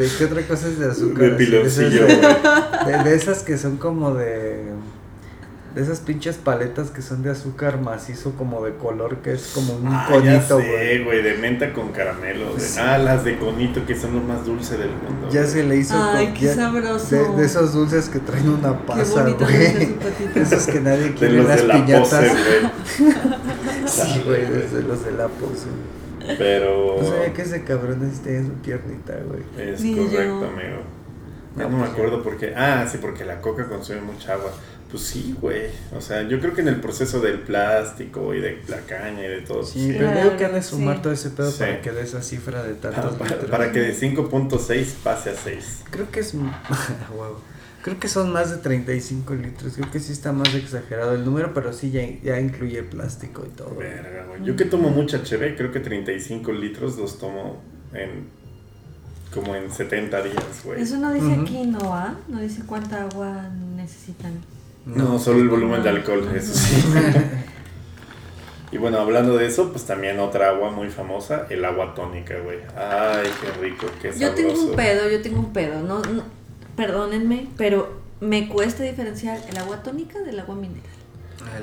¿De 0.02 0.10
qué 0.18 0.26
otra 0.26 0.42
cosa 0.48 0.68
es 0.68 0.80
de 0.80 0.90
azúcar? 0.92 1.18
de 1.24 1.30
de 1.32 1.36
piloncillo, 1.38 2.06
güey. 2.06 2.18
De, 3.04 3.04
de 3.10 3.16
esas 3.16 3.44
que 3.44 3.58
son 3.58 3.78
como 3.78 4.14
de. 4.14 4.72
De 5.76 5.82
esas 5.82 6.02
pinches 6.02 6.36
paletas 6.36 6.90
que 6.90 7.02
son 7.02 7.24
de 7.24 7.30
azúcar 7.30 7.80
macizo, 7.80 8.34
como 8.38 8.62
de 8.66 8.74
color, 8.76 9.20
que 9.20 9.32
es 9.32 9.52
como 9.56 9.74
un 9.76 9.88
Ah, 9.88 10.06
conito, 10.12 10.56
güey. 10.58 11.02
güey, 11.06 11.24
de 11.24 11.36
menta 11.38 11.72
con 11.72 11.94
caramelo. 11.94 12.54
de-. 12.56 12.80
Ah, 12.82 12.98
las 12.98 13.24
de 13.24 13.38
conito 13.40 13.86
que 13.86 13.98
son 13.98 14.16
lo 14.16 14.22
más 14.22 14.46
dulce 14.46 14.78
del 14.78 14.90
mundo. 14.90 15.30
Ya 15.32 15.46
se 15.46 15.64
le 15.64 15.78
hizo. 15.78 15.94
Ay, 15.98 16.26
con- 16.26 16.34
qué 16.34 16.46
ya- 16.48 16.56
sabroso. 16.56 17.16
De, 17.16 17.38
de 17.38 17.46
esos 17.46 17.72
dulces 17.74 18.10
que 18.10 18.20
traen 18.20 18.50
una 18.50 18.86
pasa, 18.86 19.24
güey. 19.24 19.96
Esos 20.36 20.68
que 20.68 20.82
nadie 20.82 21.04
De 21.04 21.14
quiere 21.14 21.34
los 21.38 21.48
las 21.48 21.62
de 21.62 21.68
la 21.68 21.74
piñatas. 21.76 22.10
pose, 22.10 22.28
güey. 22.28 23.14
sí, 23.88 24.22
güey, 24.26 24.42
desde 24.48 24.82
los 24.84 25.06
de 25.06 25.12
la 25.14 25.28
pose. 25.30 25.68
Pero. 26.38 26.98
No 27.02 27.08
sabía 27.10 27.34
que 27.34 27.42
ese 27.42 27.64
cabrón 27.64 28.12
sí 28.14 28.22
tenía 28.24 28.44
su 28.48 28.54
piernita, 28.62 29.14
güey. 29.28 29.44
Es 29.70 29.82
Ni 29.82 29.96
correcto, 29.96 30.42
yo. 30.42 30.48
amigo. 30.48 30.82
Ya 31.58 31.64
No, 31.64 31.70
no 31.70 31.78
me 31.78 31.80
pues, 31.84 31.92
acuerdo 31.92 32.24
por 32.24 32.38
qué. 32.38 32.54
Ah, 32.56 32.88
sí, 32.90 32.98
porque 33.02 33.26
la 33.26 33.42
coca 33.42 33.68
consume 33.68 34.02
mucha 34.02 34.34
agua. 34.34 34.52
Pues 34.90 35.04
sí, 35.04 35.36
güey. 35.40 35.68
O 35.96 36.02
sea, 36.02 36.24
yo 36.24 36.40
creo 36.42 36.54
que 36.54 36.62
en 36.62 36.68
el 36.68 36.82
proceso 36.82 37.22
del 37.22 37.40
plástico 37.40 38.34
y 38.34 38.42
de 38.42 38.62
la 38.68 38.80
caña 38.82 39.24
y 39.24 39.28
de 39.28 39.42
todo. 39.42 39.64
Sí, 39.64 39.88
sí. 39.92 39.96
pero 39.98 40.12
digo 40.12 40.38
que 40.38 40.46
han 40.46 40.54
de 40.54 40.62
sumar 40.62 40.98
sí. 40.98 41.02
todo 41.04 41.14
ese 41.14 41.30
pedo 41.30 41.50
Sí. 41.50 41.60
para 41.60 41.82
que 41.82 41.92
dé 41.92 42.02
esa 42.02 42.22
cifra 42.22 42.62
de 42.64 42.74
tantos 42.74 43.16
Para, 43.16 43.32
litros. 43.32 43.50
para 43.52 43.72
que 43.72 43.80
de 43.80 43.94
5.6 43.96 44.96
pase 45.04 45.30
a 45.30 45.36
6. 45.36 45.84
Creo 45.92 46.12
que 46.12 46.20
es. 46.20 46.34
huevo. 46.34 46.52
Creo 47.84 48.00
que 48.00 48.08
son 48.08 48.32
más 48.32 48.52
de 48.52 48.58
35 48.58 49.34
litros. 49.36 49.74
Creo 49.76 49.90
que 49.92 50.00
sí 50.00 50.12
está 50.12 50.32
más 50.32 50.54
exagerado 50.54 51.16
el 51.16 51.26
número, 51.26 51.54
pero 51.54 51.74
sí 51.74 51.90
ya, 51.92 52.02
ya 52.24 52.40
incluye 52.40 52.84
plástico 52.84 53.44
y 53.46 53.50
todo. 53.50 53.76
Verga, 53.76 54.26
güey. 54.28 54.44
Yo 54.44 54.56
que 54.56 54.66
tomo 54.66 54.90
mucha 54.90 55.18
HB, 55.18 55.56
creo 55.58 55.72
que 55.72 55.80
35 55.80 56.52
litros 56.52 56.98
los 56.98 57.18
tomo 57.18 57.62
en. 57.94 58.28
como 59.34 59.56
en 59.56 59.72
70 59.72 60.22
días, 60.24 60.62
güey. 60.64 60.82
Eso 60.82 60.98
no 60.98 61.12
dice 61.12 61.26
Ujú. 61.28 61.42
aquí, 61.42 61.66
¿no? 61.66 61.96
¿ah? 61.96 62.16
No 62.28 62.40
dice 62.40 62.62
cuánta 62.68 63.04
agua 63.04 63.50
necesitan. 63.76 64.34
No, 64.86 65.18
solo 65.20 65.40
el 65.40 65.50
volumen 65.50 65.82
de 65.84 65.90
alcohol, 65.90 66.28
eso 66.36 66.54
sí. 66.54 66.84
Y 68.72 68.78
bueno, 68.78 69.00
hablando 69.00 69.38
de 69.38 69.48
eso, 69.48 69.70
pues 69.72 69.84
también 69.86 70.18
otra 70.20 70.50
agua 70.50 70.72
muy 70.72 70.90
famosa, 70.90 71.46
el 71.50 71.66
agua 71.66 71.94
tónica, 71.94 72.36
güey. 72.40 72.60
Ay, 72.76 73.30
qué 73.42 73.62
rico, 73.62 73.86
qué 74.02 74.14
sabroso. 74.14 74.20
Yo 74.22 74.34
tengo 74.34 74.64
un 74.70 74.76
pedo, 74.78 75.10
yo 75.10 75.22
tengo 75.22 75.40
un 75.40 75.52
pedo. 75.52 75.82
No, 75.82 76.02
no, 76.02 76.24
perdónenme, 76.86 77.48
pero 77.58 77.90
me 78.22 78.48
cuesta 78.50 78.82
diferenciar 78.84 79.40
el 79.50 79.58
agua 79.58 79.84
tónica 79.84 80.20
del 80.20 80.40
agua 80.40 80.56
mineral. 80.56 80.82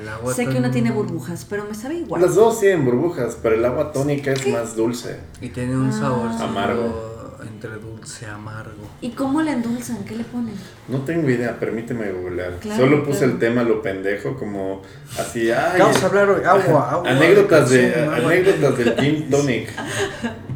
El 0.01 0.09
agua 0.09 0.33
sé 0.35 0.47
que 0.47 0.59
una 0.59 0.71
tiene 0.71 0.91
burbujas, 0.93 1.45
pero 1.49 1.65
me 1.65 1.75
sabe 1.75 1.97
igual. 1.97 2.23
Las 2.23 2.35
dos 2.37 2.61
tienen 2.61 2.85
burbujas, 2.85 3.37
pero 3.43 3.57
el 3.57 3.65
agua 3.65 3.91
tónica 3.93 4.31
es 4.33 4.47
más 4.49 4.77
dulce. 4.77 5.19
Y 5.41 5.49
tiene 5.49 5.77
un 5.77 5.89
Ah. 5.89 5.93
sabor 5.93 6.31
Amargo. 6.41 7.09
Entre 7.43 7.71
dulce 7.71 8.27
amargo. 8.27 8.85
¿Y 9.01 9.11
cómo 9.11 9.43
la 9.43 9.53
endulzan? 9.53 10.05
¿Qué 10.05 10.15
le 10.17 10.23
ponen? 10.25 10.55
No 10.89 10.99
tengo 11.03 11.29
idea, 11.29 11.59
permíteme 11.59 12.11
googlear. 12.13 12.57
Claro, 12.61 12.85
Solo 12.85 13.05
puse 13.05 13.19
claro. 13.19 13.33
el 13.33 13.39
tema 13.41 13.63
lo 13.65 13.83
pendejo, 13.83 14.37
como 14.37 14.83
así, 15.19 15.51
ay, 15.51 15.81
Vamos 15.81 16.01
a 16.03 16.07
hablar 16.07 16.31
hoy. 16.31 16.43
Agua, 16.45 16.91
agua. 16.93 17.11
anécdotas 17.11 17.71
de 17.71 17.95
agua. 17.95 18.17
anécdotas 18.17 18.79
del 18.79 18.95
gin 18.97 19.31
tonic. 19.31 19.71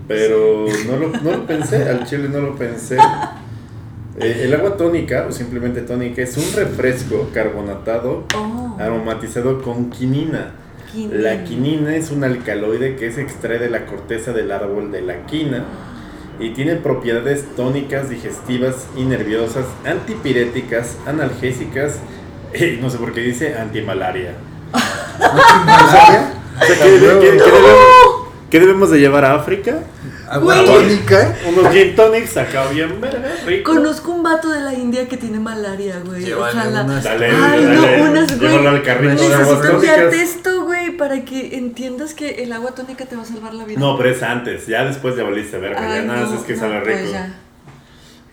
Pero 0.06 0.66
no 0.86 0.97
lo, 0.97 1.09
no 1.09 1.30
lo 1.39 1.47
pensé, 1.47 1.89
al 1.89 2.05
chile 2.06 2.28
no 2.28 2.40
lo 2.40 2.55
pensé. 2.56 2.97
Eh, 4.23 4.43
el 4.44 4.55
agua 4.55 4.77
tónica, 4.77 5.27
o 5.28 5.32
simplemente 5.32 5.81
tónica, 5.82 6.23
es 6.23 6.36
un 6.36 6.53
refresco 6.55 7.28
carbonatado 7.35 8.24
Oh, 8.36 8.77
aromatizado 8.81 9.61
con 9.62 9.90
quinina. 9.90 10.53
quinina. 10.93 11.15
La 11.20 11.44
quinina 11.44 11.97
es 11.97 12.11
un 12.11 12.23
alcaloide 12.24 12.97
que 12.97 13.11
se 13.12 13.23
extrae 13.23 13.59
de 13.59 13.69
la 13.70 13.86
corteza 13.86 14.32
del 14.32 14.51
árbol 14.53 14.90
de 14.93 15.03
la 15.03 15.27
quina 15.27 15.65
y 16.40 16.51
tiene 16.51 16.77
propiedades 16.77 17.44
tónicas, 17.57 18.09
digestivas 18.11 18.86
y 18.97 19.05
nerviosas, 19.05 19.66
antipiréticas, 19.85 20.97
analgésicas 21.07 21.99
y 22.55 22.78
no 22.81 22.90
sé 22.90 22.99
por 22.99 23.12
qué 23.12 23.20
dice 23.20 23.55
antimalaria. 23.57 24.35
O 25.23 25.90
sea, 25.90 26.32
¿qué, 26.66 26.99
debe- 26.99 27.20
qué- 27.20 27.39
qué 28.53 28.61
debemos, 28.61 28.91
de 28.91 29.01
llevar 29.01 29.24
a 29.24 29.35
África? 29.35 29.81
Agua 30.29 30.62
tónica. 30.65 31.35
Unos 31.49 31.73
gin 31.73 31.97
tonics 31.97 32.37
acá 32.37 32.66
bien 32.69 33.01
verga, 33.01 33.33
rico. 33.47 33.73
Conozco 33.73 34.12
un 34.12 34.23
vato 34.23 34.51
de 34.51 34.61
la 34.61 34.74
India 34.74 35.09
que 35.09 35.16
tiene 35.16 35.41
malaria, 35.41 36.01
güey. 36.05 36.23
Llévale 36.24 36.53
Ojalá. 36.59 36.83
unas- 36.85 37.03
Dale, 37.03 37.27
Ay, 37.27 37.65
dale, 37.65 37.99
no, 37.99 38.11
unas, 38.11 38.39
güey. 38.39 38.51
llévalo 38.51 38.69
al 38.69 38.83
carrito 38.83 39.15
de 39.29 39.35
aguas 39.35 39.39
Necesito 39.49 39.70
tónicas. 39.73 39.95
enviarte 39.97 40.23
esto, 40.23 40.65
güey, 40.65 40.91
para 40.99 41.24
que 41.24 41.57
entiendas 41.57 42.12
que 42.15 42.43
el 42.45 42.53
agua 42.53 42.74
tónica 42.74 43.07
te 43.07 43.16
va 43.16 43.23
a 43.23 43.27
salvar 43.27 43.55
la 43.55 43.65
vida. 43.65 43.81
No, 43.81 43.97
pero 43.97 44.11
es 44.11 44.23
antes, 44.23 44.66
ya 44.66 44.85
después 44.85 45.16
ya 45.16 45.24
valiste 45.24 45.59
verga, 45.59 45.81
ya 45.81 45.95
Ay, 45.95 46.07
nada, 46.07 46.27
no, 46.27 46.35
es 46.35 46.43
que 46.45 46.53
no, 46.55 46.61
sabe 46.61 46.81
rico. 46.81 46.99
pues 47.01 47.11
ya. 47.11 47.35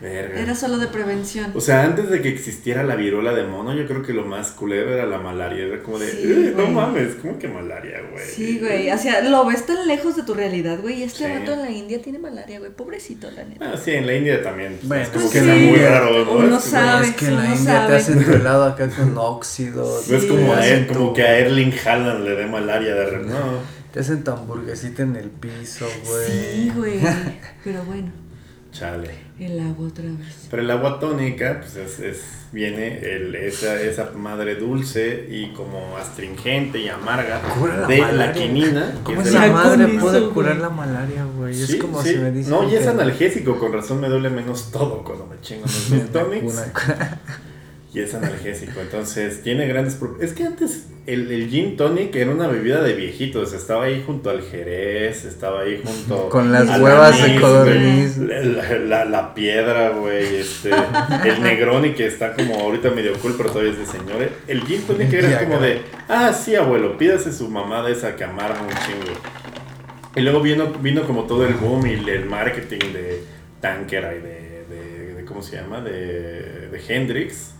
Verga. 0.01 0.39
Era 0.39 0.55
solo 0.55 0.77
de 0.77 0.87
prevención. 0.87 1.51
O 1.55 1.59
sea, 1.59 1.83
antes 1.83 2.09
de 2.09 2.21
que 2.21 2.29
existiera 2.29 2.83
la 2.83 2.95
viruela 2.95 3.33
de 3.33 3.43
mono, 3.43 3.73
yo 3.75 3.85
creo 3.85 4.01
que 4.01 4.13
lo 4.13 4.23
más 4.23 4.51
culero 4.51 4.93
era 4.93 5.05
la 5.05 5.17
malaria. 5.17 5.65
Era 5.65 5.83
como 5.83 5.99
de, 5.99 6.09
Sí, 6.09 6.17
"Eh, 6.23 6.53
no 6.55 6.67
mames, 6.67 7.15
¿cómo 7.21 7.37
que 7.37 7.49
malaria, 7.49 7.99
güey? 8.09 8.25
Sí, 8.25 8.59
güey. 8.59 8.89
O 8.91 8.97
sea, 8.97 9.21
lo 9.21 9.45
ves 9.45 9.65
tan 9.65 9.85
lejos 9.89 10.15
de 10.15 10.23
tu 10.23 10.33
realidad, 10.33 10.79
güey. 10.81 10.99
Y 11.01 11.03
este 11.03 11.25
Sí. 11.25 11.31
vato 11.33 11.51
en 11.51 11.59
la 11.59 11.69
India 11.71 12.01
tiene 12.01 12.17
malaria, 12.17 12.59
güey. 12.59 12.71
Pobrecito, 12.71 13.29
la 13.31 13.43
neta. 13.43 13.71
Ah, 13.73 13.77
sí, 13.77 13.91
en 13.91 14.07
la 14.07 14.15
India 14.15 14.41
también. 14.41 14.75
pues, 14.77 14.87
Bueno, 14.87 15.03
es 15.03 15.09
como 15.09 15.29
que 15.31 15.39
que 15.41 15.53
sí, 15.53 15.65
muy 15.67 15.79
raro, 15.79 16.25
¿no? 16.25 16.31
uno 16.31 16.43
es 16.43 16.49
como, 16.49 16.59
sabe. 16.61 17.07
Es 17.07 17.15
que 17.15 17.25
en 17.25 17.35
la 17.35 17.45
India 17.45 17.57
sabe. 17.73 17.87
te 17.89 17.95
hacen 17.95 18.23
tu 18.25 18.31
helado 18.31 18.63
acá 18.63 18.87
con 18.89 19.17
óxido. 19.17 20.01
no 20.09 20.15
es 20.17 20.25
como, 20.25 20.53
a, 20.53 20.59
te 20.61 20.67
él, 20.67 20.73
hacen 20.75 20.85
como 20.95 21.07
tu- 21.09 21.13
que 21.15 21.23
a 21.23 21.39
Erling 21.39 21.73
Haaland 21.85 22.23
le 22.23 22.35
dé 22.35 22.45
malaria 22.47 22.95
de 22.95 23.05
re- 23.05 23.25
No. 23.25 23.79
Te 23.91 23.99
hacen 24.01 24.23
tu 24.23 24.31
hamburguesita 24.31 25.03
en 25.03 25.15
el 25.17 25.29
piso, 25.29 25.87
güey. 26.05 26.25
Sí, 26.27 26.71
güey. 26.75 26.99
Pero 27.65 27.83
bueno. 27.83 28.11
Chale. 28.79 29.09
El 29.39 29.59
agua 29.59 29.87
otra 29.87 30.05
vez. 30.05 30.47
Pero 30.49 30.61
el 30.63 30.71
agua 30.71 30.99
tónica, 30.99 31.59
pues 31.61 31.75
es, 31.75 31.99
es 31.99 32.21
viene 32.51 32.99
el, 32.99 33.35
esa, 33.35 33.79
esa 33.81 34.11
madre 34.15 34.55
dulce 34.55 35.27
y 35.29 35.47
como 35.53 35.97
astringente 35.97 36.79
y 36.79 36.87
amarga 36.89 37.41
Cura 37.41 37.77
la 37.77 37.87
de 37.87 37.97
la 37.99 38.07
malaria. 38.07 38.33
quinina. 38.33 38.93
¿Cómo 39.03 39.21
esa 39.21 39.47
la- 39.47 39.53
madre 39.53 39.87
puede 39.99 40.17
eso, 40.19 40.31
curar 40.33 40.53
güey. 40.53 40.61
la 40.61 40.69
malaria, 40.69 41.25
güey? 41.37 41.53
Sí, 41.53 41.73
es 41.73 41.75
como 41.81 42.01
sí. 42.01 42.09
si 42.11 42.15
me 42.17 42.31
dicen. 42.31 42.51
No, 42.51 42.69
y 42.69 42.75
es 42.75 42.87
analgésico, 42.87 43.57
con 43.59 43.73
razón 43.73 43.99
me 43.99 44.07
duele 44.09 44.29
menos 44.29 44.71
todo 44.71 45.03
cuando 45.03 45.25
me 45.27 45.39
chingo 45.41 45.63
los 45.65 46.09
tonics. 46.11 46.61
Y 47.91 48.01
es 48.01 48.13
analgésico, 48.13 48.81
entonces 48.81 49.41
tiene 49.41 49.65
grandes... 49.67 49.95
pro- 49.95 50.15
Es 50.21 50.33
que 50.33 50.43
antes 50.43 50.89
el, 51.07 51.31
el 51.31 51.49
gin 51.49 51.75
tonic 51.75 52.15
era 52.15 52.29
una 52.29 52.47
bebida 52.47 52.83
de 52.83 52.93
viejitos, 52.93 53.51
estaba 53.53 53.85
ahí 53.85 54.03
junto 54.05 54.29
al 54.29 54.43
jerez, 54.43 55.25
estaba 55.25 55.61
ahí 55.61 55.81
junto... 55.83 56.29
Con 56.29 56.51
las 56.51 56.69
al 56.69 56.83
huevas 56.83 57.19
anís, 57.19 57.33
de 57.35 57.41
codorniz. 57.41 58.17
La, 58.87 59.05
la- 59.05 59.33
piedra, 59.33 59.89
güey, 59.89 60.35
este, 60.35 60.69
el 60.69 61.41
Negroni 61.41 61.93
que 61.93 62.05
está 62.05 62.35
como 62.35 62.59
ahorita 62.59 62.91
medio 62.91 63.13
cool, 63.19 63.33
pero 63.35 63.49
todavía 63.49 63.71
es 63.71 63.79
de 63.79 63.85
señores. 63.87 64.29
El 64.47 64.61
gin 64.65 64.83
tonic 64.83 65.11
era 65.11 65.29
Ya, 65.29 65.43
como 65.45 65.59
de, 65.59 65.81
ah, 66.09 66.31
sí, 66.31 66.53
abuelo, 66.55 66.95
pídase 66.95 67.33
su 67.33 67.47
mamada 67.49 67.89
esa 67.89 68.15
que 68.15 68.23
amarga 68.23 68.61
un 68.61 68.69
chingo. 68.69 69.19
Y 70.15 70.21
luego 70.21 70.41
vino, 70.41 70.73
vino 70.79 71.03
como 71.07 71.23
todo 71.23 71.43
el 71.47 71.55
boom 71.55 71.87
y 71.87 71.93
el 71.93 72.25
marketing 72.25 72.93
de 72.93 73.23
Tankera 73.61 74.13
y 74.15 74.19
de, 74.19 74.65
de- 74.69 75.13
de- 75.15 75.25
¿cómo 75.25 75.41
se 75.41 75.55
llama? 75.55 75.81
De, 75.81 76.69
de 76.69 76.81
Hendrix. 76.87 77.55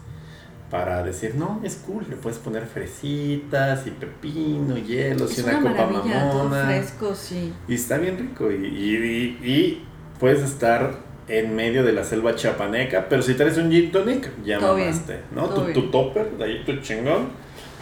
Para 0.70 1.02
decir, 1.04 1.34
no, 1.36 1.60
es 1.64 1.76
cool, 1.78 2.06
le 2.10 2.16
puedes 2.16 2.38
poner 2.38 2.68
fresitas 2.68 3.88
y 3.88 3.90
pepino, 3.92 4.78
hielos 4.78 5.36
y 5.38 5.42
una, 5.42 5.58
una 5.58 5.72
copa 5.72 5.88
mamona. 5.88 6.66
fresco, 6.66 7.16
sí. 7.16 7.54
Y 7.68 7.74
está 7.76 7.98
bien 7.98 8.18
rico. 8.20 8.52
Y, 8.52 8.66
y- 8.66 9.38
y- 9.44 9.52
y 9.52 9.84
puedes 10.20 10.42
estar 10.44 10.94
en 11.28 11.56
medio 11.56 11.84
de 11.84 11.92
la 11.94 12.04
selva 12.04 12.36
chapaneca, 12.36 13.08
pero 13.10 13.22
si 13.24 13.34
traes 13.34 13.58
un 13.58 13.72
gin 13.72 13.92
tonic, 13.92 14.30
ya 14.46 14.60
Todo 14.60 14.76
bien, 14.76 14.90
mamaste, 14.90 15.20
¿no? 15.36 15.46
todo 15.50 15.66
Tu, 15.68 15.74
tu 15.74 15.92
topper, 15.92 16.32
de 16.38 16.44
ahí 16.44 16.64
tu 16.66 16.76
chingón, 16.82 17.30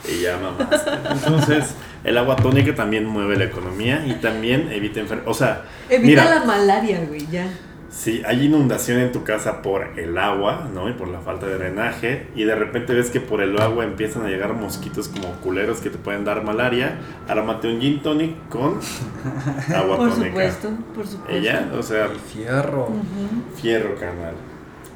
y 0.07 0.21
ya 0.21 0.37
mamaste. 0.37 0.91
Entonces, 1.11 1.73
el 2.05 2.17
agua 2.17 2.35
tónica 2.37 2.73
también 2.75 3.05
mueve 3.05 3.35
la 3.37 3.45
economía 3.45 4.05
y 4.07 4.13
también 4.13 4.71
evita 4.71 4.99
enfermedades. 5.01 5.35
O 5.35 5.37
sea, 5.37 5.63
Evita 5.89 6.23
mira, 6.23 6.39
la 6.39 6.45
malaria, 6.45 7.03
güey, 7.07 7.25
ya. 7.29 7.47
Si 7.89 8.21
hay 8.25 8.45
inundación 8.45 8.99
en 8.99 9.11
tu 9.11 9.23
casa 9.23 9.61
por 9.61 9.97
el 9.99 10.17
agua, 10.17 10.67
¿no? 10.73 10.89
Y 10.89 10.93
por 10.93 11.07
la 11.07 11.19
falta 11.21 11.45
de 11.47 11.57
drenaje, 11.57 12.27
y 12.35 12.43
de 12.43 12.53
repente 12.55 12.93
ves 12.93 13.09
que 13.09 13.21
por 13.21 13.41
el 13.41 13.59
agua 13.59 13.85
empiezan 13.85 14.25
a 14.25 14.29
llegar 14.29 14.53
mosquitos 14.53 15.07
como 15.07 15.31
culeros 15.41 15.79
que 15.79 15.89
te 15.89 15.97
pueden 15.97 16.25
dar 16.25 16.43
malaria, 16.43 16.99
ármate 17.27 17.67
un 17.67 17.79
gin 17.79 18.01
tonic 18.01 18.49
con 18.49 18.79
agua 19.75 19.97
Por 19.97 20.09
tónica. 20.09 20.27
supuesto, 20.27 20.69
por 20.93 21.07
supuesto. 21.07 21.33
Ella, 21.33 21.69
o 21.77 21.81
sea, 21.81 22.09
Fierro. 22.33 22.87
Ujú. 22.87 23.55
fierro, 23.61 23.95
carnal. 23.95 24.33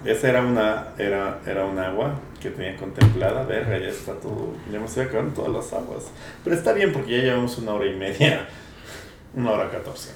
Esa 0.03 0.29
era 0.29 0.41
una, 0.41 0.87
era, 0.97 1.39
era 1.45 1.63
un 1.65 1.77
agua 1.77 2.15
que 2.41 2.49
tenía 2.49 2.75
contemplada. 2.75 3.43
Verga, 3.43 3.77
ya 3.77 3.87
está 3.89 4.13
todo. 4.13 4.53
Ya 4.71 4.79
me 4.79 4.85
estoy 4.85 5.03
acabando 5.05 5.33
todas 5.33 5.51
las 5.51 5.73
aguas. 5.79 6.05
Pero 6.43 6.55
está 6.55 6.73
bien 6.73 6.91
porque 6.91 7.17
ya 7.17 7.23
llevamos 7.25 7.57
una 7.59 7.73
hora 7.73 7.85
y 7.85 7.95
media. 7.95 8.47
Una 9.35 9.51
hora 9.51 9.69
catorce. 9.69 10.13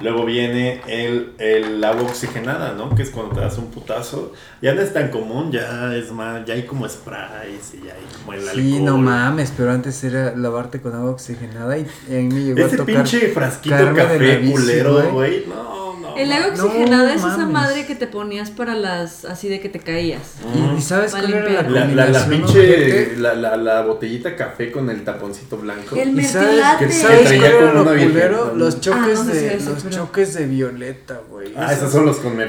Luego 0.00 0.24
viene 0.24 0.80
el, 0.86 1.32
el 1.38 1.82
agua 1.82 2.02
oxigenada, 2.02 2.72
¿no? 2.74 2.94
Que 2.94 3.02
es 3.02 3.10
cuando 3.10 3.34
te 3.34 3.40
das 3.40 3.58
un 3.58 3.70
putazo. 3.70 4.32
Ya 4.62 4.72
no 4.74 4.80
es 4.80 4.92
tan 4.92 5.08
común, 5.08 5.50
ya 5.50 5.94
es 5.94 6.12
más, 6.12 6.44
ya 6.44 6.54
hay 6.54 6.62
como 6.64 6.88
sprays 6.88 7.74
y 7.74 7.86
ya 7.86 7.94
hay 7.94 8.06
como 8.18 8.32
el 8.34 8.40
alcohol. 8.40 8.54
Sí, 8.62 8.80
no 8.80 8.96
mames, 8.98 9.52
pero 9.56 9.72
antes 9.72 10.02
era 10.04 10.36
lavarte 10.36 10.80
con 10.80 10.94
agua 10.94 11.10
oxigenada 11.10 11.76
y 11.78 11.82
a 11.82 12.12
mí 12.12 12.28
me 12.28 12.40
llegó 12.44 12.62
a 12.62 12.66
Ese 12.66 12.76
tocar. 12.76 12.94
pinche 12.94 13.28
frasquito 13.28 13.74
caerme 13.74 14.02
de 14.18 14.36
café 14.36 14.50
culero, 14.52 15.10
güey. 15.12 15.44
no. 15.48 15.77
El 16.18 16.32
agua 16.32 16.54
No 16.56 16.64
oxigenada 16.64 17.14
es 17.14 17.20
esa 17.20 17.46
madre 17.46 17.86
que 17.86 17.94
te 17.94 18.06
ponías 18.06 18.50
para 18.50 18.74
las. 18.74 19.24
así 19.24 19.48
de 19.48 19.60
que 19.60 19.68
te 19.68 19.78
caías. 19.78 20.20
¿Y, 20.54 20.78
y 20.78 20.80
sabes 20.82 21.12
cuál 21.12 21.32
era 21.32 21.62
la. 21.62 21.62
La, 21.68 21.84
la, 21.86 22.06
la 22.08 22.26
pinche, 22.28 23.16
la, 23.16 23.34
la, 23.34 23.56
la 23.56 23.82
botellita 23.82 24.34
café 24.36 24.70
con 24.72 24.90
el 24.90 25.04
taponcito 25.04 25.56
blanco. 25.58 25.96
El 25.96 26.18
¿Y 26.18 26.24
sabes, 26.24 26.48
mertilate. 26.48 26.86
que 26.86 26.92
¿sabes 26.92 27.24
traía 27.24 27.40
cuál 27.40 27.52
era 27.62 27.72
como 27.72 27.84
lo 27.84 27.90
culero? 28.06 28.54
Los 28.56 28.80
choques 28.80 29.18
Ah, 29.20 29.24
no 29.24 29.32
sé 29.32 29.40
de 29.40 29.54
eso, 29.54 29.70
los 29.70 29.82
pero- 29.84 29.96
choques 29.96 30.34
de 30.34 30.46
violeta, 30.46 31.20
güey. 31.30 31.52
Ah, 31.56 31.72
esos 31.72 31.92
son 31.92 32.06
los 32.06 32.16
con 32.18 32.36
de 32.36 32.44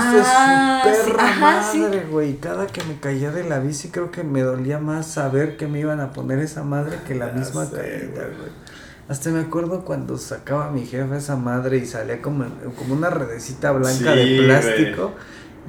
Ah, 0.00 0.82
sí, 0.84 1.10
perra 1.10 1.24
ajá, 1.28 1.40
madre, 1.40 2.06
güey. 2.10 2.36
Cada 2.38 2.66
que 2.66 2.82
me 2.84 2.98
caía 3.00 3.30
de 3.30 3.44
la 3.44 3.58
bici, 3.58 3.88
creo 3.88 4.10
que 4.10 4.22
me 4.22 4.42
dolía 4.42 4.78
más 4.78 5.06
saber 5.06 5.56
que 5.56 5.66
me 5.66 5.80
iban 5.80 6.00
a 6.00 6.12
poner 6.12 6.38
esa 6.38 6.62
madre 6.62 6.98
que 7.06 7.14
la 7.14 7.28
Ya 7.28 7.32
misma 7.34 7.66
sé, 7.66 7.76
caída, 7.76 8.24
güey. 8.36 8.67
Hasta 9.08 9.30
me 9.30 9.40
acuerdo 9.40 9.84
cuando 9.86 10.18
sacaba 10.18 10.70
mi 10.70 10.84
jefe 10.84 11.16
esa 11.16 11.36
madre 11.36 11.78
y 11.78 11.86
salía 11.86 12.20
como, 12.20 12.44
como 12.76 12.94
una 12.94 13.08
redecita 13.08 13.72
blanca 13.72 14.12
Sí, 14.14 14.36
de 14.36 14.42
plástico. 14.44 15.14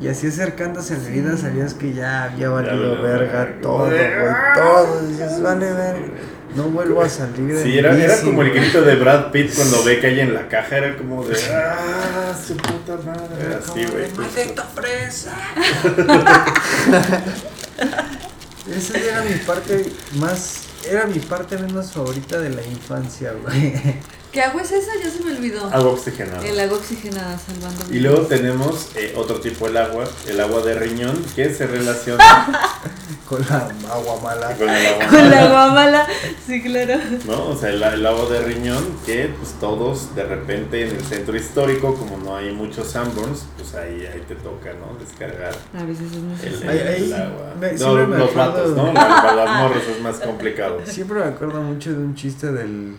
Y 0.01 0.07
así 0.07 0.27
acercándose 0.27 0.95
a 0.95 0.97
la 0.97 1.07
herida 1.07 1.37
sabías 1.37 1.73
que 1.73 1.93
ya 1.93 2.23
había 2.25 2.49
valido 2.49 3.01
verga 3.01 3.45
verga. 3.45 3.61
todo, 3.61 3.85
güey. 3.85 3.97
Todo. 4.55 5.07
Dices, 5.07 5.41
vale, 5.41 5.71
verga. 5.71 6.07
No 6.55 6.63
vuelvo 6.63 7.01
a 7.01 7.07
salir 7.09 7.53
de 7.53 7.63
Sí, 7.63 7.77
era, 7.77 7.95
era 7.95 8.19
como 8.21 8.41
el 8.41 8.51
grito 8.51 8.81
de 8.81 8.95
Brad 8.95 9.31
Pitt 9.31 9.53
cuando 9.55 9.83
ve 9.83 9.99
que 9.99 10.07
hay 10.07 10.19
en 10.21 10.33
la 10.33 10.47
caja, 10.47 10.77
era 10.77 10.97
como 10.97 11.23
de 11.23 11.37
¡Ah, 11.53 12.33
su 12.35 12.57
puta 12.57 12.97
madre! 13.05 13.45
Era 13.45 13.59
Así, 13.59 13.85
güey. 13.85 14.11
¡Maldita 14.17 14.63
fresa! 14.63 15.31
Esa 18.75 18.97
era 18.97 19.21
mi 19.23 19.35
parte 19.45 19.91
más. 20.19 20.68
Era 20.87 21.05
mi 21.05 21.19
parte 21.19 21.57
menos 21.57 21.91
favorita 21.91 22.39
de 22.39 22.49
la 22.49 22.65
infancia, 22.65 23.33
güey. 23.33 23.73
¿Qué 24.31 24.41
agua 24.41 24.61
es 24.61 24.71
esa? 24.71 24.91
Ya 25.03 25.09
se 25.09 25.23
me 25.23 25.31
olvidó. 25.35 25.65
Agua 25.73 25.91
oxigenada. 25.93 26.45
El 26.45 26.59
agua 26.59 26.77
oxigenada 26.77 27.37
salvando 27.39 27.83
Y 27.91 27.99
luego 27.99 28.21
tenemos 28.27 28.89
eh, 28.95 29.13
otro 29.17 29.39
tipo 29.39 29.65
del 29.67 29.77
agua, 29.77 30.03
el 30.27 30.39
agua 30.39 30.61
de 30.61 30.75
riñón, 30.75 31.23
que 31.35 31.51
se 31.53 31.65
relaciona 31.65 32.23
Con 33.27 33.41
la 33.47 33.69
agua 33.91 34.19
mala. 34.21 34.55
con 34.55 34.67
el 34.69 34.85
agua 34.87 35.05
Con 35.07 35.17
la 35.17 35.35
mala. 35.35 35.45
agua 35.47 35.73
mala. 35.73 36.07
Sí, 36.47 36.61
claro. 36.63 36.95
¿no? 37.25 37.49
O 37.49 37.55
sea, 37.55 37.69
el, 37.69 37.81
el 37.81 38.05
agua 38.05 38.27
de 38.29 38.41
riñón 38.41 38.83
que 39.05 39.31
pues 39.37 39.53
todos 39.59 40.15
de 40.15 40.23
repente 40.23 40.87
en 40.87 40.95
el 40.95 41.03
centro 41.03 41.35
histórico, 41.35 41.93
como 41.95 42.17
no 42.17 42.35
hay 42.35 42.51
muchos 42.51 42.87
Sanborns, 42.87 43.45
pues 43.57 43.73
ahí, 43.75 44.05
ahí 44.05 44.23
te 44.27 44.35
toca, 44.35 44.71
¿no? 44.73 44.97
Descargar 44.99 45.55
A 45.77 45.83
veces 45.85 46.07
es 46.43 46.61
el. 46.63 46.69
Ahí- 46.69 46.79
ahí 46.79 47.03
el 47.05 47.13
agua. 47.13 47.53
me- 47.59 47.71
No, 47.73 47.93
me 48.07 48.17
los 48.17 48.33
vatos, 48.35 48.69
¿no? 48.75 48.93
Para, 48.93 49.21
para 49.21 49.35
las 49.45 49.59
morras 49.59 49.83
es 49.87 50.01
más 50.01 50.15
complicado. 50.17 50.81
Siempre 50.85 51.19
me 51.19 51.25
acuerdo 51.25 51.61
mucho 51.61 51.91
de 51.91 51.97
un 51.97 52.15
chiste 52.15 52.51
del. 52.51 52.95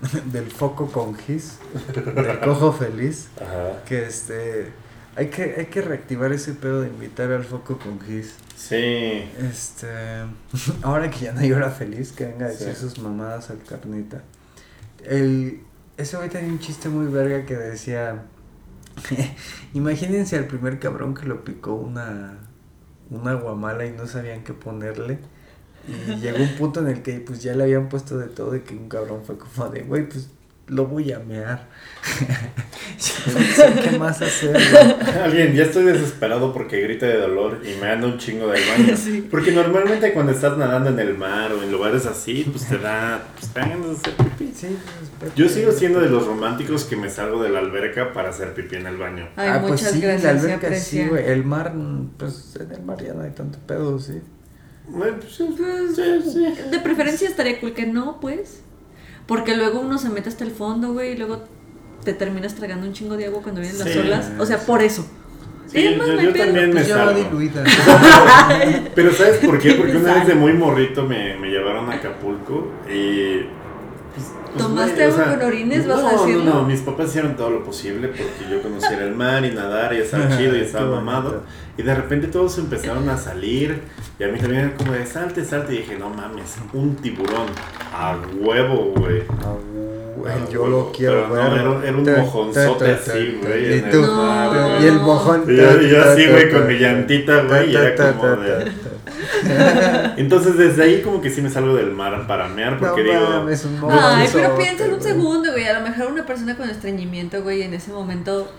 del 0.26 0.50
foco 0.50 0.86
con 0.90 1.14
gis. 1.14 1.58
Del 1.94 2.40
cojo 2.40 2.72
feliz. 2.72 3.28
Ajá. 3.40 3.82
Que 3.84 4.06
este. 4.06 4.72
Hay 5.16 5.28
que, 5.30 5.54
hay 5.56 5.66
que 5.66 5.80
reactivar 5.80 6.30
ese 6.32 6.52
pedo 6.52 6.82
de 6.82 6.88
invitar 6.88 7.32
al 7.32 7.44
foco 7.44 7.78
con 7.78 8.00
gis. 8.00 8.34
Sí. 8.56 8.74
Este. 9.38 9.88
Ahora 10.82 11.10
que 11.10 11.20
ya 11.26 11.32
no 11.32 11.40
hay 11.40 11.52
hora 11.52 11.70
feliz, 11.70 12.12
que 12.12 12.26
venga 12.26 12.46
a 12.46 12.48
decir 12.50 12.74
Sí. 12.74 12.80
sus 12.80 12.98
mamadas 12.98 13.50
al 13.50 13.62
carnita. 13.62 14.22
El. 15.04 15.60
Ese 15.96 16.16
güey 16.18 16.28
tenía 16.28 16.50
un 16.52 16.58
chiste 16.58 16.88
muy 16.88 17.06
verga 17.06 17.46
que 17.46 17.56
decía. 17.56 18.24
Imagínense 19.74 20.36
al 20.36 20.46
primer 20.46 20.78
cabrón 20.78 21.14
que 21.14 21.26
lo 21.26 21.44
picó 21.44 21.74
una. 21.74 22.38
Una 23.08 23.34
guamala 23.34 23.86
y 23.86 23.92
no 23.92 24.06
sabían 24.06 24.42
qué 24.42 24.52
ponerle. 24.52 25.20
Y 25.88 26.16
llegó 26.16 26.42
un 26.42 26.54
punto 26.56 26.80
en 26.80 26.88
el 26.88 27.02
que 27.02 27.20
pues 27.20 27.42
ya 27.42 27.54
le 27.54 27.64
habían 27.64 27.88
puesto 27.88 28.18
de 28.18 28.26
todo 28.26 28.56
y 28.56 28.60
que 28.60 28.74
un 28.74 28.88
cabrón 28.88 29.22
fue 29.24 29.38
como 29.38 29.68
de, 29.68 29.82
güey, 29.82 30.08
pues 30.08 30.28
lo 30.68 30.86
voy 30.86 31.12
a 31.12 31.18
mear. 31.18 31.66
Ya 32.98 33.32
no 33.32 33.40
sé 33.40 33.80
qué 33.82 33.98
más 33.98 34.22
hacer, 34.22 34.52
güey. 34.52 35.14
Alguien, 35.22 35.54
ya 35.54 35.64
estoy 35.64 35.84
desesperado 35.84 36.52
porque 36.52 36.80
grita 36.80 37.04
de 37.04 37.18
dolor 37.18 37.60
y 37.64 37.78
me 37.80 37.90
anda 37.90 38.06
un 38.06 38.16
chingo 38.18 38.46
del 38.48 38.62
baño. 38.64 38.96
Sí. 39.06 39.26
Porque 39.30 39.52
normalmente 39.52 40.12
cuando 40.12 40.32
estás 40.32 40.56
nadando 40.56 40.90
en 40.90 40.98
el 41.00 41.18
mar 41.18 41.52
o 41.52 41.62
en 41.62 41.70
lugares 41.70 42.06
así, 42.06 42.48
pues 42.50 42.66
te 42.66 42.78
da, 42.78 43.26
pues 43.38 43.52
te 43.52 43.60
dan 43.60 43.70
ganas 43.70 43.86
de 43.86 43.92
hacer 43.92 44.14
pipí. 44.14 44.52
Sí, 44.54 44.78
pues, 45.18 45.34
Yo 45.34 45.48
sigo 45.48 45.72
siendo 45.72 46.00
de 46.00 46.08
los 46.08 46.26
románticos 46.26 46.84
que 46.84 46.96
me 46.96 47.10
salgo 47.10 47.42
de 47.42 47.50
la 47.50 47.58
alberca 47.58 48.12
para 48.12 48.30
hacer 48.30 48.54
pipí 48.54 48.76
en 48.76 48.86
el 48.86 48.96
baño. 48.96 49.28
Ay, 49.36 49.48
ah, 49.50 49.58
pues 49.60 49.72
muchas 49.72 49.92
sí, 49.92 50.00
gracias. 50.00 50.22
la 50.22 50.40
alberca 50.40 50.74
sí, 50.76 51.06
güey. 51.06 51.26
El 51.26 51.44
mar, 51.44 51.74
mm, 51.74 52.10
pues 52.16 52.56
en 52.58 52.70
el 52.70 52.82
mar 52.82 53.02
ya 53.02 53.12
no 53.12 53.22
hay 53.22 53.30
tanto 53.30 53.58
pedo, 53.66 53.98
sí. 53.98 54.22
Bueno, 54.88 55.16
pues, 55.20 55.34
sí, 55.34 55.48
sí, 55.94 56.30
sí. 56.32 56.46
De 56.70 56.78
preferencia 56.78 57.28
estaría 57.28 57.58
cool 57.60 57.72
que 57.72 57.86
no, 57.86 58.18
pues. 58.20 58.62
Porque 59.26 59.56
luego 59.56 59.80
uno 59.80 59.98
se 59.98 60.08
mete 60.08 60.28
hasta 60.28 60.44
el 60.44 60.52
fondo, 60.52 60.92
güey, 60.92 61.12
y 61.12 61.16
luego 61.16 61.42
te 62.04 62.12
terminas 62.12 62.54
tragando 62.54 62.86
un 62.86 62.92
chingo 62.92 63.16
de 63.16 63.26
agua 63.26 63.42
cuando 63.42 63.60
vienen 63.60 63.78
las 63.78 63.88
olas. 64.00 64.30
O 64.38 64.46
sea, 64.46 64.58
por 64.58 64.82
eso. 64.82 65.04
Sí, 65.66 65.78
yo- 65.82 66.06
yo 66.22 66.32
también 66.44 66.72
me 66.74 66.80
salgo. 66.84 67.12
Pero 68.94 69.12
¿sabes 69.12 69.38
por 69.44 69.58
qué? 69.58 69.72
Porque 69.72 69.96
una 69.96 70.14
vez 70.14 70.26
de 70.28 70.34
muy 70.36 70.52
morrito 70.52 71.02
me, 71.04 71.36
me 71.36 71.48
llevaron 71.48 71.90
a 71.90 71.94
Acapulco 71.94 72.70
y... 72.88 73.46
pues, 74.56 74.68
¿Tomaste 74.68 74.94
güey, 74.94 75.06
o 75.06 75.12
agua 75.12 75.24
sea, 75.24 75.38
con 75.38 75.46
orines, 75.48 75.86
vas 75.88 75.98
a 75.98 76.02
no, 76.02 76.10
decirlo? 76.26 76.44
No, 76.44 76.54
no, 76.54 76.62
mis 76.68 76.80
papás 76.80 77.08
hicieron 77.08 77.36
todo 77.36 77.50
lo 77.50 77.64
posible 77.64 78.08
porque 78.08 78.50
yo 78.50 78.62
conociera 78.62 79.04
el 79.04 79.14
mar 79.14 79.44
y 79.44 79.50
nadar 79.52 79.92
y 79.94 79.98
estaba 79.98 80.36
chido 80.36 80.56
y 80.56 80.60
estaba 80.60 80.90
mamado. 80.96 81.42
Y 81.78 81.82
de 81.82 81.94
repente 81.94 82.28
todos 82.28 82.56
empezaron 82.58 83.08
a 83.08 83.16
salir 83.18 83.82
y 84.18 84.24
a 84.24 84.28
mí 84.28 84.38
también 84.38 84.62
era 84.62 84.74
como 84.76 84.92
de 84.92 85.04
salte, 85.06 85.44
salte. 85.44 85.74
Y 85.74 85.78
dije, 85.78 85.96
no 85.98 86.08
mames, 86.10 86.56
un 86.72 86.96
tiburón 86.96 87.46
a 87.94 88.16
huevo, 88.40 88.92
güey. 88.96 89.22
A 90.26 90.34
el 90.34 90.48
yo 90.48 90.66
lo 90.66 90.90
quiero 90.90 91.28
Pero 91.30 91.48
no, 91.50 91.56
era- 91.78 91.88
era 91.88 91.96
un 91.96 92.04
Ta, 92.04 92.16
mojonzote 92.16 92.90
así, 92.92 93.38
güey, 93.40 93.78
Y 93.78 93.80
tú, 93.82 94.02
el 94.02 94.10
mar, 94.10 94.48
güey. 94.50 94.82
y 94.82 94.86
el 94.88 94.94
mojón. 95.00 95.44
Y 95.46 95.56
yo, 95.56 95.80
yo 95.82 96.02
así, 96.04 96.26
güey, 96.26 96.50
con 96.50 96.66
mi 96.66 96.78
llantita, 96.78 97.42
güey, 97.42 97.70
y 97.70 97.76
era 97.76 97.94
como 97.94 98.36
de... 98.36 98.72
Entonces 100.16 100.56
desde 100.56 100.82
ahí 100.82 101.02
como 101.02 101.20
que 101.20 101.30
sí 101.30 101.42
me 101.42 101.50
salgo 101.50 101.74
del 101.74 101.92
mar 101.92 102.26
para 102.26 102.48
mear, 102.48 102.78
porque 102.78 103.02
No 103.04 103.12
digo... 103.12 103.30
mames, 103.30 103.64
un 103.64 103.74
Ay, 103.74 103.80
mojonzote, 103.80 104.28
pero 104.32 104.56
piensa 104.56 104.84
en 104.84 104.92
un 104.94 104.98
güey. 104.98 105.10
segundo, 105.12 105.52
güey. 105.52 105.64
A 105.66 105.78
lo 105.80 105.88
mejor 105.88 106.12
una 106.12 106.24
persona 106.26 106.56
con 106.56 106.68
estreñimiento, 106.70 107.42
güey, 107.42 107.62
en 107.62 107.74
ese 107.74 107.92
momento 107.92 108.50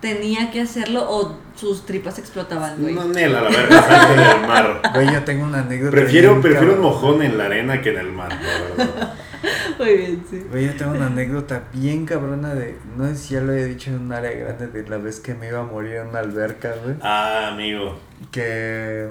tenía 0.00 0.50
que 0.50 0.60
hacerlo 0.60 1.06
o 1.08 1.38
sus 1.56 1.86
tripas 1.86 2.18
explotaban, 2.18 2.76
güey. 2.78 2.94
No, 2.94 3.06
Nel, 3.08 3.34
a 3.34 3.42
la 3.42 3.48
verga, 3.50 3.82
salte 3.82 4.20
del 4.22 4.46
mar. 4.46 4.82
Güey, 4.94 5.12
yo 5.12 5.24
tengo 5.24 5.44
una 5.44 5.60
anécdota. 5.60 5.90
Prefiero, 5.92 6.40
prefiero 6.42 6.74
un 6.74 6.80
mojón 6.80 7.22
en 7.22 7.38
la 7.38 7.46
arena 7.46 7.80
que 7.80 7.90
en 7.90 7.98
el 7.98 8.12
mar, 8.12 8.28
la 8.30 8.84
verdad. 8.84 9.14
Muy 9.78 9.96
bien, 9.96 10.24
sí. 10.28 10.44
Güey, 10.50 10.66
yo 10.66 10.74
tengo 10.74 10.92
una 10.92 11.06
anécdota 11.06 11.64
bien 11.72 12.04
cabrona 12.06 12.54
de. 12.54 12.76
No 12.96 13.06
sé 13.08 13.16
si 13.16 13.34
ya 13.34 13.40
lo 13.40 13.52
he 13.52 13.64
dicho 13.64 13.90
en 13.90 14.00
un 14.02 14.12
área 14.12 14.30
grande 14.32 14.66
de 14.68 14.88
la 14.88 14.98
vez 14.98 15.20
que 15.20 15.34
me 15.34 15.48
iba 15.48 15.60
a 15.60 15.64
morir 15.64 15.96
en 15.96 16.08
una 16.08 16.18
alberca, 16.20 16.74
güey. 16.84 16.96
Ah, 17.02 17.48
amigo. 17.52 17.98
Que. 18.30 19.08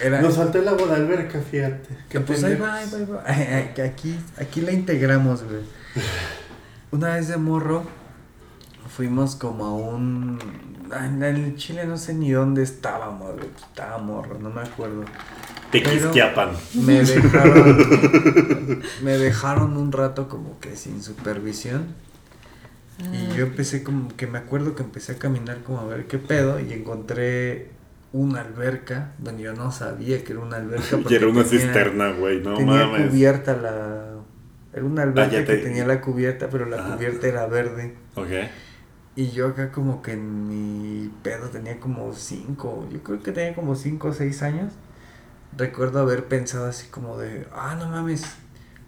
Era. 0.00 0.20
Nos 0.20 0.36
faltó 0.36 0.58
el 0.58 0.68
agua 0.68 0.86
de 0.88 0.94
alberca, 0.94 1.40
fíjate. 1.40 1.96
Que 2.08 2.20
pues 2.20 2.42
ahí 2.44 2.56
va, 2.56 2.74
ahí 2.74 2.88
va, 2.90 3.22
ahí 3.24 3.74
va. 3.78 3.84
Aquí, 3.84 4.18
aquí 4.36 4.60
la 4.60 4.72
integramos, 4.72 5.44
güey. 5.44 5.62
Una 6.90 7.14
vez 7.14 7.28
de 7.28 7.36
morro, 7.36 7.84
fuimos 8.88 9.36
como 9.36 9.64
a 9.64 9.74
un. 9.74 10.38
En 10.92 11.22
el 11.22 11.56
Chile 11.56 11.86
no 11.86 11.96
sé 11.96 12.14
ni 12.14 12.30
dónde 12.32 12.62
estábamos, 12.62 13.34
güey. 13.34 13.48
Estaba 13.56 13.98
morro, 13.98 14.38
no 14.38 14.50
me 14.50 14.60
acuerdo. 14.60 15.04
Tequisquiapan. 15.70 16.50
Me 16.74 17.02
dejaron. 17.02 18.82
me 19.02 19.16
dejaron 19.16 19.76
un 19.76 19.90
rato 19.90 20.28
como 20.28 20.60
que 20.60 20.76
sin 20.76 21.02
supervisión. 21.02 21.94
Y 23.12 23.34
yo 23.36 23.44
empecé 23.44 23.82
como 23.82 24.14
que 24.16 24.26
me 24.26 24.38
acuerdo 24.38 24.74
que 24.74 24.82
empecé 24.82 25.12
a 25.12 25.18
caminar 25.18 25.62
como 25.62 25.80
a 25.80 25.84
ver 25.84 26.06
qué 26.06 26.18
pedo 26.18 26.60
y 26.60 26.72
encontré 26.72 27.70
una 28.12 28.40
alberca 28.42 29.12
donde 29.18 29.42
yo 29.44 29.54
no 29.54 29.72
sabía 29.72 30.22
que 30.24 30.32
era 30.32 30.42
una 30.42 30.56
alberca. 30.56 30.98
Y 31.08 31.14
era 31.14 31.26
una 31.28 31.44
tenía- 31.44 31.60
cisterna, 31.60 32.12
güey, 32.12 32.40
no 32.40 32.54
tenía 32.56 32.86
mames. 32.86 33.08
cubierta 33.10 33.56
la... 33.56 34.04
Era 34.74 34.84
una 34.84 35.02
alberca 35.02 35.22
Ah, 35.22 35.32
ya 35.32 35.46
que 35.46 35.56
te- 35.56 35.62
tenía 35.62 35.86
la 35.86 36.00
cubierta, 36.00 36.48
pero 36.50 36.66
la 36.66 36.78
Ah. 36.86 36.94
cubierta 36.96 37.26
era 37.26 37.46
verde. 37.46 37.94
Ok. 38.14 38.28
Y 39.16 39.30
yo 39.30 39.48
acá 39.48 39.70
como 39.72 40.00
que 40.02 40.12
en 40.12 40.48
mi 40.48 41.10
pedo 41.22 41.48
tenía 41.50 41.78
como 41.78 42.12
cinco, 42.14 42.88
yo 42.90 43.02
creo 43.02 43.22
que 43.22 43.32
tenía 43.32 43.54
como 43.54 43.74
cinco 43.76 44.08
o 44.08 44.12
seis 44.14 44.42
años. 44.42 44.72
Recuerdo 45.56 46.00
haber 46.00 46.24
pensado 46.24 46.66
así 46.66 46.88
como 46.88 47.18
de, 47.18 47.46
ah, 47.54 47.76
no 47.78 47.88
mames, 47.90 48.24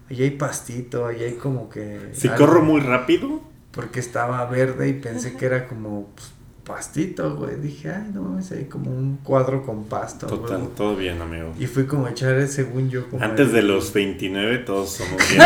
allá 0.09 0.23
hay 0.23 0.31
pastito, 0.31 1.05
allá 1.05 1.25
hay 1.27 1.35
como 1.35 1.69
que... 1.69 2.09
Si 2.13 2.27
algo", 2.27 2.45
corro 2.47 2.63
muy 2.63 2.81
rápido, 2.81 3.41
Porque 3.71 3.99
estaba 3.99 4.43
verde 4.47 4.87
y 4.89 4.93
pensé 4.93 5.35
que 5.35 5.45
era 5.45 5.67
como 5.67 6.07
pues, 6.15 6.31
pastito, 6.65 7.35
güey. 7.35 7.55
Dije, 7.55 7.91
ay, 7.91 8.11
no 8.13 8.23
mames, 8.23 8.51
hay 8.51 8.65
como 8.65 8.89
un 8.91 9.17
cuadro 9.23 9.65
con 9.65 9.85
pasto. 9.85 10.27
total, 10.27 10.57
güey". 10.61 10.71
todo 10.75 10.95
bien, 10.95 11.21
amigo. 11.21 11.53
Y 11.59 11.67
fui 11.67 11.85
como 11.85 12.07
a 12.07 12.09
echar 12.11 12.33
el 12.33 12.49
según 12.49 12.89
yo. 12.89 13.07
Como 13.09 13.23
Antes 13.23 13.51
de 13.53 13.61
los 13.61 13.93
29 13.93 14.57
todos 14.59 14.89
somos 14.91 15.17
bien. 15.29 15.41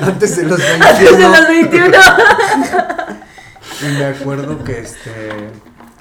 Antes 0.00 0.36
de 0.36 0.42
los 0.44 0.60
Antes 0.60 0.98
de 1.00 1.04
21. 1.16 1.28
los 1.38 1.48
21. 1.48 1.96
Y 3.80 3.84
me 3.96 4.06
acuerdo 4.06 4.64
que 4.64 4.80
este. 4.80 5.50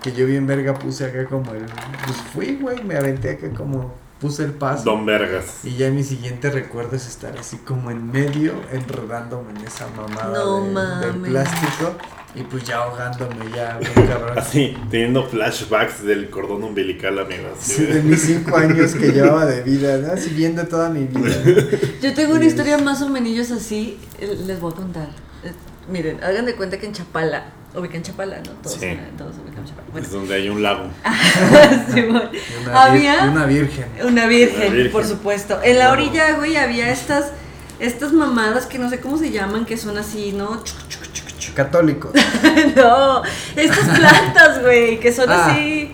Que 0.01 0.11
yo 0.11 0.25
bien 0.25 0.47
verga 0.47 0.73
puse 0.73 1.05
acá 1.05 1.25
como 1.25 1.51
el. 1.53 1.63
Pues 2.05 2.17
fui, 2.33 2.55
güey, 2.59 2.83
me 2.83 2.95
aventé 2.97 3.31
acá 3.31 3.49
como. 3.55 3.93
Puse 4.19 4.45
el 4.45 4.51
paso. 4.53 4.83
Don 4.83 5.05
Vergas. 5.05 5.59
Y 5.63 5.75
ya 5.75 5.91
mi 5.91 6.03
siguiente 6.03 6.49
recuerdo 6.49 6.95
es 6.95 7.07
estar 7.07 7.37
así 7.37 7.57
como 7.57 7.91
en 7.91 8.11
medio, 8.11 8.53
enredándome 8.71 9.51
en 9.51 9.57
esa 9.67 9.85
mamada 9.95 10.33
No 10.33 10.55
de- 10.61 10.63
del 10.63 10.73
mames. 10.73 11.29
plástico. 11.29 11.93
Y 12.35 12.43
pues 12.43 12.63
ya 12.65 12.77
ahogándome 12.77 13.35
ya, 13.55 13.77
bien 13.79 13.93
cabrón. 14.07 14.37
Así, 14.37 14.77
teniendo 14.91 15.27
flashbacks 15.27 16.03
del 16.03 16.29
cordón 16.29 16.63
umbilical, 16.63 17.17
amigo. 17.17 17.49
Sí, 17.59 17.83
de- 17.85 18.03
mis 18.03 18.21
cinco 18.21 18.55
años 18.57 18.93
que 18.93 19.07
llevaba 19.11 19.45
de 19.45 19.63
vida, 19.63 19.97
¿no? 19.97 20.11
Así 20.13 20.29
viendo 20.31 20.63
toda 20.67 20.89
mi 20.89 21.05
vida. 21.05 21.35
Yo 22.01 22.13
tengo 22.13 22.33
una 22.33 22.41
Sí. 22.41 22.47
historia 22.47 22.77
más 22.77 23.01
o 23.01 23.09
menos 23.09 23.49
así, 23.51 23.97
eh, 24.19 24.37
les 24.45 24.59
voy 24.59 24.71
a 24.73 24.75
contar. 24.75 25.07
Eh, 25.43 25.51
miren, 25.89 26.23
hagan 26.23 26.45
de 26.45 26.55
cuenta 26.55 26.77
que 26.77 26.85
en 26.85 26.93
Chapala, 26.93 27.45
ubican 27.75 28.03
Chapala, 28.03 28.37
¿no? 28.37 28.51
Todos, 28.61 28.77
Sí. 28.77 28.85
eh, 28.85 28.99
todos 29.17 29.35
ubican 29.43 29.65
Chapala. 29.65 29.87
Bueno, 29.91 30.05
Es 30.05 30.13
donde 30.13 30.35
hay 30.35 30.49
un 30.49 30.61
lago. 30.61 30.89
Simón. 31.93 32.29
Y 32.33 32.63
una, 32.67 32.83
había 32.83 33.23
una 33.31 33.45
virgen. 33.45 33.85
una 34.05 34.27
virgen, 34.27 34.61
Una 34.67 34.69
virgen. 34.75 34.91
por 34.91 35.05
supuesto. 35.05 35.59
En 35.63 35.79
la 35.79 35.91
orilla, 35.91 36.33
güey, 36.37 36.55
había 36.57 36.91
estas 36.91 37.31
estas 37.79 38.11
mamadas 38.11 38.65
que 38.65 38.77
no 38.79 38.89
sé 38.89 38.99
cómo 38.99 39.17
se 39.17 39.31
llaman, 39.31 39.65
que 39.65 39.77
son 39.77 39.97
así, 39.99 40.33
¿no? 40.33 40.63
Chuc, 40.63 40.87
chuc, 40.87 41.01
chuc, 41.13 41.13
chuc. 41.13 41.26
Católicos. 41.57 42.11
no, 42.75 43.23
estas 43.55 43.97
plantas, 43.97 44.61
güey, 44.61 44.99
que 44.99 45.11
son 45.11 45.29
Ah. 45.29 45.47
así. 45.51 45.91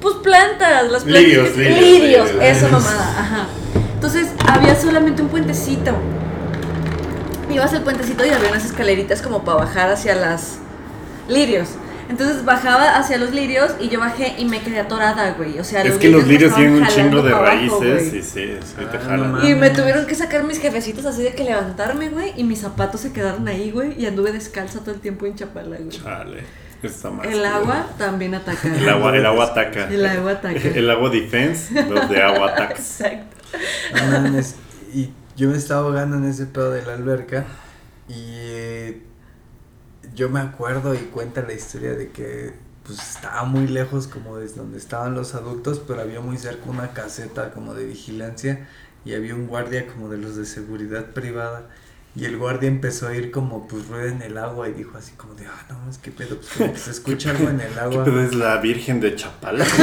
Pues 0.00 0.16
plantas, 0.16 0.90
las 0.90 1.04
plantas. 1.04 1.22
Lirios, 1.22 1.48
que- 1.50 1.58
lirios, 1.60 1.80
lirios, 1.80 2.32
lirios. 2.32 2.44
eso 2.56 2.68
mamada, 2.72 3.20
ajá. 3.20 3.46
Entonces 3.94 4.28
había 4.46 4.74
solamente 4.74 5.22
un 5.22 5.28
puentecito. 5.28 5.92
Ibas 7.50 7.72
al 7.72 7.82
puentecito 7.82 8.26
y 8.26 8.30
había 8.30 8.48
unas 8.50 8.64
escaleritas 8.64 9.22
como 9.22 9.44
para 9.44 9.58
bajar 9.58 9.90
hacia 9.90 10.14
las 10.16 10.58
lirios. 11.28 11.68
Entonces 12.08 12.44
bajaba 12.44 12.96
hacia 12.96 13.18
los 13.18 13.32
lirios 13.32 13.72
y 13.80 13.88
yo 13.88 13.98
bajé 14.00 14.34
y 14.38 14.44
me 14.44 14.60
quedé 14.60 14.80
atorada, 14.80 15.32
güey. 15.32 15.58
O 15.58 15.64
sea, 15.64 15.82
Es 15.82 15.96
que 15.98 16.08
los 16.08 16.26
lirios 16.26 16.54
tienen 16.54 16.82
un 16.82 16.86
chingo 16.88 17.22
de 17.22 17.32
abajo, 17.32 17.44
raíces 17.46 18.10
güey. 18.10 18.18
y 18.18 18.22
sí, 18.22 18.56
sí 18.62 18.84
te 18.90 18.96
Ah, 18.96 19.00
jalan. 19.04 19.44
Y 19.46 19.54
me 19.54 19.70
tuvieron 19.70 20.06
que 20.06 20.14
sacar 20.14 20.44
mis 20.44 20.60
jefecitos 20.60 21.04
así 21.06 21.22
de 21.22 21.34
que 21.34 21.44
levantarme, 21.44 22.08
güey, 22.08 22.32
y 22.36 22.44
mis 22.44 22.60
zapatos 22.60 23.00
se 23.00 23.12
quedaron 23.12 23.46
ahí, 23.48 23.70
güey, 23.70 24.00
y 24.00 24.06
anduve 24.06 24.32
descalza 24.32 24.80
todo 24.80 24.94
el 24.94 25.00
tiempo 25.00 25.26
en 25.26 25.34
Chapala, 25.34 25.76
güey. 25.76 25.88
Chale, 25.88 26.42
está 26.82 27.10
más. 27.10 27.26
El 27.26 27.44
agua 27.44 27.86
también 27.98 28.34
ataca. 28.34 28.68
El 28.68 28.88
agua, 28.88 29.16
el 29.16 29.26
agua 29.26 29.44
ataca. 29.46 29.88
El 29.88 30.06
agua 30.06 30.30
ataca. 30.32 30.60
El 30.74 30.90
agua 30.90 31.10
defense, 31.10 31.82
los 31.88 32.08
de 32.08 32.22
agua 32.22 32.50
attacks. 32.52 33.00
Exacto. 33.00 33.36
No 34.32 34.40
y 34.94 35.10
yo 35.36 35.50
me 35.50 35.56
estaba 35.58 35.80
ahogando 35.82 36.16
en 36.16 36.24
ese 36.24 36.46
pedo 36.46 36.70
de 36.70 36.84
la 36.84 36.94
alberca 36.94 37.44
y 38.08 38.14
eh, 38.14 39.02
yo 40.16 40.28
me 40.30 40.40
acuerdo 40.40 40.94
y 40.94 40.98
cuenta 40.98 41.42
la 41.42 41.52
historia 41.52 41.92
de 41.94 42.10
que 42.10 42.54
pues 42.84 42.98
estaba 43.00 43.44
muy 43.44 43.66
lejos 43.68 44.06
como 44.08 44.38
desde 44.38 44.56
donde 44.56 44.78
estaban 44.78 45.14
los 45.14 45.34
adultos, 45.34 45.80
pero 45.86 46.00
había 46.00 46.20
muy 46.20 46.38
cerca 46.38 46.70
una 46.70 46.92
caseta 46.92 47.52
como 47.52 47.74
de 47.74 47.84
vigilancia 47.84 48.66
y 49.04 49.14
había 49.14 49.34
un 49.34 49.46
guardia 49.46 49.86
como 49.86 50.08
de 50.08 50.18
los 50.18 50.36
de 50.36 50.46
seguridad 50.46 51.06
privada. 51.12 51.68
Y 52.14 52.24
el 52.24 52.38
guardia 52.38 52.68
empezó 52.68 53.08
a 53.08 53.14
ir 53.14 53.30
como 53.30 53.68
pues 53.68 53.88
rueda 53.88 54.10
en 54.10 54.22
el 54.22 54.38
agua 54.38 54.68
y 54.68 54.72
dijo 54.72 54.96
así 54.96 55.12
como 55.18 55.34
de, 55.34 55.46
ah, 55.46 55.66
no, 55.68 55.90
es 55.90 55.98
que 55.98 56.10
pedo, 56.10 56.36
pues 56.38 56.48
como 56.56 56.72
que 56.72 56.78
se 56.78 56.90
escucha 56.92 57.30
algo 57.30 57.50
en 57.50 57.60
el 57.60 57.74
¿Qué 57.74 57.78
agua. 57.80 58.04
pedo 58.04 58.20
es 58.22 58.34
la 58.34 58.56
Virgen 58.58 59.00
de 59.00 59.14
Chapala? 59.16 59.66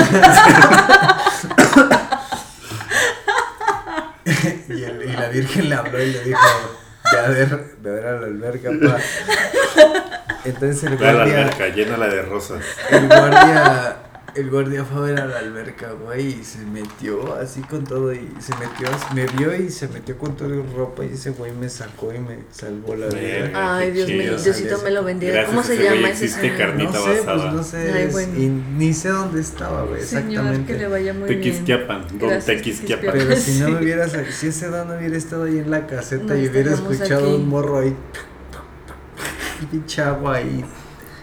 Y, 4.25 4.83
el- 4.83 5.03
y 5.03 5.11
la 5.13 5.27
Virgen 5.29 5.69
le 5.69 5.75
habló 5.75 6.01
y 6.01 6.11
le 6.11 6.23
dijo, 6.23 6.39
ve 7.11 7.19
a 7.19 7.29
ver, 7.29 7.75
ve 7.81 7.89
a 7.89 7.93
ver 7.93 8.05
a 8.07 8.19
la 8.21 8.27
alberca, 8.27 8.69
pa. 8.81 10.22
Entonces 10.45 10.83
el 10.83 10.97
Ve 10.97 11.07
a 11.07 11.13
la 11.13 11.17
guardia, 11.25 11.41
alberca, 11.43 11.67
llénala 11.69 12.07
de 12.07 12.21
rosas. 12.23 12.61
el 12.91 13.07
guardia, 13.07 13.97
el 14.35 14.49
guardia 14.49 14.83
fue 14.83 14.97
a 14.97 15.01
ver 15.11 15.19
a 15.21 15.25
la 15.27 15.39
alberca, 15.39 15.91
güey, 15.91 16.39
y 16.39 16.43
se 16.43 16.59
metió 16.65 17.35
así 17.35 17.61
con 17.61 17.83
todo 17.85 18.11
y 18.13 18.29
se 18.39 18.51
metió, 18.55 18.89
me 19.15 19.25
vio 19.37 19.55
y 19.55 19.69
se 19.69 19.87
metió 19.87 20.17
con 20.17 20.35
todo 20.35 20.53
y 20.53 20.61
ropa 20.75 21.05
y 21.05 21.13
ese 21.13 21.29
güey 21.29 21.51
me 21.53 21.69
sacó 21.69 22.11
y 22.13 22.19
me 22.19 22.39
salvó 22.51 22.95
la 22.95 23.07
vida. 23.07 23.51
Ay, 23.77 23.91
Dios 23.91 24.09
mío. 24.09 24.35
Diosito 24.37 24.81
me 24.83 24.91
lo 24.91 25.03
bendiga. 25.05 25.45
¿Cómo 25.45 25.63
se 25.63 25.75
ese 25.75 25.83
güey 25.85 25.95
llama 25.95 26.09
ese 26.09 26.27
señor? 26.27 26.57
carnita 26.57 26.91
No 26.91 27.05
sé, 27.05 27.19
basada. 27.19 27.37
pues 27.43 27.53
no 27.53 27.63
sé, 27.63 27.91
Ay, 27.93 28.07
bueno. 28.11 28.33
y 28.39 28.47
ni 28.49 28.93
sé 28.93 29.09
dónde 29.09 29.39
estaba, 29.39 29.83
güey, 29.83 30.01
Señor, 30.01 30.29
exactamente. 30.31 30.73
que 30.73 30.79
le 30.79 30.87
vaya 30.87 31.13
muy 31.13 31.27
Tequisquiapan, 31.29 32.01
don 32.09 32.17
Gracias, 32.29 32.45
Tequisquiapan. 32.47 33.11
Tequisquiapan. 33.13 33.27
Pero 33.29 33.39
si 33.39 33.59
no 33.61 33.69
me 33.79 33.81
hubieras, 33.83 34.11
si 34.31 34.47
ese 34.47 34.67
don 34.67 34.91
hubiera 34.97 35.15
estado 35.15 35.43
ahí 35.45 35.59
en 35.59 35.71
la 35.71 35.87
caseta 35.87 36.33
No 36.33 36.35
y 36.35 36.47
hubiera 36.49 36.73
escuchado 36.73 37.27
aquí. 37.27 37.35
un 37.35 37.47
morro 37.49 37.79
ahí, 37.79 37.95
pinche 39.65 40.01
agua 40.01 40.35
ahí. 40.35 40.63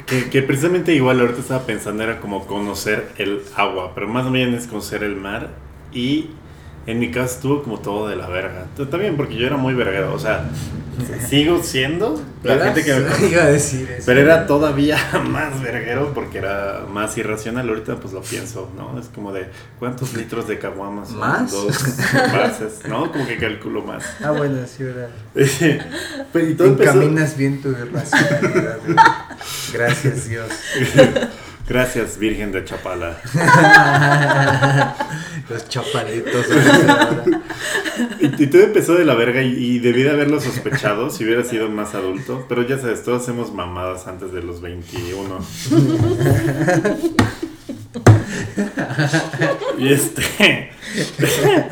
Que, 0.06 0.42
precisamente 0.42 0.92
igual 0.92 1.20
ahorita 1.20 1.38
estaba 1.38 1.64
pensando 1.66 2.02
era 2.02 2.20
como 2.20 2.44
conocer 2.46 3.12
el 3.16 3.42
agua, 3.54 3.92
pero 3.94 4.08
más 4.08 4.30
bien 4.32 4.54
es 4.54 4.66
conocer 4.66 5.04
el 5.04 5.14
mar 5.14 5.50
y 5.92 6.30
en 6.86 6.98
mi 6.98 7.11
caso 7.11 7.35
estuvo 7.35 7.62
como 7.62 7.78
todo 7.81 8.09
de 8.09 8.16
la 8.16 8.28
verga. 8.28 8.66
También 8.90 9.16
porque 9.16 9.36
yo 9.36 9.47
era 9.47 9.57
muy 9.57 9.74
verguero, 9.74 10.12
o 10.15 10.19
sea, 10.19 10.48
sigo 11.28 11.62
siendo 11.62 12.20
la 12.43 12.59
gente 12.59 12.82
que 12.85 12.94
me 12.94 13.27
iba 13.31 13.43
a 13.43 13.47
decir 13.47 13.90
eso. 13.90 14.02
Pero 14.07 14.20
era 14.20 14.47
todavía 14.47 14.98
más 15.31 15.61
verguero 15.62 16.12
porque 16.15 16.39
era 16.39 16.82
más 16.93 17.16
irracional. 17.19 17.69
Ahorita 17.69 17.97
pues 17.97 18.12
lo 18.12 18.23
pienso, 18.23 18.70
¿no? 18.77 18.98
Es 18.98 19.07
como 19.09 19.32
de 19.32 19.48
¿cuántos 19.78 20.15
litros 20.15 20.48
de 20.48 20.59
caguamas 20.59 21.09
son? 21.09 21.19
¿Más? 21.19 21.51
Dos 21.52 21.78
vases, 22.32 22.81
¿no? 22.89 23.11
Como 23.12 23.27
que 23.27 23.36
calculo 23.39 23.82
más. 23.82 24.02
Ah, 24.23 24.31
bueno, 24.32 24.59
sí, 24.66 24.82
verdad. 24.85 25.09
Pero, 26.32 26.47
y 26.48 26.55
todo 26.55 26.69
empezó- 26.69 26.93
Encaminas 27.02 27.36
bien 27.36 27.61
tu 27.62 27.70
irracionalidad. 27.70 28.78
Gracias, 29.73 30.28
Dios. 30.28 30.48
Gracias, 31.69 32.19
Virgen 32.19 32.51
de 32.51 32.65
Chapala. 32.65 33.16
Los 35.51 35.68
chapalitos. 35.68 36.47
Y, 38.18 38.44
y 38.44 38.47
todo 38.47 38.62
empezó 38.62 38.94
de 38.94 39.05
la 39.05 39.14
verga 39.14 39.43
y, 39.43 39.52
y 39.52 39.78
debí 39.78 40.02
de 40.02 40.10
haberlo 40.10 40.40
sospechado 40.40 41.10
si 41.10 41.24
hubiera 41.24 41.44
sido 41.44 41.68
más 41.68 41.94
adulto. 41.94 42.47
Pero 42.48 42.66
ya 42.66 42.78
sabes, 42.78 43.02
todos 43.02 43.22
hacemos 43.22 43.52
mamadas 43.52 44.06
antes 44.06 44.32
de 44.32 44.43
los 44.43 44.62
21. 44.62 45.39
y 49.78 49.93
este. 49.93 50.70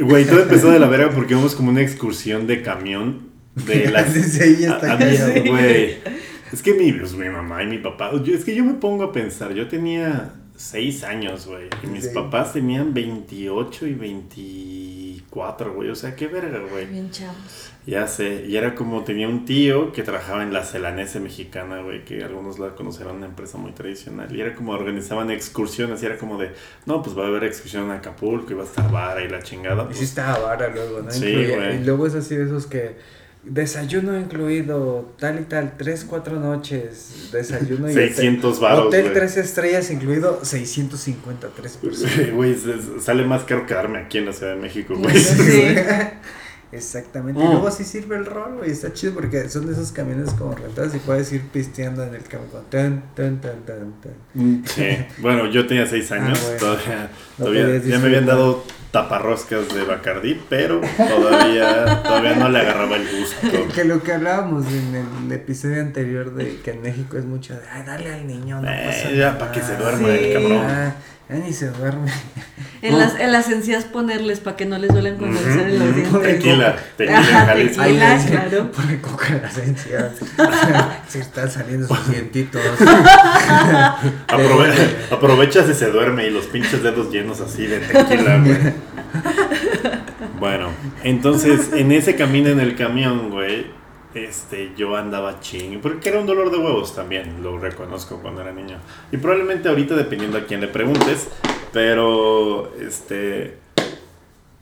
Güey, 0.00 0.24
todo 0.24 0.40
empezó 0.42 0.70
de 0.70 0.78
la 0.78 0.88
verga 0.88 1.10
porque 1.10 1.34
íbamos 1.34 1.54
como 1.54 1.70
una 1.70 1.82
excursión 1.82 2.46
de 2.46 2.62
camión. 2.62 3.28
De 3.54 3.90
las, 3.92 4.14
Desde 4.14 4.44
ahí 4.44 4.64
está 4.64 4.92
a- 4.92 4.94
a- 4.94 4.98
callado. 4.98 5.32
güey. 5.44 5.96
Es 6.50 6.62
que 6.62 6.72
mi, 6.72 6.92
pues, 6.92 7.12
mi 7.12 7.28
mamá 7.28 7.62
y 7.62 7.66
mi 7.66 7.76
papá. 7.78 8.10
yo- 8.24 8.34
es 8.34 8.44
que 8.44 8.54
yo 8.54 8.64
me 8.64 8.74
pongo 8.74 9.04
a 9.04 9.12
pensar. 9.12 9.52
Yo 9.52 9.68
tenía 9.68 10.32
6 10.62 11.02
años, 11.04 11.46
güey. 11.46 11.68
Y 11.82 11.86
mis 11.88 12.04
Sí. 12.04 12.10
papás 12.14 12.52
tenían 12.52 12.94
28 12.94 13.86
y 13.86 13.94
24, 13.94 15.74
güey. 15.74 15.90
O 15.90 15.94
sea, 15.94 16.14
qué 16.14 16.28
verga, 16.28 16.60
güey. 16.70 16.86
Bien 16.86 17.10
chavos. 17.10 17.70
Ya 17.84 18.06
sé, 18.06 18.44
y 18.46 18.56
era 18.56 18.76
como 18.76 19.02
tenía 19.02 19.26
un 19.26 19.44
tío 19.44 19.90
que 19.92 20.04
trabajaba 20.04 20.44
en 20.44 20.52
la 20.52 20.62
Celanese 20.62 21.18
mexicana, 21.18 21.82
güey, 21.82 22.04
que 22.04 22.22
algunos 22.22 22.60
la 22.60 22.76
conocerán, 22.76 23.16
una 23.16 23.26
empresa 23.26 23.58
muy 23.58 23.72
tradicional. 23.72 24.34
Y 24.34 24.40
era 24.40 24.54
como 24.54 24.70
organizaban 24.72 25.32
excursiones, 25.32 26.00
y 26.02 26.06
era 26.06 26.16
como 26.16 26.38
de, 26.38 26.52
no, 26.86 27.02
pues 27.02 27.18
va 27.18 27.24
a 27.24 27.26
haber 27.26 27.42
excursión 27.42 27.84
en 27.86 27.90
Acapulco, 27.90 28.52
y 28.52 28.54
va 28.54 28.62
a 28.62 28.66
estar 28.66 28.88
vara 28.92 29.24
y 29.24 29.28
la 29.28 29.42
chingada. 29.42 29.82
Y 29.82 29.86
pues, 29.86 29.98
sí 29.98 30.04
estaba 30.04 30.38
vara 30.38 30.68
luego, 30.68 31.02
¿no? 31.02 31.10
Sí, 31.10 31.32
güey. 31.34 31.80
y 31.80 31.84
luego 31.84 32.06
es 32.06 32.14
así 32.14 32.36
de 32.36 32.44
esos 32.44 32.66
que 32.68 32.94
desayuno 33.44 34.18
incluido, 34.18 35.12
tal 35.18 35.40
y 35.40 35.44
tal, 35.44 35.76
tres, 35.76 36.04
cuatro 36.04 36.38
noches, 36.38 37.30
desayuno 37.32 37.90
y 37.90 37.94
600 37.94 38.50
hotel, 38.56 38.62
varos, 38.62 38.86
hotel 38.86 39.02
güey. 39.02 39.14
tres 39.14 39.36
estrellas 39.36 39.90
incluido, 39.90 40.44
653 40.44 41.76
personas. 41.78 42.32
Güey, 42.32 42.56
sale 43.00 43.24
más 43.24 43.42
caro 43.44 43.66
quedarme 43.66 43.98
aquí 43.98 44.18
en 44.18 44.26
la 44.26 44.32
Ciudad 44.32 44.54
de 44.54 44.60
México, 44.60 44.94
güey. 44.96 45.18
Sí. 45.18 45.74
Exactamente. 46.72 47.38
Mm. 47.40 47.44
Y 47.44 47.48
luego 47.48 47.70
sí 47.70 47.84
sirve 47.84 48.16
el 48.16 48.26
rol, 48.26 48.56
güey. 48.58 48.70
Está 48.70 48.92
chido 48.92 49.14
porque 49.14 49.48
son 49.48 49.66
de 49.66 49.72
esos 49.72 49.92
camiones 49.92 50.30
como 50.34 50.54
rentados 50.54 50.94
y 50.94 50.98
puedes 50.98 51.30
ir 51.32 51.42
pisteando 51.48 52.02
en 52.02 52.14
el 52.14 52.22
camión. 52.22 52.48
Tan, 52.70 53.02
tan, 53.14 53.40
tan, 53.40 53.60
tan, 53.66 53.92
tan. 54.00 54.62
Sí, 54.66 54.88
bueno, 55.18 55.46
yo 55.50 55.66
tenía 55.66 55.86
6 55.86 56.12
años, 56.12 56.38
Ah, 56.40 56.44
bueno. 56.44 56.58
todavía, 56.58 57.10
No 57.38 57.44
todavía 57.44 57.64
podías 57.66 57.84
ya 57.86 57.98
me 57.98 58.06
habían 58.06 58.26
dado 58.26 58.64
taparroscas 58.90 59.74
de 59.74 59.84
Bacardí, 59.84 60.38
pero 60.50 60.80
todavía, 60.96 62.02
todavía 62.02 62.34
no 62.36 62.48
le 62.48 62.58
agarraba 62.60 62.96
el 62.96 63.06
gusto. 63.18 63.48
que 63.74 63.84
lo 63.84 64.02
que 64.02 64.12
hablábamos 64.12 64.66
en 64.66 64.94
el 65.26 65.32
episodio 65.32 65.80
anterior 65.80 66.34
de 66.34 66.58
que 66.60 66.72
en 66.72 66.82
México 66.82 67.16
es 67.16 67.24
mucho 67.24 67.54
de, 67.54 67.60
ay, 67.70 67.82
dale 67.86 68.12
al 68.12 68.26
niño, 68.26 68.60
no 68.60 68.68
Eh, 68.70 68.82
pasa 68.86 69.10
ya, 69.10 69.32
nada". 69.32 69.38
pa' 69.38 69.52
que 69.52 69.60
se 69.62 69.76
duerma 69.76 70.08
el 70.08 70.32
cabrón. 70.34 70.66
Ah, 70.66 70.94
ya 71.28 71.36
ni 71.36 71.52
se 71.52 71.68
duerme. 71.70 72.10
En, 72.82 72.98
las, 72.98 73.18
en 73.18 73.30
las 73.32 73.48
encías 73.48 73.84
ponerles 73.84 74.40
para 74.40 74.56
que 74.56 74.66
no 74.66 74.76
les 74.76 74.90
duelen 74.92 75.16
cuando 75.16 75.40
les 75.40 75.54
salen 75.54 75.78
los 75.78 75.94
dientes. 75.94 76.22
Tequila, 76.22 76.76
tequila 76.96 77.18
en 77.18 77.24
Ajá, 77.24 77.46
Jalisco. 77.46 77.82
tequila. 77.82 78.10
Ay, 78.16 78.26
claro. 78.26 78.72
Pone 78.72 79.00
coca 79.00 79.26
en 79.28 79.42
las 79.42 79.58
encías. 79.58 80.10
se 81.08 81.20
están 81.20 81.50
saliendo 81.50 81.86
sus 81.86 82.10
dientitos. 82.10 82.60
Aprove- 84.28 84.88
aprovecha 85.10 85.64
si 85.66 85.74
se 85.74 85.90
duerme 85.90 86.26
y 86.26 86.30
los 86.30 86.46
pinches 86.46 86.82
dedos 86.82 87.10
llenos 87.12 87.40
así 87.40 87.66
de 87.66 87.78
tequila, 87.80 88.38
güey. 88.38 88.56
Bueno, 90.38 90.70
entonces 91.04 91.70
en 91.72 91.92
ese 91.92 92.16
camino 92.16 92.48
en 92.48 92.58
el 92.58 92.74
camión, 92.74 93.30
güey, 93.30 93.66
este, 94.14 94.72
yo 94.76 94.96
andaba 94.96 95.40
ching, 95.40 95.80
porque 95.80 96.10
era 96.10 96.20
un 96.20 96.26
dolor 96.26 96.50
de 96.50 96.58
huevos 96.58 96.94
también, 96.94 97.42
lo 97.42 97.58
reconozco 97.58 98.20
cuando 98.20 98.42
era 98.42 98.52
niño. 98.52 98.78
Y 99.10 99.16
probablemente 99.16 99.68
ahorita 99.68 99.94
dependiendo 99.94 100.38
a 100.38 100.46
quién 100.46 100.60
le 100.60 100.68
preguntes, 100.68 101.28
pero 101.72 102.72
este 102.80 103.62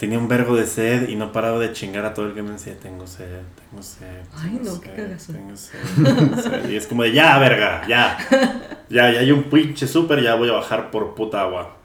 tenía 0.01 0.19
un 0.19 0.29
vergo 0.29 0.57
de 0.57 0.67
sed 0.67 1.11
y 1.11 1.15
no 1.15 1.31
paraba 1.31 1.59
de 1.59 1.75
chingar 1.75 2.07
a 2.07 2.15
todo 2.15 2.27
el 2.27 2.33
que 2.33 2.43
me 2.43 2.53
decía, 2.53 2.75
tengo 2.81 3.07
sed, 3.07 3.43
tengo 3.69 3.83
sed. 3.83 4.23
Ay, 4.35 4.57
tengo 4.57 4.77
no, 4.77 4.81
qué 4.81 4.89
tengo 4.89 5.19
sed, 5.19 5.35
tengo 5.35 6.41
sed". 6.41 6.71
Y 6.71 6.77
es 6.77 6.87
como 6.87 7.03
de, 7.03 7.13
ya, 7.13 7.39
verga, 7.39 7.87
ya. 7.87 8.17
Ya, 8.89 9.13
ya 9.13 9.21
hay 9.21 9.31
un 9.31 9.45
pinche 9.45 9.87
súper, 9.87 10.23
ya 10.23 10.37
voy 10.37 10.49
a 10.49 10.53
bajar 10.53 10.91
por 10.91 11.15
puta 11.15 11.43
agua. 11.43 11.77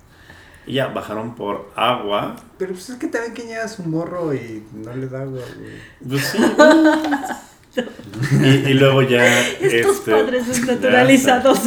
Y 0.65 0.75
ya, 0.75 0.87
bajaron 0.87 1.35
por 1.35 1.69
agua. 1.75 2.37
Pero 2.57 2.71
pues 2.71 2.89
es 2.89 2.95
que 2.95 3.07
también 3.07 3.33
que 3.33 3.43
llevas 3.43 3.77
un 3.79 3.91
morro 3.91 4.33
y 4.33 4.63
no 4.73 4.95
le 4.95 5.07
da 5.07 5.23
agua, 5.23 5.41
güey. 5.57 5.73
Pues 6.07 6.25
sí. 6.25 6.37
y, 8.41 8.45
y 8.69 8.73
luego 8.75 9.01
ya. 9.01 9.25
Estos 9.59 9.97
este, 9.97 10.11
padres 10.11 10.47
desnaturalizados. 10.95 11.59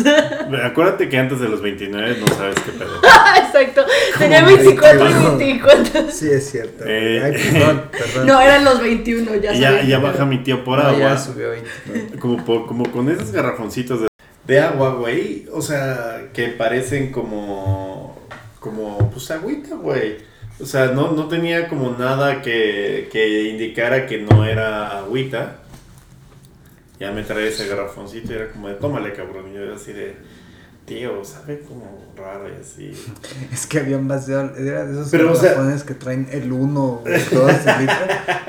Acuérdate 0.64 1.08
que 1.08 1.18
antes 1.18 1.40
de 1.40 1.48
los 1.48 1.60
29 1.62 2.16
no 2.20 2.26
sabes 2.34 2.56
qué 2.60 2.72
pedo. 2.72 3.00
Exacto. 3.46 3.84
Tenía 4.18 4.44
Como 4.44 4.56
24 4.56 5.04
21. 5.04 5.34
y 5.34 5.38
24. 5.38 6.10
Sí, 6.10 6.28
es 6.30 6.50
cierto. 6.50 6.84
Eh, 6.86 7.22
Ay, 7.24 7.32
perdón, 7.52 7.82
perdón. 7.90 8.26
No, 8.26 8.40
eran 8.40 8.64
los 8.64 8.80
21, 8.80 9.36
ya 9.36 9.52
ya, 9.52 9.82
ya 9.82 9.98
baja 9.98 10.24
mi 10.24 10.38
tío 10.42 10.64
por 10.64 10.78
No, 10.78 10.84
agua. 10.88 10.98
ya 10.98 11.18
subió 11.18 11.50
20. 11.50 12.18
Como, 12.18 12.44
por- 12.44 12.66
como 12.66 12.90
con 12.90 13.08
esos 13.10 13.30
garrafoncitos 13.32 14.00
de, 14.02 14.08
de 14.46 14.60
agua, 14.60 14.94
güey. 14.94 15.46
O 15.52 15.60
sea, 15.62 16.28
que 16.32 16.48
parecen 16.48 17.12
como. 17.12 18.26
Como, 18.60 19.10
pues, 19.10 19.30
agüita, 19.30 19.74
güey. 19.76 20.16
O 20.60 20.66
sea, 20.66 20.86
no, 20.86 21.12
no 21.12 21.28
tenía 21.28 21.68
como 21.68 21.94
nada 21.96 22.42
que, 22.42 23.08
que 23.12 23.44
indicara 23.44 24.06
que 24.06 24.18
no 24.18 24.44
era 24.44 24.98
agüita. 24.98 25.58
Ya 26.98 27.12
me 27.12 27.22
trae 27.22 27.48
ese 27.48 27.68
garrafoncito 27.68 28.32
y 28.32 28.36
era 28.36 28.50
como 28.50 28.68
de, 28.68 28.74
tómale, 28.74 29.12
cabrón. 29.12 29.50
Y 29.50 29.54
yo 29.54 29.74
así 29.74 29.92
de, 29.92 30.16
tío, 30.88 31.24
sabe 31.24 31.60
como 31.60 31.84
raro 32.16 32.48
y 32.48 32.60
así. 32.60 32.92
Es 33.52 33.66
que 33.66 33.78
habían 33.80 34.08
vaciado, 34.08 34.56
era 34.56 34.84
de 34.84 34.92
esos 34.92 35.10
Pero, 35.10 35.32
o 35.32 35.36
sea- 35.36 35.54
que 35.86 35.94
traen 35.94 36.28
el 36.32 36.50
1 36.52 36.80
o 36.84 37.02
2 37.04 37.06
litros, 37.06 37.98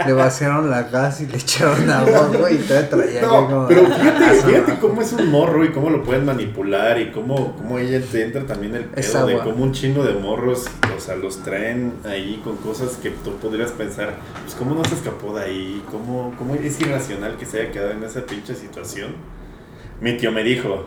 le 0.06 0.14
vaciaron 0.14 0.70
la 0.70 0.84
gas 0.84 1.22
y 1.22 1.28
le 1.28 1.38
echaron 1.38 1.90
agua, 1.90 2.30
güey, 2.38 2.56
y 2.56 2.58
todavía 2.60 2.90
traía 2.90 3.22
No, 3.22 3.30
como- 3.48 3.68
pero 3.68 3.86
fíjate, 3.86 4.24
Ah, 4.26 4.34
fíjate 4.46 4.80
cómo 4.80 5.02
es 5.02 5.14
un 5.14 5.28
morro 5.30 5.64
y 5.66 5.72
cómo 5.72 5.90
lo 5.90 6.04
pueden 6.04 6.26
manipular 6.26 7.00
y 7.00 7.12
cómo, 7.12 7.56
cómo 7.58 7.78
ella 7.78 8.02
te 8.12 8.24
entra 8.24 8.46
también 8.46 8.76
el 8.76 8.86
pedo 8.86 9.26
de 9.28 9.38
cómo 9.40 9.64
un 9.64 9.72
chingo 9.74 10.04
de 10.04 10.14
morros, 10.14 10.66
o 10.96 11.00
sea, 11.00 11.16
los 11.16 11.44
traen 11.44 11.94
ahí 12.06 12.42
con 12.44 12.58
cosas 12.58 12.98
que 13.02 13.10
tú 13.12 13.36
podrías 13.38 13.72
pensar, 13.72 14.16
pues 14.44 14.56
cómo 14.56 14.74
no 14.76 14.84
se 14.86 14.96
escapó 14.96 15.38
de 15.38 15.44
ahí, 15.46 15.84
cómo, 15.92 16.34
cómo 16.38 16.56
es 16.56 16.80
irracional 16.82 17.38
que 17.38 17.46
se 17.46 17.62
haya 17.62 17.72
quedado 17.72 17.92
en 17.92 18.04
esa 18.04 18.22
pinche 18.26 18.56
situación. 18.56 19.16
Mi 20.02 20.16
tío 20.18 20.32
me 20.32 20.44
dijo, 20.44 20.86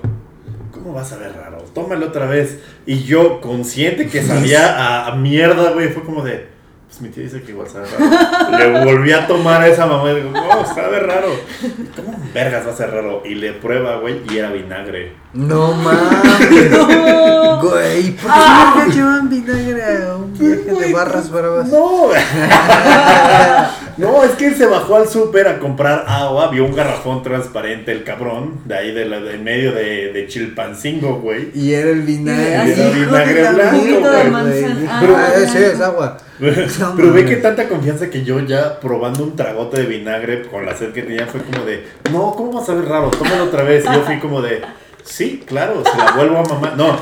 ¿cómo 0.83 0.95
vas 0.95 1.13
a 1.13 1.17
ver 1.19 1.33
raro? 1.37 1.59
Tómalo 1.75 2.07
otra 2.07 2.27
vez. 2.27 2.59
Y 2.87 3.05
yo, 3.05 3.41
consciente 3.41 4.09
que 4.09 4.23
sabía 4.23 4.77
a, 5.07 5.07
a 5.09 5.17
mierda, 5.17 5.71
güey, 5.73 5.89
fue 5.91 6.03
como 6.03 6.23
de, 6.23 6.49
pues 6.89 7.01
mi 7.01 7.09
tío 7.09 7.23
dice 7.23 7.43
que 7.43 7.53
igual 7.53 7.69
sabe 7.69 7.87
raro. 7.87 8.59
Le 8.59 8.85
volví 8.85 9.13
a 9.13 9.27
tomar 9.27 9.63
a 9.63 9.69
esa 9.69 9.87
mamá 9.87 10.11
y 10.13 10.17
digo, 10.17 10.31
no, 10.31 10.67
sabe 10.75 11.01
raro. 11.01 11.29
¿Cómo 11.97 12.19
vergas 12.35 12.67
va 12.67 12.73
a 12.73 12.77
ser 12.77 12.91
raro? 12.91 13.23
Y 13.25 13.35
le 13.37 13.53
prueba, 13.55 13.97
güey, 13.97 14.21
y 14.31 14.39
era 14.39 14.51
vinagre. 14.51 15.15
No 15.33 15.73
mames, 15.75 16.71
güey, 17.63 18.11
¿por 18.17 18.31
qué 18.31 18.85
me 18.89 18.95
llevan 18.95 19.29
vinagre 19.31 20.05
a 20.05 20.17
un 20.17 20.37
viaje 20.37 20.87
de 20.87 20.93
barras 20.93 21.31
bravas? 21.31 21.69
No, 21.69 22.09
no, 23.97 24.24
es 24.24 24.31
que 24.32 24.47
él 24.48 24.55
se 24.55 24.66
bajó 24.66 24.97
al 24.97 25.09
súper 25.09 25.47
a 25.48 25.59
comprar 25.59 26.05
agua, 26.09 26.48
vio 26.48 26.64
un 26.64 26.74
garrafón 26.74 27.23
transparente, 27.23 27.93
el 27.93 28.05
cabrón, 28.05 28.60
de 28.64 28.74
ahí 28.77 28.93
de 28.93 29.05
la- 29.06 29.20
del 29.20 29.40
medio 29.43 29.73
de, 29.73 30.12
de 30.12 30.27
Chilpancingo, 30.27 31.16
güey. 31.20 31.51
Y 31.55 31.73
era 31.74 31.90
el 31.90 32.02
vinagre. 32.02 32.74
De 32.74 32.90
vinagre 32.90 33.43
la 33.43 33.51
blanco, 33.52 33.77
güey. 34.01 34.52
de. 34.52 34.89
Pero, 35.01 35.16
Ah, 35.16 35.31
sí, 35.47 35.59
es 35.59 35.81
agua. 35.81 36.16
Pero 36.97 37.12
ve 37.12 37.24
que 37.24 37.36
tanta 37.36 37.69
confianza 37.69 38.10
que 38.10 38.24
yo 38.24 38.40
ya 38.40 38.81
probando 38.81 39.23
un 39.24 39.36
tragote 39.36 39.82
de 39.82 39.86
vinagre 39.86 40.43
con 40.43 40.66
la 40.66 40.74
sed 40.77 40.93
que 40.93 41.02
tenía 41.02 41.27
fue 41.27 41.40
como 41.43 41.64
de, 41.64 41.85
no, 42.10 42.32
¿cómo 42.35 42.52
vas 42.52 42.69
a 42.69 42.74
ver 42.74 42.86
raro? 42.86 43.10
Tómalo 43.10 43.44
otra 43.44 43.62
vez. 43.62 43.85
Y 43.85 43.93
yo 43.94 44.02
fui 44.02 44.19
como 44.19 44.43
de, 44.43 44.60
sí, 45.05 45.43
claro, 45.47 45.82
se 45.85 45.97
la 45.98 46.12
vuelvo 46.12 46.39
a 46.39 46.43
mamá. 46.43 46.74
No, 46.77 46.98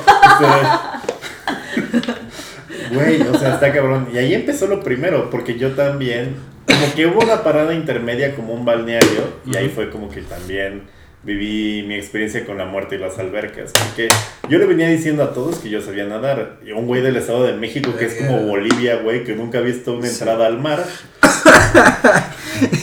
güey, 2.93 3.21
o 3.23 3.39
sea, 3.39 3.55
está 3.55 3.73
cabrón. 3.73 4.09
Y 4.13 4.19
ahí 4.19 4.35
empezó 4.35 4.67
lo 4.67 4.81
primero, 4.83 5.31
porque 5.31 5.57
yo 5.57 5.73
también, 5.73 6.37
como 6.71 6.95
que 6.95 7.07
hubo 7.07 7.21
una 7.21 7.43
parada 7.43 7.75
intermedia 7.75 8.35
como 8.35 8.55
un 8.55 8.65
balneario, 8.65 9.41
y 9.47 9.57
ahí 9.57 9.69
fue 9.69 9.91
como 9.91 10.09
que 10.11 10.23
también 10.23 10.83
viví 11.23 11.85
mi 11.87 11.97
experiencia 11.97 12.47
con 12.47 12.57
la 12.57 12.65
muerte 12.65 12.95
y 12.97 12.99
las 12.99 13.19
albercas. 13.19 13.73
Porque 13.73 14.09
yo 14.49 14.59
le 14.59 14.65
venía 14.67 14.89
diciendo 14.89 15.23
a 15.23 15.35
todos 15.35 15.57
que 15.57 15.69
yo 15.69 15.83
sabía 15.83 16.05
nadar. 16.07 16.57
Y 16.67 16.73
un 16.73 16.87
güey 16.87 17.03
del 17.03 17.17
Estado 17.17 17.45
de 17.45 17.53
México, 17.53 17.95
que 17.99 18.07
es 18.07 18.15
como 18.15 18.39
Bolivia, 18.47 18.97
güey, 19.03 19.23
que 19.25 19.35
nunca 19.35 19.59
ha 19.59 19.61
visto 19.61 19.93
una 19.95 20.09
entrada 20.09 20.47
al 20.47 20.59
mar. 20.59 20.83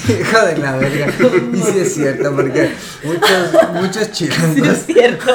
Hijo 0.07 0.45
de 0.45 0.57
la 0.57 0.77
verga. 0.77 1.07
Y 1.53 1.57
sí 1.57 1.80
es 1.80 1.93
cierto, 1.95 2.35
porque 2.35 2.69
muchos, 3.03 3.73
muchos 3.73 4.03
Sí, 4.14 4.27
chilangos. 4.30 4.68
es 4.69 4.85
cierto. 4.85 5.26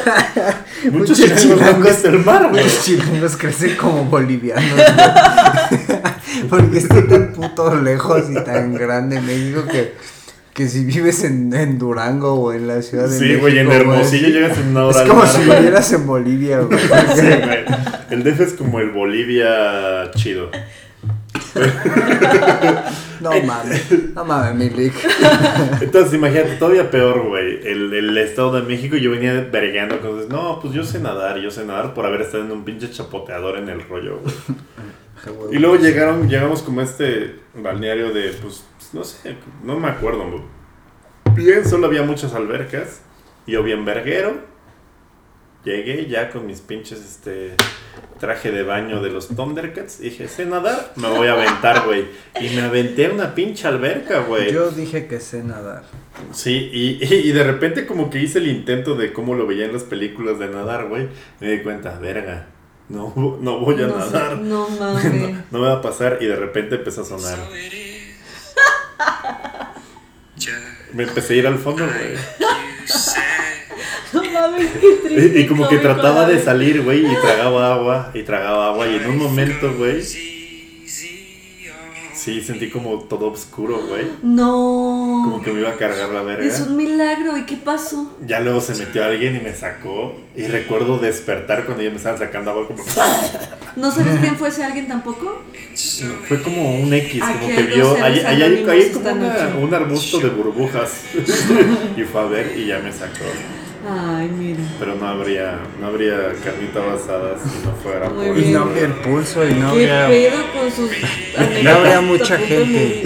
Muchos 0.90 1.18
Muchos 1.18 1.18
chilangos 1.18 1.46
no 1.46 1.52
han 1.52 1.74
chilangos- 1.74 1.84
visto 1.88 2.08
el 2.08 2.18
mar, 2.20 2.48
güey. 2.50 2.64
Los 2.64 2.84
chilangos 2.84 3.36
crecen 3.36 3.76
como 3.76 4.04
bolivianos. 4.06 4.62
Porque 6.50 6.78
está 6.78 7.06
tan 7.06 7.32
puto 7.32 7.74
lejos 7.80 8.24
y 8.30 8.34
tan 8.44 8.74
grande 8.74 9.20
México 9.20 9.64
que 9.70 9.94
que 10.54 10.68
si 10.68 10.84
vives 10.84 11.24
en, 11.24 11.54
en 11.54 11.78
Durango 11.78 12.34
o 12.34 12.52
en 12.52 12.68
la 12.68 12.82
Ciudad 12.82 13.08
de 13.08 13.16
Sí, 13.18 13.24
México. 13.24 13.40
güey, 13.40 13.58
en 13.58 13.72
Hermosillo 13.72 14.28
güey, 14.28 14.32
llegas 14.34 14.58
en 14.58 14.68
una 14.68 14.84
hora 14.84 15.02
Es 15.02 15.08
como 15.08 15.24
si 15.26 15.40
vivieras 15.44 15.92
en 15.94 16.06
Bolivia, 16.06 16.60
güey. 16.60 16.78
Sí, 17.16 17.22
güey. 17.22 17.64
El 18.10 18.22
DF 18.22 18.40
es 18.40 18.52
como 18.52 18.78
el 18.80 18.90
Bolivia 18.90 20.10
chido. 20.14 20.50
No 23.22 23.30
mames, 23.46 24.14
no 24.14 24.24
mames, 24.24 24.54
Milik. 24.54 24.92
Entonces, 25.80 26.12
imagínate, 26.14 26.56
todavía 26.56 26.90
peor, 26.90 27.26
güey. 27.28 27.66
El, 27.66 27.92
el 27.94 28.18
Estado 28.18 28.52
de 28.60 28.62
México, 28.62 28.96
yo 28.96 29.10
venía 29.12 29.48
vergueando 29.50 30.00
con. 30.00 30.28
No, 30.28 30.58
pues 30.60 30.74
yo 30.74 30.84
sé 30.84 30.98
nadar, 31.00 31.38
yo 31.38 31.50
sé 31.50 31.64
nadar 31.64 31.94
por 31.94 32.04
haber 32.04 32.22
estado 32.22 32.44
en 32.44 32.52
un 32.52 32.64
pinche 32.64 32.90
chapoteador 32.90 33.58
en 33.58 33.68
el 33.68 33.80
rollo, 33.88 34.18
güey. 34.20 34.34
Y 35.50 35.58
luego 35.58 35.76
llegaron, 35.76 36.28
llegamos 36.28 36.62
como 36.62 36.80
a 36.80 36.84
este 36.84 37.36
balneario 37.54 38.12
de, 38.12 38.30
pues, 38.42 38.64
no 38.92 39.04
sé, 39.04 39.36
no 39.62 39.78
me 39.78 39.88
acuerdo. 39.88 40.24
Bien, 41.34 41.64
solo 41.66 41.86
había 41.86 42.02
muchas 42.02 42.34
albercas. 42.34 43.02
Y 43.46 43.52
yo 43.52 43.62
bien 43.62 43.84
verguero. 43.84 44.52
Llegué 45.64 46.06
ya 46.08 46.30
con 46.30 46.46
mis 46.46 46.60
pinches, 46.60 46.98
este, 46.98 47.54
traje 48.18 48.50
de 48.50 48.64
baño 48.64 49.00
de 49.00 49.10
los 49.10 49.28
Thundercats. 49.28 50.00
Dije, 50.00 50.26
sé 50.26 50.44
nadar, 50.44 50.92
me 50.96 51.08
voy 51.08 51.28
a 51.28 51.34
aventar, 51.34 51.86
güey. 51.86 52.06
Y 52.40 52.48
me 52.56 52.62
aventé 52.62 53.06
a 53.06 53.12
una 53.12 53.34
pinche 53.36 53.68
alberca, 53.68 54.20
güey. 54.20 54.52
Yo 54.52 54.70
dije 54.72 55.06
que 55.06 55.20
sé 55.20 55.44
nadar. 55.44 55.84
Sí, 56.32 56.68
y, 56.72 57.04
y, 57.04 57.14
y 57.28 57.32
de 57.32 57.44
repente 57.44 57.86
como 57.86 58.10
que 58.10 58.18
hice 58.18 58.38
el 58.38 58.48
intento 58.48 58.96
de 58.96 59.12
cómo 59.12 59.34
lo 59.34 59.46
veía 59.46 59.66
en 59.66 59.72
las 59.72 59.84
películas 59.84 60.40
de 60.40 60.48
nadar, 60.48 60.88
güey. 60.88 61.08
Me 61.38 61.52
di 61.52 61.62
cuenta, 61.62 61.96
verga, 62.00 62.48
no, 62.88 63.12
no 63.40 63.58
voy 63.60 63.82
a 63.82 63.86
no, 63.86 63.98
nadar. 63.98 64.38
no 64.38 64.68
No, 64.70 64.78
mames. 64.78 65.36
no 65.50 65.58
me 65.58 65.66
va 65.66 65.74
a 65.74 65.82
pasar 65.82 66.18
y 66.20 66.26
de 66.26 66.36
repente 66.36 66.76
empezó 66.76 67.02
a 67.02 67.04
sonar. 67.04 67.38
Me 70.92 71.04
empecé 71.04 71.34
a 71.34 71.36
ir 71.36 71.46
al 71.46 71.58
fondo, 71.58 71.84
güey. 71.86 72.16
No 74.12 74.22
mames, 74.24 74.70
qué 74.72 74.88
triste. 75.02 75.40
Y, 75.40 75.42
y 75.42 75.46
como 75.46 75.66
que 75.66 75.78
trataba 75.78 76.26
de 76.26 76.42
salir, 76.42 76.82
güey, 76.82 77.10
y 77.10 77.16
tragaba 77.16 77.72
agua, 77.72 78.10
y 78.12 78.22
tragaba 78.24 78.68
agua, 78.68 78.86
y 78.86 78.96
en 78.96 79.06
un 79.06 79.16
momento, 79.16 79.72
güey, 79.74 80.02
sí, 80.02 80.86
sentí 82.42 82.68
como 82.68 83.04
todo 83.04 83.32
oscuro, 83.32 83.80
güey. 83.88 84.06
No. 84.22 84.91
Como 85.24 85.42
que 85.42 85.52
me 85.52 85.60
iba 85.60 85.70
a 85.70 85.76
cargar 85.76 86.08
la 86.10 86.22
verga. 86.22 86.44
Es 86.44 86.60
un 86.60 86.76
milagro. 86.76 87.36
¿Y 87.36 87.44
qué 87.44 87.56
pasó? 87.56 88.16
Ya 88.26 88.40
luego 88.40 88.60
se 88.60 88.74
metió 88.74 89.04
alguien 89.04 89.36
y 89.36 89.40
me 89.40 89.54
sacó. 89.54 90.14
Y 90.34 90.44
recuerdo 90.46 90.98
despertar 90.98 91.64
cuando 91.64 91.82
ya 91.82 91.90
me 91.90 91.96
estaban 91.96 92.18
sacando 92.18 92.50
agua 92.50 92.66
como... 92.66 92.82
¿No 93.76 93.90
sabes 93.90 94.18
quién 94.20 94.36
fue 94.36 94.48
ese 94.48 94.64
alguien 94.64 94.86
tampoco? 94.88 95.42
Fue 96.28 96.42
como 96.42 96.76
un 96.78 96.92
X, 96.92 97.22
Aquí 97.22 97.38
como 97.40 97.56
que 97.56 97.62
vio... 97.62 97.94
Ahí, 98.04 98.18
hay, 98.20 98.42
hay 98.42 98.90
como 98.90 99.10
una- 99.10 99.56
un 99.58 99.74
arbusto 99.74 100.18
de 100.20 100.28
burbujas. 100.28 100.92
y 101.96 102.02
fue 102.02 102.20
a 102.20 102.24
ver 102.24 102.52
y 102.56 102.66
ya 102.66 102.78
me 102.80 102.92
sacó. 102.92 103.24
Ay, 103.88 104.28
mira. 104.28 104.60
Pero 104.78 104.94
no 104.94 105.08
habría, 105.08 105.58
no 105.80 105.86
habría 105.88 106.32
carnita 106.44 106.78
basada 106.80 107.36
si 107.38 107.66
no 107.66 107.74
fuera 107.82 108.08
Muy 108.10 108.28
por... 108.28 108.38
Y 108.38 108.40
bien. 108.42 108.52
no 108.54 108.60
habría 108.62 108.84
el 108.84 108.92
pulso 108.92 109.44
y 109.46 109.54
no 109.54 109.72
¿Qué 109.74 109.90
habría. 109.90 110.06
pedo 110.08 110.52
con 110.52 110.70
sus 110.70 110.90
No 111.64 111.70
habría 111.70 112.00
mucha 112.00 112.38
gente. 112.38 113.02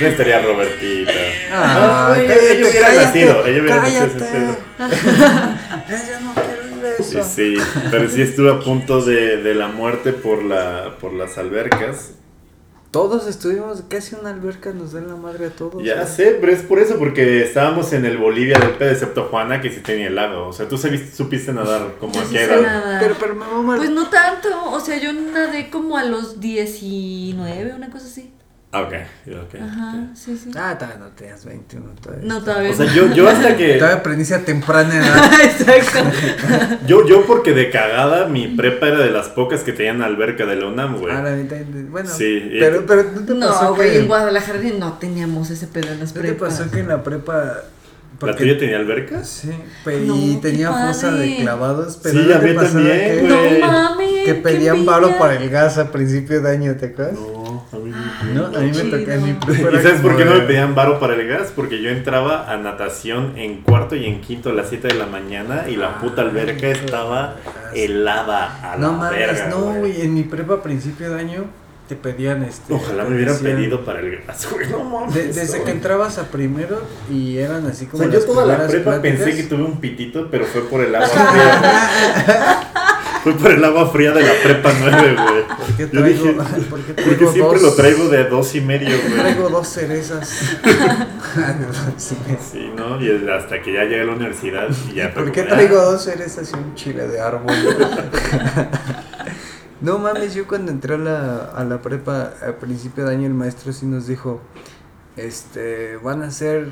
No 0.00 0.06
estaría 0.06 0.42
Robertita. 0.42 1.12
Ah, 1.52 2.14
ella, 2.18 2.28
cállate, 2.28 2.52
ella 2.58 2.68
hubiera 2.70 2.86
cállate, 2.88 3.04
nacido, 3.06 3.46
ella 3.46 3.60
hubiera 3.62 3.76
nacido 3.80 4.08
cállate. 4.18 4.58
no 6.24 6.34
quiero 6.34 6.96
eso. 6.98 7.24
sí, 7.24 7.54
pero 7.90 8.08
sí 8.10 8.22
estuve 8.22 8.50
a 8.50 8.60
punto 8.60 9.00
de, 9.02 9.38
de 9.38 9.54
la 9.54 9.68
muerte 9.68 10.12
por, 10.12 10.42
la, 10.42 10.96
por 11.00 11.12
las 11.14 11.38
albercas. 11.38 12.12
Todos 12.90 13.26
estuvimos, 13.28 13.82
casi 13.88 14.14
una 14.18 14.30
alberca 14.30 14.72
nos 14.72 14.92
da 14.92 15.02
la 15.02 15.14
madre 15.14 15.46
a 15.46 15.50
todos. 15.50 15.84
Ya 15.84 16.06
sé, 16.06 16.38
pero 16.40 16.50
es 16.52 16.62
por 16.62 16.78
eso, 16.78 16.98
porque 16.98 17.42
estábamos 17.44 17.92
en 17.92 18.06
el 18.06 18.16
Bolivia 18.16 18.58
del 18.58 18.70
pedo, 18.70 18.90
excepto 18.90 19.24
Juana, 19.24 19.60
que 19.60 19.70
sí 19.70 19.80
tenía 19.80 20.06
el 20.06 20.14
lago. 20.14 20.48
O 20.48 20.52
sea, 20.54 20.66
tú 20.68 20.78
sabiste- 20.78 21.14
supiste 21.14 21.52
nadar 21.52 21.96
como 22.00 22.14
Yo 22.14 22.20
a 22.22 22.24
sí 22.24 22.32
qué 22.32 22.38
sé 22.46 22.54
edad. 22.54 22.62
nadar. 22.62 23.00
Pero, 23.02 23.16
pero 23.20 23.34
me 23.34 23.44
mama. 23.44 23.76
Pues 23.76 23.90
no 23.90 24.08
tanto, 24.08 24.48
o 24.72 24.80
sea, 24.80 24.98
yo 24.98 25.12
nadé 25.12 25.68
como 25.68 25.98
a 25.98 26.04
los 26.04 26.40
19, 26.40 27.74
una 27.74 27.90
cosa 27.90 28.06
así. 28.06 28.32
Ah, 28.70 28.82
ok, 28.82 28.92
ok. 29.28 29.60
Ajá, 29.62 30.08
sí, 30.14 30.36
sí. 30.36 30.50
Ah, 30.54 30.76
todavía 30.76 30.98
no 30.98 31.06
tenías 31.12 31.42
21 31.42 31.88
todavía. 32.02 32.28
No, 32.28 32.42
todavía 32.42 32.70
O 32.70 32.74
sea, 32.74 32.84
yo, 32.92 33.10
yo 33.14 33.26
hasta 33.30 33.56
que. 33.56 33.74
Todavía 33.76 34.00
aprendiste 34.00 34.34
a 34.34 34.44
temprana 34.44 34.94
edad. 34.94 35.30
Exacto. 35.42 36.10
Yo, 36.86 37.06
yo 37.06 37.24
porque 37.24 37.54
de 37.54 37.70
cagada, 37.70 38.26
mi 38.26 38.48
prepa 38.48 38.88
era 38.88 38.98
de 38.98 39.10
las 39.10 39.28
pocas 39.28 39.62
que 39.62 39.72
tenían 39.72 40.02
alberca 40.02 40.44
de 40.44 40.56
la 40.56 40.66
UNAM, 40.66 40.98
güey. 40.98 41.14
Ah, 41.14 41.22
la 41.22 41.34
bueno, 41.88 42.10
Sí, 42.10 42.50
pero, 42.60 42.84
pero 42.86 43.04
¿no 43.04 43.20
te 43.24 43.34
pasó 43.36 43.62
No, 43.64 43.74
güey, 43.74 43.90
que, 43.92 43.98
en 44.00 44.06
Guadalajara 44.06 44.58
no 44.78 44.92
teníamos 44.98 45.48
ese 45.50 45.66
pedo 45.66 45.90
en 45.92 46.00
las 46.00 46.14
¿no 46.14 46.20
te 46.20 46.28
prepas. 46.28 46.58
pasó 46.58 46.70
que 46.70 46.80
en 46.80 46.88
la 46.88 47.02
prepa... 47.02 47.62
¿La 48.20 48.32
porque- 48.32 48.36
tuya 48.38 48.58
tenía 48.58 48.76
albercas? 48.78 49.28
Sí, 49.28 49.50
No, 49.86 50.16
y 50.16 50.36
tenía 50.42 50.72
fosa 50.72 51.12
de 51.12 51.36
clavados, 51.36 52.00
pero 52.02 52.18
Sí, 52.18 52.26
¿no 52.28 52.34
a 52.34 52.40
te 52.40 52.46
mí 52.48 52.54
también, 52.56 52.98
que. 52.98 53.58
No 53.60 53.66
mames. 53.66 54.24
que 54.24 54.34
pedían 54.34 54.84
varo 54.84 55.16
para 55.18 55.34
el 55.36 55.48
gas 55.48 55.78
a 55.78 55.92
principio 55.92 56.40
de 56.42 56.50
año, 56.50 56.74
¿te 56.76 56.86
acuerdas? 56.86 57.14
No, 57.14 57.37
a 57.72 57.76
mí 57.76 57.92
No, 58.34 58.46
a 58.46 58.60
mí 58.60 58.70
me 58.74 58.84
tocó 58.84 59.10
en 59.10 59.22
mi 59.24 59.30
¿Y 59.30 59.82
sabes 59.82 60.00
por 60.00 60.16
qué 60.16 60.24
no 60.24 60.34
me 60.34 60.40
pedían 60.40 60.74
varo 60.74 60.98
para 60.98 61.14
el 61.14 61.26
gas? 61.28 61.52
Porque 61.54 61.82
yo 61.82 61.90
entraba 61.90 62.50
a 62.50 62.56
natación 62.56 63.34
en 63.36 63.62
cuarto 63.62 63.94
y 63.96 64.06
en 64.06 64.20
quinto 64.20 64.50
a 64.50 64.52
las 64.54 64.68
7 64.70 64.88
de 64.88 64.94
la 64.94 65.06
mañana 65.06 65.64
y 65.68 65.76
la 65.76 65.98
puta 65.98 66.22
alberca 66.22 66.66
estaba 66.68 67.36
helada 67.74 68.72
a 68.72 68.76
la 68.76 68.86
No 68.86 68.92
mames, 68.94 69.18
verga, 69.18 69.48
no, 69.50 69.56
güey. 69.60 69.78
güey, 69.78 70.00
en 70.02 70.14
mi 70.14 70.22
prepa 70.22 70.54
a 70.54 70.62
principio 70.62 71.10
de 71.12 71.20
año 71.20 71.44
te 71.88 71.96
pedían 71.96 72.42
este... 72.42 72.74
Ojalá 72.74 73.04
me 73.04 73.16
hubieran 73.16 73.34
decían- 73.34 73.56
pedido 73.56 73.84
para 73.84 74.00
el 74.00 74.20
gas, 74.26 74.46
güey. 74.52 74.68
No 74.68 74.84
mames. 74.84 75.14
de- 75.14 75.32
desde 75.32 75.62
que 75.62 75.70
entrabas 75.70 76.18
a 76.18 76.24
primero 76.24 76.82
y 77.10 77.38
eran 77.38 77.66
así 77.66 77.86
O 77.86 77.90
como 77.92 78.02
sea, 78.04 78.12
yo 78.12 78.24
toda 78.26 78.44
la 78.46 78.66
prepa 78.66 78.92
pláticas. 79.00 79.00
pensé 79.24 79.36
que 79.36 79.42
tuve 79.48 79.62
un 79.64 79.80
pitito, 79.80 80.28
pero 80.30 80.44
fue 80.44 80.62
por 80.68 80.82
el 80.82 80.94
agua. 80.94 81.08
fue 83.22 83.32
por 83.34 83.50
el 83.50 83.64
agua 83.64 83.88
fría 83.90 84.12
de 84.12 84.22
la 84.22 84.32
prepa 84.42 84.72
9, 84.78 85.14
güey. 85.14 85.46
¿Por 85.46 85.76
qué 85.76 85.82
Yo 85.82 85.90
traigo, 85.90 86.24
dije, 86.24 86.32
¿por 86.70 86.80
qué 86.80 86.94
porque 86.94 86.94
traigo 86.94 87.32
siempre 87.32 87.60
dos, 87.60 87.62
lo 87.62 87.74
traigo 87.74 88.08
de 88.08 88.24
dos 88.24 88.54
y 88.54 88.60
medio, 88.60 88.88
güey. 89.02 89.18
Traigo 89.18 89.48
dos 89.48 89.68
cerezas. 89.68 90.56
Sí. 91.98 92.72
¿no? 92.74 93.00
Y 93.00 93.28
hasta 93.28 93.60
que 93.60 93.72
ya 93.72 93.84
llegué 93.84 94.00
a 94.00 94.04
la 94.04 94.12
universidad 94.12 94.68
y 94.90 94.94
ya 94.94 95.12
¿Por 95.12 95.30
qué 95.30 95.42
traigo 95.42 95.78
ah, 95.78 95.84
dos 95.84 96.04
cerezas 96.04 96.50
y 96.52 96.56
un 96.56 96.74
chile 96.74 97.06
de 97.06 97.20
árbol? 97.20 97.54
no 99.80 99.98
mames, 99.98 100.34
yo 100.34 100.46
cuando 100.46 100.72
entré 100.72 100.94
a 100.94 100.98
la, 100.98 101.36
a 101.54 101.64
la 101.64 101.80
prepa 101.82 102.32
a 102.46 102.52
principio 102.58 103.04
de 103.04 103.12
año 103.12 103.26
el 103.26 103.34
maestro 103.34 103.72
sí 103.72 103.86
nos 103.86 104.06
dijo, 104.06 104.40
este, 105.16 105.96
van 105.98 106.22
a 106.22 106.30
ser, 106.30 106.68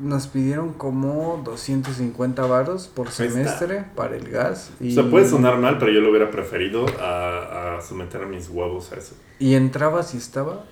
nos 0.00 0.26
pidieron 0.26 0.72
como 0.72 1.40
250 1.44 2.42
varos 2.46 2.88
por 2.88 3.10
semestre 3.10 3.84
para 3.94 4.16
el 4.16 4.28
gas. 4.28 4.70
O 4.80 4.84
Y, 4.84 4.92
sea, 4.92 5.08
puede 5.08 5.28
sonar 5.28 5.58
mal, 5.58 5.78
pero 5.78 5.92
yo 5.92 6.00
lo 6.00 6.10
hubiera 6.10 6.30
preferido 6.30 6.86
a, 7.00 7.76
a 7.76 7.80
someter 7.80 8.22
a 8.22 8.26
mis 8.26 8.48
huevos 8.48 8.90
a 8.92 8.96
eso. 8.96 9.14
Y 9.38 9.54
entrabas 9.54 10.14
y 10.14 10.18
estaba, 10.18 10.64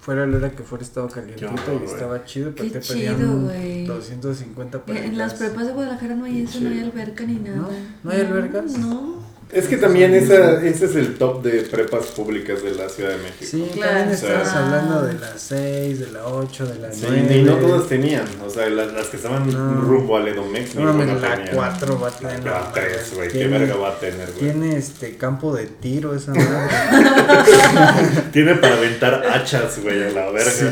fuera 0.00 0.26
la 0.26 0.36
hora 0.36 0.50
que 0.50 0.62
fuera 0.62 0.84
estaba 0.84 1.08
calientito 1.08 1.46
horror, 1.50 1.74
y 1.74 1.78
güey. 1.78 1.90
estaba 1.90 2.24
chido, 2.24 2.52
pero 2.54 2.70
Qué 2.72 2.80
te 2.80 2.86
pedían 2.86 3.44
güey. 3.46 3.86
250 3.86 4.84
para 4.84 4.98
el 4.98 5.04
En 5.06 5.18
las 5.18 5.32
gas. 5.32 5.40
prepas 5.40 5.66
de 5.66 5.72
Guadalajara 5.72 6.14
no 6.14 6.24
hay 6.26 6.42
eso, 6.42 6.60
no 6.60 6.68
hay 6.70 6.80
alberca 6.80 7.24
ni 7.24 7.34
nada. 7.36 7.56
¿No? 7.56 7.68
¿No 8.04 8.10
hay 8.10 8.20
albercas? 8.20 8.78
No. 8.78 9.19
Es 9.52 9.66
que 9.66 9.76
también 9.78 10.14
esa, 10.14 10.64
ese 10.64 10.84
es 10.84 10.94
el 10.94 11.16
top 11.18 11.42
de 11.42 11.62
prepas 11.62 12.06
públicas 12.06 12.62
de 12.62 12.70
la 12.72 12.88
Ciudad 12.88 13.10
de 13.10 13.16
México. 13.18 13.44
Sí, 13.50 13.68
Claro. 13.74 13.92
también 13.96 14.14
estabas 14.14 14.48
Ah. 14.48 14.64
hablando 14.64 15.02
de 15.02 15.14
las 15.18 15.40
6, 15.42 15.98
de 16.00 16.12
la 16.12 16.26
8, 16.26 16.66
de 16.66 16.78
la 16.78 16.92
Sí, 16.92 17.04
9. 17.08 17.36
y 17.36 17.42
no 17.42 17.54
todas 17.56 17.88
tenían. 17.88 18.26
O 18.46 18.48
sea, 18.48 18.68
las, 18.70 18.92
las 18.92 19.08
que 19.08 19.16
estaban 19.16 19.50
No. 19.50 19.80
rumbo 19.80 20.16
al 20.16 20.28
Edomex, 20.28 20.76
No 20.76 20.92
ninguna 20.92 21.14
la 21.14 21.34
tenía. 21.34 21.50
4 21.52 21.98
va 21.98 22.08
a 22.08 22.10
tener. 22.16 22.44
La 22.44 22.70
3, 22.72 23.12
güey. 23.16 23.28
¿Qué 23.28 23.48
verga 23.48 23.74
va 23.74 23.88
a 23.88 23.98
tener, 23.98 24.28
güey? 24.30 24.38
Tiene 24.52 24.76
este 24.76 25.16
campo 25.16 25.52
de 25.54 25.66
tiro 25.66 26.14
esa 26.14 26.32
madre. 26.32 26.68
Tiene 28.32 28.54
para 28.54 28.76
aventar 28.76 29.24
hachas, 29.26 29.80
güey, 29.82 30.04
a 30.04 30.10
la 30.10 30.30
verga. 30.30 30.50
Sí, 30.50 30.66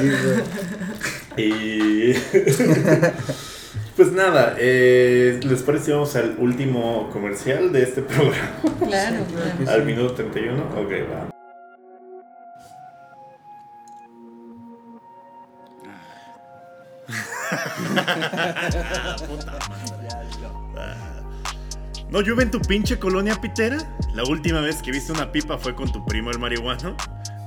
güey. 1.37 1.49
Y. 1.49 2.15
pues 3.99 4.13
nada, 4.13 4.55
eh, 4.59 5.41
¿les 5.43 5.61
parece 5.63 5.87
si 5.87 5.91
vamos 5.91 6.15
al 6.15 6.37
último 6.39 7.11
comercial 7.13 7.73
de 7.73 7.83
este 7.83 8.03
programa? 8.07 8.53
Claro, 8.79 9.17
Sí, 9.29 9.35
claro 9.35 9.71
Al 9.73 9.85
minuto 9.85 10.15
31. 10.15 10.63
Ok, 10.77 10.93
va. 11.11 11.29
¿No 22.09 22.21
llueve 22.21 22.45
en 22.45 22.53
tu 22.53 22.61
pinche 22.61 23.01
colonia 23.01 23.35
pitera? 23.41 23.79
La 24.15 24.23
última 24.23 24.61
vez 24.61 24.81
que 24.81 24.93
viste 24.93 25.11
una 25.11 25.33
pipa 25.33 25.59
fue 25.59 25.75
con 25.75 25.91
tu 25.91 26.07
primo 26.07 26.31
el 26.31 26.39
marihuano. 26.39 26.97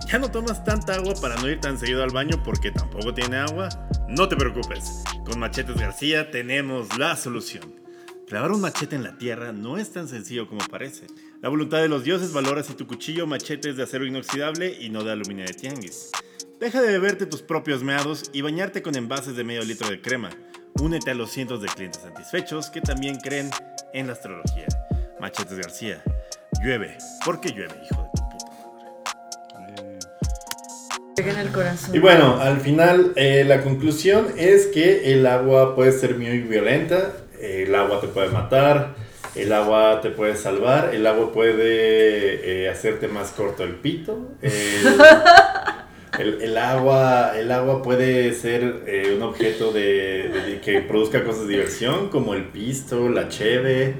¿Ya 0.05 0.19
no 0.19 0.29
tomas 0.29 0.65
tanta 0.65 0.95
agua 0.95 1.13
para 1.21 1.37
no 1.37 1.47
ir 1.47 1.61
tan 1.61 1.79
seguido 1.79 2.03
al 2.03 2.09
baño 2.09 2.43
porque 2.43 2.71
tampoco 2.71 3.13
tiene 3.13 3.37
agua? 3.37 3.69
No 4.11 4.27
te 4.27 4.35
preocupes, 4.35 5.05
con 5.25 5.39
Machetes 5.39 5.77
García 5.77 6.31
tenemos 6.31 6.97
la 6.97 7.15
solución. 7.15 7.79
Clavar 8.27 8.51
un 8.51 8.59
machete 8.59 8.97
en 8.97 9.03
la 9.03 9.17
tierra 9.17 9.53
no 9.53 9.77
es 9.77 9.93
tan 9.93 10.09
sencillo 10.09 10.49
como 10.49 10.67
parece. 10.67 11.07
La 11.39 11.47
voluntad 11.47 11.77
de 11.77 11.87
los 11.87 12.03
dioses 12.03 12.33
valora 12.33 12.61
si 12.61 12.73
tu 12.73 12.85
cuchillo 12.87 13.25
machete 13.25 13.69
es 13.69 13.77
de 13.77 13.83
acero 13.83 14.05
inoxidable 14.05 14.77
y 14.81 14.89
no 14.89 15.05
de 15.05 15.13
aluminio 15.13 15.45
de 15.45 15.53
tianguis. 15.53 16.11
Deja 16.59 16.81
de 16.81 16.91
beberte 16.91 17.25
tus 17.25 17.41
propios 17.41 17.83
meados 17.83 18.29
y 18.33 18.41
bañarte 18.41 18.81
con 18.81 18.97
envases 18.97 19.37
de 19.37 19.45
medio 19.45 19.63
litro 19.63 19.89
de 19.89 20.01
crema. 20.01 20.29
Únete 20.81 21.11
a 21.11 21.15
los 21.15 21.31
cientos 21.31 21.61
de 21.61 21.69
clientes 21.69 22.01
satisfechos 22.01 22.69
que 22.69 22.81
también 22.81 23.15
creen 23.15 23.49
en 23.93 24.07
la 24.07 24.13
astrología. 24.13 24.67
Machetes 25.21 25.57
García. 25.57 26.03
Llueve. 26.61 26.97
¿Por 27.23 27.39
qué 27.39 27.51
llueve, 27.51 27.79
hijo 27.89 28.03
de 28.03 28.10
Y 31.93 31.99
bueno, 31.99 32.39
al 32.39 32.61
final 32.61 33.11
eh, 33.15 33.43
la 33.45 33.61
conclusión 33.61 34.27
es 34.37 34.67
que 34.67 35.13
el 35.13 35.27
agua 35.27 35.75
puede 35.75 35.91
ser 35.91 36.17
muy 36.17 36.39
violenta, 36.39 37.11
el 37.39 37.73
agua 37.75 37.99
te 37.99 38.07
puede 38.07 38.29
matar, 38.29 38.95
el 39.35 39.51
agua 39.51 39.99
te 40.01 40.09
puede 40.09 40.35
salvar, 40.35 40.93
el 40.93 41.05
agua 41.05 41.33
puede 41.33 42.63
eh, 42.63 42.69
hacerte 42.69 43.07
más 43.07 43.31
corto 43.31 43.63
el 43.63 43.75
pito. 43.75 44.29
El, 46.17 46.57
agua, 46.57 47.33
el 47.37 47.51
agua 47.51 47.81
puede 47.81 48.33
ser 48.33 48.83
eh, 48.87 49.13
un 49.15 49.21
objeto 49.23 49.73
de, 49.73 50.61
que 50.63 50.81
produzca 50.81 51.23
cosas 51.23 51.47
de 51.47 51.53
diversión, 51.55 52.09
como 52.09 52.35
el 52.35 52.45
pisto, 52.45 53.09
la 53.09 53.27
cheve, 53.27 53.95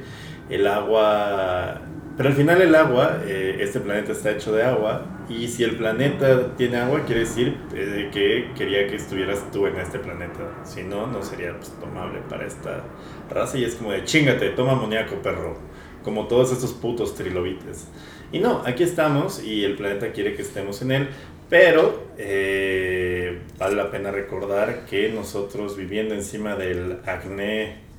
el 0.50 0.66
agua. 0.66 1.82
Pero 2.16 2.30
al 2.30 2.36
final 2.36 2.62
el 2.62 2.76
agua, 2.76 3.22
este 3.26 3.80
planeta 3.80 4.12
está 4.12 4.32
hecho 4.32 4.52
de 4.54 4.64
agua, 4.64 5.06
y 5.38 5.48
si 5.48 5.64
el 5.64 5.76
planeta 5.76 6.56
tiene 6.56 6.78
agua, 6.78 7.06
quiere 7.06 7.22
decir 7.22 7.58
eh, 7.74 8.10
que 8.12 8.52
quería 8.56 8.88
que 8.88 8.96
estuvieras 8.96 9.52
tú 9.52 9.66
en 9.68 9.78
este 9.78 10.00
planeta. 10.00 10.62
Si 10.64 10.84
no, 10.84 11.08
no 11.08 11.24
sería 11.24 11.56
pues, 11.58 11.72
tomable 11.80 12.20
para 12.30 12.46
esta 12.46 12.84
raza, 13.30 13.58
y 13.58 13.64
es 13.64 13.76
como 13.76 13.92
de 13.92 14.04
chingate, 14.04 14.50
toma 14.50 14.74
amoníaco, 14.74 15.16
perro. 15.22 15.58
Como 16.04 16.28
todos 16.28 16.52
estos 16.52 16.74
putos 16.74 17.14
trilobites. 17.16 17.88
Y 18.32 18.40
no, 18.40 18.64
aquí 18.66 18.84
estamos 18.84 19.44
y 19.44 19.64
el 19.64 19.76
planeta 19.76 20.12
quiere 20.12 20.36
que 20.36 20.42
estemos 20.42 20.82
en 20.82 20.92
él, 20.92 21.10
pero 21.50 22.08
eh, 22.18 23.40
vale 23.58 23.76
la 23.76 23.92
pena 23.92 24.10
recordar 24.10 24.86
que 24.86 25.10
nosotros 25.10 25.76
viviendo 25.76 26.16
encima 26.16 26.56
del 26.56 27.00
acné, 27.06 27.91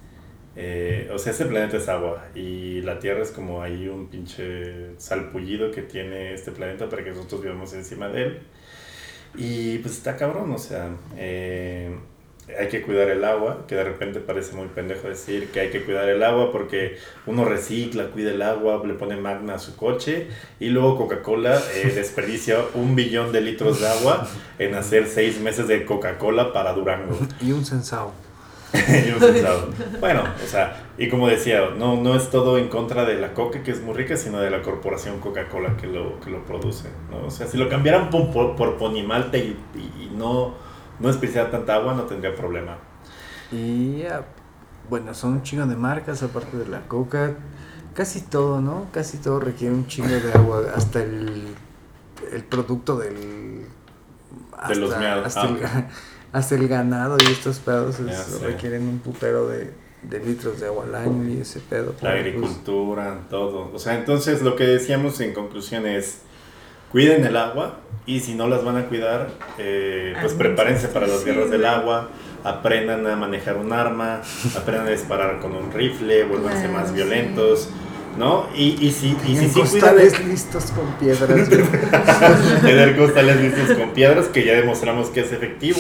eh, 0.55 1.11
o 1.13 1.19
sea, 1.19 1.33
ese 1.33 1.47
planeta 1.47 1.79
es 1.79 1.89
agua 1.89 2.27
y 2.35 2.83
la 2.83 2.99
Tierra 2.99 3.23
es 3.23 3.31
como 3.31 3.63
ahí 3.63 3.89
un 3.89 4.09
pinche 4.09 4.99
salpullido 4.99 5.71
que 5.71 5.83
tiene 5.83 6.35
este 6.35 6.53
planeta 6.53 6.89
para 6.89 7.03
que 7.03 7.11
nosotros 7.11 7.43
vivamos 7.43 7.73
encima 7.73 8.09
de 8.09 8.23
él. 8.23 8.41
Y 9.35 9.79
pues 9.79 9.97
está 9.97 10.17
cabrón, 10.17 10.53
o 10.53 10.59
sea, 10.59 10.91
eh, 11.17 11.97
hay 12.59 12.69
que 12.69 12.83
cuidar 12.83 13.09
el 13.09 13.25
agua, 13.25 13.65
que 13.67 13.77
de 13.77 13.85
repente 13.85 14.21
parece 14.21 14.55
muy 14.55 14.67
pendejo 14.67 15.09
decir 15.09 15.49
que 15.51 15.61
hay 15.61 15.71
que 15.71 15.85
cuidar 15.85 16.09
el 16.09 16.23
agua 16.23 16.53
porque 16.53 16.99
uno 17.27 17.47
recicla, 17.47 18.09
cuida 18.09 18.33
el 18.33 18.43
agua, 18.43 18.83
le 18.85 18.93
pone 18.93 19.17
magna 19.17 19.55
a 19.55 19.59
su 19.59 19.77
coche 19.77 20.29
y 20.61 20.69
luego 20.69 20.99
Coca-Cola 20.99 21.63
eh, 21.77 21.93
desperdicia 21.95 22.59
un 22.75 22.95
billón 22.95 23.33
de 23.33 23.41
litros 23.41 23.81
de 23.81 23.89
agua 23.89 24.29
en 24.59 24.75
hacer 24.75 25.07
seis 25.07 25.41
meses 25.41 25.67
de 25.67 25.87
Coca-Cola 25.87 26.53
para 26.53 26.75
Durango. 26.75 27.19
Y 27.41 27.53
un 27.53 27.65
sensao. 27.65 28.13
Y 28.75 29.11
un 29.13 29.21
sensado. 29.21 29.69
Bueno, 30.01 30.23
o 30.43 30.47
sea, 30.47 30.87
y 30.99 31.09
como 31.09 31.29
decía, 31.29 31.71
no, 31.77 31.97
no 32.01 32.15
es 32.15 32.31
todo 32.31 32.59
en 32.59 32.69
contra 32.69 33.05
de 33.05 33.17
la 33.17 33.35
coca, 33.35 33.63
que 33.63 33.71
es 33.71 33.83
muy 33.83 33.95
rica, 33.95 34.17
sino 34.17 34.39
de 34.41 34.51
la 34.51 34.63
corporación 34.63 35.21
Coca-Cola 35.21 35.77
que 35.77 35.87
lo, 35.87 36.19
que 36.21 36.31
lo 36.31 36.45
produce. 36.45 36.89
¿no? 37.11 37.27
O 37.27 37.31
sea, 37.31 37.47
si 37.47 37.57
lo 37.59 37.69
cambiaran 37.69 38.11
por, 38.11 38.31
por, 38.33 38.57
por 38.57 38.77
ponimalte 38.79 39.39
y, 39.39 39.57
y- 39.75 40.05
y 40.05 40.11
no, 40.17 40.55
no 41.01 41.09
desperdiciar 41.09 41.51
tanta 41.51 41.75
agua, 41.75 41.95
no 41.95 42.05
tendría 42.05 42.35
problema. 42.35 42.79
Y 43.51 44.05
ah, 44.05 44.25
bueno, 44.89 45.15
son 45.15 45.33
un 45.35 45.43
chingo 45.43 45.67
de 45.67 45.77
marcas 45.77 46.23
aparte 46.23 46.57
de 46.57 46.67
la 46.69 46.81
coca. 46.89 47.35
Casi 47.95 48.23
todo, 48.23 48.61
¿no? 48.63 48.87
Casi 48.91 49.19
todo 49.19 49.39
requiere 49.39 49.75
un 49.75 49.87
chingo 49.87 50.09
de 50.09 50.33
agua. 50.33 50.63
Hasta 50.75 51.03
el, 51.03 51.55
el 52.33 52.45
producto 52.45 52.97
del. 52.97 53.67
De 54.69 54.77
los 54.77 54.97
meados, 54.97 55.27
hasta, 55.27 55.43
ah, 55.43 55.49
el. 55.49 55.59
hasta 56.33 56.55
el 56.55 56.67
ganado 56.69 57.17
y 57.21 57.31
estos 57.31 57.59
pedos 57.59 58.01
es- 58.01 58.41
requieren 58.41 58.83
un 58.89 58.99
putero 59.01 59.49
de, 59.49 59.71
de 60.03 60.19
litros 60.21 60.61
de 60.61 60.67
agua 60.67 60.85
al 60.85 60.95
año 60.95 61.29
y 61.29 61.41
ese 61.41 61.61
pedo. 61.61 61.95
La 62.01 62.11
pues, 62.11 62.13
agricultura, 62.15 63.19
todo. 63.31 63.71
O 63.73 63.79
sea, 63.79 63.95
entonces 63.99 64.43
lo 64.43 64.57
que 64.57 64.65
decíamos 64.67 65.21
en 65.21 65.35
conclusión 65.35 65.87
es, 65.87 66.19
cuiden 66.91 67.25
el 67.25 67.37
agua 67.37 67.81
y 68.07 68.21
si 68.21 68.35
no 68.35 68.49
las 68.49 68.65
van 68.65 68.77
a 68.79 68.87
cuidar, 68.89 69.31
eh, 69.59 70.15
pues 70.21 70.33
prepárense 70.35 70.89
para 70.89 71.07
las 71.07 71.25
guerras 71.25 71.51
del 71.51 71.65
agua, 71.67 72.09
aprendan 72.45 73.07
a 73.07 73.15
manejar 73.15 73.57
un 73.57 73.73
arma, 73.73 74.21
aprendan 74.57 74.89
a 74.89 74.91
disparar 74.91 75.39
con 75.39 75.55
un 75.55 75.71
rifle, 75.71 76.25
vuélvanse 76.25 76.61
Claro, 76.67 76.73
más 76.73 76.89
sí. 76.89 76.95
violentos, 76.95 77.69
¿no? 78.19 78.47
Y, 78.55 78.85
y 78.85 78.91
si, 78.91 79.17
y 79.27 79.37
si 79.37 79.49
sí 79.49 79.61
cuidan 79.61 79.69
costales 79.71 80.25
listos 80.27 80.65
con 80.73 80.87
piedras. 80.99 81.49
tener 82.63 82.97
costales 82.97 83.41
listos 83.41 83.77
con 83.77 83.91
piedras, 83.91 84.27
que 84.29 84.45
ya 84.45 84.55
demostramos 84.55 85.11
que 85.11 85.21
es 85.21 85.33
efectivo. 85.33 85.79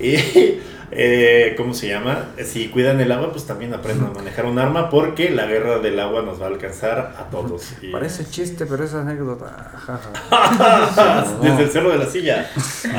Y, 0.92 0.96
eh, 1.02 1.54
¿cómo 1.56 1.72
se 1.72 1.86
llama? 1.88 2.30
Si 2.44 2.68
cuidan 2.68 3.00
el 3.00 3.12
agua, 3.12 3.30
pues 3.30 3.46
también 3.46 3.72
aprendan 3.72 4.08
a 4.10 4.12
manejar 4.14 4.46
un 4.46 4.58
arma, 4.58 4.90
porque 4.90 5.30
la 5.30 5.46
guerra 5.46 5.78
del 5.78 6.00
agua 6.00 6.22
nos 6.22 6.40
va 6.40 6.46
a 6.46 6.48
alcanzar 6.48 7.14
a 7.16 7.30
todos. 7.30 7.74
Y- 7.80 7.88
Parece 7.92 8.24
chiste, 8.28 8.66
pero 8.66 8.82
es 8.84 8.92
anécdota. 8.94 9.70
Desde 11.42 11.62
el 11.62 11.70
cerro 11.70 11.90
de 11.90 11.98
la 11.98 12.06
silla. 12.06 12.50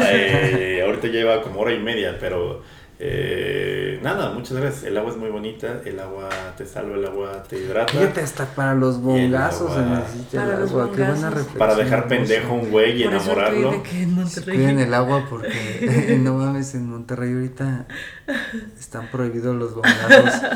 Eh, 0.09 0.81
ahorita 0.85 1.07
lleva 1.07 1.41
como 1.41 1.59
hora 1.61 1.73
y 1.73 1.79
media, 1.79 2.17
pero 2.19 2.61
eh, 3.03 3.99
nada, 4.03 4.29
muchas 4.31 4.57
gracias. 4.57 4.83
El 4.83 4.95
agua 4.95 5.09
es 5.11 5.17
muy 5.17 5.29
bonita, 5.31 5.81
el 5.83 5.99
agua 5.99 6.29
te 6.55 6.67
salva, 6.67 6.95
el 6.97 7.05
agua 7.05 7.41
te 7.49 7.57
hidrata. 7.57 7.91
Fíjate, 7.91 8.21
hasta 8.21 8.45
para 8.53 8.75
los 8.75 9.01
bongazos 9.01 9.73
se 9.73 9.81
necesita 9.81 10.41
Para 10.43 10.57
el 10.57 10.63
agua. 10.69 10.91
Qué 10.95 11.01
buena 11.03 11.29
reflexión. 11.31 11.57
Para 11.57 11.75
dejar 11.75 12.07
pendejo 12.07 12.49
a 12.53 12.55
un 12.57 12.69
güey 12.69 13.01
y 13.01 13.03
Por 13.05 13.13
enamorarlo. 13.13 13.83
que 13.83 14.03
en 14.03 14.13
Monterrey. 14.13 14.55
Cuiden 14.55 14.79
el 14.79 14.93
agua 14.93 15.25
porque 15.27 16.17
no 16.21 16.35
mames, 16.35 16.75
en 16.75 16.89
Monterrey 16.89 17.33
ahorita 17.33 17.87
están 18.79 19.07
prohibidos 19.11 19.55
los 19.55 19.73
bongazos. 19.73 20.41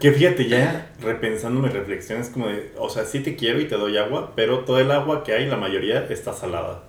Que 0.00 0.10
fíjate, 0.10 0.48
ya 0.48 0.90
repensando 1.02 1.60
mi 1.60 1.68
reflexión, 1.68 2.18
es 2.20 2.30
como 2.30 2.48
de, 2.48 2.72
o 2.78 2.88
sea, 2.88 3.04
sí 3.04 3.20
te 3.20 3.36
quiero 3.36 3.60
y 3.60 3.66
te 3.68 3.76
doy 3.76 3.98
agua, 3.98 4.32
pero 4.34 4.60
todo 4.60 4.80
el 4.80 4.90
agua 4.90 5.22
que 5.22 5.32
hay, 5.34 5.46
la 5.46 5.58
mayoría, 5.58 6.06
está 6.06 6.32
salada. 6.32 6.82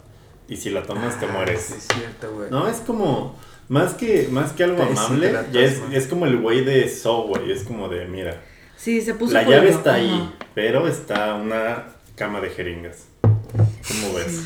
Y 0.48 0.56
si 0.56 0.70
la 0.70 0.84
tomas, 0.84 1.20
te 1.20 1.26
Ah, 1.26 1.32
mueres. 1.34 1.62
sí, 1.62 1.74
es 1.78 1.88
cierto, 1.88 2.32
güey. 2.34 2.50
No, 2.50 2.68
es 2.68 2.78
como, 2.78 3.38
más 3.74 3.96
que, 3.96 4.28
más 4.30 4.52
que 4.52 4.64
algo 4.64 4.84
amable, 4.84 5.34
ya 5.52 5.62
es, 5.62 5.82
es 5.92 6.06
como 6.06 6.28
el 6.28 6.38
güey 6.38 6.64
de 6.64 6.88
So, 6.88 7.24
güey. 7.24 7.52
Es 7.52 7.64
como 7.64 7.90
de, 7.90 8.06
mira, 8.06 8.40
Sí, 8.78 9.02
se 9.02 9.16
puso 9.16 9.34
la 9.34 9.42
llave 9.42 9.70
está 9.70 9.96
ajá. 9.96 10.00
ahí, 10.00 10.34
pero 10.54 10.88
está 10.88 11.34
una 11.34 11.86
cama 12.16 12.40
de 12.40 12.52
jeringas. 12.52 13.06
¿Cómo 13.52 14.14
ves? 14.14 14.44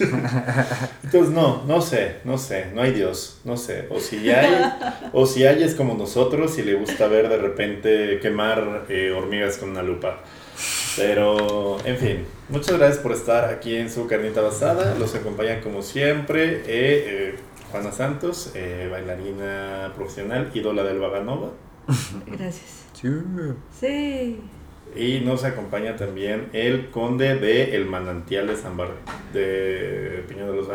Entonces, 1.02 1.34
no, 1.34 1.64
no 1.66 1.80
sé, 1.82 2.16
no 2.22 2.38
sé, 2.38 2.66
no 2.72 2.82
hay 2.82 2.92
Dios, 2.92 3.40
no 3.44 3.56
sé. 3.56 3.88
O 3.90 3.98
si 3.98 4.30
hay, 4.30 4.72
o 5.12 5.26
si 5.26 5.44
hay 5.44 5.64
es 5.64 5.74
como 5.74 5.94
nosotros 5.94 6.56
y 6.58 6.62
le 6.62 6.74
gusta 6.74 7.08
ver 7.08 7.28
de 7.28 7.38
repente 7.38 8.20
quemar 8.20 8.86
eh, 8.88 9.10
hormigas 9.10 9.58
con 9.58 9.70
una 9.70 9.82
lupa. 9.82 10.20
Pero, 10.96 11.78
en 11.84 11.96
fin, 11.96 12.24
muchas 12.50 12.78
gracias 12.78 12.98
por 12.98 13.10
estar 13.10 13.46
aquí 13.46 13.74
en 13.74 13.90
su 13.90 14.06
carnita 14.06 14.42
basada. 14.42 14.94
Los 14.96 15.14
acompañan 15.16 15.60
como 15.60 15.82
siempre 15.82 16.58
eh, 16.58 16.64
eh, 16.68 17.34
Juana 17.74 17.90
Santos, 17.90 18.52
eh, 18.54 18.86
bailarina 18.88 19.90
profesional, 19.96 20.48
ídola 20.54 20.84
del 20.84 21.00
Vaganova. 21.00 21.48
Gracias. 22.24 22.84
Sí. 22.92 23.08
Sí. 23.80 24.40
Y 24.94 25.20
nos 25.24 25.42
acompaña 25.42 25.96
también 25.96 26.50
el 26.52 26.90
conde 26.92 27.34
de 27.34 27.74
El 27.74 27.86
Manantial 27.86 28.46
de 28.46 28.56
San 28.56 28.76
Bar 28.76 28.90
de 29.32 30.24
Piñón 30.28 30.50
de 30.52 30.56
los 30.56 30.68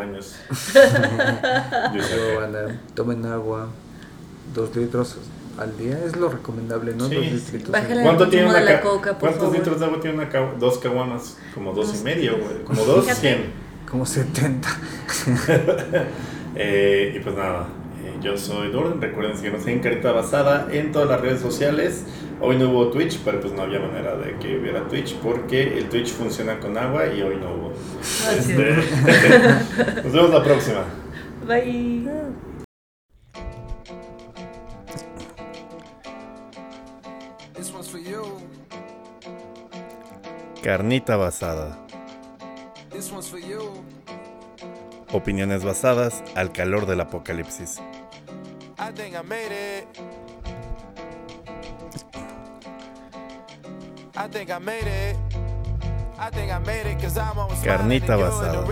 banda, 2.38 2.78
tomen 2.94 3.24
agua. 3.24 3.68
Dos 4.54 4.76
litros 4.76 5.16
al 5.58 5.78
día 5.78 5.98
es 6.04 6.16
lo 6.16 6.28
recomendable, 6.28 6.92
¿no? 6.94 7.08
Sí. 7.08 7.14
Dos 7.64 7.74
al- 7.74 8.02
¿Cuánto 8.02 8.28
tiene 8.28 8.46
una 8.50 8.60
la 8.60 8.72
ca- 8.72 8.80
coca, 8.82 9.12
por 9.12 9.20
¿Cuántos 9.20 9.40
favor. 9.44 9.56
litros 9.56 9.80
de 9.80 9.86
agua 9.86 10.00
tiene 10.02 10.16
una 10.18 10.28
ca- 10.28 10.52
dos 10.58 10.76
caguamas? 10.76 11.38
Como 11.54 11.72
dos 11.72 11.88
y 11.88 11.92
Dos. 11.92 12.02
medio, 12.02 12.36
güey. 12.36 12.62
Como 12.64 12.84
dos 12.84 13.06
cien. 13.06 13.44
Como 13.90 14.04
70. 14.04 14.68
Eh, 16.56 17.14
y 17.16 17.20
pues 17.20 17.36
nada, 17.36 17.68
eh, 18.04 18.16
yo 18.22 18.36
soy 18.36 18.70
Durden. 18.70 19.00
Recuerden 19.00 19.36
seguirnos 19.36 19.66
en 19.66 19.80
Carita 19.80 20.12
Basada 20.12 20.68
en 20.70 20.92
todas 20.92 21.08
las 21.08 21.20
redes 21.20 21.40
sociales. 21.40 22.04
Hoy 22.40 22.56
no 22.56 22.70
hubo 22.70 22.88
Twitch, 22.88 23.20
pero 23.24 23.40
pues 23.40 23.52
no 23.52 23.62
había 23.62 23.80
manera 23.80 24.16
de 24.16 24.36
que 24.38 24.58
hubiera 24.58 24.88
Twitch 24.88 25.14
porque 25.16 25.76
el 25.78 25.88
Twitch 25.88 26.12
funciona 26.12 26.58
con 26.58 26.76
agua 26.78 27.06
y 27.06 27.20
hoy 27.22 27.36
no 27.36 27.54
hubo. 27.54 27.72
Ah. 28.26 28.32
Este, 28.36 28.76
nos 30.04 30.12
vemos 30.12 30.30
la 30.30 30.42
próxima. 30.42 30.84
Bye. 31.46 32.08
This 37.54 37.72
one's 37.72 37.88
for 37.88 38.00
you. 38.00 38.24
Carnita 40.62 41.16
Basada. 41.16 41.78
Opiniones 45.12 45.64
basadas 45.64 46.22
al 46.36 46.52
calor 46.52 46.86
del 46.86 47.00
apocalipsis. 47.00 47.80
I 48.78 48.92
think 48.92 49.16
I 49.16 49.22
made 49.22 49.50
it. 49.50 49.88
I 54.16 54.28
think 54.28 54.50
I 54.50 54.58
made 54.58 54.86
it. 54.86 55.16
I 56.18 56.30
think 56.30 56.52
I 56.52 56.58
made 56.58 56.86
it 56.86 57.00
'cause 57.00 57.18
I'm 57.18 57.38
always 57.38 57.58
Carnita 57.60 58.16
basada. 58.16 58.64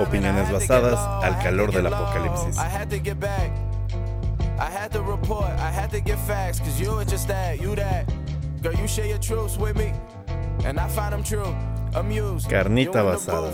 Opiniones 0.00 0.50
basadas 0.50 0.98
al 1.22 1.38
calor 1.42 1.72
del 1.72 1.86
apocalipsis. 1.86 2.56
I 2.58 2.68
had 2.68 2.88
to 2.90 2.98
get 2.98 3.20
back. 3.20 3.50
I 4.58 4.70
had 4.70 4.90
to 4.92 5.02
report, 5.02 5.50
I 5.58 5.70
had 5.70 5.90
to 5.90 6.00
get 6.00 6.18
facts, 6.26 6.60
cause 6.60 6.80
you 6.80 6.94
were 6.94 7.04
just 7.04 7.28
that, 7.28 7.60
you 7.60 7.74
that. 7.74 8.06
Girl, 8.62 8.72
you 8.72 8.88
share 8.88 9.06
your 9.06 9.18
truths 9.18 9.58
with 9.58 9.76
me, 9.76 9.92
and 10.64 10.80
I 10.80 10.88
find 10.88 11.12
them 11.12 11.22
true. 11.22 11.54
Carnita 12.48 13.02
basada. 13.02 13.52